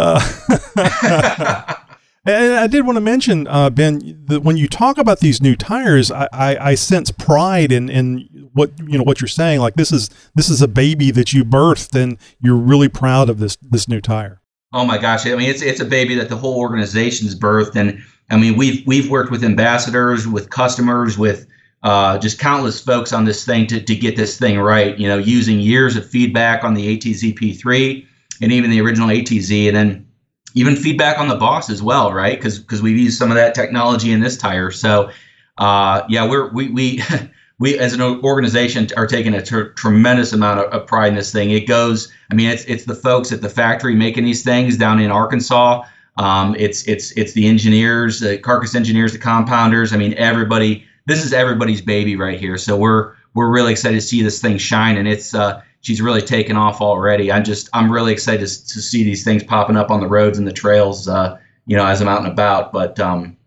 And 2.26 2.53
I 2.53 2.67
did 2.67 2.86
want 2.86 2.95
to 2.95 3.01
mention, 3.01 3.47
uh, 3.47 3.69
Ben, 3.69 4.24
that 4.28 4.43
when 4.43 4.55
you 4.55 4.69
talk 4.69 4.97
about 4.97 5.19
these 5.19 5.41
new 5.41 5.57
tires, 5.57 6.09
I, 6.09 6.30
I, 6.32 6.57
I 6.69 6.76
sense 6.76 7.11
pride 7.11 7.71
in, 7.71 7.89
in 7.89 8.49
what 8.53 8.71
you 8.80 8.97
know 8.97 9.03
what 9.03 9.19
you're 9.19 9.28
saying. 9.28 9.59
Like 9.59 9.76
this 9.76 9.91
is 9.91 10.09
this 10.34 10.49
is 10.49 10.61
a 10.61 10.67
baby 10.67 11.11
that 11.11 11.34
you 11.34 11.43
birthed, 11.43 12.01
and 12.01 12.17
you're 12.39 12.55
really 12.55 12.88
proud 12.88 13.30
of 13.30 13.39
this 13.39 13.57
this 13.57 13.89
new 13.89 13.99
tire. 13.99 14.41
Oh 14.71 14.86
my 14.86 14.97
gosh! 14.97 15.26
I 15.26 15.36
mean, 15.36 15.49
it's 15.49 15.61
it's 15.61 15.82
a 15.82 15.86
baby 15.86 16.15
that 16.15 16.30
the 16.30 16.38
whole 16.38 16.57
organization's 16.57 17.38
birthed, 17.38 17.76
and 17.76 18.01
I 18.30 18.38
mean, 18.38 18.55
we've 18.55 18.88
we've 18.88 19.09
worked 19.09 19.30
with 19.30 19.43
ambassadors, 19.43 20.26
with 20.26 20.49
customers, 20.49 21.17
with 21.17 21.45
uh, 21.84 22.17
just 22.19 22.39
countless 22.39 22.80
folks 22.80 23.11
on 23.11 23.26
this 23.26 23.43
thing 23.43 23.67
to 23.67 23.82
to 23.82 23.95
get 23.95 24.15
this 24.15 24.39
thing 24.39 24.59
right. 24.59 24.97
You 24.97 25.09
know, 25.09 25.17
using 25.17 25.59
years 25.59 25.97
of 25.97 26.09
feedback 26.09 26.63
on 26.63 26.74
the 26.74 26.97
ATZ 26.97 27.38
P3 27.38 28.07
and 28.41 28.51
even 28.53 28.71
the 28.71 28.80
original 28.80 29.09
ATZ, 29.09 29.67
and 29.67 29.76
then 29.76 30.07
even 30.54 30.76
feedback 30.76 31.20
on 31.20 31.28
the 31.28 31.36
Boss 31.36 31.70
as 31.70 31.82
well, 31.82 32.14
right? 32.14 32.38
Because 32.38 32.60
because 32.60 32.82
we've 32.82 32.97
used 32.97 33.18
some 33.18 33.32
of 33.32 33.36
that 33.36 33.56
technology 33.56 34.12
in 34.12 34.20
this 34.20 34.38
tire. 34.38 34.72
So, 34.72 35.12
uh, 35.58 36.04
yeah, 36.10 36.30
we're 36.30 36.51
we 36.51 36.70
we. 36.70 37.04
We, 37.60 37.78
as 37.78 37.93
an 37.93 38.01
organization, 38.01 38.88
are 38.97 39.06
taking 39.06 39.36
a 39.36 39.41
tr- 39.41 39.70
tremendous 39.76 40.34
amount 40.34 40.60
of, 40.60 40.74
of 40.74 40.88
pride 40.88 41.10
in 41.10 41.16
this 41.16 41.32
thing. 41.32 41.51
It 41.51 41.66
goes, 41.68 42.12
I 42.30 42.34
mean, 42.34 42.49
it's 42.49 42.66
it's 42.66 42.86
the 42.86 42.95
folks 42.95 43.32
at 43.32 43.41
the 43.41 43.47
factory 43.47 43.95
making 43.95 44.26
these 44.26 44.43
things 44.43 44.76
down 44.76 44.99
in 44.99 45.12
Arkansas. 45.12 45.84
Um, 46.18 46.56
it's 46.58 46.86
it's 46.88 47.12
it's 47.12 47.34
the 47.34 47.47
engineers, 47.47 48.20
the 48.20 48.38
carcass 48.39 48.76
engineers, 48.76 49.14
the 49.14 49.20
compounders. 49.20 49.93
I 49.93 49.97
mean, 49.97 50.14
everybody. 50.16 50.86
This 51.06 51.24
is 51.24 51.32
everybody's 51.32 51.80
baby 51.80 52.16
right 52.16 52.39
here. 52.39 52.58
So 52.58 52.76
we're 52.76 53.14
we're 53.34 53.49
really 53.49 53.72
excited 53.72 53.95
to 53.95 54.01
see 54.01 54.22
this 54.24 54.41
thing 54.41 54.58
shine, 54.58 54.97
and 54.97 55.08
it's 55.08 55.34
uh, 55.34 55.62
she's 55.84 56.01
really 56.01 56.21
taken 56.21 56.57
off 56.57 56.81
already. 56.81 57.31
I'm 57.31 57.43
just 57.43 57.69
I'm 57.73 57.91
really 57.91 58.11
excited 58.11 58.47
to, 58.47 58.67
to 58.67 58.81
see 58.81 59.03
these 59.03 59.23
things 59.23 59.43
popping 59.43 59.77
up 59.77 59.91
on 59.91 59.99
the 59.99 60.07
roads 60.07 60.39
and 60.39 60.47
the 60.47 60.53
trails, 60.53 61.07
uh, 61.07 61.38
you 61.67 61.77
know, 61.77 61.86
as 61.86 62.01
I'm 62.01 62.07
out 62.07 62.23
and 62.23 62.31
about. 62.31 62.73
But 62.73 62.99
um, 62.99 63.38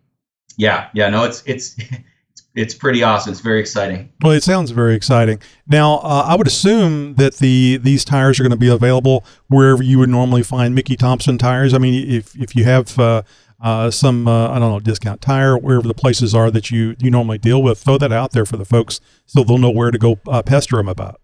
yeah, 0.57 0.89
yeah, 0.95 1.09
no, 1.09 1.25
it's 1.25 1.43
it's 1.47 1.77
it's 2.55 2.75
pretty 2.75 3.03
awesome. 3.03 3.33
It's 3.33 3.41
very 3.41 3.59
exciting. 3.59 4.13
Well, 4.23 4.33
it 4.33 4.45
sounds 4.45 4.71
very 4.71 4.95
exciting. 4.95 5.41
Now, 5.67 5.97
uh, 5.99 6.25
I 6.29 6.37
would 6.37 6.47
assume 6.47 7.17
that 7.17 7.37
the 7.39 7.79
these 7.79 8.05
tires 8.05 8.39
are 8.39 8.45
going 8.45 8.51
to 8.51 8.57
be 8.57 8.69
available 8.69 9.25
wherever 9.49 9.83
you 9.83 9.99
would 9.99 10.11
normally 10.11 10.43
find 10.43 10.75
Mickey 10.75 10.97
Thompson 10.97 11.39
tires. 11.39 11.75
I 11.75 11.79
mean, 11.79 12.09
if 12.09 12.37
if 12.37 12.55
you 12.55 12.65
have 12.65 12.99
uh, 12.99 13.23
uh, 13.61 13.91
some 13.91 14.29
uh, 14.29 14.51
I 14.51 14.59
don't 14.59 14.71
know 14.71 14.81
discount 14.81 15.23
tire 15.23 15.57
wherever 15.57 15.89
the 15.89 15.95
places 15.95 16.35
are 16.35 16.51
that 16.51 16.71
you 16.71 16.97
you 16.99 17.11
normally 17.11 17.39
deal 17.39 17.63
with, 17.63 17.79
throw 17.79 17.97
that 17.97 18.13
out 18.13 18.33
there 18.33 18.45
for 18.45 18.59
the 18.59 18.67
folks 18.67 19.01
so 19.25 19.43
they'll 19.43 19.59
know 19.59 19.71
where 19.71 19.91
to 19.91 19.99
go 19.99 20.21
uh, 20.29 20.43
pester 20.43 20.77
them 20.77 20.89
about. 20.89 21.21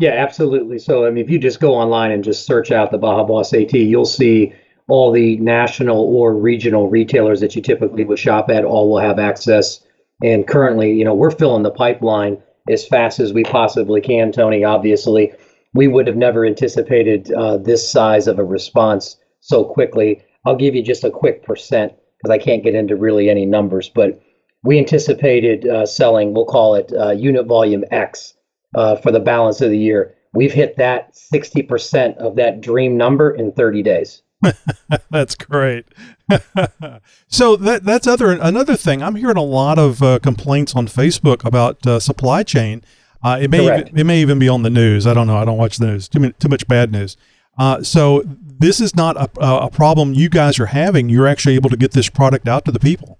Yeah, 0.00 0.12
absolutely. 0.12 0.78
So, 0.78 1.04
I 1.04 1.10
mean, 1.10 1.22
if 1.22 1.30
you 1.30 1.38
just 1.38 1.60
go 1.60 1.74
online 1.74 2.10
and 2.10 2.24
just 2.24 2.46
search 2.46 2.72
out 2.72 2.90
the 2.90 2.96
Baja 2.96 3.22
Boss 3.22 3.52
AT, 3.52 3.74
you'll 3.74 4.06
see 4.06 4.54
all 4.88 5.12
the 5.12 5.36
national 5.36 5.98
or 5.98 6.34
regional 6.34 6.88
retailers 6.88 7.40
that 7.40 7.54
you 7.54 7.60
typically 7.60 8.04
would 8.06 8.18
shop 8.18 8.48
at. 8.48 8.64
All 8.64 8.88
will 8.88 8.98
have 8.98 9.18
access. 9.18 9.84
And 10.24 10.48
currently, 10.48 10.94
you 10.94 11.04
know, 11.04 11.12
we're 11.12 11.30
filling 11.30 11.64
the 11.64 11.70
pipeline 11.70 12.38
as 12.70 12.86
fast 12.86 13.20
as 13.20 13.34
we 13.34 13.42
possibly 13.42 14.00
can. 14.00 14.32
Tony, 14.32 14.64
obviously, 14.64 15.34
we 15.74 15.86
would 15.86 16.06
have 16.06 16.16
never 16.16 16.46
anticipated 16.46 17.30
uh, 17.32 17.58
this 17.58 17.86
size 17.86 18.26
of 18.26 18.38
a 18.38 18.44
response 18.44 19.18
so 19.40 19.64
quickly. 19.64 20.22
I'll 20.46 20.56
give 20.56 20.74
you 20.74 20.82
just 20.82 21.04
a 21.04 21.10
quick 21.10 21.44
percent 21.44 21.92
because 22.16 22.32
I 22.32 22.38
can't 22.38 22.64
get 22.64 22.74
into 22.74 22.96
really 22.96 23.28
any 23.28 23.44
numbers, 23.44 23.90
but 23.90 24.18
we 24.64 24.78
anticipated 24.78 25.68
uh, 25.68 25.84
selling, 25.84 26.32
we'll 26.32 26.46
call 26.46 26.74
it 26.74 26.90
uh, 26.90 27.10
unit 27.10 27.46
volume 27.46 27.84
X 27.90 28.32
uh, 28.74 28.96
for 28.96 29.12
the 29.12 29.20
balance 29.20 29.60
of 29.60 29.70
the 29.70 29.78
year. 29.78 30.14
We've 30.32 30.52
hit 30.52 30.76
that 30.76 31.14
60% 31.14 32.16
of 32.18 32.36
that 32.36 32.60
dream 32.60 32.96
number 32.96 33.30
in 33.30 33.52
30 33.52 33.82
days. 33.82 34.22
that's 35.10 35.34
great. 35.34 35.86
so 37.28 37.56
that 37.56 37.84
that's 37.84 38.06
other 38.06 38.32
another 38.32 38.74
thing. 38.74 39.02
I'm 39.02 39.16
hearing 39.16 39.36
a 39.36 39.42
lot 39.42 39.78
of 39.78 40.02
uh, 40.02 40.18
complaints 40.20 40.74
on 40.74 40.86
Facebook 40.86 41.44
about 41.44 41.86
uh, 41.86 42.00
supply 42.00 42.42
chain. 42.42 42.82
Uh, 43.22 43.38
it 43.40 43.50
may 43.50 43.66
even, 43.66 43.98
it 43.98 44.04
may 44.04 44.20
even 44.22 44.38
be 44.38 44.48
on 44.48 44.62
the 44.62 44.70
news. 44.70 45.06
I 45.06 45.12
don't 45.12 45.26
know. 45.26 45.36
I 45.36 45.44
don't 45.44 45.58
watch 45.58 45.76
the 45.76 45.88
news. 45.88 46.08
Too 46.08 46.20
many, 46.20 46.32
too 46.34 46.48
much 46.48 46.66
bad 46.66 46.90
news. 46.90 47.18
Uh, 47.58 47.82
so 47.82 48.22
this 48.24 48.80
is 48.80 48.96
not 48.96 49.16
a, 49.16 49.28
a 49.38 49.66
a 49.66 49.70
problem 49.70 50.14
you 50.14 50.30
guys 50.30 50.58
are 50.58 50.66
having. 50.66 51.10
You're 51.10 51.26
actually 51.26 51.56
able 51.56 51.68
to 51.68 51.76
get 51.76 51.92
this 51.92 52.08
product 52.08 52.48
out 52.48 52.64
to 52.64 52.72
the 52.72 52.80
people. 52.80 53.19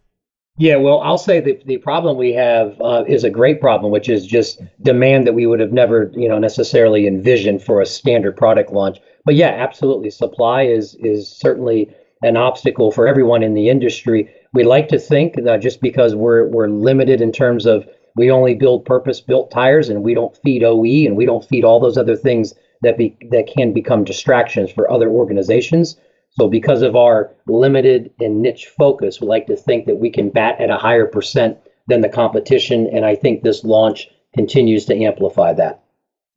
Yeah, 0.61 0.77
well, 0.77 1.01
I'll 1.01 1.17
say 1.17 1.41
that 1.41 1.65
the 1.65 1.79
problem 1.79 2.19
we 2.19 2.35
have 2.35 2.79
uh, 2.83 3.05
is 3.09 3.25
a 3.25 3.31
great 3.31 3.63
problem, 3.63 3.91
which 3.91 4.11
is 4.11 4.27
just 4.27 4.61
demand 4.83 5.27
that 5.27 5.33
we 5.33 5.47
would 5.47 5.59
have 5.59 5.73
never, 5.73 6.13
you 6.15 6.29
know, 6.29 6.39
necessarily 6.39 7.07
envisioned 7.07 7.63
for 7.63 7.81
a 7.81 7.87
standard 7.87 8.37
product 8.37 8.71
launch. 8.71 8.99
But 9.25 9.37
yeah, 9.37 9.49
absolutely, 9.49 10.11
supply 10.11 10.65
is 10.65 10.97
is 10.97 11.27
certainly 11.35 11.89
an 12.23 12.37
obstacle 12.37 12.93
for 12.93 13.09
everyone 13.09 13.43
in 13.43 13.55
the 13.55 13.71
industry. 13.71 14.29
We 14.53 14.65
like 14.65 14.89
to 14.89 14.99
think 14.99 15.43
that 15.43 15.63
just 15.63 15.81
because 15.81 16.15
we're 16.15 16.47
we're 16.49 16.69
limited 16.69 17.23
in 17.23 17.33
terms 17.33 17.65
of 17.65 17.89
we 18.17 18.31
only 18.31 18.55
build 18.55 18.85
purpose-built 18.85 19.51
tires 19.51 19.89
and 19.89 20.03
we 20.03 20.13
don't 20.13 20.37
feed 20.37 20.63
OE 20.63 21.07
and 21.07 21.17
we 21.17 21.25
don't 21.25 21.49
feed 21.49 21.65
all 21.65 21.81
those 21.81 21.97
other 21.97 22.17
things 22.17 22.53
that 22.83 22.99
be 22.99 23.17
that 23.31 23.47
can 23.47 23.73
become 23.73 24.05
distractions 24.05 24.71
for 24.71 24.91
other 24.91 25.09
organizations. 25.09 25.97
So 26.41 26.49
because 26.49 26.80
of 26.80 26.97
our 26.97 27.30
limited 27.47 28.12
and 28.18 28.41
niche 28.41 28.72
focus, 28.78 29.20
we 29.20 29.26
like 29.26 29.47
to 29.49 29.57
think 29.57 29.84
that 29.84 29.97
we 29.97 30.09
can 30.09 30.30
bat 30.30 30.59
at 30.59 30.70
a 30.70 30.78
higher 30.78 31.05
percent 31.05 31.59
than 31.86 32.01
the 32.01 32.09
competition, 32.09 32.88
and 32.95 33.05
I 33.05 33.14
think 33.14 33.43
this 33.43 33.62
launch 33.62 34.09
continues 34.34 34.86
to 34.86 34.97
amplify 34.97 35.53
that. 35.53 35.82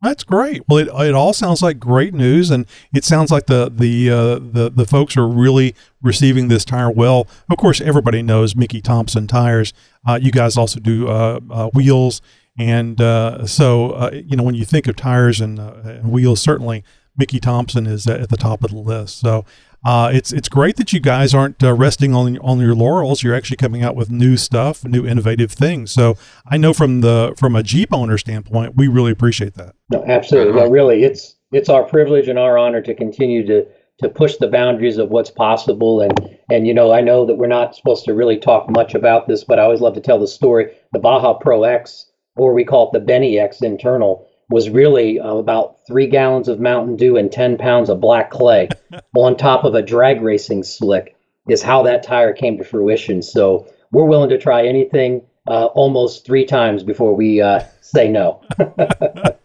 That's 0.02 0.26
great. 0.26 0.64
Well, 0.68 0.80
it, 0.80 0.90
it 1.08 1.16
all 1.16 1.32
sounds 1.32 1.62
like 1.62 1.80
great 1.80 2.14
news, 2.14 2.52
and 2.52 2.66
it 2.94 3.06
sounds 3.06 3.32
like 3.32 3.46
the 3.46 3.72
the 3.74 4.10
uh, 4.10 4.40
the 4.40 4.70
the 4.76 4.86
folks 4.86 5.16
are 5.16 5.26
really 5.26 5.74
receiving 6.02 6.50
this 6.50 6.66
tire 6.66 6.92
well. 6.92 7.26
Of 7.50 7.56
course, 7.56 7.80
everybody 7.80 8.22
knows 8.22 8.58
Mickey 8.58 8.82
Thompson 8.82 9.26
tires. 9.26 9.72
Uh, 10.06 10.20
you 10.22 10.34
guys 10.34 10.58
also 10.58 10.82
do 10.82 11.08
uh, 11.08 11.40
uh, 11.50 11.70
wheels, 11.70 12.22
and 12.58 13.00
uh, 13.00 13.48
so 13.48 13.92
uh, 13.92 14.10
you 14.12 14.36
know 14.36 14.44
when 14.44 14.56
you 14.56 14.66
think 14.66 14.86
of 14.88 14.98
tires 14.98 15.40
and, 15.40 15.60
and 15.60 16.12
wheels, 16.12 16.42
certainly 16.42 16.84
Mickey 17.16 17.40
Thompson 17.40 17.88
is 17.88 18.06
at 18.06 18.28
the 18.28 18.36
top 18.36 18.66
of 18.66 18.72
the 18.72 18.80
list. 18.80 19.22
So. 19.22 19.46
Uh, 19.86 20.12
it's 20.14 20.32
it's 20.32 20.48
great 20.48 20.78
that 20.78 20.94
you 20.94 21.00
guys 21.00 21.34
aren't 21.34 21.62
uh, 21.64 21.74
resting 21.74 22.14
on 22.14 22.38
on 22.40 22.60
your 22.60 22.74
laurels. 22.74 23.22
You're 23.22 23.36
actually 23.36 23.58
coming 23.58 23.84
out 23.84 23.96
with 23.96 24.10
new 24.10 24.38
stuff, 24.38 24.86
new 24.86 25.06
innovative 25.06 25.52
things. 25.52 25.92
So 25.92 26.18
I 26.48 26.58
know 26.58 26.74
from 26.74 27.02
the 27.02 27.34
from 27.38 27.56
a 27.56 27.64
Jeep 27.64 27.94
owner 27.94 28.18
standpoint, 28.18 28.76
we 28.76 28.88
really 28.88 29.12
appreciate 29.12 29.56
that. 29.56 29.76
No, 29.92 30.04
absolutely. 30.08 30.54
Well, 30.54 30.70
really, 30.70 31.04
it's 31.04 31.36
it's 31.52 31.70
our 31.70 31.84
privilege 31.84 32.28
and 32.28 32.40
our 32.40 32.58
honor 32.58 32.82
to 32.82 32.94
continue 32.94 33.46
to 33.48 33.66
to 34.00 34.10
push 34.10 34.38
the 34.38 34.48
boundaries 34.48 34.98
of 34.98 35.10
what's 35.10 35.32
possible. 35.32 36.02
And 36.02 36.40
and 36.50 36.66
you 36.66 36.74
know, 36.74 36.94
I 36.94 37.02
know 37.02 37.26
that 37.26 37.36
we're 37.36 37.48
not 37.48 37.76
supposed 37.76 38.06
to 38.06 38.14
really 38.14 38.38
talk 38.38 38.70
much 38.70 38.96
about 38.96 39.28
this, 39.28 39.44
but 39.44 39.60
I 39.60 39.64
always 39.64 39.82
love 39.82 39.96
to 39.96 40.02
tell 40.02 40.20
the 40.20 40.28
story. 40.28 40.72
The 40.94 41.00
Baja 41.00 41.34
Pro 41.34 41.64
X, 41.64 42.10
or 42.36 42.54
we 42.54 42.64
call 42.64 42.88
it 42.88 42.94
the 42.94 43.06
Benny 43.06 43.38
X 43.40 43.62
internal, 43.62 44.28
was 44.54 44.70
really 44.70 45.20
uh, 45.20 45.34
about 45.34 45.78
three 45.88 46.06
gallons 46.06 46.48
of 46.48 46.60
Mountain 46.60 46.96
Dew 46.96 47.18
and 47.18 47.32
10 47.32 47.58
pounds 47.58 47.90
of 47.90 48.00
black 48.00 48.30
clay 48.30 48.70
on 49.16 49.36
top 49.36 49.64
of 49.64 49.74
a 49.74 49.82
drag 49.82 50.22
racing 50.22 50.64
slick, 50.64 51.18
is 51.50 51.64
how 51.64 51.82
that 51.84 52.04
tire 52.04 52.34
came 52.34 52.60
to 52.60 52.64
fruition. 52.64 53.24
So 53.24 53.68
we're 53.92 54.06
willing 54.06 54.30
to 54.30 54.38
try 54.38 54.68
anything 54.68 55.24
uh, 55.48 55.66
almost 55.66 56.26
three 56.26 56.46
times 56.46 56.84
before 56.84 57.16
we 57.16 57.42
uh, 57.42 57.62
say 57.82 58.08
no. 58.08 58.42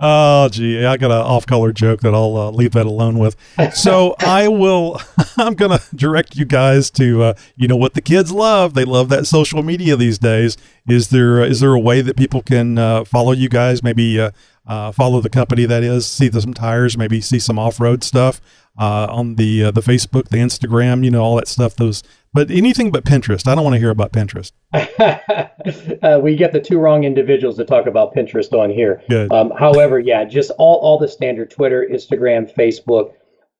Oh, 0.00 0.48
gee, 0.48 0.84
I 0.84 0.96
got 0.96 1.10
an 1.10 1.18
off-color 1.18 1.72
joke 1.72 2.02
that 2.02 2.14
I'll 2.14 2.36
uh, 2.36 2.50
leave 2.50 2.70
that 2.72 2.86
alone 2.86 3.18
with. 3.18 3.36
So 3.74 4.14
I 4.20 4.46
will. 4.46 5.00
I'm 5.36 5.54
gonna 5.54 5.80
direct 5.94 6.36
you 6.36 6.44
guys 6.44 6.88
to, 6.92 7.22
uh, 7.22 7.34
you 7.56 7.66
know, 7.66 7.76
what 7.76 7.94
the 7.94 8.00
kids 8.00 8.30
love. 8.30 8.74
They 8.74 8.84
love 8.84 9.08
that 9.08 9.26
social 9.26 9.62
media 9.64 9.96
these 9.96 10.18
days. 10.18 10.56
Is 10.86 11.08
there 11.08 11.42
is 11.42 11.60
there 11.60 11.74
a 11.74 11.80
way 11.80 12.00
that 12.00 12.16
people 12.16 12.42
can 12.42 12.78
uh, 12.78 13.04
follow 13.04 13.32
you 13.32 13.48
guys? 13.48 13.82
Maybe 13.82 14.20
uh, 14.20 14.30
uh, 14.68 14.92
follow 14.92 15.20
the 15.20 15.30
company 15.30 15.64
that 15.64 15.82
is, 15.82 16.06
see 16.06 16.30
some 16.30 16.54
tires, 16.54 16.96
maybe 16.96 17.20
see 17.20 17.38
some 17.40 17.58
off-road 17.58 18.04
stuff 18.04 18.40
uh, 18.78 19.08
on 19.10 19.34
the 19.34 19.70
the 19.70 19.80
Facebook, 19.80 20.28
the 20.28 20.38
Instagram, 20.38 21.04
you 21.04 21.10
know, 21.10 21.22
all 21.22 21.36
that 21.36 21.48
stuff. 21.48 21.76
Those 21.76 22.02
but 22.32 22.50
anything 22.50 22.90
but 22.90 23.04
Pinterest. 23.04 23.48
I 23.48 23.54
don't 23.54 23.64
want 23.64 23.74
to 23.74 23.80
hear 23.80 23.90
about 23.90 24.12
Pinterest. 24.12 24.52
uh, 26.02 26.20
we 26.20 26.36
get 26.36 26.52
the 26.52 26.60
two 26.60 26.78
wrong 26.78 27.04
individuals 27.04 27.56
to 27.56 27.64
talk 27.64 27.86
about 27.86 28.14
Pinterest 28.14 28.52
on 28.52 28.70
here. 28.70 29.02
Good. 29.08 29.32
Um, 29.32 29.52
however, 29.58 29.98
yeah, 29.98 30.24
just 30.24 30.50
all, 30.58 30.76
all 30.80 30.98
the 30.98 31.08
standard 31.08 31.50
Twitter, 31.50 31.86
Instagram, 31.90 32.52
Facebook, 32.54 33.12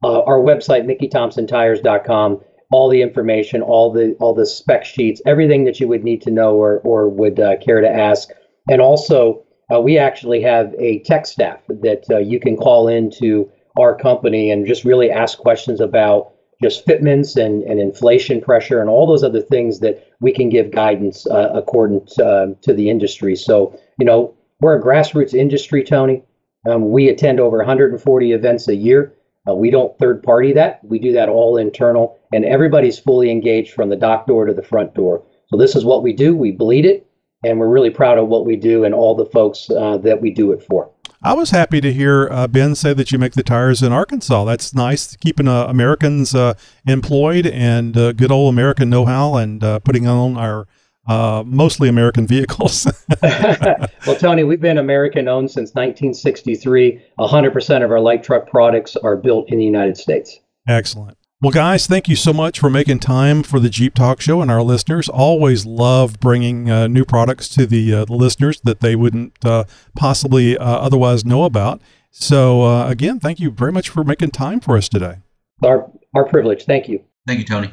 uh, 0.05 0.23
our 0.23 0.39
website, 0.39 0.85
MickeyThompsonTires.com, 0.85 2.41
all 2.71 2.89
the 2.91 3.03
information, 3.03 3.63
all 3.63 3.93
the 3.93 4.15
all 4.21 4.35
the 4.35 4.47
spec 4.47 4.85
sheets, 4.85 5.23
everything 5.27 5.65
that 5.65 5.81
you 5.81 5.89
would 5.89 6.05
need 6.05 6.23
to 6.23 6.31
know 6.31 6.55
or, 6.55 6.81
or 6.81 7.09
would 7.09 7.41
uh, 7.41 7.57
care 7.59 7.81
to 7.81 7.89
ask. 7.89 8.29
And 8.71 8.83
also, 8.83 9.45
uh, 9.73 9.81
we 9.81 9.99
actually 9.99 10.43
have 10.43 10.75
a 10.79 11.01
tech 11.01 11.27
staff 11.27 11.61
that 11.69 12.05
uh, 12.11 12.19
you 12.19 12.39
can 12.39 12.57
call 12.57 12.89
into 12.89 13.51
our 13.79 13.97
company 13.97 14.51
and 14.51 14.67
just 14.67 14.85
really 14.85 15.11
ask 15.11 15.39
questions 15.39 15.81
about 15.81 16.33
just 16.63 16.85
fitments 16.85 17.37
and, 17.37 17.63
and 17.63 17.79
inflation 17.79 18.41
pressure 18.41 18.81
and 18.81 18.91
all 18.91 19.07
those 19.07 19.23
other 19.23 19.41
things 19.41 19.79
that 19.81 20.09
we 20.21 20.33
can 20.33 20.49
give 20.49 20.73
guidance 20.73 21.27
uh, 21.27 21.51
according 21.55 22.05
to, 22.07 22.27
uh, 22.27 22.47
to 22.63 22.75
the 22.75 22.91
industry. 22.91 23.37
So, 23.37 23.79
you 23.99 24.05
know, 24.05 24.35
we're 24.61 24.77
a 24.77 24.83
grassroots 24.83 25.35
industry, 25.35 25.85
Tony. 25.85 26.25
Um, 26.69 26.91
we 26.91 27.09
attend 27.09 27.39
over 27.39 27.59
140 27.59 28.33
events 28.33 28.67
a 28.67 28.75
year. 28.75 29.15
Uh, 29.49 29.55
we 29.55 29.71
don't 29.71 29.97
third 29.99 30.23
party 30.23 30.53
that. 30.53 30.81
We 30.83 30.99
do 30.99 31.13
that 31.13 31.29
all 31.29 31.57
internal, 31.57 32.19
and 32.33 32.45
everybody's 32.45 32.99
fully 32.99 33.31
engaged 33.31 33.73
from 33.73 33.89
the 33.89 33.97
dock 33.97 34.27
door 34.27 34.47
to 34.47 34.53
the 34.53 34.63
front 34.63 34.95
door. 34.95 35.25
So, 35.47 35.57
this 35.57 35.77
is 35.77 35.85
what 35.85 36.03
we 36.03 36.13
do. 36.13 36.37
We 36.37 36.51
bleed 36.51 36.85
it, 36.85 37.07
and 37.45 37.59
we're 37.59 37.69
really 37.69 37.91
proud 37.91 38.19
of 38.19 38.29
what 38.29 38.45
we 38.45 38.57
do 38.57 38.85
and 38.85 38.95
all 38.95 39.15
the 39.15 39.25
folks 39.25 39.71
uh, 39.71 39.97
that 39.99 40.21
we 40.21 40.33
do 40.33 40.53
it 40.53 40.63
for. 40.63 40.91
I 41.23 41.33
was 41.35 41.51
happy 41.51 41.81
to 41.81 41.93
hear 41.93 42.29
uh, 42.31 42.47
Ben 42.47 42.77
say 42.77 42.95
that 42.95 43.11
you 43.11 43.19
make 43.19 43.33
the 43.33 43.43
tires 43.43 43.83
in 43.83 43.93
Arkansas. 43.93 44.45
That's 44.45 44.73
nice, 44.73 45.17
keeping 45.17 45.49
uh, 45.49 45.65
Americans 45.65 46.33
uh, 46.33 46.55
employed 46.87 47.45
and 47.45 47.97
uh, 47.97 48.13
good 48.13 48.31
old 48.31 48.55
American 48.55 48.89
know-how 48.89 49.35
and 49.35 49.63
uh, 49.65 49.81
putting 49.81 50.07
on 50.07 50.37
our 50.37 50.69
uh, 51.09 51.43
mostly 51.45 51.89
American 51.89 52.25
vehicles. 52.25 52.87
well, 53.23 54.17
Tony, 54.17 54.45
we've 54.45 54.61
been 54.61 54.79
American 54.79 55.27
owned 55.27 55.51
since 55.51 55.71
1963. 55.75 57.03
100% 57.19 57.85
of 57.85 57.91
our 57.91 58.01
light 58.01 58.23
truck 58.23 58.49
products 58.49 58.95
are 58.95 59.17
built 59.17 59.51
in 59.51 59.59
the 59.59 59.65
United 59.65 59.97
States. 59.97 60.39
Excellent. 60.69 61.18
Well, 61.41 61.53
guys, 61.53 61.87
thank 61.87 62.09
you 62.09 62.17
so 62.17 62.33
much 62.33 62.59
for 62.59 62.69
making 62.69 62.99
time 62.99 63.45
for 63.45 63.61
the 63.61 63.71
Jeep 63.71 63.95
Talk 63.95 64.21
Show 64.21 64.43
and 64.43 64.51
our 64.51 64.61
listeners. 64.61 65.09
Always 65.09 65.65
love 65.65 66.19
bringing 66.19 66.69
uh, 66.69 66.89
new 66.89 67.05
products 67.05 67.49
to 67.51 67.65
the, 67.65 67.95
uh, 67.95 68.05
the 68.07 68.15
listeners 68.15 68.61
that 68.63 68.81
they 68.81 68.97
wouldn't 68.97 69.45
uh, 69.45 69.63
possibly 69.95 70.59
uh, 70.59 70.65
otherwise 70.65 71.25
know 71.25 71.45
about. 71.45 71.81
So, 72.11 72.63
uh, 72.63 72.89
again, 72.89 73.21
thank 73.21 73.39
you 73.39 73.53
very 73.53 73.71
much 73.71 73.89
for 73.89 74.03
making 74.03 74.33
time 74.33 74.59
for 74.59 74.77
us 74.77 74.89
today. 74.89 75.19
Our, 75.63 75.89
our 76.13 76.25
privilege. 76.25 76.65
Thank 76.65 76.89
you. 76.89 77.05
Thank 77.25 77.39
you, 77.39 77.45
Tony. 77.45 77.71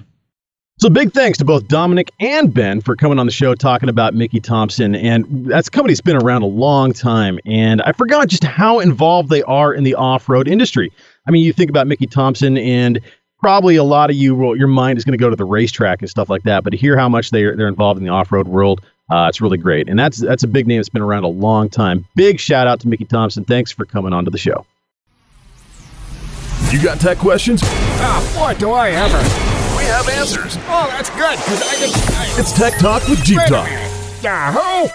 So 0.80 0.92
big 0.92 1.14
thanks 1.14 1.40
to 1.40 1.46
both 1.46 1.68
Dominic 1.68 2.12
and 2.20 2.54
Ben 2.54 2.82
for 2.82 2.96
coming 2.96 3.18
on 3.18 3.26
the 3.26 3.32
show 3.32 3.56
talking 3.56 3.90
about 3.90 4.14
Mickey 4.14 4.42
Thompson. 4.42 4.94
And 4.94 5.48
that's 5.48 5.70
company's 5.70 6.02
been 6.02 6.18
around 6.18 6.44
a 6.44 6.48
long 6.48 6.94
time. 6.94 7.40
And 7.48 7.82
I 7.82 7.94
forgot 7.94 8.28
just 8.28 8.44
how 8.44 8.80
involved 8.80 9.30
they 9.30 9.42
are 9.44 9.74
in 9.74 9.84
the 9.84 9.96
off-road 9.96 10.48
industry. 10.48 10.92
I 11.28 11.32
mean, 11.32 11.44
you 11.44 11.52
think 11.52 11.72
about 11.72 11.88
Mickey 11.88 12.06
Thompson 12.06 12.60
and 12.60 13.02
probably 13.46 13.76
a 13.76 13.84
lot 13.84 14.10
of 14.10 14.16
you 14.16 14.34
will, 14.34 14.58
your 14.58 14.68
mind 14.68 14.98
is 14.98 15.06
going 15.06 15.12
to 15.12 15.22
go 15.22 15.30
to 15.30 15.36
the 15.36 15.46
racetrack 15.46 16.02
and 16.02 16.10
stuff 16.10 16.32
like 16.32 16.42
that. 16.42 16.64
But 16.64 16.72
to 16.72 16.78
hear 16.78 16.98
how 16.98 17.08
much 17.08 17.30
they're 17.30 17.56
they're 17.56 17.68
involved 17.68 18.00
in 18.00 18.04
the 18.04 18.10
off 18.10 18.32
road 18.32 18.48
world, 18.48 18.82
uh, 19.12 19.28
it's 19.30 19.40
really 19.40 19.60
great. 19.60 19.88
And 19.88 20.00
that's 20.00 20.18
that's 20.18 20.42
a 20.42 20.48
big 20.48 20.66
name 20.66 20.80
that's 20.80 20.90
been 20.90 21.04
around 21.04 21.26
a 21.26 21.28
long 21.28 21.70
time. 21.70 22.08
Big 22.16 22.40
shout 22.40 22.66
out 22.66 22.80
to 22.80 22.88
Mickey 22.88 23.06
Thompson. 23.06 23.46
Thanks 23.46 23.72
for 23.72 23.86
coming 23.86 24.14
on 24.14 24.26
to 24.26 24.32
the 24.32 24.40
show. 24.40 24.66
You 26.72 26.82
got 26.82 27.00
tech 27.00 27.20
questions? 27.20 27.62
Ah, 27.64 28.34
boy, 28.36 28.58
do 28.58 28.72
I 28.72 28.90
ever. 28.90 29.18
We 29.78 29.84
have 29.84 30.10
answers. 30.10 30.58
Oh, 30.68 30.88
that's 30.90 31.12
good, 31.12 31.38
because 31.38 31.62
I 31.62 31.80
just. 31.80 32.12
I, 32.18 32.40
It's 32.40 32.52
Tech 32.52 32.80
Talk 32.80 33.08
with 33.08 33.24
Jeep 33.24 33.42
Talk. 33.48 33.70
Yahoo! 34.24 34.90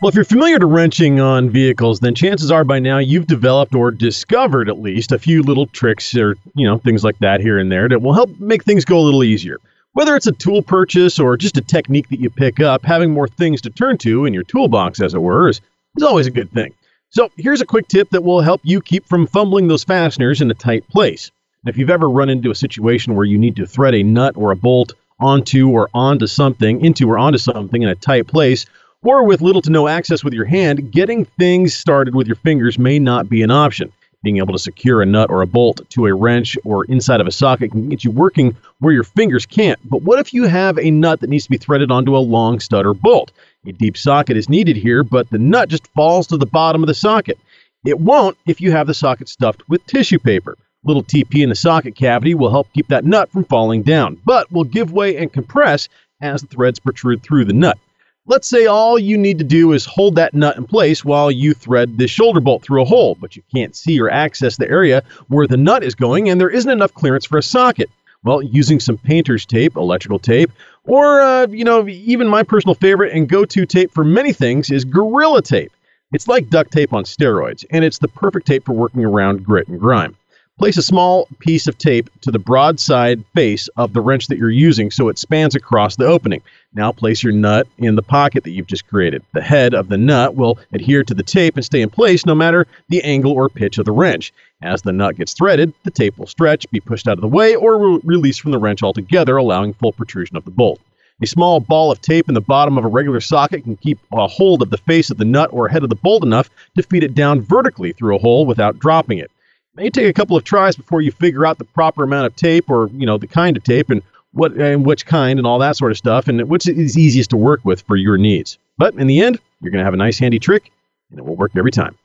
Well, 0.00 0.08
if 0.08 0.14
you're 0.14 0.24
familiar 0.24 0.58
to 0.58 0.64
wrenching 0.64 1.20
on 1.20 1.50
vehicles, 1.50 2.00
then 2.00 2.14
chances 2.14 2.50
are 2.50 2.64
by 2.64 2.78
now 2.78 2.96
you've 2.96 3.26
developed 3.26 3.74
or 3.74 3.90
discovered 3.90 4.70
at 4.70 4.80
least 4.80 5.12
a 5.12 5.18
few 5.18 5.42
little 5.42 5.66
tricks 5.66 6.16
or, 6.16 6.38
you 6.54 6.66
know, 6.66 6.78
things 6.78 7.04
like 7.04 7.18
that 7.18 7.42
here 7.42 7.58
and 7.58 7.70
there 7.70 7.86
that 7.86 8.00
will 8.00 8.14
help 8.14 8.30
make 8.40 8.64
things 8.64 8.86
go 8.86 8.98
a 8.98 9.02
little 9.04 9.22
easier. 9.22 9.58
Whether 9.92 10.16
it's 10.16 10.26
a 10.26 10.32
tool 10.32 10.62
purchase 10.62 11.18
or 11.18 11.36
just 11.36 11.58
a 11.58 11.60
technique 11.60 12.08
that 12.08 12.18
you 12.18 12.30
pick 12.30 12.60
up, 12.60 12.82
having 12.82 13.10
more 13.10 13.28
things 13.28 13.60
to 13.60 13.70
turn 13.70 13.98
to 13.98 14.24
in 14.24 14.32
your 14.32 14.42
toolbox, 14.42 15.02
as 15.02 15.12
it 15.12 15.20
were, 15.20 15.50
is, 15.50 15.60
is 15.98 16.02
always 16.02 16.26
a 16.26 16.30
good 16.30 16.50
thing. 16.50 16.72
So 17.10 17.30
here's 17.36 17.60
a 17.60 17.66
quick 17.66 17.86
tip 17.86 18.08
that 18.10 18.24
will 18.24 18.40
help 18.40 18.62
you 18.64 18.80
keep 18.80 19.06
from 19.06 19.26
fumbling 19.26 19.68
those 19.68 19.84
fasteners 19.84 20.40
in 20.40 20.50
a 20.50 20.54
tight 20.54 20.88
place. 20.88 21.30
If 21.66 21.76
you've 21.76 21.90
ever 21.90 22.08
run 22.08 22.30
into 22.30 22.50
a 22.50 22.54
situation 22.54 23.16
where 23.16 23.26
you 23.26 23.36
need 23.36 23.56
to 23.56 23.66
thread 23.66 23.94
a 23.94 24.02
nut 24.02 24.34
or 24.38 24.50
a 24.50 24.56
bolt 24.56 24.94
onto 25.18 25.68
or 25.68 25.90
onto 25.92 26.26
something, 26.26 26.82
into 26.82 27.10
or 27.10 27.18
onto 27.18 27.36
something 27.36 27.82
in 27.82 27.90
a 27.90 27.94
tight 27.94 28.28
place, 28.28 28.64
or 29.02 29.24
with 29.24 29.40
little 29.40 29.62
to 29.62 29.70
no 29.70 29.88
access 29.88 30.22
with 30.22 30.34
your 30.34 30.44
hand, 30.44 30.92
getting 30.92 31.24
things 31.24 31.74
started 31.74 32.14
with 32.14 32.26
your 32.26 32.36
fingers 32.36 32.78
may 32.78 32.98
not 32.98 33.28
be 33.28 33.42
an 33.42 33.50
option. 33.50 33.92
Being 34.22 34.36
able 34.36 34.52
to 34.52 34.58
secure 34.58 35.00
a 35.00 35.06
nut 35.06 35.30
or 35.30 35.40
a 35.40 35.46
bolt 35.46 35.88
to 35.90 36.06
a 36.06 36.14
wrench 36.14 36.58
or 36.64 36.84
inside 36.84 37.22
of 37.22 37.26
a 37.26 37.32
socket 37.32 37.70
can 37.70 37.88
get 37.88 38.04
you 38.04 38.10
working 38.10 38.54
where 38.80 38.92
your 38.92 39.04
fingers 39.04 39.46
can't. 39.46 39.78
But 39.88 40.02
what 40.02 40.18
if 40.18 40.34
you 40.34 40.44
have 40.44 40.78
a 40.78 40.90
nut 40.90 41.20
that 41.20 41.30
needs 41.30 41.44
to 41.44 41.50
be 41.50 41.56
threaded 41.56 41.90
onto 41.90 42.14
a 42.14 42.18
long 42.18 42.60
stud 42.60 42.84
or 42.84 42.92
bolt? 42.92 43.32
A 43.66 43.72
deep 43.72 43.96
socket 43.96 44.36
is 44.36 44.50
needed 44.50 44.76
here, 44.76 45.02
but 45.02 45.30
the 45.30 45.38
nut 45.38 45.70
just 45.70 45.86
falls 45.88 46.26
to 46.26 46.36
the 46.36 46.44
bottom 46.44 46.82
of 46.82 46.86
the 46.86 46.94
socket. 46.94 47.38
It 47.86 47.98
won't 47.98 48.36
if 48.46 48.60
you 48.60 48.72
have 48.72 48.86
the 48.86 48.92
socket 48.92 49.30
stuffed 49.30 49.66
with 49.70 49.86
tissue 49.86 50.18
paper. 50.18 50.58
Little 50.84 51.02
TP 51.02 51.42
in 51.42 51.48
the 51.48 51.54
socket 51.54 51.94
cavity 51.94 52.34
will 52.34 52.50
help 52.50 52.70
keep 52.74 52.88
that 52.88 53.06
nut 53.06 53.30
from 53.30 53.44
falling 53.44 53.82
down, 53.82 54.18
but 54.26 54.52
will 54.52 54.64
give 54.64 54.92
way 54.92 55.16
and 55.16 55.32
compress 55.32 55.88
as 56.20 56.42
the 56.42 56.48
threads 56.48 56.78
protrude 56.78 57.22
through 57.22 57.46
the 57.46 57.54
nut. 57.54 57.78
Let's 58.26 58.48
say 58.48 58.66
all 58.66 58.98
you 58.98 59.16
need 59.16 59.38
to 59.38 59.44
do 59.44 59.72
is 59.72 59.86
hold 59.86 60.14
that 60.16 60.34
nut 60.34 60.56
in 60.56 60.66
place 60.66 61.04
while 61.04 61.30
you 61.30 61.54
thread 61.54 61.96
the 61.96 62.06
shoulder 62.06 62.40
bolt 62.40 62.62
through 62.62 62.82
a 62.82 62.84
hole, 62.86 63.16
but 63.18 63.34
you 63.34 63.42
can't 63.52 63.74
see 63.74 63.98
or 64.00 64.10
access 64.10 64.56
the 64.56 64.68
area 64.68 65.02
where 65.28 65.46
the 65.46 65.56
nut 65.56 65.82
is 65.82 65.94
going 65.94 66.28
and 66.28 66.40
there 66.40 66.50
isn't 66.50 66.70
enough 66.70 66.92
clearance 66.92 67.24
for 67.24 67.38
a 67.38 67.42
socket. 67.42 67.88
Well, 68.22 68.42
using 68.42 68.78
some 68.78 68.98
painter's 68.98 69.46
tape, 69.46 69.76
electrical 69.76 70.18
tape, 70.18 70.50
or, 70.84 71.22
uh, 71.22 71.46
you 71.48 71.64
know, 71.64 71.88
even 71.88 72.28
my 72.28 72.42
personal 72.42 72.74
favorite 72.74 73.14
and 73.14 73.26
go 73.26 73.46
to 73.46 73.64
tape 73.64 73.90
for 73.92 74.04
many 74.04 74.34
things 74.34 74.70
is 74.70 74.84
Gorilla 74.84 75.40
Tape. 75.40 75.72
It's 76.12 76.28
like 76.28 76.50
duct 76.50 76.72
tape 76.72 76.92
on 76.92 77.04
steroids, 77.04 77.64
and 77.70 77.84
it's 77.84 77.98
the 77.98 78.08
perfect 78.08 78.46
tape 78.46 78.66
for 78.66 78.74
working 78.74 79.04
around 79.04 79.44
grit 79.44 79.68
and 79.68 79.80
grime. 79.80 80.16
Place 80.60 80.76
a 80.76 80.82
small 80.82 81.26
piece 81.38 81.66
of 81.68 81.78
tape 81.78 82.10
to 82.20 82.30
the 82.30 82.38
broadside 82.38 83.24
face 83.34 83.68
of 83.78 83.94
the 83.94 84.02
wrench 84.02 84.26
that 84.26 84.36
you're 84.36 84.50
using 84.50 84.90
so 84.90 85.08
it 85.08 85.16
spans 85.16 85.54
across 85.54 85.96
the 85.96 86.04
opening. 86.04 86.42
Now 86.74 86.92
place 86.92 87.22
your 87.22 87.32
nut 87.32 87.66
in 87.78 87.94
the 87.94 88.02
pocket 88.02 88.44
that 88.44 88.50
you've 88.50 88.66
just 88.66 88.86
created. 88.86 89.22
The 89.32 89.40
head 89.40 89.72
of 89.72 89.88
the 89.88 89.96
nut 89.96 90.34
will 90.34 90.58
adhere 90.74 91.02
to 91.04 91.14
the 91.14 91.22
tape 91.22 91.56
and 91.56 91.64
stay 91.64 91.80
in 91.80 91.88
place 91.88 92.26
no 92.26 92.34
matter 92.34 92.66
the 92.90 93.02
angle 93.04 93.32
or 93.32 93.48
pitch 93.48 93.78
of 93.78 93.86
the 93.86 93.92
wrench. 93.92 94.34
As 94.60 94.82
the 94.82 94.92
nut 94.92 95.16
gets 95.16 95.32
threaded, 95.32 95.72
the 95.84 95.90
tape 95.90 96.18
will 96.18 96.26
stretch, 96.26 96.70
be 96.70 96.78
pushed 96.78 97.08
out 97.08 97.16
of 97.16 97.22
the 97.22 97.26
way, 97.26 97.54
or 97.54 97.78
will 97.78 97.98
release 98.00 98.36
from 98.36 98.50
the 98.50 98.58
wrench 98.58 98.82
altogether, 98.82 99.38
allowing 99.38 99.72
full 99.72 99.92
protrusion 99.92 100.36
of 100.36 100.44
the 100.44 100.50
bolt. 100.50 100.78
A 101.22 101.26
small 101.26 101.60
ball 101.60 101.90
of 101.90 102.02
tape 102.02 102.28
in 102.28 102.34
the 102.34 102.42
bottom 102.42 102.76
of 102.76 102.84
a 102.84 102.88
regular 102.88 103.20
socket 103.20 103.64
can 103.64 103.76
keep 103.78 103.98
a 104.12 104.26
hold 104.28 104.60
of 104.60 104.68
the 104.68 104.76
face 104.76 105.08
of 105.08 105.16
the 105.16 105.24
nut 105.24 105.48
or 105.54 105.68
head 105.68 105.84
of 105.84 105.88
the 105.88 105.94
bolt 105.94 106.22
enough 106.22 106.50
to 106.76 106.82
feed 106.82 107.02
it 107.02 107.14
down 107.14 107.40
vertically 107.40 107.92
through 107.92 108.14
a 108.14 108.20
hole 108.20 108.44
without 108.44 108.78
dropping 108.78 109.16
it. 109.16 109.30
May 109.74 109.88
take 109.88 110.06
a 110.06 110.12
couple 110.12 110.36
of 110.36 110.44
tries 110.44 110.76
before 110.76 111.00
you 111.00 111.12
figure 111.12 111.46
out 111.46 111.58
the 111.58 111.64
proper 111.64 112.02
amount 112.02 112.26
of 112.26 112.36
tape 112.36 112.68
or, 112.68 112.88
you 112.88 113.06
know, 113.06 113.18
the 113.18 113.26
kind 113.26 113.56
of 113.56 113.62
tape 113.62 113.90
and 113.90 114.02
what 114.32 114.52
and 114.52 114.84
which 114.84 115.06
kind 115.06 115.38
and 115.38 115.46
all 115.46 115.58
that 115.58 115.76
sort 115.76 115.90
of 115.90 115.98
stuff 115.98 116.28
and 116.28 116.48
which 116.48 116.68
is 116.68 116.98
easiest 116.98 117.30
to 117.30 117.36
work 117.36 117.60
with 117.64 117.82
for 117.82 117.96
your 117.96 118.16
needs. 118.16 118.58
But 118.78 118.94
in 118.94 119.06
the 119.06 119.20
end, 119.20 119.38
you're 119.60 119.70
going 119.70 119.80
to 119.80 119.84
have 119.84 119.94
a 119.94 119.98
nice 119.98 120.18
handy 120.18 120.38
trick 120.38 120.70
and 121.10 121.18
it 121.18 121.24
will 121.24 121.36
work 121.36 121.52
every 121.56 121.70
time. 121.70 121.96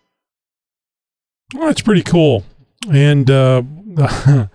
Well, 1.54 1.68
that's 1.68 1.82
pretty 1.82 2.04
cool. 2.04 2.44
And 2.92 3.30
uh, 3.30 3.64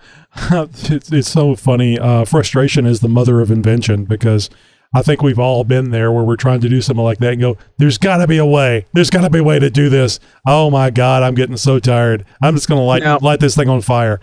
it's, 0.51 1.11
it's 1.11 1.31
so 1.31 1.55
funny. 1.55 1.97
Uh, 1.97 2.25
frustration 2.25 2.85
is 2.85 2.99
the 2.99 3.09
mother 3.09 3.41
of 3.41 3.51
invention 3.51 4.05
because 4.05 4.49
I 4.93 5.01
think 5.01 5.21
we've 5.21 5.39
all 5.39 5.63
been 5.63 5.91
there 5.91 6.11
where 6.11 6.23
we're 6.23 6.35
trying 6.35 6.59
to 6.61 6.69
do 6.69 6.81
something 6.81 7.03
like 7.03 7.19
that 7.19 7.33
and 7.33 7.41
go, 7.41 7.57
there's 7.77 7.97
got 7.97 8.17
to 8.17 8.27
be 8.27 8.37
a 8.37 8.45
way. 8.45 8.85
There's 8.93 9.09
got 9.09 9.21
to 9.21 9.29
be 9.29 9.39
a 9.39 9.43
way 9.43 9.57
to 9.57 9.69
do 9.69 9.89
this. 9.89 10.19
Oh 10.45 10.69
my 10.69 10.89
God, 10.89 11.23
I'm 11.23 11.33
getting 11.33 11.55
so 11.55 11.79
tired. 11.79 12.25
I'm 12.41 12.55
just 12.55 12.67
going 12.67 12.79
to 12.79 12.83
light, 12.83 13.03
Now- 13.03 13.19
light 13.19 13.39
this 13.39 13.55
thing 13.55 13.69
on 13.69 13.81
fire. 13.81 14.19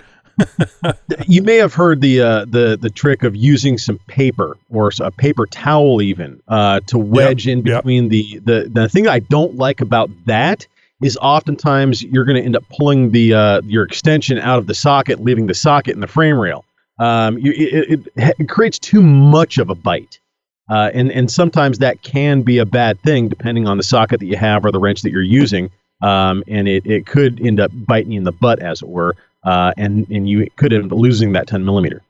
you 1.26 1.42
may 1.42 1.56
have 1.56 1.74
heard 1.74 2.00
the 2.00 2.20
uh, 2.20 2.44
the 2.44 2.78
the 2.80 2.90
trick 2.90 3.24
of 3.24 3.34
using 3.34 3.76
some 3.76 3.98
paper 4.06 4.56
or 4.70 4.92
a 5.00 5.10
paper 5.10 5.46
towel 5.46 6.00
even 6.00 6.40
uh, 6.46 6.78
to 6.86 6.96
wedge 6.96 7.48
in 7.48 7.60
between 7.62 8.08
the, 8.08 8.40
the 8.44 8.70
the 8.72 8.88
thing 8.88 9.08
I 9.08 9.18
don't 9.18 9.56
like 9.56 9.80
about 9.80 10.10
that 10.26 10.64
is 11.02 11.18
oftentimes 11.20 12.02
you're 12.04 12.24
going 12.24 12.36
to 12.36 12.42
end 12.42 12.54
up 12.54 12.62
pulling 12.68 13.10
the 13.10 13.34
uh, 13.34 13.60
your 13.64 13.82
extension 13.82 14.38
out 14.38 14.58
of 14.58 14.68
the 14.68 14.74
socket, 14.74 15.20
leaving 15.20 15.46
the 15.46 15.54
socket 15.54 15.94
in 15.94 16.00
the 16.00 16.06
frame 16.06 16.38
rail. 16.38 16.64
Um, 17.00 17.38
you, 17.38 17.52
it, 17.52 18.00
it, 18.16 18.34
it 18.38 18.48
creates 18.48 18.78
too 18.78 19.02
much 19.02 19.58
of 19.58 19.70
a 19.70 19.74
bite. 19.74 20.20
Uh, 20.68 20.90
and 20.92 21.10
and 21.12 21.30
sometimes 21.30 21.78
that 21.78 22.02
can 22.02 22.42
be 22.42 22.58
a 22.58 22.66
bad 22.66 23.00
thing 23.02 23.28
depending 23.28 23.66
on 23.66 23.76
the 23.76 23.82
socket 23.82 24.20
that 24.20 24.26
you 24.26 24.36
have 24.36 24.64
or 24.64 24.70
the 24.70 24.78
wrench 24.78 25.02
that 25.02 25.10
you're 25.10 25.22
using. 25.22 25.70
Um, 26.00 26.44
and 26.46 26.68
it, 26.68 26.86
it 26.86 27.06
could 27.06 27.40
end 27.44 27.58
up 27.58 27.72
biting 27.74 28.12
you 28.12 28.18
in 28.18 28.24
the 28.24 28.32
butt, 28.32 28.60
as 28.60 28.82
it 28.82 28.88
were, 28.88 29.16
uh, 29.44 29.72
and 29.76 30.08
and 30.10 30.28
you 30.28 30.48
could 30.56 30.72
end 30.72 30.92
up 30.92 30.98
losing 30.98 31.32
that 31.32 31.48
10 31.48 31.64
millimeter. 31.64 32.02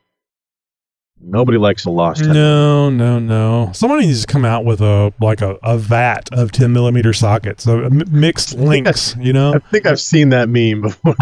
Nobody 1.21 1.59
likes 1.59 1.85
a 1.85 1.91
lost 1.91 2.23
10. 2.23 2.33
No, 2.33 2.91
no, 2.91 3.19
no. 3.19 3.71
Somebody 3.73 4.07
needs 4.07 4.21
to 4.21 4.27
come 4.33 4.45
out 4.45 4.65
with 4.65 4.81
a 4.81 5.13
like 5.21 5.41
a, 5.41 5.59
a 5.63 5.77
vat 5.77 6.29
of 6.33 6.53
10 6.53 6.73
millimeter 6.73 7.13
sockets, 7.13 7.67
mixed 7.67 8.55
links, 8.59 9.17
you 9.19 9.33
know. 9.33 9.55
I 9.55 9.59
think 9.59 9.87
I've 9.87 10.01
seen 10.01 10.29
that 10.31 10.49
meme 10.49 10.83
before. 10.83 11.15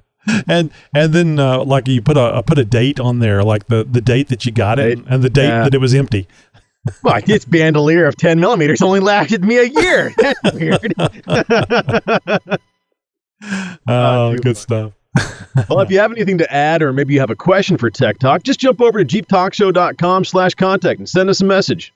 and 0.48 0.70
and 0.94 1.12
then 1.12 1.38
uh, 1.38 1.62
like 1.64 1.86
you 1.88 2.02
put 2.02 2.16
a 2.16 2.42
put 2.42 2.58
a 2.58 2.64
date 2.64 2.98
on 3.00 3.18
there, 3.20 3.42
like 3.42 3.66
the 3.66 3.84
the 3.84 4.00
date 4.00 4.28
that 4.28 4.44
you 4.46 4.52
got 4.52 4.78
it 4.78 4.98
and 5.08 5.22
the 5.22 5.30
date 5.30 5.48
Yeah. 5.48 5.64
that 5.64 5.74
it 5.74 5.78
was 5.78 5.94
empty. 5.94 6.26
Well, 7.02 7.20
this 7.26 7.44
bandolier 7.44 8.04
of 8.06 8.16
10 8.16 8.38
millimeters 8.38 8.80
only 8.80 9.00
lasted 9.00 9.44
me 9.44 9.58
a 9.58 9.64
year. 9.64 10.14
That's 10.18 10.52
weird. 10.52 10.94
Oh, 13.88 14.36
good 14.38 14.56
stuff. 14.56 14.92
well, 15.68 15.80
if 15.80 15.90
you 15.90 15.98
have 15.98 16.12
anything 16.12 16.38
to 16.38 16.52
add 16.52 16.82
or 16.82 16.92
maybe 16.92 17.14
you 17.14 17.20
have 17.20 17.30
a 17.30 17.36
question 17.36 17.76
for 17.76 17.90
Tech 17.90 18.18
Talk, 18.18 18.42
just 18.42 18.60
jump 18.60 18.80
over 18.80 19.02
to 19.02 19.22
jeeptalkshow.com 19.22 20.24
slash 20.24 20.54
contact 20.54 20.98
and 20.98 21.08
send 21.08 21.28
us 21.30 21.40
a 21.40 21.44
message. 21.44 21.92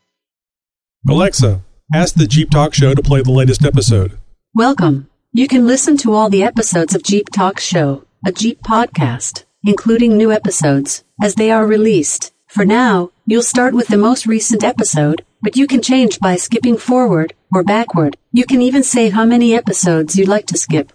Alexa, 1.09 1.63
ask 1.95 2.15
the 2.15 2.27
Jeep 2.27 2.51
Talk 2.51 2.75
Show 2.75 2.95
to 2.95 3.03
play 3.03 3.23
the 3.23 3.31
latest 3.33 3.65
episode. 3.65 4.19
Welcome. 4.55 5.09
You 5.33 5.49
can 5.49 5.67
listen 5.67 5.97
to 5.99 6.13
all 6.15 6.29
the 6.31 6.43
episodes 6.43 6.95
of 6.95 7.03
Jeep 7.03 7.29
Talk 7.31 7.61
Show, 7.61 8.05
a 8.27 8.33
Jeep 8.33 8.63
podcast, 8.63 9.45
including 9.65 10.17
new 10.17 10.31
episodes, 10.31 11.05
as 11.23 11.37
they 11.37 11.51
are 11.51 11.67
released. 11.67 12.33
For 12.49 12.67
now, 12.67 13.13
you'll 13.25 13.43
start 13.43 13.73
with 13.73 13.89
the 13.89 13.97
most 13.97 14.27
recent 14.27 14.63
episode, 14.63 15.25
but 15.41 15.57
you 15.57 15.67
can 15.67 15.81
change 15.81 16.21
by 16.21 16.37
skipping 16.37 16.77
forward 16.77 17.33
or 17.51 17.65
backward. 17.65 18.19
You 18.31 18.45
can 18.45 18.61
even 18.61 18.83
say 18.83 19.09
how 19.09 19.25
many 19.25 19.55
episodes 19.55 20.17
you'd 20.17 20.29
like 20.29 20.47
to 20.49 20.59
skip. 20.59 20.93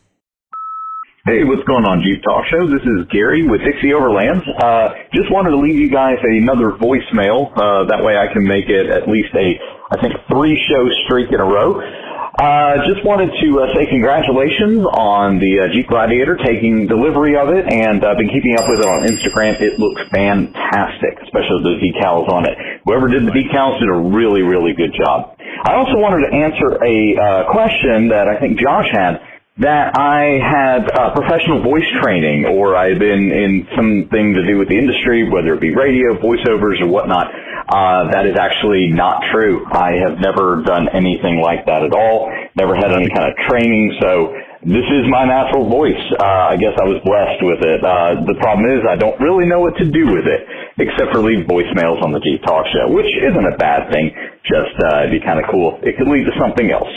Hey, 1.25 1.43
what's 1.43 1.65
going 1.65 1.85
on, 1.85 2.05
Jeep 2.05 2.21
Talk 2.21 2.45
Show? 2.53 2.69
This 2.69 2.85
is 2.85 3.09
Gary 3.09 3.41
with 3.41 3.61
Dixie 3.65 3.89
Overlands. 3.89 4.45
Uh, 4.61 4.93
just 5.09 5.31
wanted 5.33 5.49
to 5.49 5.57
leave 5.57 5.79
you 5.79 5.89
guys 5.89 6.21
another 6.21 6.77
voicemail. 6.77 7.49
Uh, 7.57 7.89
that 7.89 8.05
way 8.05 8.13
I 8.13 8.29
can 8.31 8.45
make 8.45 8.69
it 8.69 8.93
at 8.93 9.09
least 9.09 9.33
a, 9.33 9.57
I 9.89 9.97
think, 9.97 10.13
three 10.29 10.53
show 10.69 10.85
streak 11.09 11.33
in 11.33 11.41
a 11.41 11.43
row. 11.43 11.81
Uh, 12.35 12.83
just 12.83 12.99
wanted 13.07 13.31
to 13.39 13.47
uh, 13.63 13.71
say 13.71 13.87
congratulations 13.87 14.83
on 14.91 15.39
the 15.39 15.63
uh, 15.63 15.71
Jeep 15.71 15.87
Gladiator 15.87 16.35
taking 16.35 16.83
delivery 16.83 17.39
of 17.39 17.47
it, 17.47 17.63
and 17.63 18.03
I've 18.03 18.19
been 18.19 18.27
keeping 18.27 18.59
up 18.59 18.67
with 18.67 18.83
it 18.83 18.85
on 18.85 19.07
Instagram. 19.07 19.55
It 19.63 19.79
looks 19.79 20.03
fantastic, 20.11 21.15
especially 21.23 21.63
the 21.63 21.79
decals 21.79 22.27
on 22.27 22.43
it. 22.43 22.59
Whoever 22.83 23.07
did 23.07 23.23
the 23.23 23.31
decals 23.31 23.79
did 23.79 23.87
a 23.87 23.95
really, 24.11 24.43
really 24.43 24.75
good 24.75 24.91
job. 24.91 25.39
I 25.63 25.79
also 25.79 25.95
wanted 25.95 26.27
to 26.27 26.35
answer 26.35 26.75
a 26.83 27.15
uh, 27.15 27.51
question 27.55 28.11
that 28.11 28.27
I 28.27 28.35
think 28.35 28.59
Josh 28.59 28.91
had 28.91 29.23
that 29.57 29.95
I 29.95 30.35
had 30.43 30.91
uh, 30.91 31.15
professional 31.15 31.63
voice 31.63 31.87
training 32.03 32.43
or 32.43 32.75
I 32.75 32.89
had 32.89 32.99
been 32.99 33.31
in 33.31 33.67
something 33.75 34.33
to 34.35 34.43
do 34.45 34.59
with 34.59 34.67
the 34.67 34.75
industry, 34.77 35.29
whether 35.31 35.55
it 35.55 35.61
be 35.61 35.73
radio, 35.73 36.19
voiceovers, 36.19 36.83
or 36.83 36.87
whatnot. 36.87 37.27
Uh, 37.65 38.11
that 38.11 38.27
is 38.27 38.35
actually 38.35 38.91
not 38.91 39.23
true. 39.31 39.65
I 39.71 39.95
have 40.03 40.19
never 40.19 40.61
done 40.61 40.89
anything 40.91 41.39
like 41.39 41.65
that 41.65 41.83
at 41.83 41.93
all. 41.95 42.27
Never 42.55 42.75
had 42.75 42.91
any 42.91 43.07
kind 43.07 43.31
of 43.31 43.35
training. 43.47 43.95
So 44.01 44.35
this 44.65 44.87
is 44.97 45.05
my 45.13 45.29
natural 45.29 45.69
voice. 45.69 46.01
Uh, 46.17 46.49
I 46.49 46.57
guess 46.57 46.73
I 46.73 46.89
was 46.89 46.97
blessed 47.05 47.41
with 47.45 47.61
it. 47.61 47.85
Uh, 47.85 48.25
the 48.25 48.33
problem 48.41 48.65
is 48.65 48.81
I 48.81 48.97
don't 48.97 49.13
really 49.21 49.45
know 49.45 49.61
what 49.61 49.77
to 49.77 49.85
do 49.85 50.09
with 50.09 50.25
it 50.25 50.41
except 50.81 51.13
for 51.13 51.21
leave 51.21 51.45
voicemails 51.45 52.01
on 52.01 52.09
the 52.09 52.19
Jeep 52.19 52.41
Talk 52.41 52.65
Show, 52.73 52.89
which 52.89 53.07
isn't 53.13 53.45
a 53.45 53.55
bad 53.61 53.93
thing. 53.93 54.09
Just 54.41 54.73
uh, 54.81 55.05
it'd 55.05 55.13
be 55.13 55.21
kind 55.21 55.37
of 55.37 55.45
cool. 55.53 55.77
It 55.85 56.01
could 56.01 56.09
lead 56.09 56.25
to 56.25 56.33
something 56.41 56.73
else. 56.73 56.89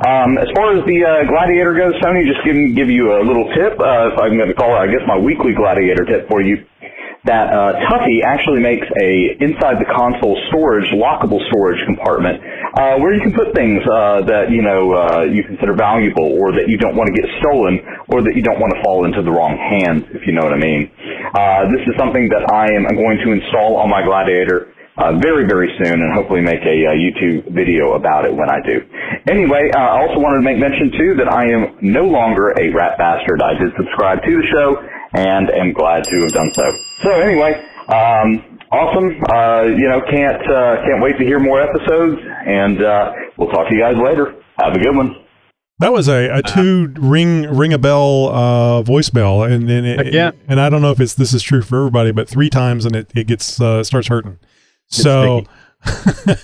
Um, 0.00 0.40
as 0.40 0.48
far 0.56 0.72
as 0.72 0.80
the 0.88 0.98
uh, 1.04 1.28
Gladiator 1.28 1.76
goes, 1.76 1.92
Tony, 2.00 2.24
just 2.24 2.40
give, 2.40 2.56
give 2.72 2.88
you 2.88 3.12
a 3.12 3.20
little 3.20 3.52
tip. 3.52 3.76
Uh, 3.76 4.12
if 4.12 4.16
I'm 4.16 4.40
going 4.40 4.48
to 4.48 4.56
call 4.56 4.72
it, 4.72 4.80
I 4.80 4.88
guess, 4.88 5.04
my 5.04 5.20
weekly 5.20 5.52
Gladiator 5.52 6.08
tip 6.08 6.24
for 6.24 6.40
you. 6.40 6.64
That 7.24 7.52
uh, 7.52 7.76
Tuffy 7.84 8.24
actually 8.24 8.60
makes 8.64 8.86
a 8.96 9.36
inside 9.44 9.76
the 9.76 9.84
console 9.92 10.40
storage, 10.48 10.88
lockable 10.96 11.44
storage 11.52 11.84
compartment 11.84 12.40
uh, 12.78 12.96
where 12.96 13.12
you 13.12 13.20
can 13.20 13.32
put 13.32 13.52
things 13.54 13.82
uh, 13.84 14.24
that 14.24 14.48
you 14.50 14.62
know 14.62 14.94
uh, 14.94 15.22
you 15.28 15.44
consider 15.44 15.74
valuable, 15.74 16.38
or 16.40 16.52
that 16.56 16.68
you 16.68 16.78
don't 16.78 16.96
want 16.96 17.12
to 17.12 17.14
get 17.14 17.28
stolen, 17.42 17.76
or 18.08 18.22
that 18.22 18.32
you 18.36 18.42
don't 18.42 18.60
want 18.60 18.72
to 18.72 18.80
fall 18.82 19.04
into 19.04 19.20
the 19.22 19.30
wrong 19.30 19.52
hands, 19.58 20.04
if 20.14 20.24
you 20.26 20.32
know 20.32 20.40
what 20.40 20.54
I 20.54 20.60
mean. 20.60 20.90
Uh, 21.34 21.68
this 21.68 21.82
is 21.84 21.94
something 21.98 22.28
that 22.30 22.48
I 22.48 22.72
am 22.72 22.88
going 22.94 23.18
to 23.26 23.32
install 23.36 23.76
on 23.76 23.90
my 23.90 24.00
Gladiator 24.00 24.72
uh, 24.96 25.16
very, 25.18 25.46
very 25.48 25.72
soon, 25.82 26.00
and 26.00 26.12
hopefully 26.14 26.40
make 26.40 26.62
a 26.62 26.76
uh, 26.86 26.92
YouTube 26.94 27.52
video 27.52 27.94
about 28.00 28.24
it 28.24 28.32
when 28.32 28.48
I 28.48 28.60
do. 28.64 28.80
Anyway, 29.28 29.70
I 29.74 30.00
also 30.00 30.20
wanted 30.20 30.40
to 30.40 30.46
make 30.46 30.58
mention 30.58 30.92
too 30.92 31.10
that 31.18 31.28
I 31.28 31.48
am 31.50 31.76
no 31.80 32.04
longer 32.04 32.54
a 32.56 32.70
rat 32.70 32.98
bastard. 32.98 33.42
I 33.42 33.60
did 33.60 33.72
subscribe 33.76 34.22
to 34.22 34.30
the 34.30 34.46
show 34.52 34.80
and 35.12 35.50
am 35.50 35.72
glad 35.72 36.04
to 36.04 36.20
have 36.22 36.32
done 36.32 36.52
so. 36.54 36.76
So 37.02 37.10
anyway, 37.10 37.54
um, 37.88 38.58
awesome. 38.70 39.20
Uh, 39.30 39.64
you 39.64 39.88
know, 39.88 40.00
can't 40.10 40.42
uh, 40.50 40.76
can't 40.84 41.02
wait 41.02 41.18
to 41.18 41.24
hear 41.24 41.38
more 41.38 41.60
episodes, 41.60 42.20
and 42.46 42.82
uh, 42.82 43.12
we'll 43.36 43.50
talk 43.50 43.68
to 43.68 43.74
you 43.74 43.80
guys 43.80 43.96
later. 43.96 44.34
Have 44.58 44.74
a 44.74 44.78
good 44.78 44.96
one. 44.96 45.16
That 45.80 45.92
was 45.92 46.08
a, 46.08 46.28
a 46.28 46.42
two 46.42 46.92
ring 46.98 47.42
ring 47.56 47.72
a 47.72 47.78
bell 47.78 48.28
uh, 48.28 48.82
voicemail, 48.82 49.50
and 49.50 49.68
and 49.70 49.86
it, 49.86 50.12
yeah. 50.12 50.32
and 50.46 50.60
I 50.60 50.68
don't 50.68 50.82
know 50.82 50.90
if 50.90 51.00
it's 51.00 51.14
this 51.14 51.32
is 51.32 51.42
true 51.42 51.62
for 51.62 51.78
everybody, 51.78 52.12
but 52.12 52.28
three 52.28 52.50
times 52.50 52.84
and 52.84 52.94
it 52.94 53.10
it 53.14 53.26
gets 53.26 53.60
uh, 53.60 53.82
starts 53.82 54.08
hurting. 54.08 54.38
so 54.88 55.44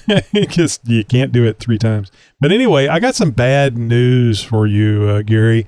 it 0.08 0.48
just 0.48 0.88
you 0.88 1.04
can't 1.04 1.32
do 1.32 1.44
it 1.44 1.58
three 1.58 1.76
times. 1.76 2.10
But 2.40 2.50
anyway, 2.50 2.88
I 2.88 2.98
got 2.98 3.14
some 3.14 3.30
bad 3.30 3.76
news 3.76 4.42
for 4.42 4.66
you, 4.66 5.02
uh, 5.04 5.22
Gary. 5.22 5.66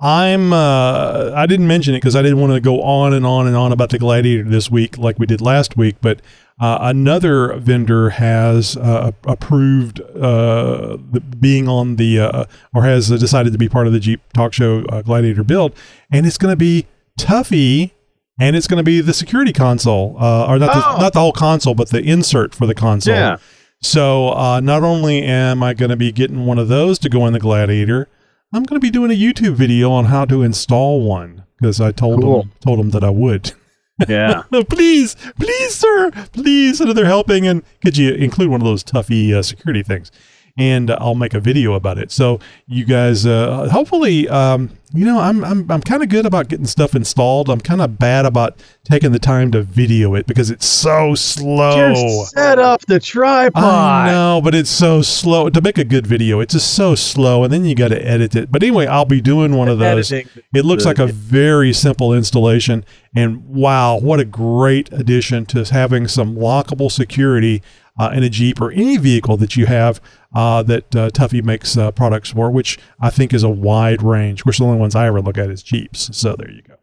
I'm 0.00 0.52
uh, 0.52 1.32
I 1.34 1.46
didn't 1.46 1.66
mention 1.66 1.94
it 1.94 1.98
because 1.98 2.14
I 2.14 2.22
didn't 2.22 2.40
want 2.40 2.52
to 2.52 2.60
go 2.60 2.82
on 2.82 3.12
and 3.12 3.26
on 3.26 3.46
and 3.46 3.56
on 3.56 3.72
about 3.72 3.90
the 3.90 3.98
Gladiator 3.98 4.44
this 4.44 4.70
week 4.70 4.96
like 4.96 5.18
we 5.18 5.26
did 5.26 5.40
last 5.40 5.76
week, 5.76 5.96
but 6.00 6.20
uh, 6.60 6.78
another 6.82 7.54
vendor 7.54 8.10
has 8.10 8.76
uh, 8.76 9.12
approved 9.24 10.00
uh, 10.00 10.96
the, 11.10 11.20
being 11.20 11.68
on 11.68 11.96
the 11.96 12.20
uh, 12.20 12.44
or 12.74 12.84
has 12.84 13.08
decided 13.08 13.52
to 13.52 13.58
be 13.58 13.68
part 13.68 13.86
of 13.86 13.92
the 13.92 14.00
Jeep 14.00 14.20
Talk 14.32 14.52
Show 14.52 14.84
uh, 14.84 15.02
Gladiator 15.02 15.42
build, 15.42 15.74
and 16.10 16.26
it's 16.26 16.38
going 16.38 16.52
to 16.52 16.56
be 16.56 16.86
Tuffy, 17.18 17.90
and 18.38 18.54
it's 18.54 18.68
going 18.68 18.78
to 18.78 18.84
be 18.84 19.00
the 19.00 19.14
security 19.14 19.52
console, 19.52 20.16
uh, 20.20 20.46
or 20.46 20.58
not 20.58 20.74
the, 20.74 21.02
not 21.02 21.12
the 21.12 21.20
whole 21.20 21.32
console, 21.32 21.74
but 21.74 21.90
the 21.90 22.02
insert 22.02 22.54
for 22.54 22.66
the 22.66 22.74
console. 22.74 23.14
Yeah. 23.14 23.38
So 23.80 24.30
uh, 24.30 24.60
not 24.60 24.82
only 24.82 25.22
am 25.22 25.62
I 25.62 25.74
going 25.74 25.90
to 25.90 25.96
be 25.96 26.10
getting 26.12 26.46
one 26.46 26.58
of 26.58 26.68
those 26.68 26.98
to 27.00 27.08
go 27.08 27.26
in 27.26 27.32
the 27.32 27.38
Gladiator, 27.40 28.08
I'm 28.52 28.62
going 28.62 28.80
to 28.80 28.84
be 28.84 28.90
doing 28.90 29.10
a 29.10 29.14
YouTube 29.14 29.54
video 29.54 29.90
on 29.90 30.06
how 30.06 30.24
to 30.24 30.42
install 30.42 31.02
one 31.02 31.44
because 31.60 31.80
I 31.80 31.92
told 31.92 32.22
Cool. 32.22 32.42
them 32.42 32.52
told 32.60 32.78
them 32.78 32.90
that 32.90 33.04
I 33.04 33.10
would. 33.10 33.52
Yeah. 34.08 34.44
please, 34.70 35.16
please, 35.40 35.74
sir, 35.74 36.12
please. 36.32 36.80
And 36.80 36.92
they're 36.96 37.04
helping. 37.04 37.48
And 37.48 37.64
could 37.84 37.96
you 37.96 38.14
include 38.14 38.48
one 38.48 38.60
of 38.60 38.64
those 38.64 38.84
Tuffy 38.84 39.32
uh, 39.34 39.42
security 39.42 39.82
things? 39.82 40.12
And 40.58 40.90
I'll 40.90 41.14
make 41.14 41.34
a 41.34 41.40
video 41.40 41.74
about 41.74 41.98
it. 41.98 42.10
So 42.10 42.40
you 42.66 42.84
guys, 42.84 43.24
uh, 43.24 43.68
hopefully, 43.70 44.28
um, 44.28 44.70
you 44.92 45.04
know, 45.04 45.20
I'm 45.20 45.44
I'm 45.44 45.70
I'm 45.70 45.82
kind 45.82 46.02
of 46.02 46.08
good 46.08 46.24
about 46.24 46.48
getting 46.48 46.66
stuff 46.66 46.94
installed. 46.94 47.50
I'm 47.50 47.60
kind 47.60 47.80
of 47.80 47.98
bad 47.98 48.24
about 48.24 48.58
taking 48.84 49.12
the 49.12 49.18
time 49.18 49.50
to 49.52 49.62
video 49.62 50.14
it 50.14 50.26
because 50.26 50.50
it's 50.50 50.66
so 50.66 51.14
slow. 51.14 51.92
Just 51.94 52.34
set 52.34 52.58
up 52.58 52.80
the 52.86 52.98
tripod. 52.98 53.62
I 53.62 54.10
know, 54.10 54.40
but 54.42 54.54
it's 54.54 54.70
so 54.70 55.02
slow 55.02 55.50
to 55.50 55.60
make 55.60 55.78
a 55.78 55.84
good 55.84 56.06
video. 56.06 56.40
It's 56.40 56.54
just 56.54 56.74
so 56.74 56.94
slow, 56.94 57.44
and 57.44 57.52
then 57.52 57.64
you 57.64 57.74
got 57.74 57.88
to 57.88 58.04
edit 58.04 58.34
it. 58.34 58.50
But 58.50 58.62
anyway, 58.62 58.86
I'll 58.86 59.04
be 59.04 59.20
doing 59.20 59.54
one 59.54 59.68
of 59.68 59.78
those. 59.78 60.10
Editing 60.10 60.42
It 60.54 60.64
looks 60.64 60.86
like 60.86 60.98
a 60.98 61.06
very 61.06 61.72
simple 61.72 62.14
installation, 62.14 62.84
and 63.14 63.46
wow, 63.46 63.98
what 63.98 64.20
a 64.20 64.24
great 64.24 64.90
addition 64.92 65.44
to 65.46 65.64
having 65.64 66.08
some 66.08 66.34
lockable 66.34 66.90
security 66.90 67.62
uh, 67.98 68.10
in 68.14 68.22
a 68.22 68.28
Jeep 68.30 68.60
or 68.60 68.70
any 68.70 68.96
vehicle 68.96 69.36
that 69.38 69.56
you 69.56 69.66
have 69.66 70.00
uh, 70.34 70.62
that 70.64 70.94
uh, 70.94 71.10
Tuffy 71.10 71.42
makes 71.42 71.76
uh, 71.76 71.90
products 71.90 72.30
for, 72.30 72.50
which 72.50 72.78
I 73.00 73.10
think 73.10 73.32
is 73.32 73.42
a 73.42 73.48
wide 73.48 74.02
range. 74.02 74.40
Of 74.40 74.44
course, 74.44 74.58
the 74.58 74.64
only 74.64 74.78
ones 74.78 74.94
I 74.94 75.06
ever 75.06 75.20
look 75.20 75.38
at 75.38 75.50
is 75.50 75.62
Jeeps. 75.62 76.16
So 76.16 76.36
there 76.36 76.50
you 76.50 76.62
go. 76.62 76.74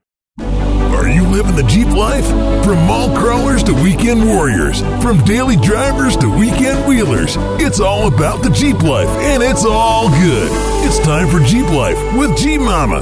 Are 0.95 1.09
you 1.09 1.23
living 1.27 1.55
the 1.55 1.63
Jeep 1.63 1.87
life? 1.89 2.25
From 2.65 2.77
mall 2.87 3.15
crawlers 3.15 3.61
to 3.63 3.73
weekend 3.73 4.25
warriors, 4.25 4.81
from 5.03 5.23
daily 5.23 5.55
drivers 5.57 6.17
to 6.17 6.27
weekend 6.35 6.87
wheelers, 6.87 7.35
it's 7.61 7.79
all 7.79 8.07
about 8.11 8.41
the 8.41 8.49
Jeep 8.49 8.81
life, 8.81 9.07
and 9.07 9.43
it's 9.43 9.63
all 9.65 10.09
good. 10.09 10.49
It's 10.85 10.97
time 10.99 11.27
for 11.27 11.39
Jeep 11.45 11.67
Life 11.69 11.97
with 12.17 12.35
Jeep 12.37 12.59
Mama. 12.59 13.01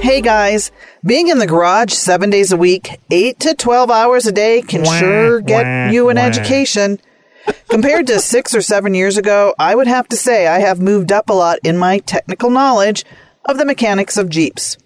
Hey 0.00 0.20
guys, 0.20 0.72
being 1.06 1.28
in 1.28 1.38
the 1.38 1.46
garage 1.46 1.92
seven 1.92 2.28
days 2.28 2.50
a 2.50 2.56
week, 2.56 2.98
eight 3.10 3.38
to 3.40 3.54
12 3.54 3.90
hours 3.90 4.26
a 4.26 4.32
day 4.32 4.60
can 4.60 4.82
Wah, 4.82 4.98
sure 4.98 5.40
get 5.40 5.64
wah, 5.64 5.92
you 5.92 6.08
an 6.08 6.16
wah. 6.16 6.22
education. 6.24 6.98
Compared 7.68 8.06
to 8.06 8.20
six 8.20 8.54
or 8.54 8.62
seven 8.62 8.94
years 8.94 9.16
ago, 9.16 9.54
I 9.58 9.74
would 9.74 9.86
have 9.86 10.08
to 10.08 10.16
say 10.16 10.46
I 10.46 10.60
have 10.60 10.80
moved 10.80 11.12
up 11.12 11.28
a 11.28 11.32
lot 11.32 11.58
in 11.64 11.76
my 11.76 11.98
technical 11.98 12.50
knowledge 12.50 13.04
of 13.44 13.58
the 13.58 13.64
mechanics 13.64 14.16
of 14.16 14.28
Jeeps. 14.28 14.76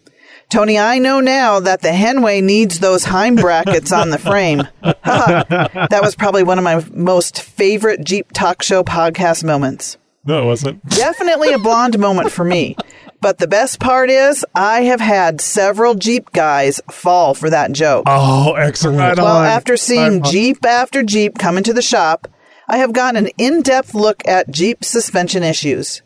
Tony, 0.49 0.79
I 0.79 0.99
know 0.99 1.21
now 1.21 1.61
that 1.61 1.83
the 1.83 1.91
Henway 1.91 2.43
needs 2.43 2.79
those 2.79 3.05
Heim 3.05 3.37
brackets 3.37 3.93
on 3.93 4.09
the 4.09 4.19
frame. 4.19 4.67
that 4.83 6.01
was 6.01 6.15
probably 6.15 6.43
one 6.43 6.57
of 6.57 6.65
my 6.65 6.83
most 6.93 7.43
favorite 7.43 8.03
Jeep 8.03 8.33
talk 8.33 8.63
show 8.63 8.83
podcast 8.83 9.45
moments. 9.45 9.99
No, 10.25 10.43
it 10.43 10.47
wasn't. 10.47 10.85
Definitely 10.87 11.53
a 11.53 11.59
blonde 11.59 11.99
moment 11.99 12.33
for 12.33 12.45
me. 12.45 12.77
But 13.21 13.39
the 13.39 13.49
best 13.49 13.81
part 13.81 14.11
is, 14.11 14.45
I 14.55 14.83
have 14.83 15.01
had 15.01 15.41
several 15.41 15.95
Jeep 15.95 16.33
guys 16.33 16.81
fall 16.91 17.35
for 17.35 17.51
that 17.51 17.73
joke. 17.73 18.05
Oh, 18.07 18.55
excellent. 18.55 19.19
well, 19.19 19.43
after 19.43 19.77
seeing 19.77 20.23
Jeep 20.23 20.65
after 20.65 21.03
Jeep 21.03 21.37
come 21.39 21.59
into 21.59 21.73
the 21.73 21.83
shop, 21.83 22.29
I 22.71 22.77
have 22.79 22.93
gotten 22.93 23.25
an 23.25 23.33
in 23.39 23.63
depth 23.63 23.95
look 23.95 24.27
at 24.29 24.51
Jeep 24.51 24.85
suspension 24.85 25.43
issues. 25.43 26.03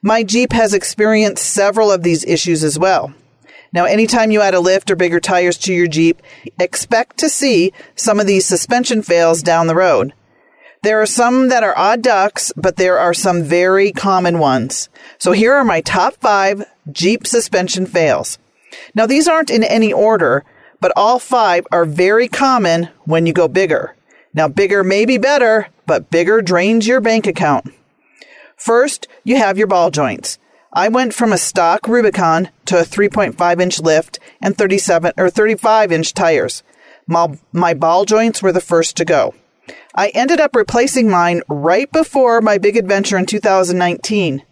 My 0.00 0.22
Jeep 0.22 0.52
has 0.52 0.72
experienced 0.72 1.44
several 1.44 1.90
of 1.90 2.04
these 2.04 2.24
issues 2.24 2.62
as 2.62 2.78
well. 2.78 3.12
Now, 3.72 3.86
anytime 3.86 4.30
you 4.30 4.40
add 4.40 4.54
a 4.54 4.60
lift 4.60 4.92
or 4.92 4.96
bigger 4.96 5.18
tires 5.18 5.58
to 5.58 5.74
your 5.74 5.88
Jeep, 5.88 6.22
expect 6.60 7.16
to 7.18 7.28
see 7.28 7.72
some 7.96 8.20
of 8.20 8.28
these 8.28 8.46
suspension 8.46 9.02
fails 9.02 9.42
down 9.42 9.66
the 9.66 9.74
road. 9.74 10.14
There 10.84 11.02
are 11.02 11.06
some 11.06 11.48
that 11.48 11.64
are 11.64 11.76
odd 11.76 12.02
ducks, 12.02 12.52
but 12.54 12.76
there 12.76 12.98
are 12.98 13.14
some 13.14 13.42
very 13.42 13.90
common 13.90 14.38
ones. 14.38 14.88
So 15.18 15.32
here 15.32 15.54
are 15.54 15.64
my 15.64 15.80
top 15.80 16.14
five 16.20 16.62
Jeep 16.92 17.26
suspension 17.26 17.86
fails. 17.86 18.38
Now, 18.94 19.06
these 19.06 19.26
aren't 19.26 19.50
in 19.50 19.64
any 19.64 19.92
order, 19.92 20.44
but 20.80 20.92
all 20.94 21.18
five 21.18 21.66
are 21.72 21.84
very 21.84 22.28
common 22.28 22.90
when 23.04 23.26
you 23.26 23.32
go 23.32 23.48
bigger. 23.48 23.96
Now, 24.34 24.48
bigger 24.48 24.82
may 24.82 25.04
be 25.04 25.16
better, 25.16 25.68
but 25.86 26.10
bigger 26.10 26.42
drains 26.42 26.86
your 26.86 27.00
bank 27.00 27.26
account. 27.26 27.72
First, 28.56 29.08
you 29.22 29.36
have 29.36 29.56
your 29.56 29.68
ball 29.68 29.90
joints. 29.90 30.38
I 30.72 30.88
went 30.88 31.14
from 31.14 31.32
a 31.32 31.38
stock 31.38 31.86
Rubicon 31.86 32.48
to 32.64 32.80
a 32.80 32.84
3.5 32.84 33.60
inch 33.60 33.80
lift 33.80 34.18
and 34.42 34.58
37 34.58 35.12
or 35.16 35.30
35 35.30 35.92
inch 35.92 36.12
tires. 36.14 36.64
My, 37.06 37.38
my 37.52 37.74
ball 37.74 38.04
joints 38.04 38.42
were 38.42 38.52
the 38.52 38.60
first 38.60 38.96
to 38.96 39.04
go. 39.04 39.34
I 39.94 40.08
ended 40.08 40.40
up 40.40 40.56
replacing 40.56 41.08
mine 41.08 41.42
right 41.48 41.90
before 41.92 42.40
my 42.40 42.58
big 42.58 42.76
adventure 42.76 43.16
in 43.16 43.26
2019. 43.26 44.42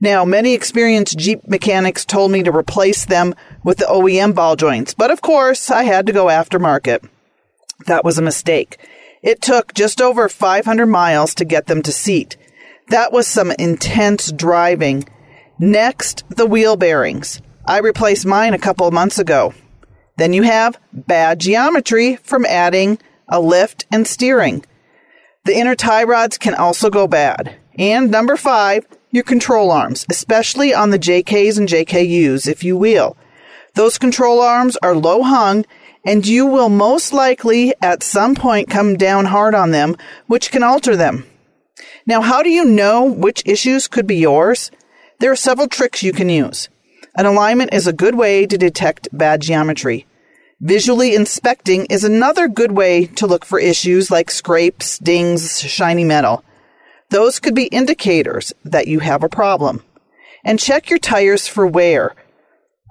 Now, 0.00 0.24
many 0.24 0.54
experienced 0.54 1.18
Jeep 1.18 1.46
mechanics 1.46 2.04
told 2.04 2.32
me 2.32 2.42
to 2.42 2.54
replace 2.54 3.04
them 3.04 3.34
with 3.62 3.78
the 3.78 3.84
OEM 3.84 4.34
ball 4.34 4.56
joints, 4.56 4.92
but 4.92 5.10
of 5.12 5.22
course, 5.22 5.70
I 5.70 5.84
had 5.84 6.04
to 6.06 6.12
go 6.12 6.26
aftermarket. 6.26 7.08
That 7.86 8.04
was 8.04 8.18
a 8.18 8.22
mistake. 8.22 8.78
It 9.24 9.40
took 9.40 9.72
just 9.72 10.02
over 10.02 10.28
500 10.28 10.84
miles 10.84 11.34
to 11.36 11.46
get 11.46 11.66
them 11.66 11.80
to 11.82 11.92
seat. 11.92 12.36
That 12.88 13.10
was 13.10 13.26
some 13.26 13.52
intense 13.58 14.30
driving. 14.30 15.08
Next, 15.58 16.24
the 16.28 16.44
wheel 16.44 16.76
bearings. 16.76 17.40
I 17.64 17.78
replaced 17.78 18.26
mine 18.26 18.52
a 18.52 18.58
couple 18.58 18.90
months 18.90 19.18
ago. 19.18 19.54
Then 20.18 20.34
you 20.34 20.42
have 20.42 20.78
bad 20.92 21.40
geometry 21.40 22.16
from 22.16 22.44
adding 22.44 22.98
a 23.26 23.40
lift 23.40 23.86
and 23.90 24.06
steering. 24.06 24.62
The 25.44 25.56
inner 25.56 25.74
tie 25.74 26.04
rods 26.04 26.36
can 26.36 26.54
also 26.54 26.90
go 26.90 27.08
bad. 27.08 27.56
And 27.78 28.10
number 28.10 28.36
five, 28.36 28.86
your 29.10 29.24
control 29.24 29.70
arms, 29.70 30.04
especially 30.10 30.74
on 30.74 30.90
the 30.90 30.98
JKs 30.98 31.56
and 31.56 31.66
JKUs 31.66 32.46
if 32.46 32.62
you 32.62 32.76
wheel. 32.76 33.16
Those 33.72 33.96
control 33.96 34.42
arms 34.42 34.76
are 34.82 34.94
low 34.94 35.22
hung 35.22 35.64
and 36.04 36.26
you 36.26 36.46
will 36.46 36.68
most 36.68 37.12
likely 37.12 37.74
at 37.80 38.02
some 38.02 38.34
point 38.34 38.68
come 38.68 38.96
down 38.96 39.26
hard 39.26 39.54
on 39.54 39.70
them, 39.70 39.96
which 40.26 40.50
can 40.50 40.62
alter 40.62 40.96
them. 40.96 41.24
Now, 42.06 42.20
how 42.20 42.42
do 42.42 42.50
you 42.50 42.64
know 42.64 43.04
which 43.04 43.42
issues 43.46 43.88
could 43.88 44.06
be 44.06 44.16
yours? 44.16 44.70
There 45.20 45.32
are 45.32 45.36
several 45.36 45.68
tricks 45.68 46.02
you 46.02 46.12
can 46.12 46.28
use. 46.28 46.68
An 47.16 47.26
alignment 47.26 47.72
is 47.72 47.86
a 47.86 47.92
good 47.92 48.16
way 48.16 48.44
to 48.44 48.58
detect 48.58 49.08
bad 49.12 49.40
geometry. 49.40 50.06
Visually 50.60 51.14
inspecting 51.14 51.86
is 51.86 52.04
another 52.04 52.48
good 52.48 52.72
way 52.72 53.06
to 53.06 53.26
look 53.26 53.44
for 53.44 53.58
issues 53.58 54.10
like 54.10 54.30
scrapes, 54.30 54.98
dings, 54.98 55.60
shiny 55.60 56.04
metal. 56.04 56.44
Those 57.10 57.40
could 57.40 57.54
be 57.54 57.66
indicators 57.66 58.52
that 58.64 58.88
you 58.88 59.00
have 59.00 59.22
a 59.22 59.28
problem. 59.28 59.82
And 60.44 60.58
check 60.58 60.90
your 60.90 60.98
tires 60.98 61.46
for 61.46 61.66
wear. 61.66 62.14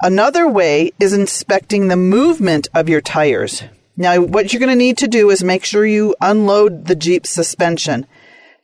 Another 0.04 0.50
way 0.50 0.92
is 1.00 1.14
inspecting 1.14 1.88
the 1.88 1.96
movement 1.96 2.68
of 2.74 2.90
your 2.90 3.00
tires. 3.00 3.64
Now, 3.96 4.20
what 4.20 4.52
you're 4.52 4.60
going 4.60 4.68
to 4.68 4.76
need 4.76 4.98
to 4.98 5.08
do 5.08 5.30
is 5.30 5.46
make 5.46 5.64
sure 5.64 5.86
you 5.86 6.14
unload 6.20 6.88
the 6.88 6.96
Jeep 6.96 7.26
suspension. 7.26 8.06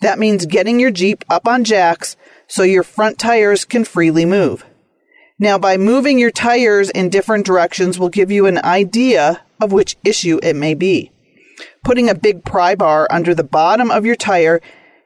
That 0.01 0.19
means 0.19 0.45
getting 0.45 0.81
your 0.81 0.91
Jeep 0.91 1.23
up 1.29 1.47
on 1.47 1.63
jacks 1.63 2.17
so 2.47 2.63
your 2.63 2.83
front 2.83 3.19
tires 3.19 3.63
can 3.63 3.85
freely 3.85 4.25
move. 4.25 4.65
Now, 5.39 5.57
by 5.57 5.77
moving 5.77 6.19
your 6.19 6.29
tires 6.29 6.89
in 6.89 7.07
different 7.07 7.45
directions 7.45 7.97
will 7.97 8.09
give 8.09 8.31
you 8.31 8.45
an 8.45 8.57
idea 8.57 9.41
of 9.61 9.71
which 9.71 9.95
issue 10.03 10.41
it 10.43 10.57
may 10.57 10.73
be. 10.73 11.09
Putting 11.85 12.09
a 12.09 12.15
big 12.15 12.43
pry 12.43 12.75
bar 12.75 13.07
under 13.09 13.33
the 13.33 13.45
bottom 13.45 13.91
of 13.91 14.05
your 14.05 14.17
tire 14.17 14.59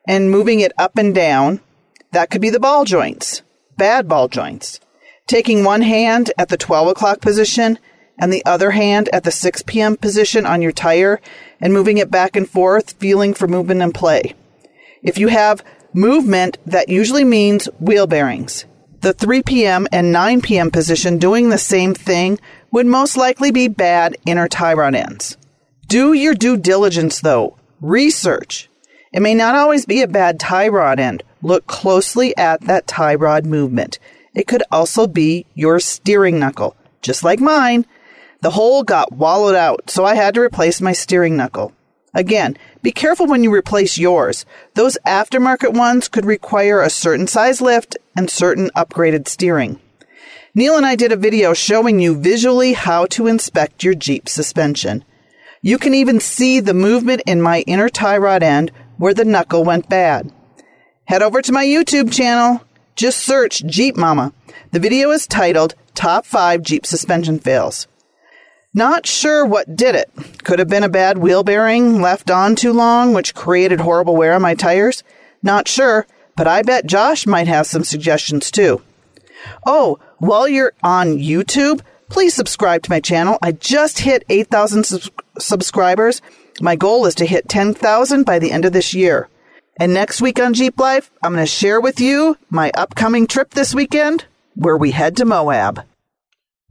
and 0.08 0.32
moving 0.32 0.62
it 0.62 0.72
up 0.80 0.98
and 0.98 1.14
down, 1.14 1.60
that 2.12 2.32
could 2.32 2.42
be 2.42 2.50
the 2.50 2.60
ball 2.60 2.86
joints, 2.86 3.44
bad 3.78 4.08
ball 4.08 4.28
joints. 4.28 4.80
Taking 5.28 5.64
one 5.64 5.82
hand 5.82 6.32
at 6.38 6.50
the 6.50 6.58
12 6.58 6.90
o'clock 6.90 7.22
position 7.22 7.80
and 8.20 8.32
the 8.32 8.46
other 8.46 8.72
hand 8.72 9.10
at 9.14 9.24
the 9.24 9.32
6 9.32 9.64
p.m. 9.64 9.98
position 9.98 10.46
on 10.46 10.62
your 10.62 10.72
tire 10.72 11.20
and 11.60 11.74
moving 11.74 11.98
it 11.98 12.12
back 12.12 12.36
and 12.36 12.50
forth, 12.50 12.94
feeling 12.94 13.34
for 13.34 13.48
movement 13.48 13.82
and 13.82 13.94
play. 13.94 14.36
If 15.02 15.18
you 15.18 15.30
have 15.30 15.64
movement, 15.94 16.58
that 16.66 16.90
usually 16.90 17.24
means 17.24 17.66
wheel 17.80 18.08
bearings. 18.08 18.66
The 19.02 19.14
3 19.14 19.44
p.m. 19.44 19.88
and 19.92 20.12
9 20.12 20.42
p.m. 20.42 20.72
position 20.72 21.18
doing 21.18 21.50
the 21.50 21.58
same 21.58 21.94
thing 21.94 22.40
would 22.72 22.86
most 22.86 23.18
likely 23.18 23.52
be 23.52 23.68
bad 23.68 24.18
inner 24.26 24.48
tie 24.48 24.74
rod 24.74 24.96
ends. 24.96 25.38
Do 25.88 26.14
your 26.14 26.34
due 26.34 26.58
diligence 26.58 27.22
though. 27.22 27.58
Research. 27.82 28.70
It 29.12 29.22
may 29.22 29.36
not 29.36 29.56
always 29.56 29.86
be 29.86 30.02
a 30.02 30.08
bad 30.08 30.40
tie 30.40 30.70
rod 30.70 31.00
end. 31.00 31.24
Look 31.42 31.68
closely 31.68 32.36
at 32.38 32.62
that 32.62 32.88
tie 32.88 33.16
rod 33.16 33.46
movement. 33.46 34.00
It 34.34 34.48
could 34.48 34.64
also 34.72 35.08
be 35.08 35.46
your 35.54 35.80
steering 35.80 36.40
knuckle. 36.40 36.76
Just 37.02 37.24
like 37.24 37.40
mine, 37.40 37.86
the 38.42 38.52
hole 38.52 38.84
got 38.84 39.12
wallowed 39.12 39.56
out, 39.56 39.90
so 39.90 40.06
I 40.06 40.16
had 40.16 40.34
to 40.36 40.42
replace 40.42 40.82
my 40.82 40.94
steering 40.94 41.38
knuckle. 41.38 41.74
Again, 42.14 42.58
be 42.82 42.92
careful 42.92 43.26
when 43.26 43.44
you 43.44 43.54
replace 43.54 43.98
yours. 43.98 44.46
Those 44.76 44.98
aftermarket 45.06 45.74
ones 45.74 46.08
could 46.08 46.26
require 46.26 46.82
a 46.82 46.90
certain 46.90 47.28
size 47.28 47.62
lift 47.62 47.98
and 48.16 48.30
certain 48.30 48.70
upgraded 48.76 49.28
steering. 49.28 49.80
Neil 50.56 50.78
and 50.78 50.86
I 50.86 50.96
did 50.96 51.12
a 51.12 51.18
video 51.18 51.54
showing 51.54 52.00
you 52.00 52.16
visually 52.16 52.74
how 52.74 53.08
to 53.08 53.26
inspect 53.26 53.84
your 53.84 53.96
Jeep 53.96 54.30
suspension. 54.30 55.04
You 55.64 55.80
can 55.80 55.94
even 55.96 56.20
see 56.20 56.60
the 56.60 56.76
movement 56.76 57.24
in 57.26 57.42
my 57.42 57.62
inner 57.62 57.90
tie 57.90 58.18
rod 58.18 58.44
end 58.44 58.72
where 58.98 59.14
the 59.14 59.26
knuckle 59.26 59.64
went 59.64 59.90
bad. 59.90 60.32
Head 61.06 61.24
over 61.24 61.42
to 61.42 61.52
my 61.52 61.66
YouTube 61.66 62.14
channel. 62.14 62.62
Just 62.96 63.20
search 63.20 63.66
Jeep 63.66 63.98
Mama. 63.98 64.34
The 64.72 64.80
video 64.80 65.10
is 65.12 65.26
titled 65.26 65.74
Top 65.96 66.26
5 66.26 66.62
Jeep 66.62 66.86
Suspension 66.86 67.40
Fails. 67.40 67.88
Not 68.74 69.08
sure 69.08 69.46
what 69.46 69.76
did 69.76 69.96
it. 69.96 70.12
Could 70.44 70.60
have 70.60 70.68
been 70.68 70.84
a 70.84 70.90
bad 70.90 71.18
wheel 71.18 71.44
bearing 71.44 72.02
left 72.02 72.30
on 72.30 72.56
too 72.56 72.72
long, 72.72 73.14
which 73.14 73.34
created 73.34 73.82
horrible 73.82 74.16
wear 74.16 74.34
on 74.34 74.42
my 74.42 74.54
tires. 74.54 75.04
Not 75.42 75.68
sure, 75.68 76.06
but 76.36 76.48
I 76.48 76.62
bet 76.62 76.86
Josh 76.86 77.26
might 77.26 77.48
have 77.48 77.66
some 77.66 77.84
suggestions 77.84 78.52
too. 78.52 78.82
Oh, 79.66 80.00
while 80.20 80.48
you're 80.48 80.74
on 80.84 81.18
YouTube, 81.18 81.82
please 82.10 82.34
subscribe 82.34 82.84
to 82.84 82.92
my 82.92 83.00
channel. 83.00 83.40
I 83.42 83.54
just 83.54 84.00
hit 84.00 84.24
8,000 84.30 84.86
subs- 84.86 85.10
subscribers. 85.40 86.22
My 86.62 86.76
goal 86.76 87.08
is 87.08 87.16
to 87.16 87.26
hit 87.26 87.50
10,000 87.50 88.24
by 88.24 88.38
the 88.38 88.52
end 88.52 88.66
of 88.66 88.74
this 88.74 88.94
year. 88.94 89.30
And 89.78 89.94
next 89.94 90.22
week 90.22 90.40
on 90.40 90.54
Jeep 90.54 90.80
Life, 90.80 91.12
I'm 91.24 91.34
going 91.34 91.44
to 91.44 91.48
share 91.52 91.82
with 91.82 92.00
you 92.00 92.38
my 92.50 92.72
upcoming 92.76 93.26
trip 93.28 93.52
this 93.52 93.74
weekend 93.74 94.26
where 94.56 94.78
we 94.78 94.92
head 94.92 95.18
to 95.18 95.26
Moab. 95.26 95.84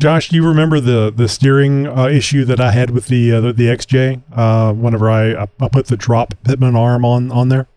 Josh, 0.01 0.29
do 0.31 0.37
you 0.37 0.47
remember 0.47 0.81
the 0.81 1.12
the 1.15 1.29
steering 1.29 1.87
uh, 1.87 2.07
issue 2.09 2.45
that 2.47 2.61
I 2.61 2.73
had 2.73 2.91
with 2.91 3.07
the 3.07 3.33
uh, 3.33 3.41
the, 3.41 3.53
the 3.53 3.66
XJ? 3.66 4.23
Uh, 4.35 4.73
whenever 4.73 5.09
I 5.11 5.43
I 5.43 5.69
put 5.69 5.87
the 5.87 5.97
drop 5.97 6.35
Pitman 6.45 6.74
arm 6.74 7.05
on 7.05 7.31
on 7.31 7.49
there, 7.51 7.69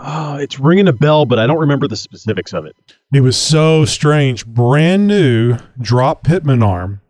Oh, 0.00 0.36
it's 0.36 0.58
ringing 0.58 0.88
a 0.88 0.92
bell, 0.92 1.24
but 1.24 1.38
I 1.38 1.46
don't 1.46 1.58
remember 1.60 1.86
the 1.88 1.96
specifics 1.96 2.52
of 2.52 2.66
it. 2.66 2.74
it 3.14 3.20
was 3.20 3.36
so 3.36 3.84
strange. 3.84 4.44
Brand 4.46 5.06
new 5.06 5.56
drop 5.80 6.24
Pitman 6.24 6.62
arm, 6.64 7.00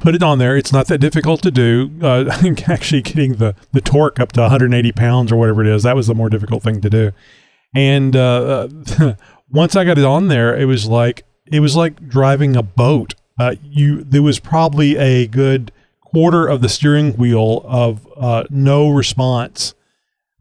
put 0.00 0.14
it 0.14 0.22
on 0.22 0.38
there. 0.38 0.56
It's 0.56 0.72
not 0.72 0.86
that 0.88 0.98
difficult 0.98 1.42
to 1.42 1.50
do. 1.50 1.90
Uh, 2.00 2.24
actually, 2.66 3.02
getting 3.02 3.34
the 3.34 3.54
the 3.72 3.80
torque 3.80 4.20
up 4.20 4.32
to 4.32 4.40
180 4.42 4.92
pounds 4.92 5.32
or 5.32 5.36
whatever 5.36 5.62
it 5.62 5.68
is 5.68 5.82
that 5.82 5.96
was 5.96 6.06
the 6.06 6.14
more 6.14 6.30
difficult 6.30 6.62
thing 6.62 6.80
to 6.80 6.90
do. 6.90 7.12
And 7.74 8.16
uh, 8.16 8.68
uh, 9.00 9.14
once 9.50 9.76
I 9.76 9.84
got 9.84 9.98
it 9.98 10.04
on 10.04 10.28
there, 10.28 10.56
it 10.56 10.66
was 10.66 10.86
like 10.86 11.24
it 11.46 11.60
was 11.60 11.76
like 11.76 12.08
driving 12.08 12.56
a 12.56 12.62
boat. 12.62 13.14
Uh, 13.38 13.54
you 13.62 14.04
there 14.04 14.22
was 14.22 14.38
probably 14.38 14.96
a 14.96 15.26
good 15.26 15.72
quarter 16.04 16.46
of 16.46 16.60
the 16.60 16.68
steering 16.68 17.12
wheel 17.16 17.62
of 17.64 18.06
uh, 18.16 18.44
no 18.50 18.88
response 18.88 19.74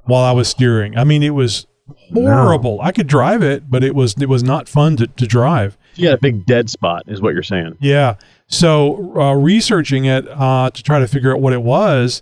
while 0.04 0.24
I 0.24 0.32
was 0.32 0.48
steering. 0.48 0.98
I 0.98 1.04
mean, 1.04 1.24
it 1.24 1.30
was 1.32 1.68
horrible. 2.14 2.80
I 2.82 2.92
could 2.92 3.08
drive 3.08 3.44
it, 3.44 3.70
but 3.70 3.84
it 3.84 3.96
was 3.96 4.16
it 4.20 4.30
was 4.30 4.44
not 4.44 4.68
fun 4.68 4.98
to, 4.98 5.08
to 5.08 5.28
drive. 5.28 5.78
You 5.96 6.12
a 6.12 6.18
big 6.18 6.46
dead 6.46 6.70
spot, 6.70 7.04
is 7.08 7.22
what 7.22 7.34
you're 7.34 7.44
saying. 7.44 7.78
Yeah. 7.80 8.16
So 8.50 9.16
uh, 9.16 9.34
researching 9.34 10.06
it 10.06 10.28
uh, 10.28 10.72
to 10.72 10.84
try 10.84 11.00
to 11.00 11.08
figure 11.08 11.34
out 11.34 11.40
what 11.40 11.54
it 11.54 11.62
was. 11.62 12.22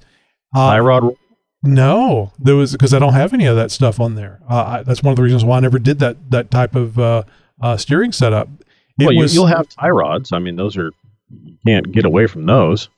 Uh, 0.56 0.72
tie 0.72 0.80
rod. 0.80 1.14
No, 1.64 2.32
there 2.38 2.56
was 2.56 2.74
because 2.74 2.94
I 2.94 3.00
don't 3.00 3.14
have 3.14 3.34
any 3.34 3.46
of 3.46 3.56
that 3.56 3.72
stuff 3.72 4.00
on 4.00 4.16
there. 4.16 4.40
Uh, 4.50 4.64
I, 4.64 4.84
that's 4.84 5.02
one 5.02 5.12
of 5.12 5.16
the 5.16 5.24
reasons 5.24 5.44
why 5.44 5.58
I 5.58 5.60
never 5.62 5.80
did 5.80 6.00
that 6.00 6.30
that 6.32 6.52
type 6.52 6.76
of 6.76 7.00
uh, 7.00 7.24
uh, 7.62 7.78
steering 7.78 8.12
setup. 8.12 8.50
It 9.00 9.06
well, 9.06 9.16
was, 9.16 9.34
you, 9.34 9.42
will 9.42 9.48
have 9.48 9.68
tie 9.70 9.90
rods. 9.90 10.32
I 10.32 10.40
mean, 10.40 10.56
those 10.56 10.78
are 10.78 10.92
you 11.30 11.58
can't 11.66 11.92
get 11.92 12.06
away 12.06 12.28
from 12.28 12.46
those. 12.46 12.90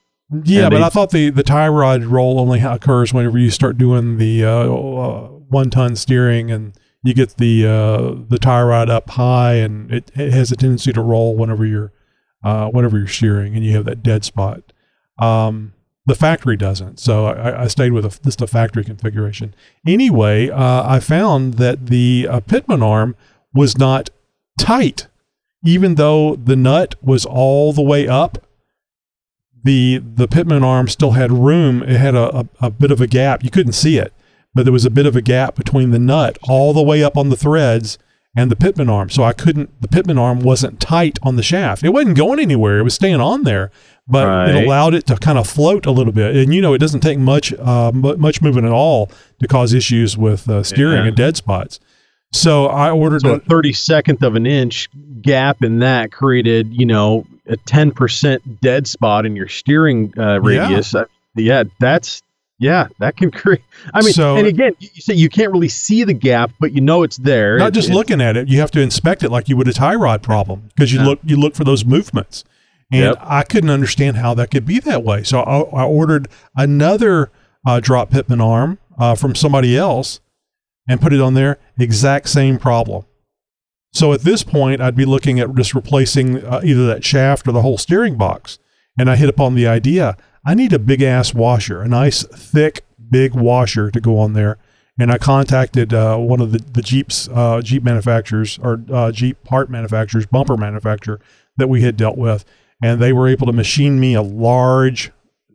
Yeah, 0.43 0.63
And 0.63 0.71
but 0.71 0.77
they- 0.79 0.83
I 0.83 0.89
thought 0.89 1.11
the 1.11 1.29
the 1.29 1.43
tie 1.43 1.67
rod 1.67 2.03
roll 2.03 2.39
only 2.39 2.59
occurs 2.61 3.13
whenever 3.13 3.37
you 3.37 3.49
start 3.49 3.77
doing 3.77 4.17
the 4.17 4.43
uh, 4.43 4.49
uh, 4.49 5.27
one 5.27 5.69
ton 5.69 5.95
steering 5.95 6.51
and 6.51 6.73
you 7.03 7.13
get 7.13 7.37
the 7.37 7.65
uh, 7.65 8.15
the 8.27 8.37
tie 8.39 8.61
rod 8.61 8.89
up 8.89 9.11
high 9.11 9.53
and 9.53 9.91
it, 9.91 10.11
it 10.15 10.33
has 10.33 10.51
a 10.51 10.55
tendency 10.55 10.91
to 10.93 11.01
roll 11.01 11.35
whenever 11.35 11.65
you're 11.65 11.91
uh, 12.43 12.69
you're 12.73 13.07
shearing 13.07 13.55
and 13.55 13.65
you 13.65 13.75
have 13.75 13.85
that 13.85 14.03
dead 14.03 14.25
spot. 14.25 14.61
Um, 15.17 15.73
the 16.05 16.15
factory 16.15 16.57
doesn't, 16.57 16.99
so 16.99 17.27
I, 17.27 17.63
I 17.63 17.67
stayed 17.67 17.91
with 17.91 18.05
a, 18.05 18.19
just 18.23 18.41
a 18.41 18.47
factory 18.47 18.83
configuration. 18.83 19.53
Anyway, 19.85 20.49
uh, 20.49 20.83
I 20.87 20.99
found 20.99 21.55
that 21.55 21.87
the 21.87 22.27
uh, 22.29 22.39
Pitman 22.39 22.81
arm 22.81 23.15
was 23.53 23.77
not 23.77 24.09
tight, 24.59 25.07
even 25.63 25.95
though 25.95 26.35
the 26.35 26.55
nut 26.55 26.95
was 27.01 27.25
all 27.25 27.73
the 27.73 27.81
way 27.81 28.07
up 28.07 28.39
the 29.63 29.97
the 29.97 30.27
pitman 30.27 30.63
arm 30.63 30.87
still 30.87 31.11
had 31.11 31.31
room. 31.31 31.83
It 31.83 31.97
had 31.97 32.15
a, 32.15 32.39
a, 32.39 32.45
a 32.61 32.69
bit 32.69 32.91
of 32.91 33.01
a 33.01 33.07
gap. 33.07 33.43
You 33.43 33.49
couldn't 33.49 33.73
see 33.73 33.97
it, 33.97 34.13
but 34.53 34.63
there 34.63 34.73
was 34.73 34.85
a 34.85 34.89
bit 34.89 35.05
of 35.05 35.15
a 35.15 35.21
gap 35.21 35.55
between 35.55 35.91
the 35.91 35.99
nut 35.99 36.37
all 36.43 36.73
the 36.73 36.83
way 36.83 37.03
up 37.03 37.17
on 37.17 37.29
the 37.29 37.37
threads 37.37 37.97
and 38.35 38.51
the 38.51 38.55
pitman 38.55 38.89
arm. 38.89 39.09
So 39.09 39.23
I 39.23 39.33
couldn't. 39.33 39.81
The 39.81 39.87
pitman 39.87 40.17
arm 40.17 40.39
wasn't 40.41 40.79
tight 40.79 41.17
on 41.23 41.35
the 41.35 41.43
shaft. 41.43 41.83
It 41.83 41.89
wasn't 41.89 42.15
going 42.17 42.39
anywhere. 42.39 42.79
It 42.79 42.83
was 42.83 42.93
staying 42.93 43.19
on 43.21 43.43
there, 43.43 43.71
but 44.07 44.27
Right. 44.27 44.49
it 44.55 44.63
allowed 44.65 44.93
it 44.93 45.05
to 45.07 45.15
kind 45.17 45.37
of 45.37 45.47
float 45.47 45.85
a 45.85 45.91
little 45.91 46.13
bit. 46.13 46.35
And 46.35 46.53
you 46.53 46.61
know, 46.61 46.73
it 46.73 46.77
doesn't 46.77 47.01
take 47.01 47.17
much 47.19 47.53
uh, 47.53 47.91
much 47.93 48.41
movement 48.41 48.65
at 48.67 48.71
all 48.73 49.09
to 49.41 49.47
cause 49.47 49.73
issues 49.73 50.17
with 50.17 50.47
uh, 50.49 50.63
steering 50.63 50.97
Yeah. 51.01 51.07
and 51.07 51.15
dead 51.15 51.37
spots. 51.37 51.79
So 52.31 52.67
I 52.67 52.91
ordered 52.91 53.21
So 53.21 53.33
a 53.33 53.39
32nd 53.39 54.21
of 54.21 54.35
an 54.35 54.45
inch 54.45 54.87
gap 55.23 55.63
in 55.63 55.79
that 55.79 56.11
created, 56.11 56.67
you 56.71 56.85
know, 56.85 57.25
a 57.47 57.57
ten 57.57 57.89
percent 57.91 58.61
dead 58.61 58.85
spot 58.85 59.25
in 59.25 59.35
your 59.35 59.47
steering 59.47 60.13
uh, 60.17 60.39
radius. 60.39 60.93
Uh, 60.93 61.05
Yeah. 61.35 61.63
that's 61.79 62.21
yeah, 62.59 62.87
that 62.99 63.17
can 63.17 63.31
create. 63.39 63.61
I 63.93 64.01
mean, 64.01 64.13
So- 64.13 64.35
and 64.37 64.45
again, 64.45 64.73
you 64.79 64.89
say 65.01 65.13
you 65.15 65.29
can't 65.29 65.51
really 65.51 65.69
see 65.69 66.03
the 66.03 66.13
gap, 66.13 66.51
but 66.59 66.73
you 66.73 66.81
know 66.81 67.03
it's 67.03 67.17
there. 67.17 67.57
not 67.57 67.69
It- 67.69 67.73
just 67.73 67.89
it- 67.89 67.93
looking 67.93 68.21
at 68.21 68.37
it 68.37 68.47
you 68.49 68.59
have 68.59 68.71
to 68.71 68.81
inspect 68.81 69.23
it 69.23 69.29
like 69.31 69.49
you 69.49 69.57
would 69.57 69.67
a 69.67 69.73
tie 69.73 69.95
rod 69.95 70.21
problem 70.21 70.69
because 70.75 70.91
you 70.93 70.99
Yeah. 70.99 71.05
look 71.07 71.19
you 71.23 71.35
look 71.37 71.55
for 71.55 71.63
those 71.63 71.83
movements 71.85 72.43
and 72.91 73.01
Yep. 73.01 73.17
i 73.21 73.43
couldn't 73.43 73.69
understand 73.69 74.17
how 74.17 74.33
that 74.33 74.49
could 74.51 74.65
be 74.65 74.79
that 74.79 75.03
way 75.03 75.21
so 75.23 75.41
i, 75.41 75.59
I 75.81 75.83
ordered 75.85 76.27
another 76.55 77.29
uh, 77.65 77.79
drop 77.79 78.09
pitman 78.09 78.41
arm 78.41 78.79
uh, 78.97 79.13
from 79.15 79.35
somebody 79.35 79.77
else 79.77 80.19
and 80.87 80.99
put 80.99 81.13
it 81.13 81.21
on 81.21 81.33
there 81.35 81.59
exact 81.79 82.29
same 82.29 82.57
problem 82.57 83.05
so 83.93 84.11
at 84.13 84.21
this 84.21 84.43
point 84.43 84.81
i'd 84.81 84.95
be 84.95 85.05
looking 85.05 85.39
at 85.39 85.53
just 85.55 85.73
replacing 85.75 86.43
uh, 86.43 86.61
either 86.63 86.85
that 86.87 87.03
shaft 87.03 87.47
or 87.47 87.51
the 87.51 87.61
whole 87.61 87.77
steering 87.77 88.15
box 88.17 88.57
and 88.97 89.09
i 89.09 89.15
hit 89.15 89.29
upon 89.29 89.53
the 89.55 89.67
idea 89.67 90.17
i 90.45 90.53
need 90.53 90.73
a 90.73 90.79
big 90.79 91.01
ass 91.01 91.33
washer 91.33 91.81
a 91.81 91.87
nice 91.87 92.23
thick 92.23 92.85
big 93.09 93.33
washer 93.33 93.89
to 93.91 93.99
go 93.99 94.17
on 94.17 94.33
there 94.33 94.57
and 94.99 95.11
I 95.11 95.17
contacted 95.17 95.93
uh, 95.93 96.17
one 96.17 96.41
of 96.41 96.51
the 96.51 96.59
the 96.59 96.81
Jeep's 96.81 97.29
uh, 97.29 97.61
Jeep 97.61 97.83
manufacturers 97.83 98.59
or 98.61 98.83
uh, 98.91 99.11
Jeep 99.11 99.41
part 99.43 99.69
manufacturers, 99.69 100.25
bumper 100.25 100.57
manufacturer 100.57 101.21
that 101.57 101.69
we 101.69 101.81
had 101.81 101.95
dealt 101.95 102.17
with, 102.17 102.43
and 102.83 103.01
they 103.01 103.13
were 103.13 103.27
able 103.27 103.47
to 103.47 103.53
machine 103.53 103.99
me 103.99 104.13
a 104.13 104.21
large 104.21 105.11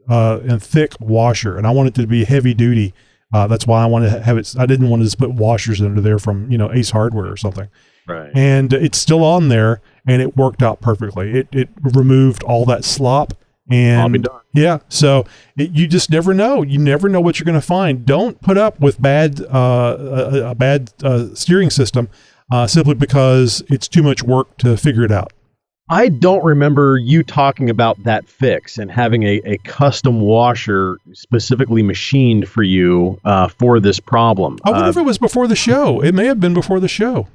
uh, 0.08 0.40
and 0.48 0.62
thick 0.62 0.94
washer, 0.98 1.56
and 1.58 1.66
I 1.66 1.70
wanted 1.70 1.98
it 1.98 2.02
to 2.02 2.06
be 2.06 2.24
heavy 2.24 2.54
duty. 2.54 2.94
Uh, 3.32 3.46
that's 3.46 3.66
why 3.66 3.82
I 3.82 3.86
wanted 3.86 4.10
to 4.10 4.20
have 4.20 4.38
it. 4.38 4.54
I 4.58 4.64
didn't 4.64 4.88
want 4.88 5.00
to 5.00 5.04
just 5.04 5.18
put 5.18 5.32
washers 5.32 5.80
under 5.82 6.00
there 6.00 6.18
from 6.18 6.50
you 6.50 6.56
know 6.56 6.72
Ace 6.72 6.90
Hardware 6.90 7.30
or 7.30 7.36
something. 7.36 7.68
Right. 8.06 8.30
And 8.34 8.72
it's 8.72 8.98
still 8.98 9.24
on 9.24 9.48
there, 9.48 9.80
and 10.06 10.22
it 10.22 10.36
worked 10.36 10.62
out 10.62 10.80
perfectly. 10.80 11.32
It 11.32 11.48
it 11.52 11.68
removed 11.82 12.42
all 12.44 12.64
that 12.66 12.84
slop, 12.84 13.34
and 13.70 14.28
yeah, 14.54 14.78
so 14.88 15.24
it, 15.56 15.70
you 15.70 15.86
just 15.86 16.10
never 16.10 16.34
know. 16.34 16.62
You 16.62 16.78
never 16.78 17.08
know 17.08 17.20
what 17.20 17.38
you're 17.38 17.44
going 17.44 17.60
to 17.60 17.66
find. 17.66 18.04
Don't 18.04 18.40
put 18.42 18.58
up 18.58 18.78
with 18.80 19.00
bad 19.00 19.40
uh, 19.40 19.96
a, 19.98 20.50
a 20.50 20.54
bad 20.54 20.92
uh, 21.02 21.34
steering 21.34 21.70
system 21.70 22.08
uh, 22.52 22.66
simply 22.66 22.94
because 22.94 23.62
it's 23.68 23.88
too 23.88 24.02
much 24.02 24.22
work 24.22 24.56
to 24.58 24.76
figure 24.76 25.02
it 25.04 25.10
out. 25.10 25.32
I 25.90 26.08
don't 26.08 26.42
remember 26.42 26.96
you 26.96 27.22
talking 27.22 27.68
about 27.68 28.02
that 28.04 28.26
fix 28.26 28.78
and 28.78 28.90
having 28.90 29.22
a, 29.24 29.42
a 29.44 29.58
custom 29.64 30.20
washer 30.20 30.96
specifically 31.12 31.82
machined 31.82 32.48
for 32.48 32.62
you 32.62 33.20
uh, 33.24 33.48
for 33.48 33.80
this 33.80 34.00
problem. 34.00 34.58
I 34.64 34.70
wonder 34.70 34.86
Uh, 34.86 34.90
if 34.90 34.96
it 34.96 35.02
was 35.02 35.18
before 35.18 35.46
the 35.46 35.56
show. 35.56 36.00
It 36.00 36.14
may 36.14 36.24
have 36.24 36.40
been 36.40 36.54
before 36.54 36.80
the 36.80 36.88
show. 36.88 37.28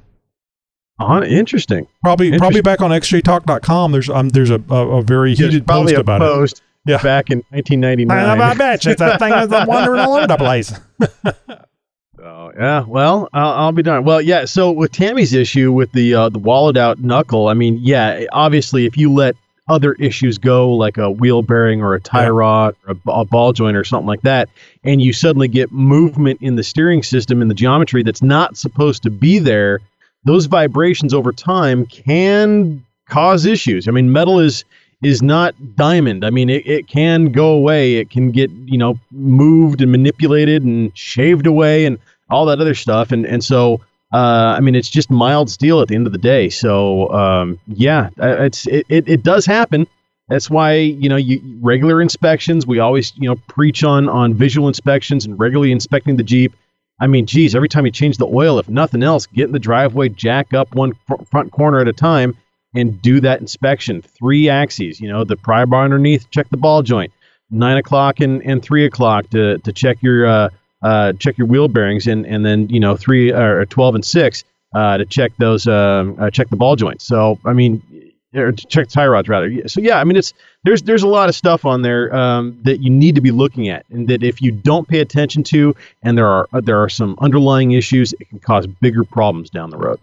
On, 1.00 1.24
interesting. 1.24 1.86
Probably 2.02 2.36
probably 2.38 2.60
back 2.60 2.80
on 2.80 2.90
xjtalk.com. 2.90 3.92
There's 3.92 4.08
um 4.08 4.28
there's 4.28 4.50
a 4.50 4.62
a, 4.70 4.98
a 4.98 5.02
very 5.02 5.34
There's 5.34 5.52
heated 5.52 5.66
post 5.66 5.94
about 5.94 6.20
post 6.20 6.58
it. 6.86 6.90
Yeah. 6.92 7.02
back 7.02 7.30
in 7.30 7.38
1999. 7.50 8.40
I 8.40 8.54
bet 8.54 8.84
you 8.84 8.94
that 8.94 9.18
thing 9.18 9.32
is 9.32 9.48
wandering 9.66 10.00
all 10.00 10.14
over 10.14 10.26
the 10.26 10.36
place. 10.36 10.72
Oh 12.22 12.52
yeah, 12.54 12.84
well, 12.86 13.28
I'll, 13.32 13.52
I'll 13.52 13.72
be 13.72 13.82
darned. 13.82 14.04
Well, 14.04 14.20
yeah. 14.20 14.44
So 14.44 14.72
with 14.72 14.92
Tammy's 14.92 15.32
issue 15.32 15.72
with 15.72 15.92
the 15.92 16.14
uh, 16.14 16.28
the 16.28 16.38
wallowed 16.38 16.76
out 16.76 16.98
knuckle, 16.98 17.48
I 17.48 17.54
mean, 17.54 17.78
yeah, 17.80 18.24
obviously, 18.32 18.84
if 18.84 18.96
you 18.96 19.12
let 19.12 19.36
other 19.68 19.94
issues 19.94 20.36
go, 20.36 20.70
like 20.72 20.98
a 20.98 21.10
wheel 21.10 21.42
bearing 21.42 21.80
or 21.80 21.94
a 21.94 22.00
tie 22.00 22.28
rod 22.28 22.74
or 22.86 22.94
a, 23.06 23.10
a 23.20 23.24
ball 23.24 23.52
joint 23.52 23.76
or 23.76 23.84
something 23.84 24.06
like 24.06 24.22
that, 24.22 24.48
and 24.84 25.00
you 25.00 25.12
suddenly 25.12 25.48
get 25.48 25.72
movement 25.72 26.40
in 26.42 26.56
the 26.56 26.62
steering 26.62 27.02
system 27.02 27.40
in 27.40 27.48
the 27.48 27.54
geometry 27.54 28.02
that's 28.02 28.22
not 28.22 28.56
supposed 28.56 29.02
to 29.04 29.10
be 29.10 29.38
there, 29.38 29.80
those 30.24 30.46
vibrations 30.46 31.14
over 31.14 31.32
time 31.32 31.86
can 31.86 32.84
cause 33.08 33.46
issues. 33.46 33.88
I 33.88 33.90
mean, 33.90 34.12
metal 34.12 34.38
is 34.38 34.64
is 35.02 35.22
not 35.22 35.54
diamond. 35.76 36.24
I 36.26 36.30
mean, 36.30 36.50
it, 36.50 36.66
it 36.66 36.86
can 36.86 37.32
go 37.32 37.52
away. 37.52 37.94
It 37.94 38.10
can 38.10 38.30
get, 38.32 38.50
you 38.50 38.76
know, 38.76 38.98
moved 39.10 39.80
and 39.80 39.90
manipulated 39.90 40.62
and 40.62 40.96
shaved 40.96 41.46
away 41.46 41.86
and 41.86 41.98
all 42.28 42.44
that 42.46 42.60
other 42.60 42.74
stuff. 42.74 43.10
And, 43.10 43.24
and 43.24 43.42
so, 43.42 43.80
uh, 44.12 44.54
I 44.56 44.60
mean, 44.60 44.74
it's 44.74 44.90
just 44.90 45.10
mild 45.10 45.48
steel 45.48 45.80
at 45.80 45.88
the 45.88 45.94
end 45.94 46.06
of 46.06 46.12
the 46.12 46.18
day. 46.18 46.50
So, 46.50 47.08
um, 47.12 47.58
yeah, 47.66 48.10
it's, 48.18 48.66
it, 48.66 48.84
it, 48.90 49.08
it 49.08 49.22
does 49.22 49.46
happen. 49.46 49.86
That's 50.28 50.50
why, 50.50 50.74
you 50.74 51.08
know, 51.08 51.16
you 51.16 51.40
regular 51.60 52.02
inspections, 52.02 52.66
we 52.66 52.78
always, 52.78 53.12
you 53.16 53.28
know, 53.28 53.36
preach 53.48 53.82
on, 53.82 54.06
on 54.08 54.34
visual 54.34 54.68
inspections 54.68 55.24
and 55.24 55.40
regularly 55.40 55.72
inspecting 55.72 56.16
the 56.16 56.22
Jeep. 56.22 56.54
I 57.00 57.06
mean, 57.06 57.26
geez, 57.26 57.54
every 57.54 57.68
time 57.68 57.86
you 57.86 57.92
change 57.92 58.18
the 58.18 58.26
oil, 58.26 58.58
if 58.58 58.68
nothing 58.68 59.02
else, 59.02 59.26
get 59.26 59.46
in 59.46 59.52
the 59.52 59.58
driveway, 59.58 60.10
jack 60.10 60.52
up 60.52 60.74
one 60.74 60.92
fr- 61.06 61.22
front 61.30 61.50
corner 61.50 61.80
at 61.80 61.88
a 61.88 61.92
time, 61.92 62.36
and 62.74 63.00
do 63.00 63.20
that 63.20 63.40
inspection. 63.40 64.02
Three 64.02 64.48
axes, 64.48 65.00
you 65.00 65.08
know, 65.08 65.24
the 65.24 65.36
pry 65.36 65.64
bar 65.64 65.84
underneath, 65.84 66.30
check 66.30 66.48
the 66.50 66.56
ball 66.56 66.82
joint. 66.82 67.12
Nine 67.50 67.78
o'clock 67.78 68.20
and, 68.20 68.42
and 68.44 68.62
three 68.62 68.84
o'clock 68.84 69.28
to, 69.30 69.58
to 69.58 69.72
check 69.72 70.02
your 70.02 70.26
uh, 70.26 70.48
uh, 70.82 71.12
check 71.14 71.36
your 71.36 71.46
wheel 71.46 71.68
bearings, 71.68 72.06
and, 72.06 72.24
and 72.26 72.44
then 72.44 72.68
you 72.68 72.80
know 72.80 72.96
three 72.96 73.32
or 73.32 73.66
twelve 73.66 73.94
and 73.94 74.04
six 74.04 74.44
uh, 74.74 74.98
to 74.98 75.04
check 75.04 75.32
those 75.38 75.66
um, 75.66 76.16
uh, 76.20 76.30
check 76.30 76.48
the 76.48 76.56
ball 76.56 76.76
joints. 76.76 77.04
So 77.04 77.38
I 77.44 77.52
mean, 77.52 78.09
or 78.34 78.52
to 78.52 78.66
check 78.66 78.88
tie 78.88 79.06
rods 79.06 79.28
rather. 79.28 79.68
So 79.68 79.80
yeah, 79.80 79.98
I 79.98 80.04
mean 80.04 80.16
it's 80.16 80.32
there's 80.64 80.82
there's 80.82 81.02
a 81.02 81.08
lot 81.08 81.28
of 81.28 81.34
stuff 81.34 81.64
on 81.64 81.82
there 81.82 82.14
um, 82.14 82.60
that 82.64 82.80
you 82.80 82.90
need 82.90 83.14
to 83.14 83.20
be 83.20 83.30
looking 83.30 83.68
at, 83.68 83.84
and 83.90 84.08
that 84.08 84.22
if 84.22 84.40
you 84.40 84.52
don't 84.52 84.86
pay 84.86 85.00
attention 85.00 85.42
to, 85.44 85.74
and 86.02 86.16
there 86.16 86.26
are 86.26 86.48
there 86.62 86.82
are 86.82 86.88
some 86.88 87.16
underlying 87.20 87.72
issues, 87.72 88.12
it 88.14 88.28
can 88.28 88.38
cause 88.38 88.66
bigger 88.66 89.04
problems 89.04 89.50
down 89.50 89.70
the 89.70 89.78
road. 89.78 89.98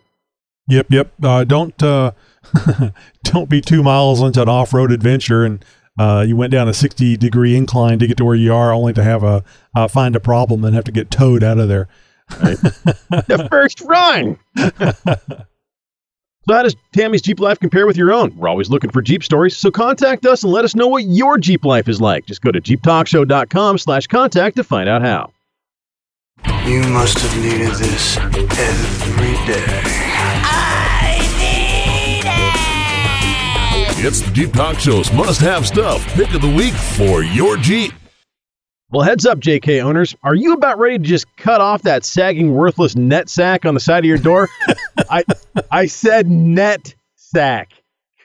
Yep, 0.69 0.87
yep. 0.89 1.11
Uh, 1.23 1.43
don't 1.43 1.81
uh, 1.81 2.11
don't 3.23 3.49
be 3.49 3.61
two 3.61 3.83
miles 3.83 4.21
into 4.21 4.41
an 4.41 4.49
off-road 4.49 4.91
adventure 4.91 5.45
and 5.45 5.63
uh, 5.99 6.23
you 6.27 6.35
went 6.35 6.51
down 6.51 6.67
a 6.67 6.73
sixty 6.73 7.17
degree 7.17 7.55
incline 7.55 7.97
to 7.99 8.07
get 8.07 8.17
to 8.17 8.25
where 8.25 8.35
you 8.35 8.53
are, 8.53 8.71
only 8.71 8.93
to 8.93 9.03
have 9.03 9.23
a 9.23 9.43
uh, 9.75 9.87
find 9.87 10.15
a 10.15 10.19
problem 10.19 10.63
and 10.63 10.75
have 10.75 10.83
to 10.83 10.91
get 10.91 11.09
towed 11.09 11.43
out 11.43 11.57
of 11.57 11.67
there. 11.67 11.87
the 12.29 13.47
first 13.49 13.81
run. 13.81 14.37
So, 16.47 16.53
how 16.53 16.63
does 16.63 16.77
Tammy's 16.93 17.21
Jeep 17.21 17.41
life 17.41 17.59
compare 17.59 17.85
with 17.85 17.97
your 17.97 18.13
own? 18.13 18.33
We're 18.37 18.47
always 18.47 18.69
looking 18.69 18.89
for 18.89 19.01
Jeep 19.01 19.21
stories, 19.21 19.57
so 19.57 19.69
contact 19.69 20.25
us 20.25 20.43
and 20.43 20.53
let 20.53 20.63
us 20.63 20.75
know 20.75 20.87
what 20.87 21.03
your 21.03 21.37
Jeep 21.37 21.65
life 21.65 21.89
is 21.89 21.99
like. 21.99 22.25
Just 22.25 22.41
go 22.41 22.51
to 22.51 22.61
jeeptalkshow.com 22.61 23.77
slash 23.77 24.07
contact 24.07 24.55
to 24.55 24.63
find 24.63 24.87
out 24.87 25.01
how. 25.01 25.33
You 26.65 26.83
must 26.83 27.17
have 27.17 27.43
needed 27.43 27.73
this 27.73 28.15
every 28.17 29.33
day. 29.45 29.81
I 30.45 31.19
need 31.37 32.23
it! 33.99 34.05
It's 34.05 34.21
the 34.21 34.31
Jeep 34.31 34.53
Talk 34.53 34.79
Show's 34.79 35.11
must 35.11 35.41
have 35.41 35.67
stuff 35.67 36.05
pick 36.13 36.33
of 36.33 36.41
the 36.41 36.55
week 36.55 36.73
for 36.73 37.23
your 37.23 37.57
Jeep. 37.57 37.91
Well, 38.89 39.01
heads 39.01 39.25
up, 39.25 39.39
JK 39.39 39.83
owners. 39.83 40.15
Are 40.23 40.33
you 40.33 40.53
about 40.53 40.79
ready 40.79 40.97
to 40.97 41.03
just 41.03 41.25
cut 41.35 41.59
off 41.59 41.81
that 41.81 42.05
sagging, 42.05 42.53
worthless 42.53 42.95
net 42.95 43.27
sack 43.27 43.65
on 43.65 43.73
the 43.73 43.81
side 43.81 44.05
of 44.05 44.05
your 44.05 44.17
door? 44.17 44.47
I 45.09 45.23
I 45.71 45.85
said 45.87 46.27
net 46.27 46.95
sack. 47.15 47.71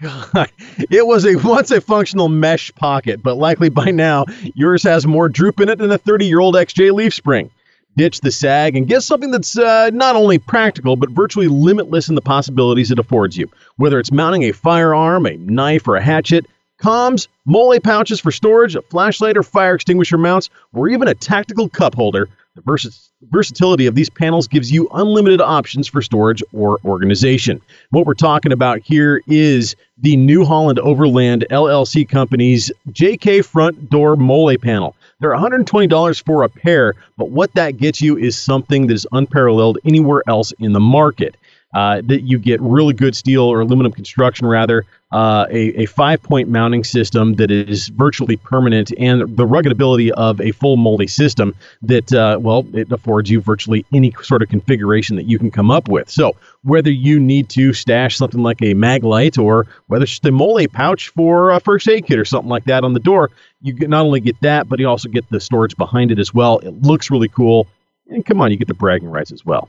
God, 0.00 0.50
it 0.90 1.06
was 1.06 1.24
a 1.24 1.36
once 1.36 1.70
a 1.70 1.80
functional 1.80 2.28
mesh 2.28 2.72
pocket, 2.74 3.22
but 3.22 3.36
likely 3.36 3.68
by 3.68 3.90
now 3.90 4.26
yours 4.54 4.82
has 4.82 5.06
more 5.06 5.28
droop 5.28 5.60
in 5.60 5.68
it 5.68 5.78
than 5.78 5.92
a 5.92 5.98
30 5.98 6.26
year 6.26 6.40
old 6.40 6.54
XJ 6.54 6.92
leaf 6.92 7.14
spring. 7.14 7.50
Ditch 7.96 8.20
the 8.20 8.32
sag 8.32 8.74
and 8.74 8.88
get 8.88 9.02
something 9.02 9.30
that's 9.30 9.56
uh, 9.58 9.90
not 9.92 10.16
only 10.16 10.38
practical 10.38 10.96
but 10.96 11.10
virtually 11.10 11.46
limitless 11.46 12.08
in 12.08 12.14
the 12.14 12.22
possibilities 12.22 12.90
it 12.90 12.98
affords 12.98 13.36
you. 13.36 13.48
Whether 13.76 13.98
it's 13.98 14.10
mounting 14.10 14.44
a 14.44 14.52
firearm, 14.52 15.26
a 15.26 15.36
knife, 15.36 15.86
or 15.86 15.96
a 15.96 16.02
hatchet, 16.02 16.46
comms, 16.80 17.28
mole 17.44 17.78
pouches 17.80 18.18
for 18.18 18.32
storage, 18.32 18.74
a 18.74 18.82
flashlight 18.82 19.36
or 19.36 19.42
fire 19.42 19.74
extinguisher 19.74 20.18
mounts, 20.18 20.50
or 20.72 20.88
even 20.88 21.06
a 21.06 21.14
tactical 21.14 21.68
cup 21.68 21.94
holder, 21.94 22.28
the 22.54 22.62
vers- 22.62 23.10
versatility 23.30 23.86
of 23.86 23.94
these 23.94 24.10
panels 24.10 24.46
gives 24.46 24.70
you 24.70 24.88
unlimited 24.92 25.40
options 25.40 25.88
for 25.88 26.02
storage 26.02 26.42
or 26.52 26.78
organization. 26.84 27.60
What 27.90 28.04
we're 28.04 28.14
talking 28.14 28.52
about 28.52 28.80
here 28.80 29.22
is 29.26 29.74
the 29.98 30.16
New 30.16 30.44
Holland 30.44 30.78
Overland 30.78 31.46
LLC 31.50 32.06
Company's 32.06 32.70
JK 32.90 33.44
front 33.44 33.88
door 33.88 34.16
mole 34.16 34.56
panel. 34.58 34.94
They're 35.20 35.30
$120 35.30 36.24
for 36.24 36.42
a 36.42 36.48
pair, 36.48 36.94
but 37.16 37.30
what 37.30 37.54
that 37.54 37.78
gets 37.78 38.02
you 38.02 38.18
is 38.18 38.36
something 38.36 38.88
that 38.88 38.94
is 38.94 39.06
unparalleled 39.12 39.78
anywhere 39.84 40.22
else 40.26 40.52
in 40.58 40.72
the 40.72 40.80
market. 40.80 41.36
Uh, 41.74 42.02
that 42.04 42.22
you 42.22 42.38
get 42.38 42.60
really 42.60 42.92
good 42.92 43.16
steel 43.16 43.44
or 43.44 43.60
aluminum 43.62 43.92
construction, 43.92 44.46
rather, 44.46 44.84
uh, 45.12 45.46
a, 45.50 45.82
a 45.82 45.86
five 45.86 46.22
point 46.22 46.48
mounting 46.48 46.84
system 46.84 47.34
that 47.34 47.50
is 47.50 47.88
virtually 47.88 48.36
permanent, 48.36 48.92
and 48.98 49.36
the 49.36 49.46
rugged 49.46 49.72
ability 49.72 50.12
of 50.12 50.40
a 50.40 50.52
full 50.52 50.76
MOLLE 50.76 51.06
system 51.06 51.54
that, 51.82 52.12
uh, 52.12 52.38
well, 52.40 52.66
it 52.74 52.90
affords 52.92 53.30
you 53.30 53.40
virtually 53.40 53.84
any 53.92 54.12
sort 54.22 54.42
of 54.42 54.48
configuration 54.48 55.16
that 55.16 55.24
you 55.24 55.38
can 55.38 55.50
come 55.50 55.70
up 55.70 55.88
with. 55.88 56.10
So, 56.10 56.36
whether 56.62 56.90
you 56.90 57.18
need 57.18 57.48
to 57.50 57.72
stash 57.72 58.16
something 58.16 58.42
like 58.42 58.60
a 58.62 58.74
Maglite 58.74 59.42
or 59.42 59.66
whether 59.86 60.04
it's 60.04 60.12
just 60.12 60.26
a 60.26 60.30
mole 60.30 60.66
pouch 60.72 61.08
for 61.08 61.50
a 61.50 61.60
first 61.60 61.88
aid 61.88 62.06
kit 62.06 62.18
or 62.18 62.24
something 62.24 62.50
like 62.50 62.64
that 62.64 62.84
on 62.84 62.92
the 62.92 63.00
door, 63.00 63.30
you 63.62 63.74
not 63.88 64.04
only 64.04 64.20
get 64.20 64.40
that, 64.42 64.68
but 64.68 64.78
you 64.78 64.86
also 64.86 65.08
get 65.08 65.28
the 65.30 65.40
storage 65.40 65.76
behind 65.76 66.10
it 66.10 66.18
as 66.18 66.32
well. 66.32 66.58
It 66.58 66.82
looks 66.82 67.10
really 67.10 67.28
cool. 67.28 67.66
And 68.08 68.24
come 68.24 68.40
on, 68.40 68.50
you 68.50 68.56
get 68.56 68.68
the 68.68 68.74
bragging 68.74 69.08
rights 69.08 69.32
as 69.32 69.44
well. 69.44 69.68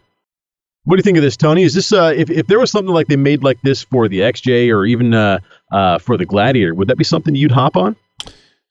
What 0.86 0.98
do 0.98 1.00
you 1.00 1.04
think 1.04 1.18
of 1.18 1.24
this, 1.24 1.38
Tony? 1.38 1.64
Is 1.64 1.74
this 1.74 1.94
uh, 1.94 2.14
if 2.16 2.30
if 2.30 2.48
there 2.48 2.60
was 2.60 2.70
something 2.70 2.94
like 2.94 3.08
they 3.08 3.16
made 3.16 3.42
like 3.42 3.62
this 3.62 3.84
for 3.84 4.10
the 4.10 4.20
XJ 4.20 4.70
or 4.70 4.86
even 4.86 5.14
uh, 5.14 5.40
uh, 5.72 5.98
for 5.98 6.18
the 6.18 6.26
Gladiator, 6.26 6.74
would 6.76 6.90
that 6.90 6.98
be 6.98 7.06
something 7.06 7.36
you'd 7.36 7.52
hop 7.52 7.78
on? 7.78 7.96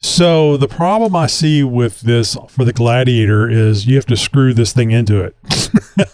So 0.02 0.56
the 0.56 0.68
problem 0.68 1.14
I 1.14 1.26
see 1.26 1.62
with 1.62 2.00
this 2.00 2.36
for 2.48 2.64
the 2.64 2.72
Gladiator 2.72 3.48
is 3.48 3.86
you 3.86 3.94
have 3.96 4.06
to 4.06 4.16
screw 4.16 4.52
this 4.52 4.72
thing 4.72 4.90
into 4.90 5.22
it. 5.22 5.36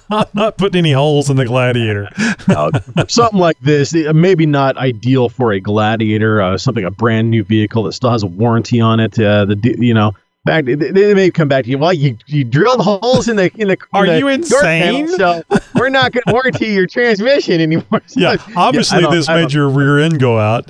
I'm 0.11 0.27
not 0.35 0.59
putting 0.59 0.81
any 0.81 0.93
holes 0.93 1.31
in 1.31 1.37
the 1.37 1.47
Gladiator. 1.47 2.09
uh, 2.49 2.70
something 3.09 3.41
like 3.41 3.59
this, 3.61 3.95
maybe 3.95 4.45
not 4.45 4.77
ideal 4.77 5.31
for 5.31 5.53
a 5.53 5.61
Gladiator, 5.61 6.41
uh, 6.41 6.59
something 6.59 6.85
a 6.85 6.91
brand 6.91 7.31
new 7.31 7.43
vehicle 7.43 7.85
that 7.85 7.93
still 7.93 8.11
has 8.11 8.23
a 8.23 8.27
warranty 8.27 8.81
on 8.81 9.01
it. 9.01 9.19
Uh, 9.19 9.47
the 9.47 9.77
you 9.79 9.95
know 9.95 10.12
back 10.49 10.65
they, 10.65 10.75
they 10.75 11.15
may 11.15 11.31
come 11.31 11.49
back 11.49 11.65
to 11.65 11.70
you. 11.70 11.79
Well, 11.79 11.93
you 11.93 12.16
you 12.27 12.43
drilled 12.45 12.81
holes 12.81 13.29
in 13.29 13.37
the 13.37 13.51
in 13.57 13.69
the. 13.69 13.77
Are 13.93 14.05
in 14.05 14.12
the 14.12 14.19
you 14.19 14.29
insane? 14.29 15.07
Panel, 15.16 15.43
so 15.51 15.59
we're 15.75 15.91
not 15.91 16.12
going 16.12 16.25
to 16.27 16.33
warranty 16.33 16.69
your 16.69 16.87
transmission 16.87 17.61
anymore. 17.61 18.03
So, 18.07 18.15
yeah, 18.20 18.37
obviously 18.57 19.03
yeah, 19.03 19.11
this 19.11 19.29
made 19.29 19.53
your 19.53 19.69
rear 19.69 19.99
end 19.99 20.19
go 20.19 20.39
out. 20.39 20.66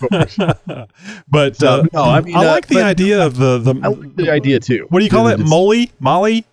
course. 0.00 0.38
but 1.28 1.56
So, 1.56 1.68
uh, 1.68 1.84
no, 1.92 2.02
I 2.02 2.20
mean, 2.20 2.34
I 2.34 2.40
uh, 2.40 2.44
like 2.44 2.66
the 2.66 2.82
idea 2.82 3.24
of 3.24 3.36
the 3.36 3.58
the. 3.58 3.74
I 3.82 3.88
like 3.88 4.16
the 4.16 4.30
idea 4.30 4.58
too. 4.58 4.86
What 4.88 5.00
do 5.00 5.04
you 5.04 5.10
call 5.10 5.28
it? 5.28 5.38
Molly, 5.38 5.92
Molly, 6.00 6.44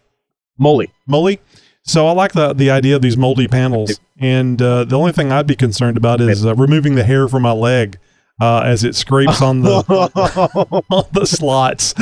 Molly, 0.57 0.91
Molly. 1.07 1.40
So 1.84 2.07
I 2.07 2.11
like 2.11 2.34
the 2.34 2.53
the 2.53 2.69
idea 2.69 2.95
of 2.95 3.02
these 3.02 3.18
MOLLE 3.18 3.48
panels, 3.48 3.99
and 4.19 4.61
uh, 4.61 4.84
the 4.84 4.98
only 4.98 5.11
thing 5.14 5.32
I'd 5.32 5.48
be 5.48 5.56
concerned 5.56 5.98
about 5.98 6.22
is 6.22 6.45
uh, 6.45 6.53
removing 6.56 6.95
the 6.95 7.03
hair 7.03 7.28
from 7.28 7.41
my 7.41 7.53
leg 7.53 7.98
uh, 8.41 8.63
as 8.65 8.84
it 8.84 8.95
scrapes 8.95 9.41
on 9.41 9.61
the 9.61 9.69
on 10.89 11.05
the 11.13 11.26
slots. 11.26 11.93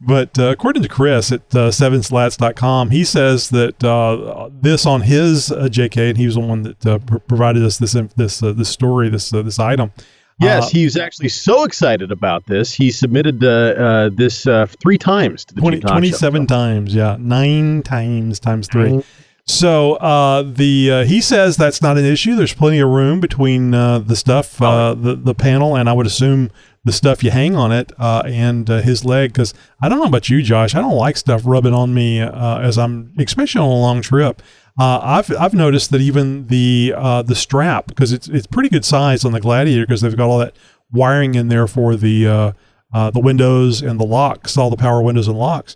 but 0.00 0.38
uh, 0.38 0.44
according 0.44 0.82
to 0.82 0.88
Chris 0.88 1.30
at 1.30 1.42
uh, 1.54 1.68
sevenslats.com, 1.70 2.90
he 2.90 3.04
says 3.04 3.50
that 3.50 3.84
uh, 3.84 4.48
this 4.52 4.86
on 4.86 5.02
his 5.02 5.52
uh, 5.52 5.68
JK, 5.70 6.08
and 6.10 6.18
he 6.18 6.24
was 6.26 6.34
the 6.36 6.40
one 6.40 6.62
that 6.62 6.86
uh, 6.86 6.98
pr- 6.98 7.18
provided 7.18 7.62
us 7.62 7.78
this 7.78 7.92
this 8.16 8.42
uh, 8.42 8.52
this 8.52 8.70
story, 8.70 9.10
this 9.10 9.32
uh, 9.32 9.42
this 9.42 9.58
item. 9.58 9.92
Yes, 10.40 10.66
Uh, 10.66 10.68
he's 10.70 10.96
actually 10.96 11.28
so 11.30 11.64
excited 11.64 12.12
about 12.12 12.46
this. 12.46 12.72
He 12.72 12.90
submitted 12.92 13.40
this 13.40 14.46
uh, 14.46 14.66
three 14.80 14.96
times 14.96 15.44
to 15.46 15.54
the 15.54 15.60
20, 15.60 15.76
Jeep 15.76 15.82
Talk 15.82 15.90
Show. 15.90 15.98
27 15.98 16.46
times 16.46 16.94
yeah 16.94 17.16
nine 17.18 17.82
times 17.82 18.38
times 18.38 18.68
three 18.68 18.92
Nine. 18.92 19.04
So 19.48 19.94
uh, 19.94 20.42
the 20.42 20.90
uh, 20.90 21.04
he 21.04 21.20
says 21.20 21.56
that's 21.56 21.82
not 21.82 21.98
an 21.98 22.04
issue. 22.04 22.36
There's 22.36 22.54
plenty 22.54 22.78
of 22.78 22.88
room 22.88 23.18
between 23.18 23.74
uh, 23.74 23.98
the 23.98 24.14
stuff 24.14 24.60
uh, 24.62 24.94
the, 24.94 25.14
the 25.16 25.34
panel 25.34 25.76
and 25.76 25.88
i 25.88 25.92
would 25.92 26.06
assume 26.06 26.50
the 26.84 26.92
stuff 26.92 27.24
you 27.24 27.30
hang 27.30 27.56
on 27.56 27.72
it 27.72 27.92
uh, 27.98 28.22
and 28.24 28.70
uh, 28.70 28.80
his 28.80 29.04
leg 29.04 29.32
because 29.32 29.52
i 29.82 29.88
don't 29.88 29.98
know 29.98 30.06
about 30.06 30.28
you 30.28 30.42
josh. 30.42 30.74
I 30.74 30.80
don't 30.80 30.96
like 30.96 31.16
stuff 31.16 31.42
rubbing 31.44 31.74
on 31.74 31.92
me 31.92 32.20
uh, 32.20 32.58
as 32.60 32.78
i'm 32.78 33.12
especially 33.18 33.60
on 33.60 33.68
a 33.68 33.80
long 33.80 34.02
trip. 34.02 34.42
Uh, 34.78 35.00
I've 35.02 35.36
I've 35.36 35.54
noticed 35.54 35.90
that 35.90 36.00
even 36.00 36.46
the 36.46 36.94
uh, 36.96 37.22
the 37.22 37.34
strap 37.34 37.88
because 37.88 38.12
it's 38.12 38.28
it's 38.28 38.46
pretty 38.46 38.68
good 38.68 38.84
size 38.84 39.24
on 39.24 39.32
the 39.32 39.40
Gladiator 39.40 39.84
because 39.84 40.02
they've 40.02 40.16
got 40.16 40.28
all 40.28 40.38
that 40.38 40.54
wiring 40.92 41.34
in 41.34 41.48
there 41.48 41.66
for 41.66 41.96
the 41.96 42.28
uh, 42.28 42.52
uh, 42.92 43.10
the 43.10 43.18
windows 43.18 43.82
and 43.82 43.98
the 43.98 44.06
locks, 44.06 44.56
all 44.56 44.70
the 44.70 44.76
power 44.76 45.02
windows 45.02 45.26
and 45.26 45.36
locks, 45.36 45.74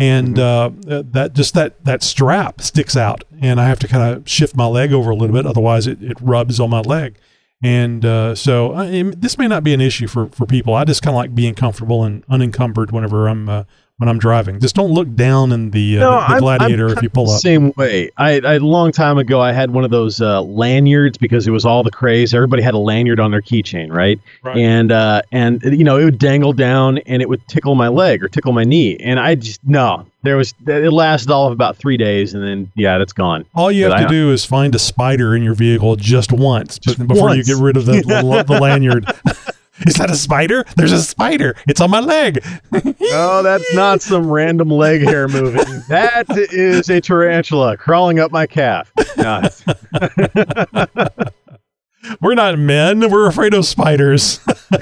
and 0.00 0.38
uh, 0.38 0.70
that 0.82 1.34
just 1.34 1.54
that 1.54 1.84
that 1.84 2.02
strap 2.02 2.60
sticks 2.60 2.96
out, 2.96 3.24
and 3.40 3.60
I 3.60 3.68
have 3.68 3.78
to 3.80 3.88
kind 3.88 4.14
of 4.14 4.28
shift 4.28 4.56
my 4.56 4.66
leg 4.66 4.92
over 4.92 5.10
a 5.10 5.14
little 5.14 5.34
bit, 5.34 5.46
otherwise 5.46 5.86
it, 5.86 6.02
it 6.02 6.16
rubs 6.20 6.58
on 6.58 6.70
my 6.70 6.80
leg, 6.80 7.16
and 7.62 8.04
uh, 8.04 8.34
so 8.34 8.72
I, 8.74 9.02
this 9.16 9.36
may 9.36 9.46
not 9.46 9.62
be 9.62 9.74
an 9.74 9.80
issue 9.80 10.06
for 10.06 10.28
for 10.28 10.46
people. 10.46 10.74
I 10.74 10.84
just 10.84 11.02
kind 11.02 11.14
of 11.14 11.18
like 11.18 11.34
being 11.34 11.54
comfortable 11.54 12.02
and 12.04 12.24
unencumbered 12.28 12.90
whenever 12.90 13.28
I'm 13.28 13.48
uh, 13.48 13.64
when 14.00 14.08
I'm 14.08 14.18
driving. 14.18 14.58
Just 14.60 14.74
don't 14.74 14.92
look 14.92 15.14
down 15.14 15.52
in 15.52 15.72
the, 15.72 15.98
uh, 15.98 16.00
No, 16.00 16.10
the, 16.12 16.16
the 16.16 16.22
I'm- 16.22 16.32
I'm 16.32 16.40
Gladiator 16.40 16.86
if 16.88 17.02
you 17.02 17.10
pull 17.10 17.30
up. 17.30 17.38
Same 17.40 17.70
way. 17.76 18.10
I, 18.16 18.40
I 18.40 18.54
a 18.54 18.58
long 18.60 18.92
time 18.92 19.18
ago 19.18 19.42
I 19.42 19.52
had 19.52 19.72
one 19.72 19.84
of 19.84 19.90
those 19.90 20.22
uh, 20.22 20.40
lanyards 20.40 21.18
because 21.18 21.46
it 21.46 21.50
was 21.50 21.66
all 21.66 21.82
the 21.82 21.90
craze. 21.90 22.32
Everybody 22.32 22.62
had 22.62 22.72
a 22.72 22.78
lanyard 22.78 23.20
on 23.20 23.30
their 23.30 23.42
keychain, 23.42 23.92
right? 23.92 24.18
Right. 24.42 24.56
And 24.56 24.90
uh, 24.90 25.20
and 25.32 25.62
you 25.62 25.84
know 25.84 25.98
it 25.98 26.04
would 26.04 26.18
dangle 26.18 26.54
down 26.54 26.96
and 26.98 27.20
it 27.20 27.28
would 27.28 27.46
tickle 27.46 27.74
my 27.74 27.88
leg 27.88 28.24
or 28.24 28.28
tickle 28.28 28.52
my 28.52 28.64
knee, 28.64 28.96
and 28.96 29.20
I 29.20 29.34
just 29.34 29.62
no. 29.64 30.06
There 30.22 30.36
was 30.36 30.52
it 30.66 30.92
lasted 30.92 31.30
all 31.30 31.46
of 31.46 31.52
about 31.52 31.76
three 31.76 31.96
days, 31.96 32.34
and 32.34 32.42
then 32.42 32.70
yeah, 32.74 32.96
that's 32.98 33.12
gone. 33.14 33.44
All 33.54 33.70
you 33.70 33.88
But 33.88 34.00
have 34.00 34.08
to 34.08 34.14
do 34.14 34.32
is 34.32 34.44
find 34.44 34.74
a 34.74 34.78
spider 34.78 35.34
in 35.36 35.42
your 35.42 35.54
vehicle 35.54 35.96
just 35.96 36.30
once 36.32 36.78
but 36.78 37.06
before 37.06 37.28
once. 37.28 37.48
you 37.48 37.54
get 37.54 37.62
rid 37.62 37.76
of 37.78 37.86
the, 37.86 37.92
the, 38.02 38.44
the 38.48 38.60
lanyard. 38.60 39.06
is 39.86 39.94
that 39.94 40.10
a 40.10 40.16
spider? 40.16 40.64
There's 40.76 40.92
a 40.92 41.02
spider. 41.02 41.54
It's 41.68 41.80
on 41.80 41.90
my 41.90 42.00
leg. 42.00 42.44
Oh, 43.12 43.42
that's 43.42 43.74
not 43.74 44.00
some 44.02 44.30
random 44.30 44.68
leg 44.70 45.02
hair 45.02 45.26
moving. 45.26 45.64
That 45.88 46.26
is 46.30 46.88
a 46.88 47.00
tarantula 47.00 47.76
crawling 47.76 48.20
up 48.20 48.30
my 48.30 48.46
calf. 48.46 48.92
It's- 48.96 49.64
We're 52.20 52.34
not 52.34 52.58
men. 52.58 53.10
We're 53.10 53.26
afraid 53.26 53.52
of 53.52 53.66
spiders. 53.66 54.38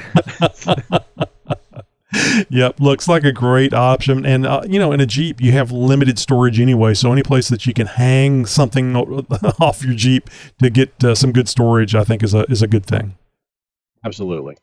yep, 2.50 2.80
looks 2.80 3.08
like 3.08 3.24
a 3.24 3.32
great 3.32 3.74
option. 3.74 4.24
And 4.24 4.46
uh, 4.46 4.62
you 4.68 4.78
know, 4.78 4.92
in 4.92 5.00
a 5.00 5.06
Jeep, 5.06 5.40
you 5.40 5.52
have 5.52 5.72
limited 5.72 6.18
storage 6.18 6.60
anyway. 6.60 6.94
So 6.94 7.12
any 7.12 7.22
place 7.22 7.48
that 7.48 7.66
you 7.66 7.74
can 7.74 7.86
hang 7.86 8.46
something 8.46 8.94
off 8.96 9.84
your 9.84 9.94
Jeep 9.94 10.30
to 10.62 10.70
get 10.70 11.02
uh, 11.02 11.14
some 11.14 11.32
good 11.32 11.48
storage, 11.48 11.94
I 11.94 12.04
think 12.04 12.22
is 12.22 12.34
a 12.34 12.44
is 12.50 12.62
a 12.62 12.68
good 12.68 12.86
thing. 12.86 13.16
Absolutely. 14.04 14.56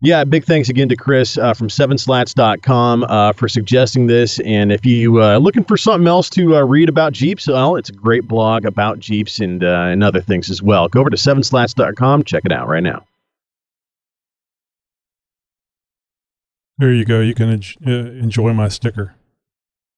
Yeah, 0.00 0.22
big 0.22 0.44
thanks 0.44 0.68
again 0.68 0.88
to 0.90 0.96
Chris 0.96 1.36
uh, 1.36 1.54
from 1.54 1.66
sevenslats.com 1.68 3.02
uh, 3.02 3.32
for 3.32 3.48
suggesting 3.48 4.06
this. 4.06 4.38
And 4.40 4.70
if 4.70 4.86
you 4.86 5.20
uh, 5.20 5.38
looking 5.38 5.64
for 5.64 5.76
something 5.76 6.06
else 6.06 6.30
to 6.30 6.56
uh, 6.56 6.60
read 6.62 6.88
about 6.88 7.12
Jeeps, 7.12 7.48
well, 7.48 7.74
it's 7.74 7.88
a 7.90 7.92
great 7.94 8.28
blog 8.28 8.64
about 8.64 9.00
Jeeps 9.00 9.40
and 9.40 9.64
uh, 9.64 9.88
and 9.90 10.04
other 10.04 10.20
things 10.20 10.50
as 10.50 10.62
well. 10.62 10.86
Go 10.88 11.00
over 11.00 11.10
to 11.10 11.16
sevenslats.com, 11.16 12.22
check 12.22 12.44
it 12.44 12.52
out 12.52 12.68
right 12.68 12.82
now. 12.82 13.04
There 16.78 16.92
you 16.94 17.04
go. 17.04 17.20
You 17.20 17.34
can 17.34 17.50
en- 17.50 17.62
uh, 17.86 17.90
enjoy 18.22 18.52
my 18.52 18.68
sticker. 18.68 19.16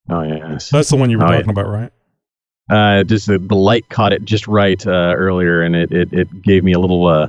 Oh 0.09 0.23
yes, 0.23 0.71
That's 0.71 0.89
the 0.89 0.97
one 0.97 1.11
you 1.11 1.19
were 1.19 1.25
Oh, 1.27 1.31
yeah. 1.31 1.37
talking 1.43 1.51
about, 1.51 1.69
right? 1.69 1.93
Uh, 2.71 3.05
just 3.05 3.27
the, 3.27 3.39
the 3.39 3.55
light 3.55 3.89
caught 3.91 4.15
it 4.15 4.25
just 4.25 4.49
right 4.49 4.85
uh, 4.87 5.13
earlier, 5.15 5.61
and 5.61 5.77
it, 5.77 5.93
it 5.93 6.13
it 6.13 6.43
gave 6.43 6.65
me 6.65 6.73
a 6.73 6.79
little 6.79 7.07
uh, 7.07 7.29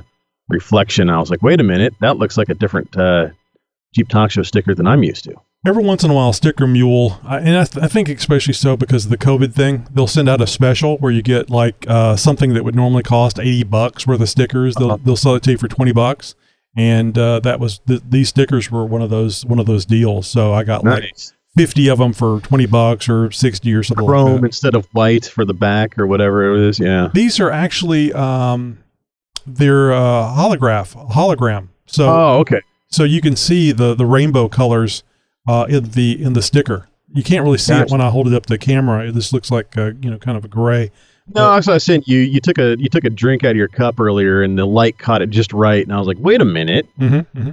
reflection. 0.52 1.10
I 1.10 1.18
was 1.18 1.30
like, 1.30 1.42
wait 1.42 1.60
a 1.60 1.64
minute, 1.64 1.94
that 2.00 2.18
looks 2.18 2.36
like 2.38 2.48
a 2.48 2.54
different 2.54 2.96
uh, 2.96 3.28
Jeep 3.94 4.08
Talk 4.08 4.30
Show 4.30 4.42
sticker 4.42 4.74
than 4.74 4.86
I'm 4.86 5.02
used 5.02 5.24
to. 5.24 5.34
Every 5.64 5.84
once 5.84 6.02
in 6.02 6.10
a 6.10 6.14
while, 6.14 6.32
Sticker 6.32 6.66
Mule, 6.66 7.20
and 7.24 7.56
I, 7.56 7.64
th- 7.64 7.84
I 7.84 7.86
think 7.86 8.08
especially 8.08 8.54
so 8.54 8.76
because 8.76 9.04
of 9.04 9.12
the 9.12 9.16
COVID 9.16 9.54
thing, 9.54 9.86
they'll 9.92 10.08
send 10.08 10.28
out 10.28 10.40
a 10.40 10.46
special 10.46 10.98
where 10.98 11.12
you 11.12 11.22
get 11.22 11.50
like 11.50 11.84
uh, 11.86 12.16
something 12.16 12.54
that 12.54 12.64
would 12.64 12.74
normally 12.74 13.04
cost 13.04 13.38
eighty 13.38 13.62
bucks 13.62 14.04
worth 14.04 14.20
of 14.20 14.28
stickers. 14.28 14.74
They'll 14.74 14.96
they'll 14.98 15.16
sell 15.16 15.36
it 15.36 15.44
to 15.44 15.52
you 15.52 15.58
for 15.58 15.68
twenty 15.68 15.92
bucks, 15.92 16.34
and 16.76 17.16
uh, 17.16 17.38
that 17.40 17.60
was 17.60 17.78
th- 17.86 18.02
these 18.08 18.28
stickers 18.28 18.72
were 18.72 18.84
one 18.84 19.02
of 19.02 19.10
those 19.10 19.46
one 19.46 19.60
of 19.60 19.66
those 19.66 19.84
deals. 19.86 20.26
So 20.26 20.52
I 20.52 20.64
got 20.64 20.82
like 20.82 21.14
fifty 21.56 21.86
of 21.86 21.98
them 21.98 22.12
for 22.12 22.40
twenty 22.40 22.66
bucks 22.66 23.08
or 23.08 23.30
sixty 23.30 23.72
or 23.72 23.84
something 23.84 24.04
like 24.04 24.10
Chrome 24.10 24.40
that. 24.40 24.46
instead 24.46 24.74
of 24.74 24.86
white 24.86 25.26
for 25.26 25.44
the 25.44 25.54
back 25.54 25.96
or 25.96 26.08
whatever 26.08 26.56
it 26.56 26.60
is. 26.70 26.80
Yeah. 26.80 27.08
These 27.14 27.38
are 27.38 27.52
actually 27.52 28.12
um, 28.14 28.82
they're 29.46 29.92
uh, 29.92 30.34
holograph 30.36 31.10
hologram. 31.10 31.68
So 31.86 32.08
Oh, 32.08 32.38
okay. 32.40 32.60
So 32.88 33.04
you 33.04 33.20
can 33.20 33.36
see 33.36 33.72
the 33.72 33.94
the 33.94 34.06
rainbow 34.06 34.48
colors 34.48 35.02
uh, 35.48 35.66
in 35.68 35.90
the 35.90 36.22
in 36.22 36.32
the 36.32 36.42
sticker. 36.42 36.88
You 37.14 37.22
can't 37.22 37.44
really 37.44 37.58
see 37.58 37.74
it 37.74 37.90
when 37.90 38.00
I 38.00 38.08
hold 38.08 38.26
it 38.26 38.34
up 38.34 38.46
to 38.46 38.54
the 38.54 38.58
camera. 38.58 39.12
This 39.12 39.32
looks 39.32 39.50
like 39.50 39.76
uh, 39.76 39.92
you 40.00 40.10
know 40.10 40.18
kind 40.18 40.36
of 40.38 40.44
a 40.44 40.48
gray. 40.48 40.90
No, 41.34 41.50
I 41.50 41.56
was 41.56 41.68
I 41.68 41.78
saying 41.78 42.04
you 42.06 42.18
you 42.18 42.40
took 42.40 42.58
a 42.58 42.76
you 42.78 42.88
took 42.88 43.04
a 43.04 43.10
drink 43.10 43.44
out 43.44 43.52
of 43.52 43.56
your 43.56 43.68
cup 43.68 44.00
earlier, 44.00 44.42
and 44.42 44.58
the 44.58 44.66
light 44.66 44.98
caught 44.98 45.22
it 45.22 45.30
just 45.30 45.52
right, 45.52 45.82
and 45.82 45.92
I 45.92 45.98
was 45.98 46.08
like, 46.08 46.18
wait 46.18 46.40
a 46.40 46.44
minute, 46.44 46.86
Mm-hmm, 46.98 47.38
mm-hmm. 47.38 47.50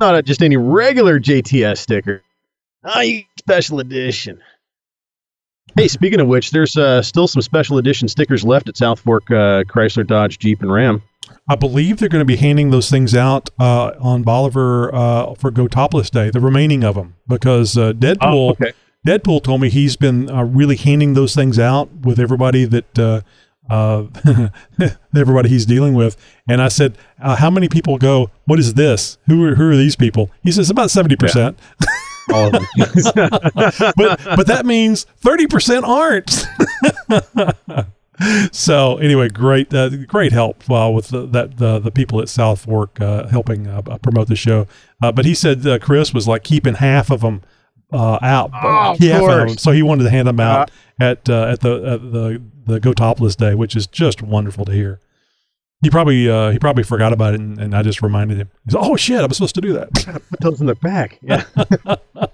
not 0.00 0.14
a, 0.14 0.22
just 0.22 0.42
any 0.42 0.56
regular 0.56 1.18
JTS 1.18 1.78
sticker. 1.78 2.22
Ah, 2.84 3.00
you 3.00 3.24
special 3.38 3.80
edition. 3.80 4.40
Hey, 5.76 5.88
speaking 5.88 6.20
of 6.20 6.28
which, 6.28 6.50
there's 6.50 6.76
uh, 6.76 7.02
still 7.02 7.28
some 7.28 7.42
special 7.42 7.78
edition 7.78 8.08
stickers 8.08 8.44
left 8.44 8.68
at 8.68 8.76
South 8.76 9.00
Fork 9.00 9.30
uh, 9.30 9.64
Chrysler, 9.64 10.06
Dodge, 10.06 10.38
Jeep, 10.38 10.62
and 10.62 10.72
Ram. 10.72 11.02
I 11.48 11.56
believe 11.56 11.98
they're 11.98 12.08
going 12.10 12.20
to 12.20 12.26
be 12.26 12.36
handing 12.36 12.70
those 12.70 12.90
things 12.90 13.14
out 13.14 13.48
uh, 13.58 13.92
on 14.00 14.22
Bolivar 14.22 14.94
uh, 14.94 15.34
for 15.34 15.50
Go 15.50 15.66
Topless 15.66 16.10
Day, 16.10 16.30
the 16.30 16.40
remaining 16.40 16.84
of 16.84 16.94
them, 16.94 17.16
because 17.26 17.76
uh, 17.76 17.92
Deadpool. 17.92 18.16
Oh, 18.20 18.50
okay. 18.50 18.72
Deadpool 19.06 19.42
told 19.42 19.60
me 19.60 19.70
he's 19.70 19.96
been 19.96 20.28
uh, 20.28 20.42
really 20.42 20.76
handing 20.76 21.14
those 21.14 21.34
things 21.34 21.58
out 21.58 21.90
with 22.02 22.18
everybody 22.18 22.64
that 22.66 22.98
uh, 22.98 23.20
uh, 23.70 24.04
everybody 25.16 25.48
he's 25.48 25.64
dealing 25.64 25.94
with. 25.94 26.16
And 26.48 26.60
I 26.60 26.68
said, 26.68 26.98
uh, 27.22 27.36
"How 27.36 27.50
many 27.50 27.68
people 27.68 27.96
go? 27.96 28.30
What 28.44 28.58
is 28.58 28.74
this? 28.74 29.16
Who 29.26 29.44
are 29.44 29.54
who 29.54 29.70
are 29.70 29.76
these 29.76 29.96
people?" 29.96 30.30
He 30.42 30.52
says 30.52 30.68
about 30.68 30.90
seventy 30.90 31.16
percent. 31.16 31.58
All 32.32 32.46
of 32.46 32.52
them. 32.52 32.66
but 33.96 34.20
but 34.24 34.46
that 34.46 34.66
means 34.66 35.04
thirty 35.18 35.46
percent 35.46 35.84
aren't. 35.84 36.46
so 38.52 38.98
anyway, 38.98 39.28
great 39.28 39.72
uh, 39.72 39.88
great 40.06 40.32
help 40.32 40.68
uh, 40.70 40.90
with 40.92 41.08
the, 41.08 41.26
that 41.26 41.58
the 41.58 41.78
the 41.78 41.90
people 41.90 42.20
at 42.20 42.28
South 42.28 42.64
Fork 42.64 43.00
uh, 43.00 43.26
helping 43.28 43.66
uh, 43.66 43.82
promote 44.02 44.28
the 44.28 44.36
show. 44.36 44.66
Uh, 45.02 45.12
but 45.12 45.24
he 45.24 45.34
said 45.34 45.66
uh, 45.66 45.78
Chris 45.78 46.12
was 46.12 46.26
like 46.26 46.42
keeping 46.44 46.74
half 46.74 47.10
of 47.10 47.20
them 47.20 47.42
uh, 47.92 48.18
out, 48.22 48.50
Oh, 48.52 48.92
of 48.92 48.98
half 48.98 49.22
them. 49.24 49.48
So 49.58 49.72
he 49.72 49.82
wanted 49.82 50.04
to 50.04 50.10
hand 50.10 50.28
them 50.28 50.40
out 50.40 50.70
at 51.00 51.28
uh, 51.28 51.46
at 51.46 51.60
the 51.60 51.74
at 51.84 52.12
the 52.12 52.42
the 52.66 52.80
Go 52.80 52.92
Topless 52.92 53.36
Day, 53.36 53.54
which 53.54 53.76
is 53.76 53.86
just 53.86 54.22
wonderful 54.22 54.64
to 54.64 54.72
hear. 54.72 55.00
He 55.82 55.90
probably 55.90 56.28
uh, 56.28 56.50
he 56.50 56.58
probably 56.58 56.82
forgot 56.82 57.12
about 57.12 57.34
it, 57.34 57.40
and, 57.40 57.58
and 57.60 57.74
I 57.74 57.82
just 57.82 58.02
reminded 58.02 58.38
him. 58.38 58.50
He's 58.64 58.74
oh 58.76 58.96
shit, 58.96 59.20
I 59.20 59.26
was 59.26 59.36
supposed 59.36 59.54
to 59.54 59.60
do 59.60 59.74
that. 59.74 59.92
Put 60.30 60.40
those 60.40 60.60
in 60.60 60.66
the 60.66 60.74
back. 60.74 61.18
Yeah. 61.22 61.44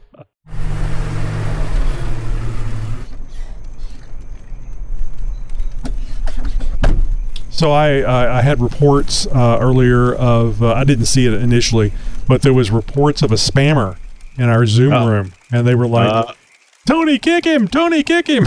So 7.65 7.73
I 7.73 8.01
I, 8.01 8.41
I 8.41 8.43
had 8.43 8.61
reports 8.61 9.27
uh, 9.29 9.57
earlier 9.59 10.13
of 10.13 10.63
uh, 10.63 10.75
I 10.75 10.85
didn't 10.85 11.07
see 11.07 11.27
it 11.27 11.33
initially, 11.33 11.95
but 12.29 12.43
there 12.43 12.53
was 12.53 12.71
reports 12.71 13.23
of 13.23 13.33
a 13.33 13.37
spammer 13.37 13.97
in 14.37 14.51
our 14.51 14.67
Zoom 14.67 14.93
room, 15.09 15.33
and 15.51 15.67
they 15.67 15.75
were 15.75 15.87
like, 15.87 16.13
Uh. 16.13 16.35
"Tony, 16.87 17.19
kick 17.19 17.47
him! 17.47 17.67
Tony, 17.67 18.03
kick 18.03 18.27
him! 18.27 18.47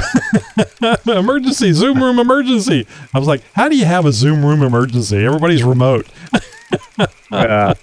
emergency! 1.07 1.71
Zoom 1.73 2.03
room 2.03 2.19
emergency!" 2.19 2.85
I 3.11 3.17
was 3.17 3.27
like, 3.27 3.41
"How 3.53 3.67
do 3.67 3.75
you 3.75 3.85
have 3.85 4.05
a 4.05 4.11
Zoom 4.11 4.45
room 4.45 4.61
emergency? 4.61 5.25
Everybody's 5.25 5.63
remote." 5.63 6.07
Uh, 7.31 7.73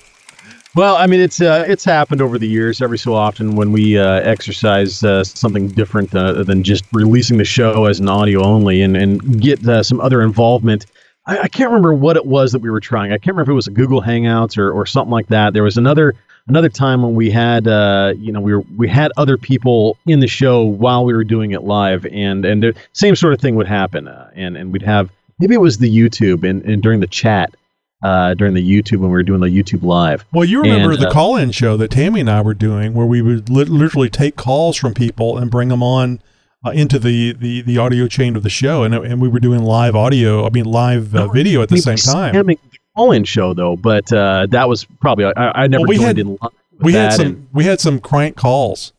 well, 0.74 0.96
I 0.96 1.06
mean, 1.06 1.20
it's 1.20 1.40
uh, 1.40 1.64
it's 1.68 1.84
happened 1.84 2.20
over 2.20 2.38
the 2.38 2.48
years 2.48 2.82
every 2.82 2.98
so 2.98 3.14
often 3.14 3.54
when 3.54 3.70
we 3.70 3.96
uh, 3.96 4.20
exercise 4.20 5.04
uh, 5.04 5.22
something 5.22 5.68
different 5.68 6.14
uh, 6.14 6.42
than 6.42 6.64
just 6.64 6.84
releasing 6.92 7.38
the 7.38 7.44
show 7.44 7.84
as 7.84 8.00
an 8.00 8.08
audio 8.08 8.42
only 8.42 8.82
and 8.82 8.96
and 8.96 9.40
get 9.40 9.66
uh, 9.68 9.82
some 9.82 10.00
other 10.00 10.22
involvement. 10.22 10.86
I, 11.26 11.38
I 11.40 11.48
can't 11.48 11.70
remember 11.70 11.94
what 11.94 12.16
it 12.16 12.26
was 12.26 12.52
that 12.52 12.60
we 12.60 12.70
were 12.70 12.80
trying. 12.80 13.12
I 13.12 13.18
can't 13.18 13.36
remember 13.36 13.52
if 13.52 13.54
it 13.54 13.56
was 13.56 13.66
a 13.66 13.72
Google 13.72 14.02
Hangouts 14.02 14.58
or, 14.58 14.70
or 14.70 14.86
something 14.86 15.12
like 15.12 15.28
that. 15.28 15.52
There 15.52 15.62
was 15.62 15.76
another 15.76 16.14
another 16.46 16.68
time 16.68 17.02
when 17.02 17.14
we 17.14 17.30
had 17.30 17.66
uh, 17.66 18.14
you 18.16 18.32
know 18.32 18.40
we 18.40 18.54
were 18.54 18.64
we 18.76 18.88
had 18.88 19.12
other 19.16 19.36
people 19.36 19.98
in 20.06 20.20
the 20.20 20.26
show 20.26 20.64
while 20.64 21.04
we 21.04 21.14
were 21.14 21.24
doing 21.24 21.52
it 21.52 21.62
live, 21.62 22.06
and 22.06 22.44
and 22.44 22.62
the 22.62 22.74
same 22.92 23.16
sort 23.16 23.32
of 23.32 23.40
thing 23.40 23.54
would 23.56 23.66
happen, 23.66 24.08
uh, 24.08 24.30
and 24.34 24.56
and 24.56 24.72
we'd 24.72 24.82
have 24.82 25.10
maybe 25.38 25.54
it 25.54 25.60
was 25.60 25.78
the 25.78 25.94
YouTube 25.94 26.48
and, 26.48 26.62
and 26.64 26.82
during 26.82 27.00
the 27.00 27.06
chat. 27.06 27.54
Uh, 28.02 28.34
during 28.34 28.52
the 28.52 28.60
YouTube 28.60 28.98
when 28.98 29.08
we 29.08 29.14
were 29.14 29.22
doing 29.22 29.40
the 29.40 29.46
YouTube 29.46 29.82
live. 29.82 30.26
Well, 30.30 30.44
you 30.44 30.60
remember 30.60 30.92
And, 30.92 31.00
the 31.00 31.08
uh, 31.08 31.10
call-in 31.10 31.52
show 31.52 31.78
that 31.78 31.90
Tammy 31.90 32.20
and 32.20 32.28
I 32.28 32.42
were 32.42 32.52
doing, 32.52 32.92
where 32.92 33.06
we 33.06 33.22
would 33.22 33.48
lit 33.48 33.70
literally 33.70 34.10
take 34.10 34.36
calls 34.36 34.76
from 34.76 34.92
people 34.92 35.38
and 35.38 35.50
bring 35.50 35.70
them 35.70 35.82
on 35.82 36.20
uh, 36.64 36.70
into 36.70 36.98
the, 36.98 37.32
the, 37.34 37.60
the 37.62 37.78
audio 37.78 38.06
chain 38.08 38.36
of 38.36 38.42
the 38.42 38.50
show, 38.50 38.82
and 38.84 38.94
and 38.94 39.20
we 39.20 39.28
were 39.28 39.40
doing 39.40 39.62
live 39.62 39.94
audio, 39.94 40.46
I 40.46 40.50
mean 40.50 40.64
live 40.64 41.14
uh, 41.14 41.28
video 41.28 41.62
at 41.62 41.68
the 41.68 41.76
same 41.78 41.96
time. 41.96 42.34
The 42.34 42.58
call-in 42.96 43.24
show 43.24 43.54
though, 43.54 43.76
but 43.76 44.12
uh, 44.12 44.46
that 44.50 44.68
was 44.68 44.84
probably 45.00 45.24
I, 45.26 45.62
I 45.62 45.66
never 45.66 45.82
Well, 45.82 45.88
we 45.88 45.96
joined 45.96 46.18
had- 46.18 46.50
we 46.80 46.92
had 46.92 47.12
some 47.12 47.26
and- 47.26 47.48
we 47.52 47.64
had 47.64 47.80
some 47.80 47.98
crank 48.00 48.36
calls 48.36 48.92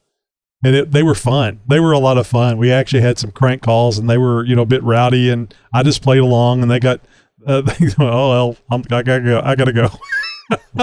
and 0.63 0.75
it, 0.75 0.91
they 0.91 1.03
were 1.03 1.15
fun. 1.15 1.59
They 1.67 1.79
were 1.79 1.91
a 1.91 1.99
lot 1.99 2.17
of 2.17 2.25
fun. 2.27 2.57
We 2.57 2.71
actually 2.71 3.01
had 3.01 3.17
some 3.19 3.31
crank 3.31 3.61
calls 3.61 3.97
and 3.97 4.09
they 4.09 4.17
were 4.17 4.43
you 4.45 4.55
know 4.55 4.61
a 4.63 4.65
bit 4.65 4.81
rowdy 4.83 5.29
and 5.29 5.53
i 5.73 5.83
just 5.83 6.01
played 6.01 6.19
along 6.19 6.61
and 6.61 6.69
they 6.71 6.79
got 6.79 7.01
uh, 7.45 7.61
they, 7.67 7.87
oh 7.99 8.29
well 8.29 8.57
I'm, 8.71 8.81
i 8.91 9.01
gotta 9.03 9.21
go 9.21 9.41
i 9.43 9.55
gotta 9.55 9.73
go 9.73 9.89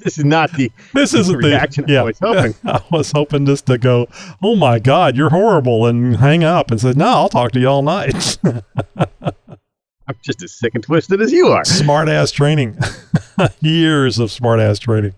this 0.00 0.18
is 0.18 0.24
not 0.24 0.52
the 0.52 0.70
this 0.94 1.14
isn't 1.14 1.40
the 1.40 1.48
reaction 1.48 1.84
yeah 1.88 2.00
I 2.00 2.04
was 2.04 2.18
hoping. 2.20 2.54
i 2.64 2.82
was 2.90 3.12
hoping 3.12 3.46
just 3.46 3.66
to 3.66 3.78
go 3.78 4.08
oh 4.42 4.56
my 4.56 4.78
god 4.78 5.16
you're 5.16 5.30
horrible 5.30 5.86
and 5.86 6.16
hang 6.16 6.44
up 6.44 6.70
and 6.70 6.80
say, 6.80 6.92
no 6.94 7.06
i'll 7.06 7.28
talk 7.28 7.52
to 7.52 7.60
you 7.60 7.68
all 7.68 7.82
night 7.82 8.38
I'm 8.46 10.16
just 10.22 10.42
as 10.42 10.52
sick 10.58 10.74
and 10.74 10.82
twisted 10.82 11.20
as 11.20 11.30
you 11.32 11.48
are. 11.48 11.64
smart 11.64 12.08
ass 12.08 12.30
training 12.32 12.76
years 13.60 14.18
of 14.18 14.30
smart 14.30 14.60
ass 14.60 14.78
training 14.78 15.14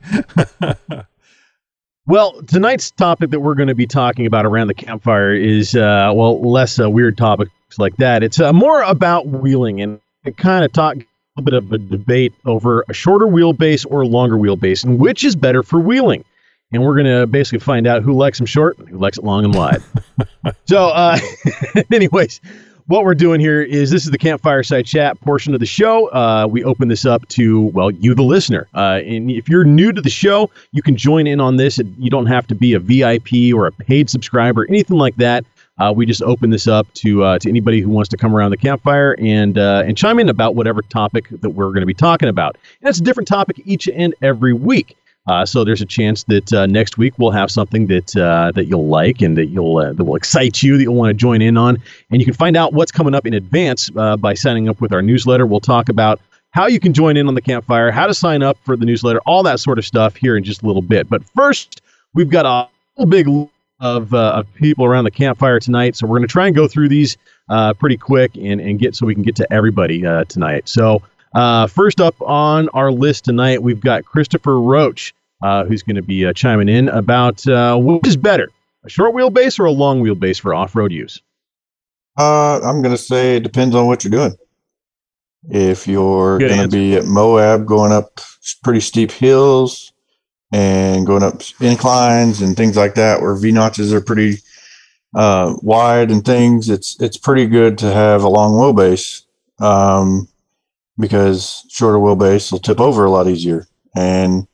Well, 2.05 2.43
tonight's 2.43 2.91
topic 2.91 3.31
that 3.31 3.41
we're 3.41 3.55
going 3.55 3.69
to 3.69 3.77
be 3.77 3.87
talking 3.87 4.27
about 4.27 4.45
around 4.45 4.67
the 4.67 4.75
campfire 4.75 5.33
is, 5.33 5.77
uh, 5.77 6.11
well, 6.13 6.41
less 6.43 6.81
uh, 6.81 6.91
weird 6.91 7.17
topics 7.17 7.53
like 7.79 7.97
that. 7.99 8.25
It's 8.25 8.41
uh, 8.41 8.53
more 8.53 8.83
about 8.83 9.29
wheeling 9.29 9.81
and 9.81 10.01
kind 10.37 10.65
of 10.65 10.73
talk 10.73 10.97
little 11.37 11.45
bit 11.45 11.55
of 11.55 11.73
a 11.73 11.79
debate 11.79 12.35
over 12.45 12.85
a 12.89 12.93
shorter 12.93 13.27
wheelbase 13.27 13.87
or 13.89 14.03
a 14.03 14.07
longer 14.07 14.37
wheelbase 14.37 14.85
and 14.85 14.99
which 14.99 15.25
is 15.25 15.35
better 15.35 15.63
for 15.63 15.81
wheeling. 15.81 16.25
And 16.73 16.83
we're 16.83 16.95
going 16.95 17.21
to 17.21 17.27
basically 17.27 17.59
find 17.59 17.87
out 17.87 18.03
who 18.03 18.13
likes 18.13 18.39
them 18.39 18.47
short 18.47 18.79
and 18.79 18.89
who 18.89 18.99
likes 18.99 19.19
it 19.19 19.25
long 19.25 19.45
and 19.45 19.55
wide. 19.55 19.83
so, 20.65 20.89
uh, 20.89 21.19
anyways, 21.93 22.41
what 22.87 23.05
we're 23.05 23.15
doing 23.15 23.41
here 23.41 23.63
is 23.63 23.91
this 23.91 24.05
is 24.05 24.11
the 24.11 24.19
campfire 24.19 24.63
side 24.63 24.87
chat 24.87 25.21
portion 25.21 25.55
of 25.55 25.61
the 25.61 25.67
show. 25.67 26.09
Uh, 26.09 26.47
we 26.51 26.65
open 26.65 26.89
this 26.89 27.05
up 27.05 27.27
to, 27.29 27.63
well, 27.69 27.91
you, 27.91 28.15
the 28.15 28.23
listener. 28.23 28.69
Uh, 28.75 29.01
and 29.05 29.31
if 29.31 29.49
you're 29.49 29.65
new 29.65 29.93
to 29.93 30.01
the 30.01 30.11
show, 30.11 30.51
you 30.73 30.83
can 30.83 30.97
join 30.97 31.27
in 31.27 31.41
on 31.41 31.57
this. 31.57 31.79
You 31.99 32.11
don't 32.11 32.27
have 32.27 32.47
to 32.49 32.55
be 32.55 32.73
a 32.73 32.79
VIP 32.79 33.55
or 33.55 33.67
a 33.67 33.73
paid 33.73 34.09
subscriber, 34.09 34.67
anything 34.69 34.99
like 34.99 35.17
that. 35.17 35.45
Uh, 35.79 35.93
we 35.95 36.05
just 36.05 36.23
open 36.23 36.51
this 36.51 36.69
up 36.69 36.93
to 36.95 37.25
uh, 37.25 37.39
to 37.39 37.49
anybody 37.49 37.81
who 37.81 37.89
wants 37.89 38.09
to 38.11 38.17
come 38.17 38.37
around 38.37 38.51
the 38.51 38.57
campfire 38.57 39.17
and 39.19 39.57
uh, 39.59 39.83
and 39.87 39.97
chime 39.97 40.19
in 40.19 40.29
about 40.29 40.55
whatever 40.55 40.83
topic 40.83 41.29
that 41.31 41.51
we're 41.51 41.69
going 41.69 41.81
to 41.81 41.87
be 41.87 41.95
talking 41.95 42.29
about. 42.29 42.57
And 42.81 42.89
it's 42.89 42.99
a 42.99 43.03
different 43.03 43.29
topic 43.29 43.61
each 43.65 43.89
and 43.89 44.15
every 44.23 44.53
week. 44.53 44.97
Uh, 45.29 45.47
so 45.47 45.63
there's 45.65 45.81
a 45.81 45.87
chance 45.87 46.25
that 46.25 46.53
uh, 46.53 46.67
next 46.67 46.99
week 46.99 47.15
we'll 47.17 47.31
have 47.31 47.51
something 47.51 47.87
that 47.87 48.17
uh, 48.17 48.53
that 48.55 48.67
you'll 48.67 48.89
like 48.89 49.23
and 49.23 49.37
that 49.39 49.47
you'll 49.47 49.77
that 49.77 50.05
will 50.05 50.17
excite 50.17 50.63
you 50.63 50.77
that 50.77 50.83
you'll 50.83 50.95
want 50.95 51.11
to 51.11 51.15
join 51.15 51.41
in 51.41 51.57
on. 51.57 51.81
And 52.11 52.21
you 52.21 52.25
can 52.25 52.35
find 52.35 52.57
out 52.57 52.73
what's 52.73 52.93
coming 52.93 53.15
up 53.15 53.25
in 53.25 53.33
advance 53.33 53.89
by 53.91 54.35
signing 54.35 54.69
up 54.69 54.81
with 54.81 54.93
our 54.93 55.03
newsletter. 55.03 55.47
We'll 55.47 55.61
talk 55.61 55.89
about 55.89 56.21
how 56.53 56.67
you 56.67 56.79
can 56.81 56.93
join 56.93 57.17
in 57.17 57.29
on 57.29 57.35
the 57.35 57.41
campfire, 57.41 57.91
how 57.91 58.07
to 58.07 58.15
sign 58.15 58.43
up 58.43 58.59
for 58.65 58.77
the 58.77 58.85
newsletter, 58.85 59.21
all 59.27 59.43
that 59.43 59.59
sort 59.59 59.79
of 59.79 59.87
stuff 59.87 60.17
here 60.17 60.37
in 60.37 60.45
just 60.45 60.63
a 60.63 60.67
little 60.67 60.83
bit. 60.83 61.09
But 61.09 61.25
first, 61.35 61.81
we've 62.15 62.29
got 62.29 62.69
a 62.99 63.07
big 63.07 63.27
of, 63.83 64.15
uh, 64.15 64.33
of 64.37 64.55
people 64.55 64.87
around 64.87 65.05
the 65.05 65.11
campfire 65.11 65.61
tonight, 65.61 65.97
so 65.97 66.07
we're 66.07 66.17
going 66.19 66.29
to 66.29 66.33
try 66.33 66.47
and 66.47 66.57
go 66.57 66.69
through 66.69 66.89
these 66.89 67.19
uh, 67.51 67.75
pretty 67.75 67.97
quick 67.97 68.37
and, 68.37 68.61
and 68.61 68.79
get 68.79 68.95
so 68.95 69.05
we 69.05 69.13
can 69.13 69.25
get 69.25 69.37
to 69.37 69.53
everybody 69.53 70.07
uh, 70.07 70.25
tonight. 70.25 70.69
So 70.69 71.03
uh, 71.35 71.67
first 71.67 72.01
up 72.01 72.15
on 72.23 72.69
our 72.71 72.93
list 72.93 73.25
tonight, 73.25 73.63
we've 73.63 73.81
got 73.81 74.05
Christopher 74.05 74.61
Roach, 74.61 75.13
uh, 75.43 75.65
who's 75.65 75.83
going 75.83 75.97
to 75.97 76.03
be 76.03 76.25
uh, 76.25 76.33
chiming 76.33 76.69
in 76.69 76.89
about 76.89 77.47
uh, 77.47 77.77
which 77.77 78.07
is 78.07 78.17
better, 78.17 78.49
a 78.85 78.89
short 78.89 79.15
wheelbase 79.15 79.59
or 79.59 79.67
a 79.67 79.73
long 79.73 80.01
wheelbase 80.01 80.41
for 80.41 80.55
off-road 80.55 80.93
use. 80.93 81.21
Uh, 82.19 82.61
I'm 82.61 82.83
going 82.83 82.95
to 82.95 83.03
say 83.03 83.37
it 83.37 83.43
depends 83.43 83.75
on 83.75 83.87
what 83.87 84.05
you're 84.05 84.13
doing. 84.13 84.37
If 85.51 85.89
you're 85.89 86.39
going 86.39 86.63
to 86.63 86.69
be 86.69 86.95
at 86.95 87.05
Moab 87.05 87.67
going 87.67 87.91
up 87.91 88.21
pretty 88.63 88.79
steep 88.79 89.11
hills 89.11 89.92
and 90.53 91.07
going 91.07 91.23
up 91.23 91.43
inclines 91.61 92.43
and 92.43 92.57
things 92.57 92.77
like 92.77 92.95
that, 92.95 93.21
where 93.21 93.35
V 93.35 93.51
notches 93.53 93.93
are 93.93 94.01
pretty 94.01 94.37
uh, 95.15 95.55
wide 95.63 96.11
and 96.11 96.25
things, 96.25 96.69
it's 96.69 97.01
it's 97.01 97.17
pretty 97.17 97.47
good 97.47 97.79
to 97.79 97.93
have 97.93 98.23
a 98.23 98.29
long 98.29 98.53
wheelbase 98.53 99.25
um, 99.61 100.29
because 100.99 101.67
shorter 101.71 101.99
wheelbase 101.99 102.53
will 102.53 102.59
tip 102.59 102.81
over 102.81 103.05
a 103.05 103.11
lot 103.11 103.27
easier. 103.27 103.67
And 103.97 104.47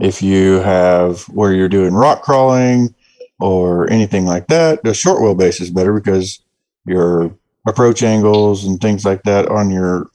if 0.00 0.22
you 0.22 0.54
have 0.60 1.22
where 1.24 1.52
you're 1.52 1.68
doing 1.68 1.94
rock 1.94 2.22
crawling 2.22 2.94
or 3.38 3.90
anything 3.90 4.26
like 4.26 4.46
that, 4.48 4.82
the 4.82 4.94
short 4.94 5.20
wheelbase 5.20 5.60
is 5.60 5.70
better 5.70 5.92
because 5.92 6.40
your 6.86 7.36
approach 7.66 8.02
angles 8.02 8.64
and 8.64 8.80
things 8.80 9.04
like 9.04 9.22
that 9.24 9.48
on 9.48 9.70
your 9.70 10.10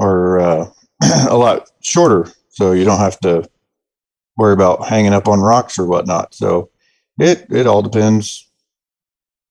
are 0.00 0.38
uh, 0.38 0.70
a 1.28 1.36
lot 1.36 1.70
shorter, 1.82 2.30
so 2.48 2.72
you 2.72 2.84
don't 2.84 2.98
have 2.98 3.18
to 3.20 3.48
worry 4.36 4.52
about 4.52 4.86
hanging 4.86 5.12
up 5.12 5.28
on 5.28 5.40
rocks 5.40 5.78
or 5.78 5.86
whatnot. 5.86 6.34
So 6.34 6.70
it 7.18 7.46
it 7.50 7.66
all 7.66 7.82
depends 7.82 8.48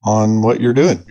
on 0.03 0.41
what 0.41 0.62
you're 0.62 0.74
doing. 0.74 1.06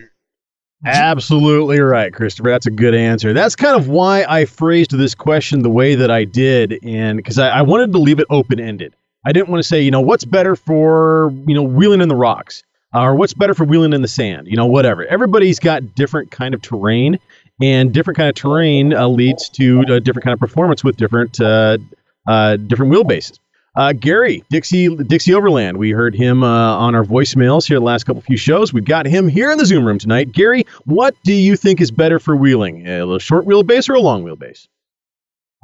Absolutely 0.85 1.79
right, 1.79 2.13
Christopher. 2.13 2.49
That's 2.49 2.67
a 2.67 2.71
good 2.71 2.93
answer. 2.93 3.33
That's 3.33 3.55
kind 3.55 3.75
of 3.75 3.87
why 3.87 4.23
I 4.27 4.45
phrased 4.45 4.91
this 4.91 5.15
question 5.15 5.63
the 5.63 5.69
way 5.69 5.95
that 5.95 6.11
I 6.11 6.25
did, 6.25 6.77
and 6.83 7.17
because 7.17 7.39
I, 7.39 7.49
I 7.49 7.61
wanted 7.63 7.91
to 7.93 7.97
leave 7.97 8.19
it 8.19 8.27
open 8.29 8.59
ended. 8.59 8.95
I 9.25 9.31
didn't 9.31 9.49
want 9.49 9.63
to 9.63 9.67
say, 9.67 9.81
you 9.81 9.89
know, 9.89 10.01
what's 10.01 10.25
better 10.25 10.55
for 10.55 11.33
you 11.47 11.55
know 11.55 11.63
wheeling 11.63 12.01
in 12.01 12.09
the 12.09 12.15
rocks, 12.15 12.61
uh, 12.93 13.01
or 13.01 13.15
what's 13.15 13.33
better 13.33 13.55
for 13.55 13.65
wheeling 13.65 13.93
in 13.93 14.01
the 14.03 14.07
sand. 14.07 14.47
You 14.47 14.57
know, 14.57 14.67
whatever. 14.67 15.05
Everybody's 15.05 15.59
got 15.59 15.95
different 15.95 16.29
kind 16.29 16.53
of 16.53 16.61
terrain, 16.61 17.17
and 17.61 17.91
different 17.91 18.17
kind 18.17 18.29
of 18.29 18.35
terrain 18.35 18.93
uh, 18.93 19.07
leads 19.07 19.49
to 19.49 19.81
a 19.89 19.99
different 19.99 20.23
kind 20.23 20.33
of 20.33 20.39
performance 20.39 20.83
with 20.83 20.97
different 20.97 21.41
uh, 21.41 21.79
uh, 22.27 22.57
different 22.57 22.93
wheelbases. 22.93 23.39
Uh, 23.75 23.91
Gary 23.91 24.43
Dixie 24.49 24.95
Dixie 24.95 25.33
Overland. 25.33 25.77
We 25.77 25.91
heard 25.91 26.15
him 26.15 26.43
uh, 26.43 26.77
on 26.77 26.95
our 26.95 27.03
voicemails 27.03 27.67
here 27.67 27.77
the 27.79 27.85
last 27.85 28.05
couple 28.05 28.21
few 28.21 28.37
shows. 28.37 28.73
We've 28.73 28.85
got 28.85 29.05
him 29.05 29.27
here 29.27 29.51
in 29.51 29.57
the 29.57 29.65
Zoom 29.65 29.85
room 29.85 29.99
tonight. 29.99 30.31
Gary, 30.31 30.65
what 30.85 31.13
do 31.23 31.33
you 31.33 31.57
think 31.57 31.81
is 31.81 31.91
better 31.91 32.19
for 32.19 32.35
wheeling, 32.35 32.87
a 32.87 33.19
short 33.19 33.45
wheelbase 33.45 33.89
or 33.89 33.95
a 33.95 33.99
long 33.99 34.23
wheelbase? 34.23 34.67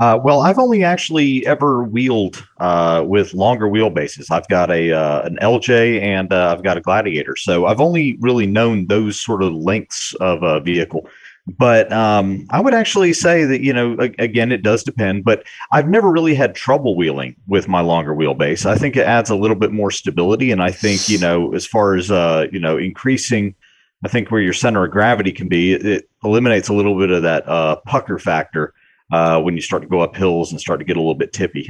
Uh, 0.02 0.18
well, 0.24 0.42
I've 0.42 0.58
only 0.58 0.84
actually 0.84 1.46
ever 1.46 1.84
wheeled 1.84 2.44
uh, 2.60 3.04
with 3.06 3.36
longer 3.36 3.68
wheelbases. 3.68 4.32
I've 4.32 4.48
got 4.48 4.72
a 4.72 4.92
uh, 4.92 5.22
an 5.22 5.38
LJ 5.42 6.02
and 6.02 6.34
uh, 6.34 6.52
I've 6.52 6.64
got 6.64 6.76
a 6.76 6.82
Gladiator, 6.82 7.36
so 7.36 7.68
I've 7.68 7.80
only 7.80 8.18
really 8.20 8.48
known 8.48 8.88
those 8.88 9.22
sort 9.22 9.44
of 9.44 9.54
lengths 9.54 10.16
of 10.16 10.42
a 10.42 10.60
vehicle. 10.60 11.08
But 11.48 11.92
um, 11.92 12.46
I 12.52 12.62
would 12.62 12.74
actually 12.74 13.14
say 13.14 13.46
that 13.46 13.62
you 13.62 13.74
know, 13.74 13.98
again, 14.20 14.52
it 14.52 14.62
does 14.62 14.84
depend. 14.84 15.24
But 15.24 15.44
I've 15.72 15.90
never 15.90 16.12
really 16.12 16.36
had 16.36 16.56
trouble 16.56 16.96
wheeling 16.96 17.36
with 17.48 17.68
my 17.68 17.82
longer 17.82 18.14
wheelbase. 18.14 18.66
I 18.66 18.78
think 18.78 18.96
it 18.96 19.08
adds 19.08 19.30
a 19.30 19.36
little 19.36 19.58
bit 19.58 19.72
more 19.72 19.92
stability, 19.92 20.52
and 20.52 20.62
I 20.62 20.72
think 20.72 21.10
you 21.10 21.18
know, 21.18 21.54
as 21.54 21.66
far 21.66 21.96
as 21.96 22.12
uh, 22.12 22.48
you 22.52 22.60
know, 22.60 22.78
increasing 22.78 23.56
I 24.04 24.08
think 24.08 24.32
where 24.32 24.42
your 24.42 24.54
center 24.54 24.84
of 24.84 24.92
gravity 24.92 25.32
can 25.32 25.48
be, 25.48 25.74
it, 25.74 25.86
it 25.86 26.10
eliminates 26.24 26.70
a 26.70 26.74
little 26.74 26.98
bit 26.98 27.12
of 27.12 27.22
that 27.24 27.48
uh, 27.48 27.78
pucker 27.86 28.18
factor 28.18 28.74
uh, 29.12 29.40
when 29.42 29.56
you 29.56 29.62
start 29.62 29.84
to 29.84 29.88
go 29.88 30.02
up 30.02 30.16
hills 30.16 30.52
and 30.52 30.60
start 30.60 30.80
to 30.80 30.86
get 30.86 30.98
a 30.98 31.00
little 31.00 31.16
bit 31.16 31.34
tippy. 31.34 31.70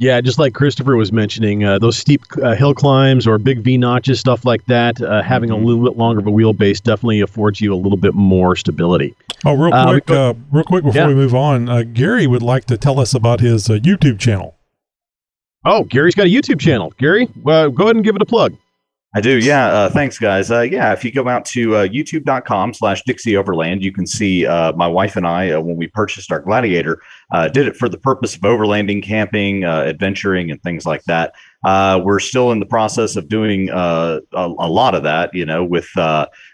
Yeah, 0.00 0.20
just 0.20 0.38
like 0.38 0.54
Christopher 0.54 0.94
was 0.96 1.10
mentioning, 1.10 1.64
uh, 1.64 1.80
those 1.80 1.96
steep 1.96 2.22
uh, 2.40 2.54
hill 2.54 2.72
climbs 2.72 3.26
or 3.26 3.36
big 3.36 3.64
V 3.64 3.76
notches, 3.76 4.20
stuff 4.20 4.44
like 4.44 4.64
that, 4.66 5.00
uh, 5.02 5.22
having 5.22 5.50
a 5.50 5.56
little 5.56 5.82
bit 5.82 5.98
longer 5.98 6.20
of 6.20 6.26
a 6.28 6.30
wheelbase 6.30 6.80
definitely 6.80 7.20
affords 7.20 7.60
you 7.60 7.74
a 7.74 7.76
little 7.76 7.96
bit 7.98 8.14
more 8.14 8.54
stability. 8.54 9.14
Oh, 9.44 9.54
real 9.54 9.74
Uh, 9.74 9.90
quick, 9.90 10.06
go- 10.06 10.30
uh, 10.30 10.34
real 10.52 10.64
quick 10.64 10.84
before 10.84 11.02
Yeah. 11.02 11.08
we 11.08 11.14
move 11.16 11.34
on, 11.34 11.68
uh, 11.68 11.82
Gary 11.82 12.28
would 12.28 12.42
like 12.42 12.64
to 12.66 12.76
tell 12.78 13.00
us 13.00 13.12
about 13.12 13.40
his 13.40 13.68
uh, 13.68 13.74
YouTube 13.74 14.20
channel. 14.20 14.54
Oh, 15.64 15.82
Gary's 15.82 16.14
got 16.14 16.26
a 16.26 16.30
YouTube 16.30 16.60
channel. 16.60 16.92
Gary, 16.98 17.28
uh, 17.44 17.66
go 17.66 17.84
ahead 17.84 17.96
and 17.96 18.04
give 18.04 18.14
it 18.14 18.22
a 18.22 18.26
plug. 18.26 18.54
I 19.14 19.22
do, 19.22 19.38
yeah. 19.38 19.68
Uh, 19.68 19.88
thanks, 19.88 20.18
guys. 20.18 20.50
Uh, 20.50 20.60
yeah, 20.60 20.92
if 20.92 21.02
you 21.02 21.10
go 21.10 21.26
out 21.28 21.46
to 21.46 21.76
uh, 21.76 21.88
youtube.com 21.88 22.74
slash 22.74 23.02
Dixie 23.04 23.38
Overland, 23.38 23.82
you 23.82 23.90
can 23.90 24.06
see 24.06 24.44
uh, 24.44 24.74
my 24.74 24.86
wife 24.86 25.16
and 25.16 25.26
I, 25.26 25.52
uh, 25.52 25.60
when 25.60 25.76
we 25.76 25.86
purchased 25.86 26.30
our 26.30 26.40
Gladiator, 26.40 27.00
uh, 27.32 27.48
did 27.48 27.66
it 27.66 27.74
for 27.74 27.88
the 27.88 27.96
purpose 27.96 28.36
of 28.36 28.42
overlanding, 28.42 29.02
camping, 29.02 29.64
adventuring, 29.64 30.50
and 30.50 30.62
things 30.62 30.84
like 30.84 31.02
that. 31.04 31.32
We're 31.64 32.18
still 32.18 32.52
in 32.52 32.60
the 32.60 32.66
process 32.66 33.16
of 33.16 33.28
doing 33.28 33.70
a, 33.70 34.20
a 34.34 34.46
lot 34.46 34.94
of 34.94 35.04
that, 35.04 35.34
you 35.34 35.46
know, 35.46 35.64
with 35.64 35.88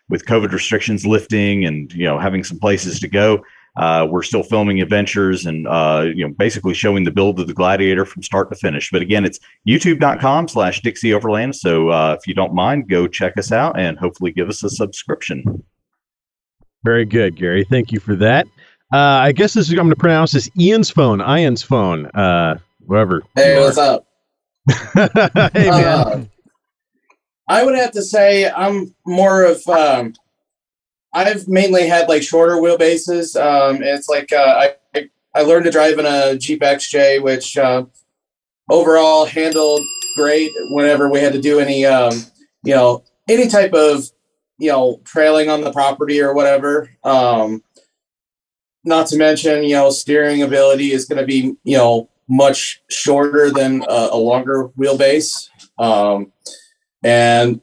with 0.08 0.24
COVID 0.26 0.52
restrictions 0.52 1.04
lifting 1.04 1.64
and, 1.64 1.92
you 1.92 2.04
know, 2.04 2.20
having 2.20 2.44
some 2.44 2.60
places 2.60 3.00
to 3.00 3.08
go. 3.08 3.42
Uh, 3.76 4.06
we're 4.08 4.22
still 4.22 4.42
filming 4.42 4.80
adventures 4.80 5.46
and 5.46 5.66
uh, 5.66 6.04
you 6.14 6.26
know 6.26 6.32
basically 6.38 6.74
showing 6.74 7.04
the 7.04 7.10
build 7.10 7.40
of 7.40 7.46
the 7.46 7.54
gladiator 7.54 8.04
from 8.04 8.22
start 8.22 8.48
to 8.48 8.56
finish 8.56 8.88
but 8.92 9.02
again 9.02 9.24
it's 9.24 9.40
youtube.com 9.66 10.46
slash 10.46 10.80
dixie 10.80 11.12
overland 11.12 11.56
so 11.56 11.88
uh, 11.88 12.16
if 12.16 12.26
you 12.26 12.34
don't 12.34 12.54
mind 12.54 12.88
go 12.88 13.08
check 13.08 13.36
us 13.36 13.50
out 13.50 13.76
and 13.78 13.98
hopefully 13.98 14.30
give 14.30 14.48
us 14.48 14.62
a 14.62 14.70
subscription 14.70 15.64
Very 16.84 17.04
good, 17.04 17.36
Gary. 17.36 17.64
Thank 17.64 17.90
you 17.92 17.98
for 17.98 18.14
that. 18.16 18.46
Uh, 18.92 18.98
I 18.98 19.32
guess 19.32 19.54
this 19.54 19.66
is, 19.68 19.72
I'm 19.72 19.78
going 19.78 19.90
to 19.90 19.96
pronounce 19.96 20.32
this 20.32 20.50
Ian's 20.58 20.90
phone, 20.90 21.20
Ian's 21.20 21.62
phone, 21.62 22.06
uh, 22.14 22.58
whoever. 22.86 23.22
Hey, 23.34 23.58
what's 23.58 23.78
up? 23.78 24.06
hey, 24.68 25.70
man. 25.70 25.84
Uh, 25.84 26.24
I 27.48 27.64
would 27.64 27.74
have 27.74 27.90
to 27.92 28.02
say 28.02 28.50
I'm 28.50 28.94
more 29.06 29.44
of 29.44 29.66
um, 29.68 30.14
I've 31.14 31.48
mainly 31.48 31.86
had 31.86 32.08
like 32.08 32.22
shorter 32.22 32.56
wheelbases. 32.56 33.40
Um, 33.40 33.82
it's 33.82 34.08
like 34.08 34.32
uh, 34.32 34.70
I 34.94 35.08
I 35.34 35.42
learned 35.42 35.64
to 35.64 35.70
drive 35.70 35.98
in 35.98 36.06
a 36.06 36.36
Jeep 36.36 36.60
XJ, 36.60 37.22
which 37.22 37.56
uh, 37.56 37.84
overall 38.70 39.24
handled 39.24 39.80
great 40.16 40.50
whenever 40.70 41.08
we 41.08 41.20
had 41.20 41.32
to 41.32 41.40
do 41.40 41.60
any 41.60 41.86
um, 41.86 42.12
you 42.64 42.74
know 42.74 43.04
any 43.28 43.48
type 43.48 43.72
of 43.72 44.10
you 44.58 44.70
know 44.70 45.00
trailing 45.04 45.48
on 45.48 45.60
the 45.60 45.72
property 45.72 46.20
or 46.20 46.34
whatever. 46.34 46.90
Um, 47.04 47.62
not 48.84 49.06
to 49.08 49.16
mention 49.16 49.62
you 49.62 49.74
know 49.76 49.90
steering 49.90 50.42
ability 50.42 50.92
is 50.92 51.04
going 51.04 51.20
to 51.20 51.26
be 51.26 51.54
you 51.62 51.76
know 51.76 52.10
much 52.28 52.82
shorter 52.90 53.50
than 53.50 53.82
a, 53.88 54.08
a 54.12 54.16
longer 54.16 54.68
wheelbase. 54.78 55.48
Um, 55.78 56.32
and 57.02 57.60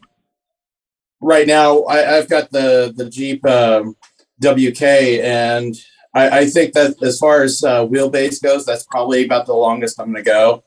right 1.21 1.47
now 1.47 1.81
I, 1.83 2.17
I've 2.17 2.29
got 2.29 2.51
the 2.51 2.93
the 2.95 3.09
Jeep 3.09 3.45
um, 3.45 3.95
WK, 4.41 4.81
and 4.81 5.75
I, 6.13 6.39
I 6.39 6.45
think 6.45 6.73
that 6.73 7.01
as 7.01 7.19
far 7.19 7.43
as 7.43 7.63
uh, 7.63 7.85
wheelbase 7.85 8.41
goes, 8.41 8.65
that's 8.65 8.83
probably 8.83 9.23
about 9.23 9.45
the 9.45 9.53
longest 9.53 9.99
I'm 9.99 10.11
going 10.11 10.23
to 10.23 10.29
go. 10.29 10.63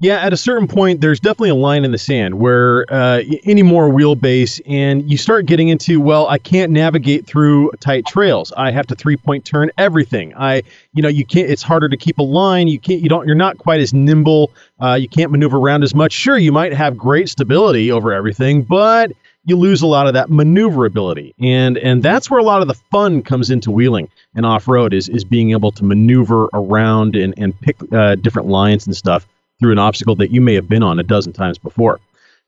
Yeah, 0.00 0.16
at 0.16 0.32
a 0.32 0.36
certain 0.36 0.66
point, 0.66 1.00
there's 1.00 1.20
definitely 1.20 1.50
a 1.50 1.54
line 1.54 1.84
in 1.84 1.92
the 1.92 1.98
sand 1.98 2.34
where 2.34 2.84
uh, 2.92 3.22
any 3.44 3.62
more 3.62 3.88
wheelbase, 3.88 4.60
and 4.66 5.08
you 5.08 5.16
start 5.16 5.46
getting 5.46 5.68
into, 5.68 6.00
well, 6.00 6.26
I 6.26 6.36
can't 6.38 6.72
navigate 6.72 7.26
through 7.26 7.70
tight 7.78 8.04
trails. 8.04 8.52
I 8.56 8.72
have 8.72 8.88
to 8.88 8.96
three 8.96 9.16
point 9.16 9.44
turn 9.44 9.70
everything. 9.78 10.34
I, 10.36 10.62
you 10.94 11.02
know, 11.02 11.08
you 11.08 11.24
can't. 11.24 11.48
It's 11.48 11.62
harder 11.62 11.88
to 11.88 11.96
keep 11.96 12.18
a 12.18 12.24
line. 12.24 12.66
You 12.66 12.80
can't. 12.80 13.00
You 13.00 13.08
don't. 13.08 13.24
You're 13.26 13.36
not 13.36 13.56
quite 13.58 13.80
as 13.80 13.94
nimble. 13.94 14.50
Uh, 14.82 14.94
you 14.94 15.08
can't 15.08 15.30
maneuver 15.30 15.58
around 15.58 15.84
as 15.84 15.94
much. 15.94 16.12
Sure, 16.12 16.36
you 16.36 16.50
might 16.50 16.72
have 16.72 16.98
great 16.98 17.28
stability 17.28 17.92
over 17.92 18.12
everything, 18.12 18.62
but 18.62 19.12
you 19.46 19.56
lose 19.56 19.80
a 19.80 19.86
lot 19.86 20.08
of 20.08 20.14
that 20.14 20.28
maneuverability, 20.28 21.36
and 21.38 21.78
and 21.78 22.02
that's 22.02 22.28
where 22.28 22.40
a 22.40 22.44
lot 22.44 22.62
of 22.62 22.66
the 22.66 22.74
fun 22.90 23.22
comes 23.22 23.48
into 23.48 23.70
wheeling 23.70 24.08
and 24.34 24.44
off 24.44 24.66
road 24.66 24.92
is 24.92 25.08
is 25.08 25.22
being 25.22 25.52
able 25.52 25.70
to 25.70 25.84
maneuver 25.84 26.48
around 26.52 27.14
and 27.14 27.32
and 27.36 27.58
pick 27.60 27.76
uh, 27.92 28.16
different 28.16 28.48
lines 28.48 28.86
and 28.86 28.96
stuff 28.96 29.24
through 29.60 29.72
an 29.72 29.78
obstacle 29.78 30.14
that 30.16 30.30
you 30.30 30.40
may 30.40 30.54
have 30.54 30.68
been 30.68 30.82
on 30.82 30.98
a 30.98 31.02
dozen 31.02 31.32
times 31.32 31.58
before. 31.58 32.00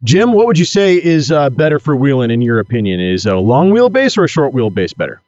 Jim, 0.05 0.33
what 0.33 0.47
would 0.47 0.59
you 0.59 0.65
say 0.65 0.97
is 1.03 1.33
uh, 1.33 1.49
better 1.51 1.79
for 1.79 1.97
wheeling 1.97 2.31
in 2.31 2.43
your 2.43 2.59
opinion? 2.59 3.01
Is 3.01 3.25
a 3.27 3.37
long 3.37 3.71
wheelbase 3.71 4.19
or 4.19 4.25
a 4.25 4.29
short 4.29 4.53
wheelbase 4.53 4.97
better? 4.97 5.23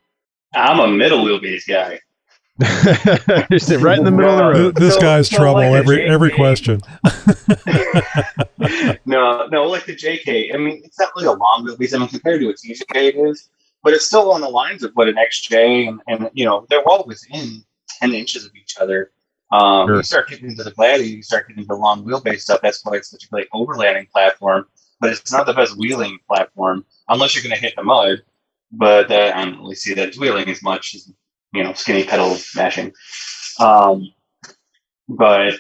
I'm 0.55 0.79
a 0.81 0.89
middle 0.89 1.25
wheelbase 1.25 1.67
guy. 1.67 2.01
You're 3.69 3.79
right 3.79 3.99
in 3.99 4.05
the 4.05 4.11
middle 4.11 4.31
of 4.33 4.39
the 4.39 4.45
road. 4.61 4.75
This 4.77 4.95
So- 4.95 5.01
guy's 5.01 5.31
so 5.31 5.37
trouble 5.37 5.61
like 5.63 5.75
every 5.75 6.03
every 6.09 6.31
question. 6.33 6.81
no, 9.07 9.47
no, 9.47 9.65
like 9.65 9.87
the 9.87 9.95
JK. 9.95 10.55
I 10.55 10.59
mean, 10.59 10.83
it's 10.85 10.99
not 10.99 11.11
really 11.17 11.29
a 11.29 11.33
long 11.33 11.67
wheelbase. 11.67 11.95
I 11.95 11.99
mean, 11.99 12.09
compared 12.09 12.41
to 12.41 12.49
a 12.49 12.55
TJK, 12.55 13.31
is, 13.31 13.49
but 13.83 13.93
it's 13.93 14.05
still 14.07 14.33
on 14.33 14.41
the 14.41 14.49
lines 14.49 14.83
of 14.83 14.91
what 14.95 15.09
an 15.09 15.15
XJ 15.17 15.89
and, 15.89 16.01
and 16.09 16.31
you 16.35 16.45
know 16.45 16.67
they're 16.69 16.83
all 16.87 17.05
within 17.07 17.65
ten 18.01 18.13
inches 18.13 18.45
of 18.45 18.55
each 18.57 18.77
other. 18.81 19.11
Um, 19.51 19.89
Sure. 19.89 19.97
You 19.97 20.03
start 20.03 20.29
getting 20.29 20.51
into 20.51 20.65
the 20.65 20.73
Gladiator, 20.73 21.17
you 21.17 21.23
start 21.23 21.49
getting 21.49 21.63
into 21.63 21.75
long 21.75 22.05
wheelbase 22.05 22.41
stuff. 22.41 22.61
That's 22.63 22.85
why 22.85 22.97
it's 22.97 23.11
such 23.11 23.25
a 23.25 23.29
great 23.29 23.49
overlanding 23.55 24.11
platform. 24.11 24.67
But 25.01 25.11
it's 25.11 25.33
not 25.33 25.47
the 25.47 25.55
best 25.55 25.79
wheeling 25.79 26.19
platform 26.27 26.85
unless 27.09 27.35
you're 27.35 27.43
going 27.43 27.55
to 27.55 27.61
hit 27.61 27.75
the 27.77 27.85
mud. 27.85 28.23
But 28.73 29.11
uh, 29.11 29.33
I 29.35 29.45
don't 29.45 29.59
really 29.59 29.77
see 29.77 29.95
that 29.95 30.17
wheeling 30.17 30.49
as 30.49 30.63
much 30.63 30.95
as 30.95 31.11
you 31.53 31.65
know 31.65 31.73
skinny 31.73 32.05
pedal 32.05 32.37
mashing. 32.55 32.93
Um, 33.61 34.13
but 35.09 35.55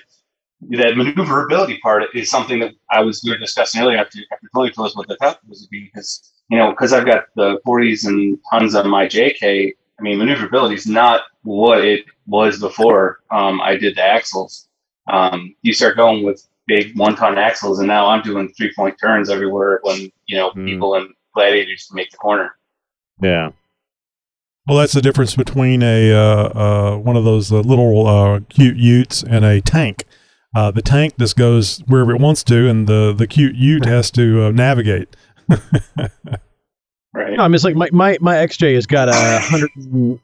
that 0.70 0.96
maneuverability 0.96 1.78
part 1.78 2.04
is 2.14 2.30
something 2.30 2.58
that 2.58 2.72
I 2.90 3.00
was 3.02 3.22
we 3.24 3.30
were 3.30 3.38
discussing 3.38 3.80
earlier 3.80 3.98
after 3.98 4.18
after 4.32 4.48
Chloe 4.52 4.72
told 4.72 4.88
us 4.88 4.96
what 4.96 5.08
the 5.08 5.16
topic 5.16 5.40
was 5.48 5.66
be 5.68 5.84
because 5.84 6.32
you 6.48 6.56
know, 6.56 6.70
because 6.70 6.92
I've 6.92 7.06
got 7.06 7.24
the 7.36 7.60
40s 7.66 8.06
and 8.06 8.38
tons 8.50 8.74
on 8.74 8.88
my 8.88 9.06
JK. 9.06 9.74
I 9.98 10.02
mean, 10.02 10.18
maneuverability 10.18 10.76
is 10.76 10.86
not 10.86 11.22
what 11.42 11.84
it 11.84 12.04
was 12.26 12.60
before 12.60 13.18
um, 13.30 13.60
I 13.60 13.76
did 13.76 13.96
the 13.96 14.02
axles. 14.02 14.68
Um, 15.10 15.54
you 15.62 15.72
start 15.72 15.96
going 15.96 16.24
with 16.24 16.46
big 16.66 16.96
one 16.96 17.16
ton 17.16 17.38
axles, 17.38 17.78
and 17.78 17.88
now 17.88 18.06
I'm 18.06 18.22
doing 18.22 18.52
three 18.56 18.72
point 18.74 18.96
turns 19.00 19.30
everywhere 19.30 19.80
when 19.82 20.10
you 20.26 20.36
know 20.36 20.50
people 20.52 20.94
in 20.94 21.12
gladiators 21.34 21.86
can 21.86 21.96
make 21.96 22.10
the 22.10 22.16
corner. 22.18 22.56
Yeah. 23.20 23.50
Well, 24.66 24.78
that's 24.78 24.92
the 24.92 25.00
difference 25.00 25.34
between 25.34 25.82
a 25.82 26.12
uh, 26.12 26.48
uh, 26.94 26.96
one 26.98 27.16
of 27.16 27.24
those 27.24 27.50
uh, 27.50 27.60
little 27.60 28.06
uh, 28.06 28.40
cute 28.50 28.76
Utes 28.76 29.22
and 29.22 29.44
a 29.44 29.60
tank. 29.62 30.04
Uh, 30.54 30.70
the 30.70 30.82
tank 30.82 31.14
just 31.18 31.36
goes 31.36 31.78
wherever 31.86 32.14
it 32.14 32.20
wants 32.20 32.44
to, 32.44 32.68
and 32.68 32.86
the 32.86 33.14
the 33.16 33.26
cute 33.26 33.56
Ute 33.56 33.86
has 33.86 34.10
to 34.12 34.44
uh, 34.44 34.50
navigate. 34.50 35.16
Right. 37.14 37.36
No, 37.36 37.42
I 37.42 37.48
mean, 37.48 37.54
it's 37.54 37.64
like 37.64 37.74
my, 37.74 37.88
my, 37.90 38.18
my 38.20 38.34
XJ 38.34 38.74
has 38.74 38.86
got 38.86 39.08
a 39.08 39.12
100, 39.12 39.70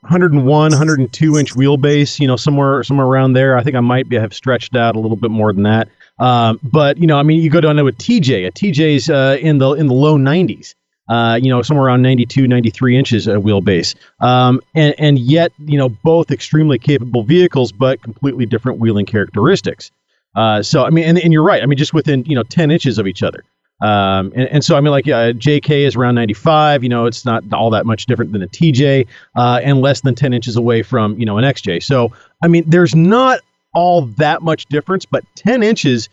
101, 0.00 0.44
102 0.44 1.38
inch 1.38 1.54
wheelbase, 1.54 2.20
you 2.20 2.26
know, 2.26 2.36
somewhere 2.36 2.82
somewhere 2.82 3.06
around 3.06 3.32
there. 3.32 3.56
I 3.56 3.62
think 3.62 3.74
I 3.74 3.80
might 3.80 4.08
be 4.08 4.16
have 4.16 4.34
stretched 4.34 4.76
out 4.76 4.94
a 4.94 5.00
little 5.00 5.16
bit 5.16 5.30
more 5.30 5.52
than 5.52 5.62
that. 5.62 5.88
Um, 6.18 6.60
but 6.62 6.98
you 6.98 7.06
know, 7.06 7.18
I 7.18 7.22
mean, 7.22 7.40
you 7.40 7.48
go 7.48 7.60
down 7.60 7.76
to 7.76 7.86
a 7.86 7.92
TJ. 7.92 8.46
A 8.46 8.50
TJ's 8.50 9.08
uh, 9.08 9.38
in 9.40 9.58
the 9.58 9.72
in 9.72 9.86
the 9.86 9.94
low 9.94 10.18
90s. 10.18 10.74
Uh, 11.08 11.38
you 11.40 11.50
know, 11.50 11.60
somewhere 11.60 11.86
around 11.86 12.00
92, 12.00 12.48
93 12.48 12.96
inches 12.96 13.28
uh, 13.28 13.36
wheelbase. 13.36 13.94
Um, 14.20 14.60
and 14.74 14.94
and 14.98 15.18
yet, 15.18 15.52
you 15.58 15.78
know, 15.78 15.88
both 15.88 16.30
extremely 16.30 16.78
capable 16.78 17.22
vehicles, 17.22 17.72
but 17.72 18.02
completely 18.02 18.46
different 18.46 18.78
wheeling 18.78 19.06
characteristics. 19.06 19.90
Uh, 20.34 20.62
so 20.62 20.84
I 20.84 20.90
mean, 20.90 21.04
and, 21.04 21.18
and 21.18 21.32
you're 21.32 21.42
right. 21.42 21.62
I 21.62 21.66
mean, 21.66 21.78
just 21.78 21.94
within 21.94 22.24
you 22.24 22.34
know 22.34 22.42
10 22.42 22.70
inches 22.70 22.98
of 22.98 23.06
each 23.06 23.22
other. 23.22 23.42
Um, 23.84 24.32
and, 24.34 24.48
and 24.48 24.64
so 24.64 24.76
I 24.76 24.80
mean, 24.80 24.92
like 24.92 25.06
uh, 25.06 25.32
JK 25.32 25.86
is 25.86 25.94
around 25.94 26.14
95. 26.14 26.82
You 26.82 26.88
know, 26.88 27.04
it's 27.04 27.26
not 27.26 27.44
all 27.52 27.68
that 27.70 27.84
much 27.84 28.06
different 28.06 28.32
than 28.32 28.42
a 28.42 28.48
TJ, 28.48 29.06
uh, 29.36 29.60
and 29.62 29.82
less 29.82 30.00
than 30.00 30.14
10 30.14 30.32
inches 30.32 30.56
away 30.56 30.82
from 30.82 31.18
you 31.18 31.26
know 31.26 31.36
an 31.36 31.44
XJ. 31.44 31.82
So 31.82 32.10
I 32.42 32.48
mean, 32.48 32.64
there's 32.66 32.94
not 32.94 33.40
all 33.74 34.02
that 34.02 34.40
much 34.40 34.66
difference, 34.66 35.04
but 35.04 35.22
10 35.34 35.62
inches 35.62 36.08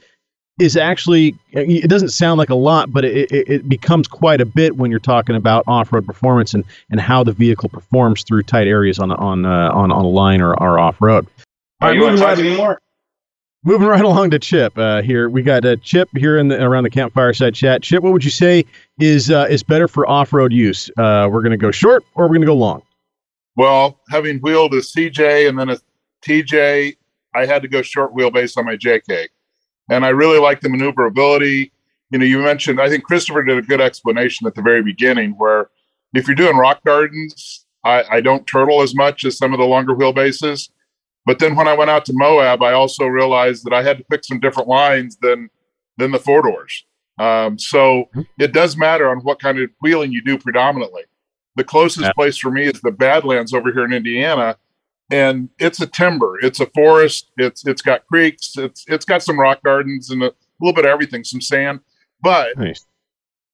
is 0.60 0.76
actually 0.76 1.34
it 1.53 1.89
doesn't 1.89 2.10
sound 2.10 2.39
like 2.39 2.49
a 2.49 2.56
lot, 2.56 2.91
but 2.91 3.06
it, 3.06 3.31
it, 3.31 3.49
it 3.49 3.69
becomes 3.69 4.06
quite 4.06 4.41
a 4.41 4.45
bit 4.45 4.76
when 4.76 4.91
you're 4.91 4.99
talking 4.99 5.38
about 5.38 5.64
off-road 5.65 6.06
performance 6.06 6.53
and, 6.53 6.65
and 6.89 6.99
how 6.99 7.23
the 7.23 7.31
vehicle 7.31 7.69
performs 7.69 8.23
through 8.23 8.43
tight 8.43 8.68
areas 8.68 8.99
on 8.99 9.11
on 9.11 9.45
uh, 9.45 9.72
on 9.72 9.91
on 9.91 10.03
a 10.03 10.10
line 10.10 10.41
or, 10.41 10.53
or 10.53 10.77
off-road. 10.77 11.26
All 11.80 11.88
right, 11.88 11.95
you 11.95 12.03
want 12.03 12.18
to 12.18 12.23
talk 12.23 12.38
anymore? 12.38 12.81
Moving 13.64 13.88
right 13.88 14.04
along 14.04 14.32
to 14.32 14.40
Chip 14.40 14.76
uh, 14.76 15.04
here, 15.04 15.30
we 15.30 15.44
got 15.44 15.64
uh, 15.64 15.76
Chip 15.84 16.10
here 16.18 16.40
in 16.40 16.48
the, 16.48 16.64
around 16.64 16.84
the 16.84 16.90
campfire 16.90 17.32
side 17.32 17.54
chat. 17.54 17.84
Chip, 17.84 18.02
what 18.02 18.12
would 18.12 18.24
you 18.24 18.32
say 18.32 18.66
is 19.00 19.30
uh, 19.30 19.46
is 19.52 19.62
better 19.62 19.88
for 19.88 20.10
off 20.10 20.34
road 20.34 20.52
use? 20.52 20.90
Uh, 20.98 21.30
we're 21.32 21.44
going 21.44 21.52
to 21.52 21.58
go 21.58 21.70
short 21.70 22.04
or 22.16 22.26
we're 22.26 22.30
going 22.30 22.42
to 22.42 22.48
go 22.48 22.56
long? 22.56 22.82
Well, 23.56 24.00
having 24.10 24.40
wheeled 24.40 24.74
a 24.74 24.78
CJ 24.78 25.48
and 25.48 25.60
then 25.60 25.70
a 25.70 25.78
TJ, 26.26 26.98
I 27.36 27.46
had 27.46 27.62
to 27.62 27.68
go 27.68 27.84
short 27.84 28.16
wheelbase 28.16 28.58
on 28.58 28.66
my 28.66 28.78
JK, 28.78 29.28
and 29.92 30.06
I 30.06 30.10
really 30.10 30.40
like 30.40 30.62
the 30.62 30.70
maneuverability. 30.70 31.72
You 32.10 32.18
know, 32.18 32.26
you 32.26 32.40
mentioned 32.40 32.82
I 32.82 32.90
think 32.90 33.04
Christopher 33.04 33.44
did 33.44 33.60
a 33.60 33.62
good 33.62 33.80
explanation 33.80 34.48
at 34.48 34.56
the 34.56 34.64
very 34.64 34.82
beginning, 34.82 35.36
where 35.38 35.70
if 36.16 36.28
you're 36.28 36.36
doing 36.36 36.58
rock 36.58 36.84
gardens, 36.84 37.68
I, 37.86 38.06
I 38.10 38.22
don't 38.22 38.48
turtle 38.48 38.82
as 38.82 38.96
much 38.96 39.24
as 39.24 39.38
some 39.38 39.54
of 39.54 39.60
the 39.60 39.66
longer 39.66 39.94
wheelbases. 39.94 40.70
But 41.26 41.39
then 41.39 41.56
when 41.56 41.68
I 41.68 41.73
went 41.73 41.91
out 41.91 42.06
to 42.06 42.14
Moab, 42.15 42.64
I 42.64 42.73
also 42.73 43.06
realized 43.06 43.64
that 43.65 43.73
I 43.73 43.84
had 43.84 43.98
to 43.99 44.03
pick 44.06 44.23
some 44.23 44.39
different 44.39 44.68
lines 44.69 45.18
than 45.22 45.49
than 45.98 46.11
the 46.11 46.19
four 46.19 46.41
doors. 46.41 46.85
Um, 47.19 47.60
so 47.60 48.10
it 48.39 48.53
does 48.53 48.76
matter 48.76 49.10
on 49.10 49.19
what 49.19 49.39
kind 49.39 49.60
of 49.60 49.69
wheeling 49.81 50.11
you 50.11 50.23
do 50.23 50.38
predominantly. 50.38 51.03
The 51.56 51.64
closest 51.64 52.06
Yeah. 52.07 52.14
place 52.14 52.38
for 52.38 52.49
me 52.49 52.64
is 52.64 52.81
the 52.81 52.91
Badlands 52.91 53.53
over 53.53 53.72
here 53.72 53.85
in 53.85 53.93
Indiana, 53.93 54.57
and 55.11 55.49
it's 55.60 55.80
a 55.81 55.85
timber, 55.85 56.39
it's 56.41 56.60
a 56.60 56.65
forest, 56.68 57.30
it's 57.38 57.68
it's 57.68 57.81
got 57.81 58.07
creeks, 58.07 58.57
it's 58.57 58.85
it's 58.88 59.06
got 59.06 59.22
some 59.22 59.39
rock 59.39 59.61
gardens 59.64 60.10
and 60.10 60.23
a 60.23 60.31
little 60.60 60.73
bit 60.73 60.85
of 60.85 60.89
everything, 60.91 61.23
some 61.23 61.41
sand, 61.41 61.81
but 62.22 62.57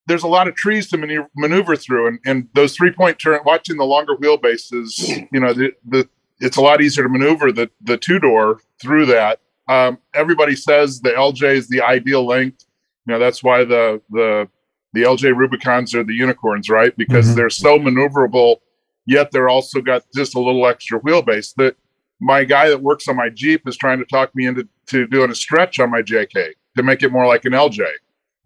there's 0.05 0.23
a 0.23 0.27
lot 0.27 0.47
of 0.47 0.55
trees 0.55 0.87
to 0.89 0.97
maneuver, 0.97 1.27
maneuver 1.35 1.75
through, 1.75 2.07
and, 2.07 2.19
and 2.25 2.47
those 2.53 2.75
three 2.77 2.91
point 2.91 3.19
turn. 3.19 3.41
Watching 3.45 3.75
the 3.75 3.83
longer 3.85 4.15
wheelbases, 4.15 5.27
you 5.33 5.39
know, 5.41 5.51
the, 5.51 5.73
the 5.85 6.07
it's 6.39 6.57
a 6.57 6.61
lot 6.61 6.81
easier 6.81 7.03
to 7.03 7.09
maneuver 7.09 7.51
the 7.51 7.69
the 7.81 7.97
two 7.97 8.19
door 8.19 8.61
through 8.81 9.05
that. 9.07 9.39
Um, 9.69 9.97
everybody 10.13 10.55
says 10.55 11.01
the 11.01 11.09
LJ 11.11 11.55
is 11.55 11.67
the 11.67 11.81
ideal 11.81 12.25
length. 12.25 12.63
You 13.05 13.13
know, 13.13 13.19
that's 13.19 13.43
why 13.43 13.63
the 13.65 14.01
the 14.09 14.47
the 14.93 15.03
LJ 15.03 15.33
Rubicons 15.35 15.93
are 15.93 16.03
the 16.03 16.13
unicorns, 16.13 16.69
right? 16.69 16.95
Because 16.97 17.29
Mhm. 17.31 17.35
they're 17.35 17.49
so 17.49 17.77
maneuverable, 17.77 18.57
yet 19.05 19.31
they're 19.31 19.49
also 19.49 19.81
got 19.81 20.03
just 20.15 20.35
a 20.35 20.39
little 20.39 20.65
extra 20.67 20.99
wheelbase. 21.01 21.53
That 21.55 21.75
my 22.21 22.43
guy 22.45 22.69
that 22.69 22.81
works 22.81 23.07
on 23.07 23.15
my 23.15 23.29
Jeep 23.29 23.67
is 23.67 23.77
trying 23.77 23.99
to 23.99 24.05
talk 24.05 24.33
me 24.35 24.45
into 24.47 24.67
to 24.87 25.05
doing 25.07 25.29
a 25.29 25.35
stretch 25.35 25.79
on 25.79 25.91
my 25.91 26.01
JK 26.01 26.53
to 26.77 26.83
make 26.83 27.03
it 27.03 27.11
more 27.11 27.27
like 27.27 27.45
an 27.45 27.53
LJ, 27.53 27.85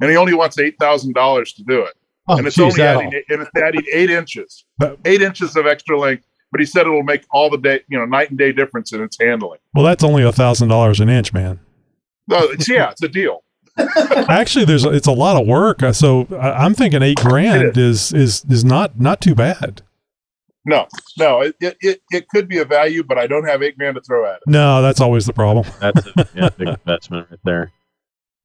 and 0.01 0.09
he 0.09 0.17
only 0.17 0.33
wants 0.33 0.57
eight 0.59 0.75
thousand 0.79 1.13
dollars 1.13 1.53
to 1.53 1.63
do 1.63 1.81
it, 1.83 1.93
Oh, 2.27 2.37
and 2.37 2.47
it's 2.47 2.55
geez, 2.55 2.79
only 2.79 2.81
adding, 2.81 3.13
and 3.29 3.41
it's 3.43 3.51
adding 3.55 3.83
eight 3.93 4.09
inches, 4.09 4.65
eight 5.05 5.21
inches 5.21 5.55
of 5.55 5.67
extra 5.67 5.97
length. 5.99 6.25
But 6.51 6.59
he 6.59 6.65
said 6.65 6.81
it'll 6.81 7.03
make 7.03 7.23
all 7.31 7.49
the 7.49 7.57
day, 7.57 7.81
you 7.87 7.97
know, 7.97 8.05
night 8.05 8.29
and 8.29 8.37
day 8.37 8.51
difference 8.51 8.91
in 8.91 9.01
its 9.01 9.17
handling. 9.19 9.59
Well, 9.73 9.85
that's 9.85 10.03
only 10.03 10.23
a 10.23 10.31
thousand 10.31 10.67
dollars 10.67 10.99
an 10.99 11.09
inch, 11.09 11.31
man. 11.33 11.59
No, 12.27 12.39
it's, 12.43 12.69
yeah, 12.69 12.91
it's 12.91 13.01
a 13.03 13.07
deal. 13.07 13.43
Actually, 13.77 14.65
there's 14.65 14.83
it's 14.83 15.07
a 15.07 15.11
lot 15.13 15.39
of 15.41 15.47
work. 15.47 15.81
Uh, 15.81 15.93
So 15.93 16.27
I- 16.31 16.65
I'm 16.65 16.73
thinking 16.73 17.01
eight 17.01 17.17
grand 17.19 17.77
is 17.77 18.11
is 18.13 18.43
is 18.49 18.65
not 18.65 18.99
not 18.99 19.21
too 19.21 19.33
bad. 19.33 19.81
No, 20.63 20.87
no, 21.17 21.41
it, 21.41 21.55
it, 21.59 21.77
it, 21.81 22.01
it 22.11 22.27
could 22.29 22.47
be 22.47 22.59
a 22.59 22.65
value, 22.65 23.01
but 23.03 23.17
I 23.17 23.25
don't 23.25 23.47
have 23.47 23.63
eight 23.63 23.77
grand 23.79 23.95
to 23.95 24.01
throw 24.01 24.25
at 24.27 24.35
it. 24.35 24.41
No, 24.45 24.83
that's 24.83 25.01
always 25.01 25.25
the 25.25 25.33
problem. 25.33 25.65
That's 25.79 26.05
a 26.05 26.27
yeah, 26.35 26.49
big 26.49 26.67
investment 26.67 27.27
right 27.31 27.39
there. 27.43 27.71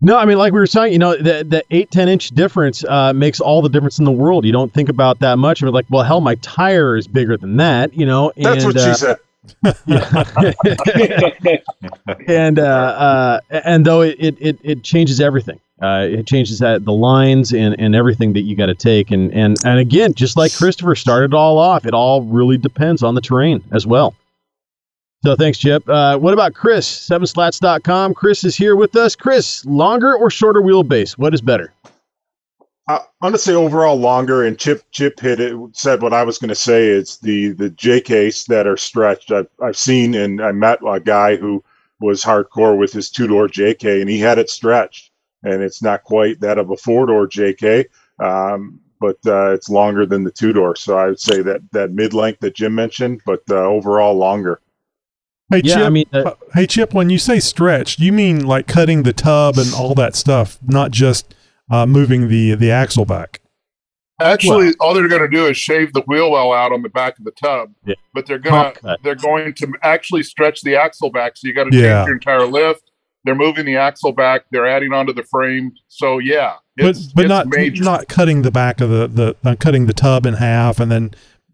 No, 0.03 0.19
I 0.19 0.27
mean, 0.27 0.37
like 0.37 0.53
we 0.53 0.59
were 0.59 0.67
saying, 0.67 0.93
you 0.93 0.99
know, 0.99 1.17
the 1.17 1.43
the 1.43 1.65
eight 1.71 1.91
ten 1.91 2.07
inch 2.09 2.29
difference 2.31 2.85
uh, 2.85 3.15
makes 3.15 3.41
all 3.41 3.63
the 3.63 3.71
difference 3.71 3.99
in 3.99 4.05
the 4.05 4.13
world. 4.13 4.45
You 4.45 4.53
don't 4.53 4.73
think 4.73 4.91
about 4.91 5.21
that 5.21 5.39
much. 5.39 5.63
You're 5.63 5.71
like, 5.71 5.87
well, 5.89 6.03
hell, 6.03 6.21
my 6.21 6.35
tire 6.37 6.97
is 6.97 7.09
bigger 7.09 7.37
than 7.37 7.57
that, 7.57 7.95
you 7.95 8.05
know. 8.05 8.33
That's 8.37 8.65
and, 8.65 8.75
what 8.75 8.83
she 8.83 8.91
uh, 8.91 8.95
said. 8.95 9.17
and 12.29 12.59
uh, 12.59 12.63
uh, 12.63 13.41
and 13.51 13.87
though 13.87 14.03
it, 14.03 14.17
it, 14.19 14.37
it, 14.41 14.59
it 14.63 14.83
changes 14.83 15.21
everything. 15.21 15.61
Uh, 15.81 16.07
it 16.11 16.27
changes 16.27 16.59
that 16.59 16.85
the 16.85 16.93
lines 16.93 17.53
and, 17.53 17.77
and 17.79 17.95
everything 17.95 18.33
that 18.33 18.43
you 18.43 18.57
got 18.57 18.67
to 18.67 18.75
take 18.75 19.11
and, 19.11 19.33
and 19.33 19.57
and 19.65 19.79
again, 19.79 20.15
just 20.15 20.37
like 20.37 20.55
Christopher 20.55 20.95
started 20.95 21.33
it 21.33 21.35
all 21.35 21.59
off, 21.59 21.87
it 21.87 21.95
all 21.95 22.23
really 22.23 22.59
depends 22.59 23.03
on 23.03 23.15
the 23.15 23.21
terrain 23.21 23.63
as 23.73 23.87
well. 23.87 24.15
So 25.25 25.35
thanks, 25.35 25.59
Chip. 25.59 25.89
Uh, 25.89 26.19
what 26.19 26.35
about 26.35 26.55
Chris? 26.55 26.87
Sevenslats.com. 26.87 28.15
Chris 28.15 28.45
is 28.45 28.55
here 28.57 28.77
with 28.77 28.95
us. 28.97 29.17
Chris, 29.17 29.65
longer 29.65 30.15
or 30.15 30.31
shorter 30.31 30.61
wheelbase? 30.61 31.19
What 31.19 31.35
is 31.35 31.41
better? 31.41 31.73
I, 32.89 32.99
I'm 33.21 33.31
gonna 33.31 33.39
say 33.39 33.55
overall 33.55 33.97
longer, 33.97 34.45
and 34.45 34.59
Chip 34.59 34.85
Chip 34.93 35.19
hit 35.19 35.41
it. 35.41 35.57
Said 35.73 36.03
what 36.03 36.13
I 36.13 36.23
was 36.23 36.39
gonna 36.39 36.55
say. 36.55 36.87
It's 36.87 37.17
the 37.19 37.49
the 37.49 37.71
JKs 37.71 38.47
that 38.47 38.67
are 38.67 38.77
stretched. 38.77 39.33
I've 39.33 39.49
I've 39.61 39.77
seen 39.77 40.15
and 40.15 40.41
I 40.41 40.53
met 40.53 40.79
a 40.87 41.01
guy 41.01 41.37
who 41.37 41.65
was 42.01 42.23
hardcore 42.23 42.79
with 42.79 42.93
his 42.93 43.11
two 43.11 43.27
door 43.27 43.49
JK, 43.49 44.01
and 44.01 44.09
he 44.09 44.21
had 44.21 44.39
it 44.39 44.51
stretched, 44.51 45.11
and 45.43 45.63
it's 45.63 45.83
not 45.83 46.05
quite 46.05 46.41
that 46.41 46.59
of 46.59 46.71
a 46.71 46.77
four 46.77 47.07
door 47.07 47.27
JK, 47.27 47.87
um, 48.21 48.79
but 49.01 49.17
uh, 49.27 49.53
it's 49.53 49.69
longer 49.69 50.07
than 50.07 50.23
the 50.23 50.31
two 50.31 50.53
door. 50.53 50.77
So 50.77 50.97
I 50.97 51.07
would 51.07 51.21
say 51.21 51.43
that 51.43 51.63
that 51.73 51.91
mid 51.91 52.15
length 52.15 52.41
that 52.41 52.55
Jim 52.55 52.75
mentioned, 52.77 53.23
but 53.27 53.43
uh, 53.51 53.57
overall 53.57 54.15
longer. 54.15 54.61
Hey 55.51 55.61
Yeah, 55.65 55.75
Chip, 55.77 55.85
I 55.87 55.91
mean, 55.91 56.07
uh, 56.13 56.19
uh, 56.19 56.35
hey 56.55 56.67
Chip, 56.67 56.93
when 56.93 57.09
you 57.11 57.19
say 57.19 57.39
stretched, 57.41 58.01
you 58.01 58.13
mean 58.13 58.45
like 58.47 58.67
cutting 58.67 59.05
the 59.05 59.13
tub 59.13 59.59
and 59.59 59.73
all 59.75 59.95
that 59.95 60.17
stuff, 60.17 60.59
not 60.65 60.91
just 60.91 61.35
uh, 61.71 61.87
moving 61.87 62.29
the 62.29 62.55
the 62.55 62.71
axle 62.71 63.05
back. 63.05 63.41
Actually, 64.21 64.73
all 64.81 64.95
they're 64.95 65.09
going 65.09 65.21
to 65.21 65.29
do 65.29 65.45
is 65.47 65.59
shave 65.59 65.93
the 65.93 66.01
wheel 66.07 66.31
well 66.31 66.51
out 66.53 66.73
on 66.73 66.81
the 66.83 66.89
back 66.89 67.19
of 67.19 67.25
the 67.25 67.33
tub, 67.33 67.71
Yeah. 67.85 67.97
but 68.15 68.25
they're 68.27 68.39
going 68.39 68.73
to 68.75 68.97
they're 69.05 69.15
going 69.15 69.53
to 69.55 69.73
actually 69.83 70.23
stretch 70.23 70.63
the 70.63 70.75
axle 70.75 71.11
back. 71.11 71.37
So 71.37 71.47
you 71.47 71.55
got 71.55 71.71
to 71.71 71.77
Yeah. 71.77 71.99
change 71.99 72.07
your 72.07 72.15
entire 72.17 72.47
lift. 72.47 72.91
They're 73.25 73.35
moving 73.35 73.67
the 73.67 73.77
axle 73.77 74.13
back. 74.13 74.43
They're 74.53 74.67
adding 74.67 74.93
onto 74.93 75.13
the 75.13 75.25
frame. 75.25 75.73
So 75.89 76.19
yeah, 76.19 76.55
But 76.77 76.87
it's, 76.87 77.07
but 77.13 77.25
it's 77.27 77.29
not 77.29 77.47
major. 77.49 77.85
not 77.85 78.09
cutting 78.09 78.43
the 78.43 78.51
back 78.51 78.81
of 78.81 78.89
the 78.91 79.07
the 79.07 79.37
uh, 79.49 79.55
cutting 79.57 79.87
the 79.87 79.93
tub 79.93 80.25
in 80.27 80.35
half 80.35 80.81
and 80.81 80.91
then 80.91 81.11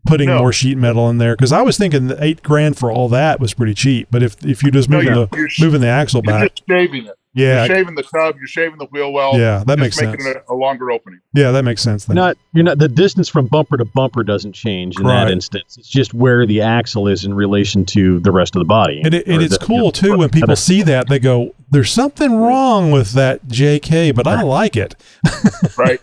putting 0.07 0.29
No. 0.29 0.39
more 0.39 0.53
sheet 0.53 0.77
metal 0.79 1.09
in 1.11 1.19
there 1.19 1.35
because 1.37 1.53
I 1.53 1.62
was 1.62 1.79
thinking 1.79 2.09
the 2.09 2.23
eight 2.23 2.43
grand 2.43 2.77
for 2.77 2.91
all 2.91 3.09
that 3.11 3.41
was 3.41 3.55
pretty 3.55 3.74
cheap. 3.74 4.09
But 4.11 4.23
if 4.23 4.45
if 4.45 4.62
you 4.62 4.70
just 4.70 4.89
No, 4.89 4.99
moving 4.99 5.15
the 5.15 5.49
moving 5.61 5.81
the 5.81 5.87
axle 5.89 6.23
You're 6.24 6.33
back, 6.41 6.55
just 6.57 6.62
shaving 6.69 7.07
it. 7.07 7.15
Yeah. 7.35 7.65
You're 7.65 7.77
shaving 7.77 7.95
the 7.95 8.03
tub. 8.03 8.37
You're 8.37 8.47
shaving 8.47 8.79
the 8.79 8.85
wheel 8.87 9.13
well. 9.13 9.39
Yeah, 9.39 9.59
that 9.67 9.67
just 9.67 9.79
makes 9.79 10.01
making 10.03 10.21
sense. 10.21 10.37
it 10.37 10.45
a, 10.49 10.53
a 10.53 10.55
longer 10.55 10.91
opening. 10.91 11.21
yeah, 11.35 11.51
that 11.53 11.65
makes 11.65 11.81
sense. 11.81 12.05
Then. 12.05 12.17
Not 12.17 12.37
you're 12.53 12.65
not 12.65 12.79
the 12.79 12.89
distance 12.89 13.29
from 13.29 13.47
bumper 13.47 13.77
to 13.79 13.85
bumper 13.87 14.23
doesn't 14.23 14.53
change 14.53 14.99
in 15.01 15.07
Right. 15.07 15.25
that 15.25 15.31
instance. 15.33 15.77
It's 15.79 15.89
just 15.89 16.13
where 16.13 16.47
the 16.47 16.61
axle 16.61 17.09
is 17.09 17.25
in 17.25 17.33
relation 17.33 17.87
to 17.87 18.21
the 18.21 18.31
rest 18.31 18.55
of 18.55 18.61
the 18.61 18.67
body. 18.67 19.01
And, 19.03 19.15
it, 19.15 19.27
and 19.27 19.41
it's 19.43 19.57
the- 19.57 19.65
cool 19.65 19.77
you 19.77 19.83
know, 19.85 19.91
too 19.91 20.17
when 20.19 20.29
people 20.29 20.57
see 20.57 20.83
that 20.83 21.09
they 21.09 21.19
go, 21.19 21.55
There's 21.71 21.91
something 21.91 22.37
wrong 22.37 22.91
with 22.91 23.13
that 23.13 23.47
JK, 23.49 24.15
but 24.15 24.27
I 24.27 24.43
like 24.43 24.77
it. 24.77 24.95
right. 25.79 26.01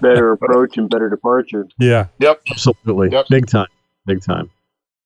better 0.00 0.32
approach 0.32 0.76
and 0.76 0.90
better 0.90 1.08
departure. 1.08 1.66
Yeah. 1.78 2.08
Yep. 2.18 2.42
Absolutely. 2.50 3.10
Big 3.30 3.46
time. 3.46 3.68
Big 4.04 4.22
time. 4.22 4.50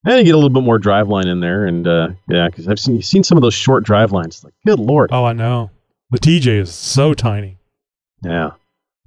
And 0.05 0.19
you 0.19 0.25
get 0.25 0.35
a 0.35 0.39
little 0.39 0.51
bit 0.51 0.63
more 0.63 0.79
drive 0.79 1.09
line 1.09 1.29
in 1.29 1.41
there, 1.41 1.67
and 1.67 1.87
uh, 1.87 2.09
yeah, 2.29 2.49
because 2.49 2.69
I've 2.69 2.81
seen 2.81 3.03
seen 3.03 3.23
some 3.23 3.37
of 3.37 3.43
those 3.43 3.55
short 3.55 3.85
drive 3.85 4.13
lines. 4.13 4.43
Like, 4.43 4.55
good 4.67 4.79
lord. 4.79 5.11
Oh, 5.13 5.25
I 5.25 5.35
know. 5.35 5.71
The 6.11 6.19
TJ 6.19 6.61
is 6.61 6.75
so 6.75 7.13
tiny. 7.13 7.59
Yeah. 8.23 8.53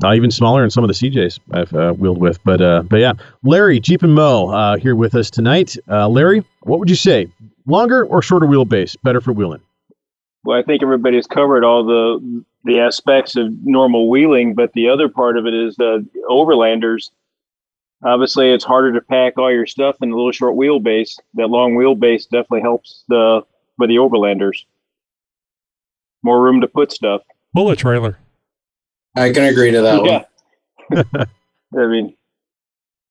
Uh, 0.04 0.14
even 0.14 0.32
smaller 0.32 0.62
than 0.62 0.70
some 0.70 0.84
of 0.84 0.88
the 0.88 0.94
CJs 0.94 1.40
I've 1.52 1.74
uh, 1.74 1.94
wheeled 1.94 2.20
with, 2.20 2.44
but 2.44 2.62
uh, 2.62 2.84
but 2.84 3.00
yeah, 3.00 3.14
Larry 3.44 3.80
Jeep 3.80 4.04
and 4.04 4.14
Mo 4.14 4.50
uh, 4.50 4.78
here 4.78 4.96
with 4.96 5.16
us 5.16 5.30
tonight. 5.30 5.78
Uh, 5.90 6.08
Larry, 6.08 6.44
what 6.62 6.80
would 6.80 6.90
you 6.90 6.96
say? 6.96 7.28
Longer 7.66 8.06
or 8.06 8.22
shorter 8.22 8.46
wheelbase? 8.46 8.96
Better 9.04 9.22
for 9.22 9.32
wheeling? 9.34 9.62
Well, 10.44 10.60
I 10.60 10.64
think 10.64 10.84
everybody's 10.84 11.28
covered 11.28 11.64
all 11.64 11.86
the 11.86 12.44
the 12.66 12.80
aspects 12.80 13.36
of 13.36 13.48
normal 13.64 14.10
wheeling, 14.10 14.56
but 14.56 14.74
the 14.74 14.90
other 14.90 15.10
part 15.10 15.38
of 15.38 15.46
it 15.46 15.54
is 15.54 15.76
the 15.76 16.06
overlanders. 16.30 17.10
Obviously, 18.06 18.52
it's 18.52 18.66
harder 18.66 18.92
to 18.94 19.02
pack 19.02 19.38
all 19.38 19.52
your 19.52 19.66
stuff 19.66 19.96
in 20.02 20.12
a 20.12 20.16
little 20.16 20.32
short 20.32 20.56
wheelbase. 20.56 21.18
That 21.36 21.48
long 21.48 21.76
wheelbase 21.76 22.24
definitely 22.24 22.62
helps 22.62 23.04
the 23.08 23.42
for 23.78 23.88
the 23.88 23.96
overlanders. 23.96 24.66
More 26.22 26.42
room 26.42 26.62
to 26.62 26.68
put 26.68 26.92
stuff. 26.92 27.22
Bullet 27.54 27.80
trailer. 27.80 28.18
I 29.16 29.32
can 29.32 29.44
agree 29.44 29.72
to 29.72 29.82
that 29.82 30.02
one. 30.02 30.10
yeah. 30.92 31.26
I 31.78 31.88
mean, 31.88 32.16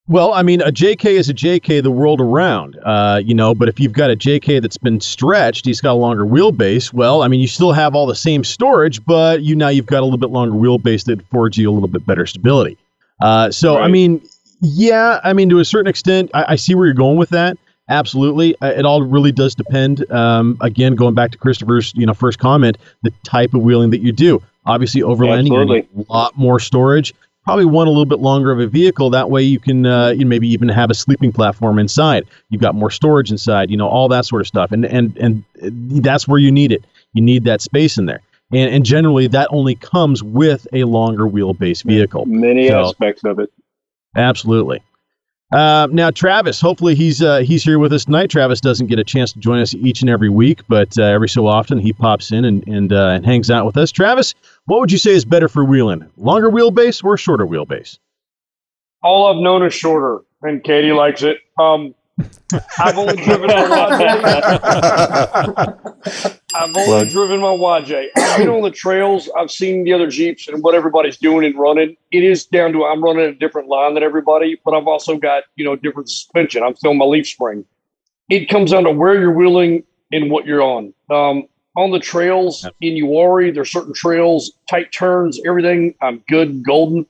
Well, 0.08 0.32
I 0.32 0.42
mean, 0.42 0.60
a 0.60 0.70
JK 0.70 1.04
is 1.06 1.28
a 1.28 1.34
JK 1.34 1.82
the 1.82 1.90
world 1.90 2.20
around, 2.20 2.78
uh, 2.84 3.20
you 3.24 3.34
know. 3.34 3.54
But 3.54 3.68
if 3.68 3.80
you've 3.80 3.92
got 3.92 4.10
a 4.10 4.16
JK 4.16 4.60
that's 4.60 4.76
been 4.76 5.00
stretched, 5.00 5.64
he's 5.64 5.80
got 5.80 5.92
a 5.92 5.94
longer 5.94 6.24
wheelbase. 6.24 6.92
Well, 6.92 7.22
I 7.22 7.28
mean, 7.28 7.40
you 7.40 7.46
still 7.46 7.72
have 7.72 7.94
all 7.94 8.06
the 8.06 8.14
same 8.14 8.44
storage, 8.44 9.04
but 9.04 9.42
you 9.42 9.56
now 9.56 9.68
you've 9.68 9.86
got 9.86 10.00
a 10.00 10.04
little 10.04 10.18
bit 10.18 10.30
longer 10.30 10.54
wheelbase 10.54 11.04
that 11.06 11.20
affords 11.20 11.56
you 11.56 11.70
a 11.70 11.72
little 11.72 11.88
bit 11.88 12.04
better 12.06 12.26
stability. 12.26 12.76
Uh, 13.20 13.50
so, 13.52 13.78
I 13.78 13.86
mean, 13.86 14.20
yeah, 14.62 15.20
I 15.24 15.32
mean, 15.32 15.48
to 15.50 15.58
a 15.58 15.64
certain 15.64 15.88
extent, 15.88 16.30
I, 16.32 16.52
I 16.52 16.56
see 16.56 16.74
where 16.74 16.86
you're 16.86 16.94
going 16.94 17.18
with 17.18 17.30
that. 17.30 17.58
Absolutely, 17.88 18.54
it 18.62 18.86
all 18.86 19.02
really 19.02 19.32
does 19.32 19.56
depend. 19.56 20.10
Um, 20.10 20.56
again, 20.60 20.94
going 20.94 21.14
back 21.14 21.32
to 21.32 21.38
Christopher's, 21.38 21.92
you 21.96 22.06
know, 22.06 22.14
first 22.14 22.38
comment, 22.38 22.78
the 23.02 23.12
type 23.24 23.54
of 23.54 23.62
wheeling 23.62 23.90
that 23.90 24.00
you 24.00 24.12
do. 24.12 24.40
Obviously, 24.64 25.00
overlanding, 25.00 25.66
need 25.66 25.88
a 26.08 26.12
lot 26.12 26.38
more 26.38 26.60
storage. 26.60 27.12
Probably 27.44 27.64
want 27.64 27.88
a 27.88 27.90
little 27.90 28.06
bit 28.06 28.20
longer 28.20 28.52
of 28.52 28.60
a 28.60 28.68
vehicle. 28.68 29.10
That 29.10 29.30
way, 29.30 29.42
you 29.42 29.58
can 29.58 29.84
uh, 29.84 30.10
you 30.10 30.24
know, 30.24 30.28
maybe 30.28 30.48
even 30.48 30.68
have 30.68 30.90
a 30.90 30.94
sleeping 30.94 31.32
platform 31.32 31.80
inside. 31.80 32.24
You've 32.50 32.62
got 32.62 32.76
more 32.76 32.90
storage 32.90 33.32
inside. 33.32 33.68
You 33.68 33.76
know, 33.76 33.88
all 33.88 34.08
that 34.08 34.26
sort 34.26 34.40
of 34.40 34.46
stuff. 34.46 34.70
And 34.70 34.84
and 34.86 35.16
and 35.16 35.44
that's 36.04 36.28
where 36.28 36.38
you 36.38 36.52
need 36.52 36.70
it. 36.70 36.84
You 37.14 37.22
need 37.22 37.42
that 37.44 37.60
space 37.60 37.98
in 37.98 38.06
there. 38.06 38.20
And 38.52 38.72
and 38.72 38.84
generally, 38.84 39.26
that 39.26 39.48
only 39.50 39.74
comes 39.74 40.22
with 40.22 40.68
a 40.72 40.84
longer 40.84 41.24
wheelbase 41.24 41.82
vehicle. 41.82 42.26
many 42.26 42.68
So- 42.68 42.90
aspects 42.90 43.24
of 43.24 43.40
it. 43.40 43.50
Absolutely. 44.16 44.82
Uh, 45.52 45.86
now, 45.92 46.10
Travis, 46.10 46.60
hopefully 46.60 46.94
he's 46.94 47.20
uh, 47.20 47.40
he's 47.40 47.62
here 47.62 47.78
with 47.78 47.92
us 47.92 48.06
tonight. 48.06 48.30
Travis 48.30 48.60
doesn't 48.60 48.86
get 48.86 48.98
a 48.98 49.04
chance 49.04 49.32
to 49.34 49.38
join 49.38 49.60
us 49.60 49.74
each 49.74 50.00
and 50.00 50.08
every 50.08 50.30
week, 50.30 50.62
but 50.66 50.96
uh, 50.98 51.02
every 51.02 51.28
so 51.28 51.46
often 51.46 51.78
he 51.78 51.92
pops 51.92 52.32
in 52.32 52.46
and 52.46 52.66
and, 52.66 52.92
uh, 52.92 53.08
and 53.08 53.26
hangs 53.26 53.50
out 53.50 53.66
with 53.66 53.76
us. 53.76 53.92
Travis, 53.92 54.34
what 54.64 54.80
would 54.80 54.90
you 54.90 54.96
say 54.96 55.10
is 55.10 55.26
better 55.26 55.48
for 55.48 55.62
wheeling? 55.62 56.08
Longer 56.16 56.50
wheelbase 56.50 57.04
or 57.04 57.18
shorter 57.18 57.46
wheelbase? 57.46 57.98
All 59.02 59.26
I've 59.26 59.42
known 59.42 59.62
is 59.62 59.74
shorter, 59.74 60.20
and 60.40 60.64
Katie 60.64 60.92
likes 60.92 61.22
it. 61.22 61.38
Um, 61.58 61.94
I've 62.78 62.98
only 62.98 63.16
driven 63.24 63.46
my 63.48 63.54
I've 66.54 66.76
only 66.76 66.84
Plug. 66.84 67.08
driven 67.10 67.40
my 67.40 67.48
YJ. 67.48 68.08
I've 68.16 68.38
been 68.38 68.48
on 68.48 68.62
the 68.62 68.70
trails. 68.70 69.30
I've 69.38 69.50
seen 69.50 69.84
the 69.84 69.92
other 69.92 70.08
Jeeps 70.08 70.48
and 70.48 70.62
what 70.62 70.74
everybody's 70.74 71.16
doing 71.16 71.44
and 71.44 71.58
running. 71.58 71.96
It 72.10 72.24
is 72.24 72.44
down 72.44 72.72
to 72.72 72.84
I'm 72.84 73.02
running 73.02 73.24
a 73.24 73.32
different 73.32 73.68
line 73.68 73.94
than 73.94 74.02
everybody, 74.02 74.60
but 74.64 74.74
I've 74.74 74.86
also 74.86 75.16
got 75.16 75.44
you 75.56 75.64
know 75.64 75.76
different 75.76 76.08
suspension. 76.08 76.62
I'm 76.62 76.76
still 76.76 76.90
on 76.90 76.98
my 76.98 77.04
leaf 77.04 77.26
spring. 77.26 77.64
It 78.28 78.48
comes 78.48 78.70
down 78.70 78.84
to 78.84 78.90
where 78.90 79.18
you're 79.18 79.32
wheeling 79.32 79.84
and 80.12 80.30
what 80.30 80.46
you're 80.46 80.62
on. 80.62 80.94
Um, 81.10 81.44
on 81.76 81.90
the 81.90 81.98
trails 81.98 82.68
in 82.82 82.94
Uwharrie, 82.94 83.54
there's 83.54 83.72
certain 83.72 83.94
trails, 83.94 84.52
tight 84.68 84.92
turns, 84.92 85.40
everything. 85.46 85.94
I'm 86.02 86.22
good, 86.28 86.62
golden 86.64 87.06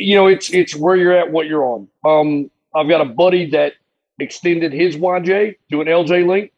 you 0.00 0.16
know, 0.16 0.26
it's 0.26 0.50
it's 0.50 0.74
where 0.74 0.96
you're 0.96 1.12
at, 1.12 1.30
what 1.30 1.46
you're 1.46 1.64
on. 1.64 1.88
Um, 2.04 2.50
I've 2.74 2.88
got 2.88 3.00
a 3.00 3.04
buddy 3.04 3.50
that 3.50 3.74
extended 4.22 4.72
his 4.72 4.96
YJ 4.96 5.56
to 5.70 5.80
an 5.80 5.86
LJ 5.86 6.26
link, 6.26 6.52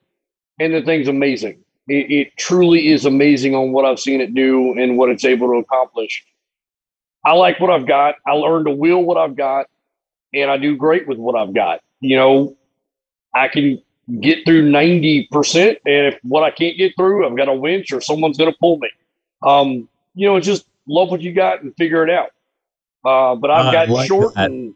and 0.58 0.74
the 0.74 0.82
thing's 0.82 1.08
amazing. 1.08 1.62
It, 1.88 2.10
it 2.10 2.36
truly 2.36 2.88
is 2.88 3.04
amazing 3.04 3.54
on 3.54 3.72
what 3.72 3.84
I've 3.84 3.98
seen 4.00 4.20
it 4.20 4.34
do 4.34 4.72
and 4.78 4.96
what 4.96 5.10
it's 5.10 5.24
able 5.24 5.48
to 5.48 5.58
accomplish. 5.58 6.24
I 7.24 7.32
like 7.34 7.60
what 7.60 7.70
I've 7.70 7.86
got. 7.86 8.16
I 8.26 8.32
learned 8.32 8.66
to 8.66 8.72
wheel 8.72 9.02
what 9.02 9.16
I've 9.16 9.36
got, 9.36 9.66
and 10.34 10.50
I 10.50 10.56
do 10.56 10.76
great 10.76 11.06
with 11.06 11.18
what 11.18 11.34
I've 11.34 11.54
got. 11.54 11.80
You 12.00 12.16
know, 12.16 12.56
I 13.34 13.48
can 13.48 13.80
get 14.20 14.44
through 14.44 14.70
ninety 14.70 15.28
percent, 15.30 15.78
and 15.86 16.14
if 16.14 16.18
what 16.22 16.42
I 16.42 16.50
can't 16.50 16.76
get 16.76 16.94
through, 16.96 17.26
I've 17.26 17.36
got 17.36 17.48
a 17.48 17.54
winch 17.54 17.92
or 17.92 18.00
someone's 18.00 18.38
going 18.38 18.52
to 18.52 18.58
pull 18.58 18.78
me. 18.78 18.90
Um, 19.42 19.88
you 20.14 20.26
know, 20.28 20.38
just 20.40 20.66
love 20.86 21.10
what 21.10 21.20
you 21.20 21.32
got 21.32 21.62
and 21.62 21.74
figure 21.76 22.06
it 22.06 22.10
out. 22.10 22.30
Uh, 23.04 23.34
but 23.36 23.50
I've 23.50 23.66
I 23.66 23.72
got 23.72 23.88
like 23.88 24.08
short, 24.08 24.34
that. 24.34 24.50
and 24.50 24.74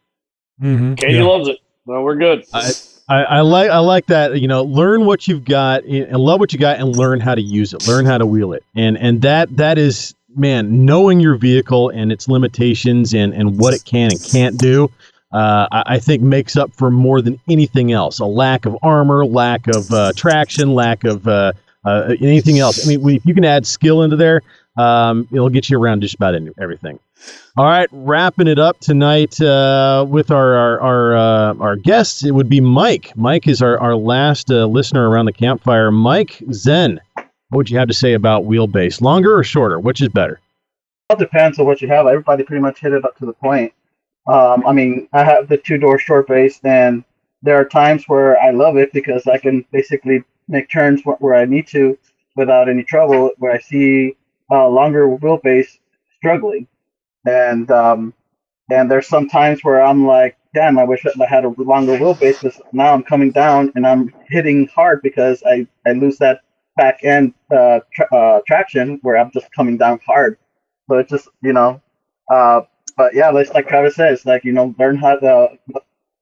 Mm-hmm. 0.61 0.95
Katie 0.95 1.23
loves 1.23 1.49
it. 1.49 1.59
Well, 1.87 2.03
we're 2.03 2.17
good. 2.17 2.45
I, 2.53 2.73
I, 3.09 3.23
I 3.23 3.41
like 3.41 3.71
I 3.71 3.79
like 3.79 4.07
that. 4.07 4.41
You 4.41 4.49
know, 4.49 4.65
learn 4.65 5.07
what 5.07 5.29
you've 5.29 5.45
got 5.45 5.85
and 5.85 6.19
love 6.19 6.41
what 6.41 6.53
you 6.53 6.59
got, 6.59 6.79
and 6.79 6.97
learn 6.97 7.21
how 7.21 7.35
to 7.35 7.41
use 7.41 7.73
it. 7.73 7.87
Learn 7.87 8.05
how 8.05 8.19
to 8.19 8.27
wheel 8.27 8.53
it, 8.53 8.65
and 8.75 8.99
and 8.99 9.23
that 9.23 9.57
that 9.57 9.79
is 9.79 10.15
man 10.35 10.85
knowing 10.85 11.21
your 11.21 11.37
vehicle 11.37 11.89
and 11.91 12.11
its 12.11 12.29
limitations 12.29 13.15
and 13.15 13.33
and 13.33 13.59
what 13.59 13.73
it 13.73 13.85
can 13.85 14.11
and 14.11 14.23
can't 14.23 14.59
do. 14.59 14.91
Uh, 15.33 15.69
I, 15.71 15.83
I 15.87 15.99
think 15.99 16.23
makes 16.23 16.57
up 16.57 16.73
for 16.73 16.91
more 16.91 17.21
than 17.23 17.39
anything 17.49 17.93
else. 17.93 18.19
A 18.19 18.27
lack 18.27 18.67
of 18.67 18.77
armor, 18.83 19.25
lack 19.25 19.69
of 19.69 19.91
uh, 19.93 20.13
traction, 20.17 20.75
lack 20.75 21.05
of 21.05 21.27
uh, 21.29 21.53
uh, 21.85 22.15
anything 22.21 22.59
else. 22.59 22.85
I 22.85 22.89
mean, 22.89 23.09
if 23.11 23.27
you 23.27 23.35
can 23.35 23.45
add 23.45 23.67
skill 23.67 24.03
into 24.03 24.17
there, 24.17 24.43
um, 24.77 25.29
it'll 25.31 25.51
get 25.51 25.69
you 25.69 25.79
around 25.79 26.01
just 26.01 26.15
about 26.15 26.35
everything. 26.59 26.99
All 27.57 27.65
right, 27.65 27.89
wrapping 27.91 28.49
it 28.49 28.59
up 28.59 28.81
tonight 28.81 29.41
uh, 29.41 30.05
with 30.07 30.31
our 30.31 30.55
our 30.55 30.81
our, 30.81 31.17
uh, 31.17 31.55
our 31.55 31.77
guests. 31.77 32.23
It 32.23 32.33
would 32.33 32.51
be 32.51 32.61
Mike. 32.61 33.17
Mike 33.17 33.49
is 33.49 33.63
our 33.63 33.79
our 33.81 33.97
last 33.97 34.51
uh, 34.51 34.67
listener 34.67 35.09
around 35.09 35.25
the 35.25 35.33
campfire. 35.33 35.91
Mike 35.91 36.43
Zen, 36.53 37.01
what 37.15 37.27
would 37.57 37.71
you 37.71 37.79
have 37.79 37.89
to 37.89 37.95
say 37.95 38.13
about 38.13 38.45
wheelbase? 38.45 39.01
Longer 39.01 39.35
or 39.35 39.43
shorter? 39.43 39.81
Which 39.81 40.03
is 40.03 40.11
better? 40.11 40.39
It 41.09 41.19
depends 41.19 41.59
on 41.59 41.65
what 41.67 41.81
you 41.81 41.89
have. 41.89 42.07
Everybody 42.07 42.43
pretty 42.43 42.61
much 42.61 42.81
hit 42.81 42.93
it 42.93 43.05
up 43.05 43.17
to 43.19 43.27
the 43.27 43.33
point. 43.33 43.73
Um, 44.27 44.67
I 44.67 44.73
mean, 44.73 45.09
I 45.13 45.25
have 45.25 45.49
the 45.49 45.57
two 45.57 45.79
door 45.79 45.99
short 45.99 46.29
base, 46.29 46.61
and 46.63 47.05
there 47.43 47.57
are 47.57 47.65
times 47.65 48.05
where 48.07 48.39
I 48.39 48.51
love 48.51 48.77
it 48.77 48.93
because 48.93 49.27
I 49.27 49.39
can 49.39 49.65
basically 49.73 50.25
make 50.49 50.69
turns 50.69 51.03
where, 51.05 51.35
I 51.35 51.47
need 51.47 51.69
to 51.69 51.97
without 52.35 52.69
any 52.69 52.83
trouble. 52.83 53.31
Where 53.39 53.53
I 53.53 53.61
see 53.61 54.17
uh, 54.51 54.69
longer 54.69 55.09
wheelbase 55.09 55.79
struggling, 56.17 56.67
and 57.27 57.70
um, 57.70 58.15
and 58.70 58.90
there's 58.90 59.09
some 59.09 59.28
times 59.28 59.62
where 59.62 59.82
I'm 59.82 60.07
like, 60.07 60.36
damn, 60.55 60.78
I 60.78 60.85
wish 60.85 61.05
I 61.07 61.27
had 61.27 61.44
a 61.44 61.48
longer 61.48 61.97
wheelbase 61.98 62.40
because 62.40 62.61
now 62.73 62.93
I'm 62.93 63.03
coming 63.03 63.31
down 63.31 63.73
and 63.74 63.86
I'm 63.86 64.12
hitting 64.28 64.69
hard 64.69 65.03
because 65.03 65.43
I, 65.47 65.66
I 65.86 65.93
lose 65.93 66.19
that 66.19 66.40
back 66.77 67.01
end 67.05 67.35
uh, 67.51 67.81
tra- 67.93 68.15
uh, 68.15 68.40
traction 68.47 68.98
where 69.03 69.16
I'm 69.16 69.31
just 69.32 69.53
coming 69.53 69.77
down 69.77 70.01
hard. 70.07 70.39
So 70.89 70.98
it's 70.98 71.11
just 71.11 71.28
you 71.43 71.53
know, 71.53 71.81
uh, 72.32 72.62
but 72.97 73.15
yeah, 73.15 73.31
like 73.31 73.53
like 73.55 73.69
Travis 73.69 73.97
says, 73.97 74.24
like 74.24 74.44
you 74.44 74.53
know, 74.53 74.74
learn 74.78 74.97
how 74.97 75.16
to 75.16 75.59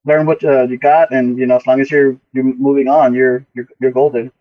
learn 0.04 0.26
what 0.26 0.44
uh, 0.44 0.64
you 0.64 0.78
got, 0.78 1.12
and 1.12 1.38
you 1.38 1.46
know, 1.46 1.56
as 1.56 1.66
long 1.66 1.80
as 1.80 1.90
you're 1.90 2.16
you're 2.32 2.44
moving 2.44 2.88
on, 2.88 3.14
you're 3.14 3.46
you're 3.54 3.68
you're 3.80 3.92
golden. 3.92 4.32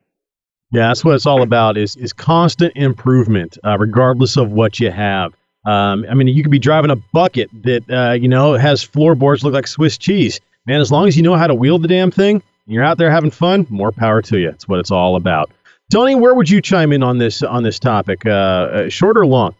Yeah, 0.71 0.87
that's 0.87 1.05
what 1.05 1.13
it's 1.15 1.27
all 1.27 1.43
about. 1.43 1.77
Is 1.77 1.95
is 1.95 2.13
constant 2.13 2.73
improvement, 2.75 3.57
uh, 3.63 3.77
regardless 3.77 4.37
of 4.37 4.51
what 4.51 4.79
you 4.79 4.89
have. 4.91 5.33
Um, 5.65 6.05
I 6.09 6.13
mean, 6.13 6.27
you 6.27 6.43
could 6.43 6.51
be 6.51 6.59
driving 6.59 6.91
a 6.91 6.95
bucket 6.95 7.49
that 7.63 7.89
uh, 7.89 8.13
you 8.13 8.27
know 8.27 8.53
has 8.53 8.83
floorboards 8.83 9.43
look 9.43 9.53
like 9.53 9.67
Swiss 9.67 9.97
cheese. 9.97 10.39
Man, 10.65 10.79
as 10.79 10.91
long 10.91 11.07
as 11.07 11.17
you 11.17 11.23
know 11.23 11.35
how 11.35 11.47
to 11.47 11.55
wield 11.55 11.81
the 11.81 11.87
damn 11.87 12.11
thing, 12.11 12.35
and 12.35 12.73
you're 12.73 12.83
out 12.83 12.97
there 12.97 13.11
having 13.11 13.31
fun, 13.31 13.67
more 13.69 13.91
power 13.91 14.21
to 14.23 14.37
you. 14.37 14.49
That's 14.49 14.67
what 14.67 14.79
it's 14.79 14.91
all 14.91 15.15
about. 15.15 15.51
Tony, 15.91 16.15
where 16.15 16.33
would 16.33 16.49
you 16.49 16.61
chime 16.61 16.91
in 16.91 17.03
on 17.03 17.17
this 17.17 17.43
on 17.43 17.63
this 17.63 17.79
topic? 17.79 18.25
Uh, 18.25 18.29
uh, 18.29 18.89
short 18.89 19.17
or 19.17 19.25
long? 19.25 19.55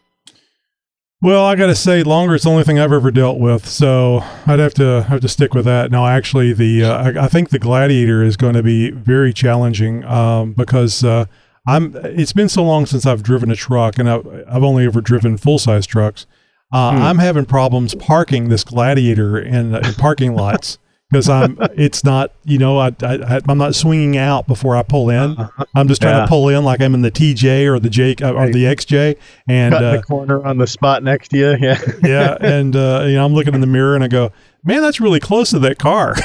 Well, 1.22 1.46
I 1.46 1.54
got 1.54 1.68
to 1.68 1.74
say, 1.74 2.02
longer 2.02 2.34
is 2.34 2.42
the 2.42 2.50
only 2.50 2.64
thing 2.64 2.78
I've 2.78 2.92
ever 2.92 3.10
dealt 3.10 3.38
with, 3.38 3.66
so 3.66 4.22
I'd 4.46 4.58
have 4.58 4.74
to 4.74 5.04
have 5.04 5.20
to 5.20 5.28
stick 5.28 5.54
with 5.54 5.64
that. 5.64 5.90
Now, 5.90 6.06
actually, 6.06 6.52
the 6.52 6.84
uh, 6.84 7.02
I, 7.02 7.24
I 7.24 7.28
think 7.28 7.48
the 7.48 7.58
Gladiator 7.58 8.22
is 8.22 8.36
going 8.36 8.52
to 8.54 8.62
be 8.62 8.90
very 8.90 9.32
challenging 9.32 10.04
um, 10.04 10.52
because 10.52 11.02
uh, 11.02 11.24
I'm. 11.66 11.94
It's 11.96 12.32
been 12.32 12.48
so 12.48 12.62
long 12.62 12.86
since 12.86 13.06
I've 13.06 13.22
driven 13.22 13.50
a 13.50 13.56
truck, 13.56 13.98
and 13.98 14.08
I've, 14.10 14.26
I've 14.48 14.62
only 14.62 14.84
ever 14.86 15.00
driven 15.00 15.36
full 15.36 15.58
size 15.58 15.86
trucks. 15.86 16.26
Uh, 16.72 16.92
Hmm. 16.96 17.02
I'm 17.02 17.18
having 17.18 17.44
problems 17.44 17.94
parking 17.94 18.48
this 18.48 18.64
Gladiator 18.64 19.38
in, 19.38 19.74
in 19.74 19.94
parking 19.94 20.34
lots. 20.36 20.78
because 21.10 21.28
I'm 21.28 21.56
it's 21.76 22.02
not 22.02 22.32
you 22.44 22.58
know 22.58 22.78
I, 22.78 22.90
I 23.02 23.40
I'm 23.48 23.58
not 23.58 23.74
swinging 23.76 24.16
out 24.16 24.46
before 24.48 24.74
I 24.74 24.82
pull 24.82 25.10
in. 25.10 25.36
I'm 25.76 25.86
just 25.86 26.00
trying 26.02 26.16
Yeah. 26.16 26.22
to 26.22 26.26
pull 26.26 26.48
in 26.48 26.64
like 26.64 26.80
I'm 26.80 26.94
in 26.94 27.02
the 27.02 27.10
TJ 27.10 27.66
or 27.66 27.78
the 27.78 27.90
J 27.90 28.12
or 28.22 28.48
the 28.50 28.64
XJ, 28.64 29.16
and 29.46 29.72
Cut 29.74 29.84
uh, 29.84 29.96
the 29.96 30.02
corner 30.02 30.44
on 30.44 30.58
the 30.58 30.66
spot 30.66 31.02
next 31.04 31.28
to 31.28 31.36
you. 31.38 31.56
Yeah. 31.60 31.78
yeah, 32.02 32.36
and 32.40 32.74
uh, 32.74 33.04
you 33.06 33.14
know 33.14 33.24
I'm 33.24 33.34
looking 33.34 33.54
in 33.54 33.60
the 33.60 33.66
mirror 33.68 33.94
and 33.94 34.02
I 34.02 34.08
go, 34.08 34.32
man, 34.64 34.80
that's 34.82 35.00
really 35.00 35.20
close 35.20 35.50
to 35.50 35.58
that 35.60 35.78
car. 35.78 36.16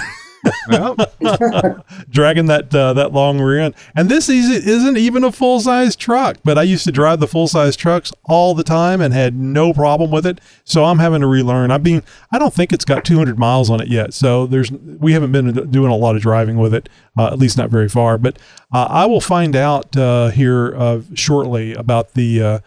dragging 2.09 2.47
that 2.47 2.73
uh, 2.73 2.93
that 2.93 3.11
long 3.13 3.39
rear 3.39 3.59
end. 3.59 3.75
And 3.95 4.09
this 4.09 4.29
is, 4.29 4.49
isn't 4.65 4.97
even 4.97 5.23
a 5.23 5.31
full 5.31 5.59
size 5.59 5.95
truck, 5.95 6.37
but 6.43 6.57
I 6.57 6.63
used 6.63 6.83
to 6.85 6.91
drive 6.91 7.19
the 7.19 7.27
full 7.27 7.47
size 7.47 7.75
trucks 7.75 8.11
all 8.25 8.53
the 8.53 8.63
time 8.63 9.01
and 9.01 9.13
had 9.13 9.35
no 9.35 9.73
problem 9.73 10.11
with 10.11 10.25
it. 10.25 10.39
So 10.63 10.85
I'm 10.85 10.99
having 10.99 11.21
to 11.21 11.27
relearn. 11.27 11.71
I 11.71 11.77
mean, 11.77 12.03
I 12.31 12.39
don't 12.39 12.53
think 12.53 12.73
it's 12.73 12.85
got 12.85 13.05
200 13.05 13.37
miles 13.37 13.69
on 13.69 13.81
it 13.81 13.87
yet. 13.87 14.13
So 14.13 14.45
there's 14.45 14.71
we 14.71 15.13
haven't 15.13 15.31
been 15.31 15.69
doing 15.69 15.91
a 15.91 15.95
lot 15.95 16.15
of 16.15 16.21
driving 16.21 16.57
with 16.57 16.73
it, 16.73 16.89
uh, 17.17 17.27
at 17.27 17.39
least 17.39 17.57
not 17.57 17.69
very 17.69 17.89
far. 17.89 18.17
But 18.17 18.37
uh, 18.73 18.87
I 18.89 19.05
will 19.05 19.21
find 19.21 19.55
out 19.55 19.95
uh, 19.95 20.29
here 20.29 20.75
uh, 20.75 21.01
shortly 21.13 21.73
about 21.73 22.13
the. 22.13 22.41
Uh, 22.41 22.59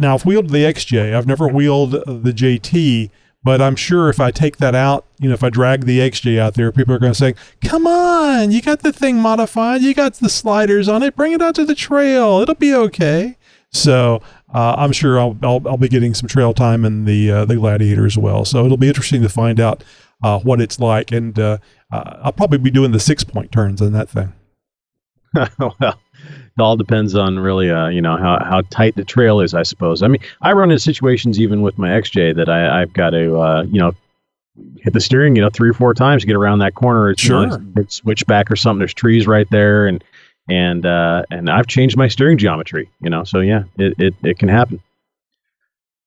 now 0.00 0.14
I've 0.14 0.24
wheeled 0.24 0.48
the 0.50 0.64
XJ. 0.64 1.14
I've 1.14 1.26
never 1.26 1.46
wheeled 1.46 1.92
the 1.92 2.32
JT. 2.32 3.10
But 3.44 3.60
I'm 3.60 3.76
sure 3.76 4.08
if 4.08 4.20
I 4.20 4.30
take 4.30 4.56
that 4.56 4.74
out, 4.74 5.04
you 5.20 5.28
know, 5.28 5.34
if 5.34 5.44
I 5.44 5.50
drag 5.50 5.84
the 5.84 5.98
XJ 5.98 6.38
out 6.38 6.54
there, 6.54 6.72
people 6.72 6.94
are 6.94 6.98
going 6.98 7.12
to 7.12 7.18
say, 7.18 7.34
"Come 7.62 7.86
on, 7.86 8.50
you 8.50 8.62
got 8.62 8.80
the 8.80 8.92
thing 8.92 9.18
modified. 9.18 9.82
You 9.82 9.92
got 9.94 10.14
the 10.14 10.30
sliders 10.30 10.88
on 10.88 11.02
it. 11.02 11.14
Bring 11.14 11.32
it 11.32 11.42
out 11.42 11.54
to 11.56 11.64
the 11.64 11.74
trail. 11.74 12.40
It'll 12.40 12.54
be 12.54 12.74
okay." 12.74 13.36
So 13.70 14.22
uh, 14.54 14.76
I'm 14.78 14.92
sure 14.92 15.18
I'll, 15.20 15.36
I'll 15.42 15.60
I'll 15.68 15.76
be 15.76 15.88
getting 15.88 16.14
some 16.14 16.28
trail 16.28 16.54
time 16.54 16.84
in 16.84 17.04
the 17.04 17.30
uh, 17.30 17.44
the 17.44 17.56
Gladiator 17.56 18.06
as 18.06 18.16
well. 18.16 18.44
So 18.44 18.64
it'll 18.64 18.76
be 18.78 18.88
interesting 18.88 19.20
to 19.22 19.28
find 19.28 19.60
out 19.60 19.84
uh, 20.22 20.38
what 20.38 20.60
it's 20.60 20.80
like, 20.80 21.12
and 21.12 21.38
uh, 21.38 21.58
uh, 21.92 22.20
I'll 22.22 22.32
probably 22.32 22.58
be 22.58 22.70
doing 22.70 22.92
the 22.92 23.00
six 23.00 23.24
point 23.24 23.52
turns 23.52 23.82
on 23.82 23.92
that 23.92 24.08
thing. 24.08 24.32
well, 25.58 25.98
it 26.56 26.62
all 26.62 26.76
depends 26.76 27.14
on 27.14 27.38
really, 27.38 27.70
uh, 27.70 27.88
you 27.88 28.00
know, 28.00 28.16
how, 28.16 28.38
how 28.44 28.62
tight 28.70 28.94
the 28.94 29.04
trail 29.04 29.40
is, 29.40 29.54
I 29.54 29.62
suppose. 29.64 30.02
I 30.02 30.08
mean, 30.08 30.20
I 30.40 30.52
run 30.52 30.70
into 30.70 30.80
situations 30.80 31.40
even 31.40 31.62
with 31.62 31.78
my 31.78 31.88
XJ 31.88 32.36
that 32.36 32.48
I, 32.48 32.82
I've 32.82 32.92
got 32.92 33.10
to, 33.10 33.36
uh, 33.40 33.62
you 33.64 33.80
know, 33.80 33.92
hit 34.78 34.92
the 34.92 35.00
steering, 35.00 35.34
you 35.34 35.42
know, 35.42 35.50
three 35.50 35.68
or 35.68 35.74
four 35.74 35.94
times 35.94 36.22
to 36.22 36.26
get 36.28 36.36
around 36.36 36.60
that 36.60 36.74
corner. 36.76 37.10
It's, 37.10 37.24
you 37.24 37.30
know, 37.30 37.48
Sure. 37.50 37.60
it's 37.78 37.98
a 37.98 38.02
switchback 38.02 38.50
or 38.52 38.56
something. 38.56 38.78
There's 38.78 38.94
trees 38.94 39.26
right 39.26 39.48
there, 39.50 39.86
and 39.88 40.04
and 40.48 40.86
uh, 40.86 41.24
and 41.30 41.50
I've 41.50 41.66
changed 41.66 41.96
my 41.96 42.06
steering 42.06 42.38
geometry, 42.38 42.88
you 43.00 43.10
know. 43.10 43.24
So 43.24 43.40
yeah, 43.40 43.64
it 43.76 43.94
it, 43.98 44.14
it 44.22 44.38
can 44.38 44.48
happen. 44.48 44.80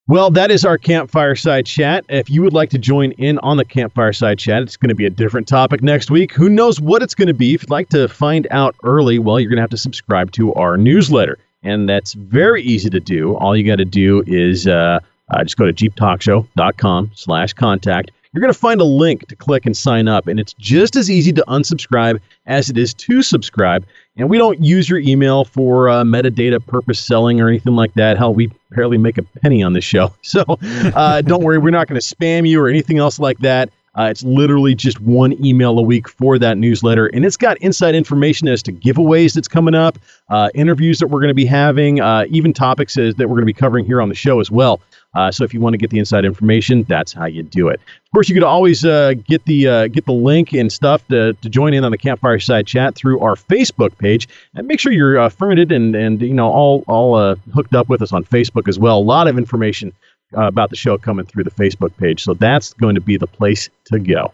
Well, 0.10 0.32
that 0.32 0.52
is 0.52 0.64
our 0.64 0.78
campfire 0.78 1.36
side 1.36 1.66
chat. 1.66 2.06
If 2.08 2.30
you 2.30 2.42
would 2.42 2.54
like 2.54 2.70
to 2.70 2.78
join 2.78 3.12
in 3.14 3.40
on 3.40 3.58
the 3.58 3.66
campfire 3.66 4.14
side 4.14 4.40
chat, 4.40 4.62
it's 4.62 4.78
going 4.78 4.88
to 4.88 4.96
be 4.96 5.06
a 5.06 5.10
different 5.10 5.50
topic 5.50 5.84
next 5.84 6.10
week. 6.10 6.32
Who 6.32 6.48
knows 6.48 6.80
what 6.80 7.04
it's 7.04 7.14
going 7.14 7.28
to 7.28 7.34
be? 7.34 7.54
If 7.54 7.64
you'd 7.64 7.70
like 7.70 7.90
to 7.90 8.08
find 8.08 8.48
out 8.50 8.74
early, 8.84 9.20
well, 9.20 9.38
you're 9.38 9.50
going 9.50 9.58
to 9.58 9.64
have 9.64 9.70
to 9.72 9.78
subscribe 9.78 10.32
to 10.32 10.54
our 10.54 10.78
newsletter. 10.78 11.38
And 11.62 11.90
that's 11.90 12.14
very 12.14 12.64
easy 12.64 12.90
to 12.90 13.02
do. 13.02 13.36
All 13.36 13.54
you 13.54 13.66
got 13.66 13.80
to 13.80 13.86
do 13.86 14.24
is 14.28 14.66
uh, 14.66 15.02
uh, 15.30 15.44
just 15.44 15.58
go 15.58 15.66
to 15.70 15.74
jeeptalkshow.com 15.74 17.12
slash 17.14 17.52
contact. 17.52 18.12
You're 18.34 18.42
going 18.42 18.54
to 18.54 18.60
find 18.60 18.82
a 18.82 18.86
link 18.86 19.28
to 19.28 19.36
click 19.36 19.66
and 19.66 19.76
sign 19.76 20.08
up. 20.08 20.28
And 20.28 20.40
it's 20.40 20.54
just 20.54 20.96
as 20.96 21.10
easy 21.10 21.32
to 21.34 21.44
unsubscribe 21.48 22.20
as 22.46 22.70
it 22.70 22.78
is 22.78 22.94
to 22.96 23.22
subscribe. 23.22 23.86
And 24.18 24.30
we 24.30 24.38
don't 24.38 24.64
use 24.64 24.90
your 24.90 25.00
email 25.00 25.46
for 25.46 25.90
uh, 25.90 26.04
metadata 26.04 26.66
purpose 26.66 27.00
selling 27.00 27.40
or 27.40 27.48
anything 27.48 27.76
like 27.76 27.94
that. 27.94 28.18
Hell, 28.18 28.34
we 28.34 28.52
barely 28.72 28.98
make 28.98 29.18
a 29.18 29.24
penny 29.24 29.64
on 29.64 29.74
this 29.74 29.84
show. 29.84 30.14
So 30.24 30.44
uh, 30.52 31.22
don't 31.22 31.42
worry, 31.42 31.58
we're 31.58 31.70
not 31.70 31.88
going 31.88 32.00
to 32.00 32.06
spam 32.06 32.48
you 32.48 32.62
or 32.62 32.68
anything 32.68 32.98
else 32.98 33.18
like 33.18 33.38
that. 33.40 33.70
Uh, 33.98 34.10
it's 34.12 34.24
literally 34.24 34.76
just 34.76 35.00
one 35.02 35.34
email 35.44 35.80
a 35.80 35.82
week 35.82 36.08
for 36.08 36.38
that 36.38 36.58
newsletter, 36.58 37.08
and 37.08 37.26
it's 37.26 37.38
got 37.38 37.58
inside 37.58 37.96
information 37.96 38.48
as 38.48 38.62
to 38.62 38.72
giveaways 38.72 39.34
that's 39.34 39.48
coming 39.48 39.74
up, 39.74 39.98
uh, 40.30 40.50
interviews 40.54 41.00
that 41.00 41.08
we're 41.08 41.20
going 41.20 41.30
to 41.30 41.34
be 41.34 41.46
having, 41.46 42.00
uh, 42.00 42.26
even 42.30 42.54
topics 42.54 42.98
as, 42.98 43.16
that 43.16 43.28
we're 43.28 43.36
going 43.36 43.42
to 43.42 43.48
be 43.48 43.54
covering 43.54 43.86
here 43.86 44.02
on 44.02 44.10
the 44.10 44.16
show 44.16 44.40
as 44.40 44.52
well. 44.52 44.80
Uh, 45.16 45.32
so 45.32 45.44
if 45.44 45.52
you 45.52 45.60
want 45.60 45.74
to 45.74 45.78
get 45.78 45.90
the 45.90 45.98
inside 45.98 46.26
information, 46.26 46.84
that's 46.84 47.12
how 47.12 47.26
you 47.26 47.42
do 47.42 47.70
it. 47.70 47.80
Of 47.80 48.12
course, 48.14 48.30
you 48.30 48.36
could 48.36 48.44
always 48.44 48.86
uh, 48.86 49.14
get 49.26 49.44
the 49.46 49.68
uh, 49.68 49.88
get 49.88 50.06
the 50.06 50.14
link 50.14 50.54
and 50.54 50.72
stuff 50.72 51.06
to, 51.08 51.34
to 51.34 51.50
join 51.50 51.74
in 51.74 51.84
on 51.84 51.92
the 51.92 51.98
Campfire 51.98 52.40
Side 52.40 52.68
chat 52.68 52.94
through 52.94 53.20
our 53.22 53.36
Facebook 53.36 53.98
page, 53.98 54.28
and 54.54 54.68
make 54.68 54.80
sure 54.80 54.92
you're 54.92 55.18
uh, 55.18 55.30
fermented 55.30 55.72
and 55.72 55.96
and 55.96 56.22
you 56.22 56.34
know 56.34 56.52
all 56.52 56.84
all 56.88 57.36
hooked 57.54 57.74
up 57.74 57.90
with 57.90 58.04
us 58.04 58.14
on 58.14 58.26
Facebook 58.26 58.68
as 58.68 58.78
well. 58.78 59.00
A 59.00 59.00
lot 59.00 59.28
of 59.28 59.38
information 59.40 59.92
uh, 60.36 60.48
about 60.48 60.70
the 60.70 60.76
show 60.76 60.98
coming 60.98 61.26
through 61.26 61.44
the 61.44 61.52
Facebook 61.52 61.96
page, 61.98 62.24
so 62.24 62.34
that's 62.34 62.74
going 62.74 62.96
to 62.96 63.02
be 63.02 63.18
the 63.18 63.28
place 63.28 63.70
to 63.86 64.00
go. 64.00 64.34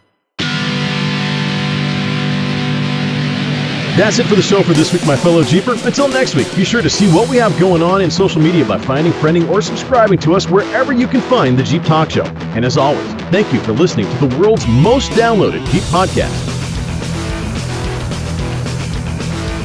That's 3.96 4.18
it 4.18 4.26
for 4.26 4.34
the 4.34 4.42
show 4.42 4.60
for 4.64 4.72
this 4.72 4.92
week, 4.92 5.06
my 5.06 5.14
fellow 5.14 5.44
Jeeper. 5.44 5.76
Until 5.84 6.08
next 6.08 6.34
week, 6.34 6.52
be 6.56 6.64
sure 6.64 6.82
to 6.82 6.90
see 6.90 7.08
what 7.12 7.28
we 7.28 7.36
have 7.36 7.56
going 7.60 7.80
on 7.80 8.00
in 8.02 8.10
social 8.10 8.42
media 8.42 8.64
by 8.64 8.76
finding, 8.76 9.12
friending, 9.12 9.48
or 9.48 9.62
subscribing 9.62 10.18
to 10.18 10.34
us 10.34 10.50
wherever 10.50 10.92
you 10.92 11.06
can 11.06 11.20
find 11.20 11.56
the 11.56 11.62
Jeep 11.62 11.84
Talk 11.84 12.10
Show. 12.10 12.24
And 12.56 12.64
as 12.64 12.76
always, 12.76 13.08
thank 13.30 13.52
you 13.52 13.60
for 13.60 13.70
listening 13.70 14.06
to 14.10 14.26
the 14.26 14.36
world's 14.36 14.66
most 14.66 15.12
downloaded 15.12 15.64
Jeep 15.70 15.82
podcast. 15.84 16.50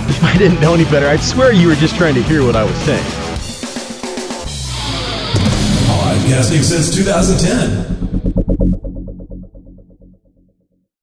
If 0.10 0.23
I 0.26 0.38
didn't 0.38 0.60
know 0.60 0.73
any 0.73 0.84
better, 0.84 1.07
I'd 1.07 1.22
swear 1.22 1.53
you 1.53 1.68
were 1.68 1.76
just 1.76 1.95
trying 1.95 2.14
to 2.15 2.22
hear 2.23 2.43
what 2.43 2.56
I 2.56 2.64
was 2.64 2.76
saying. 2.80 3.28
Podcasting 6.30 6.64
since 6.64 6.95
2010. 6.95 8.09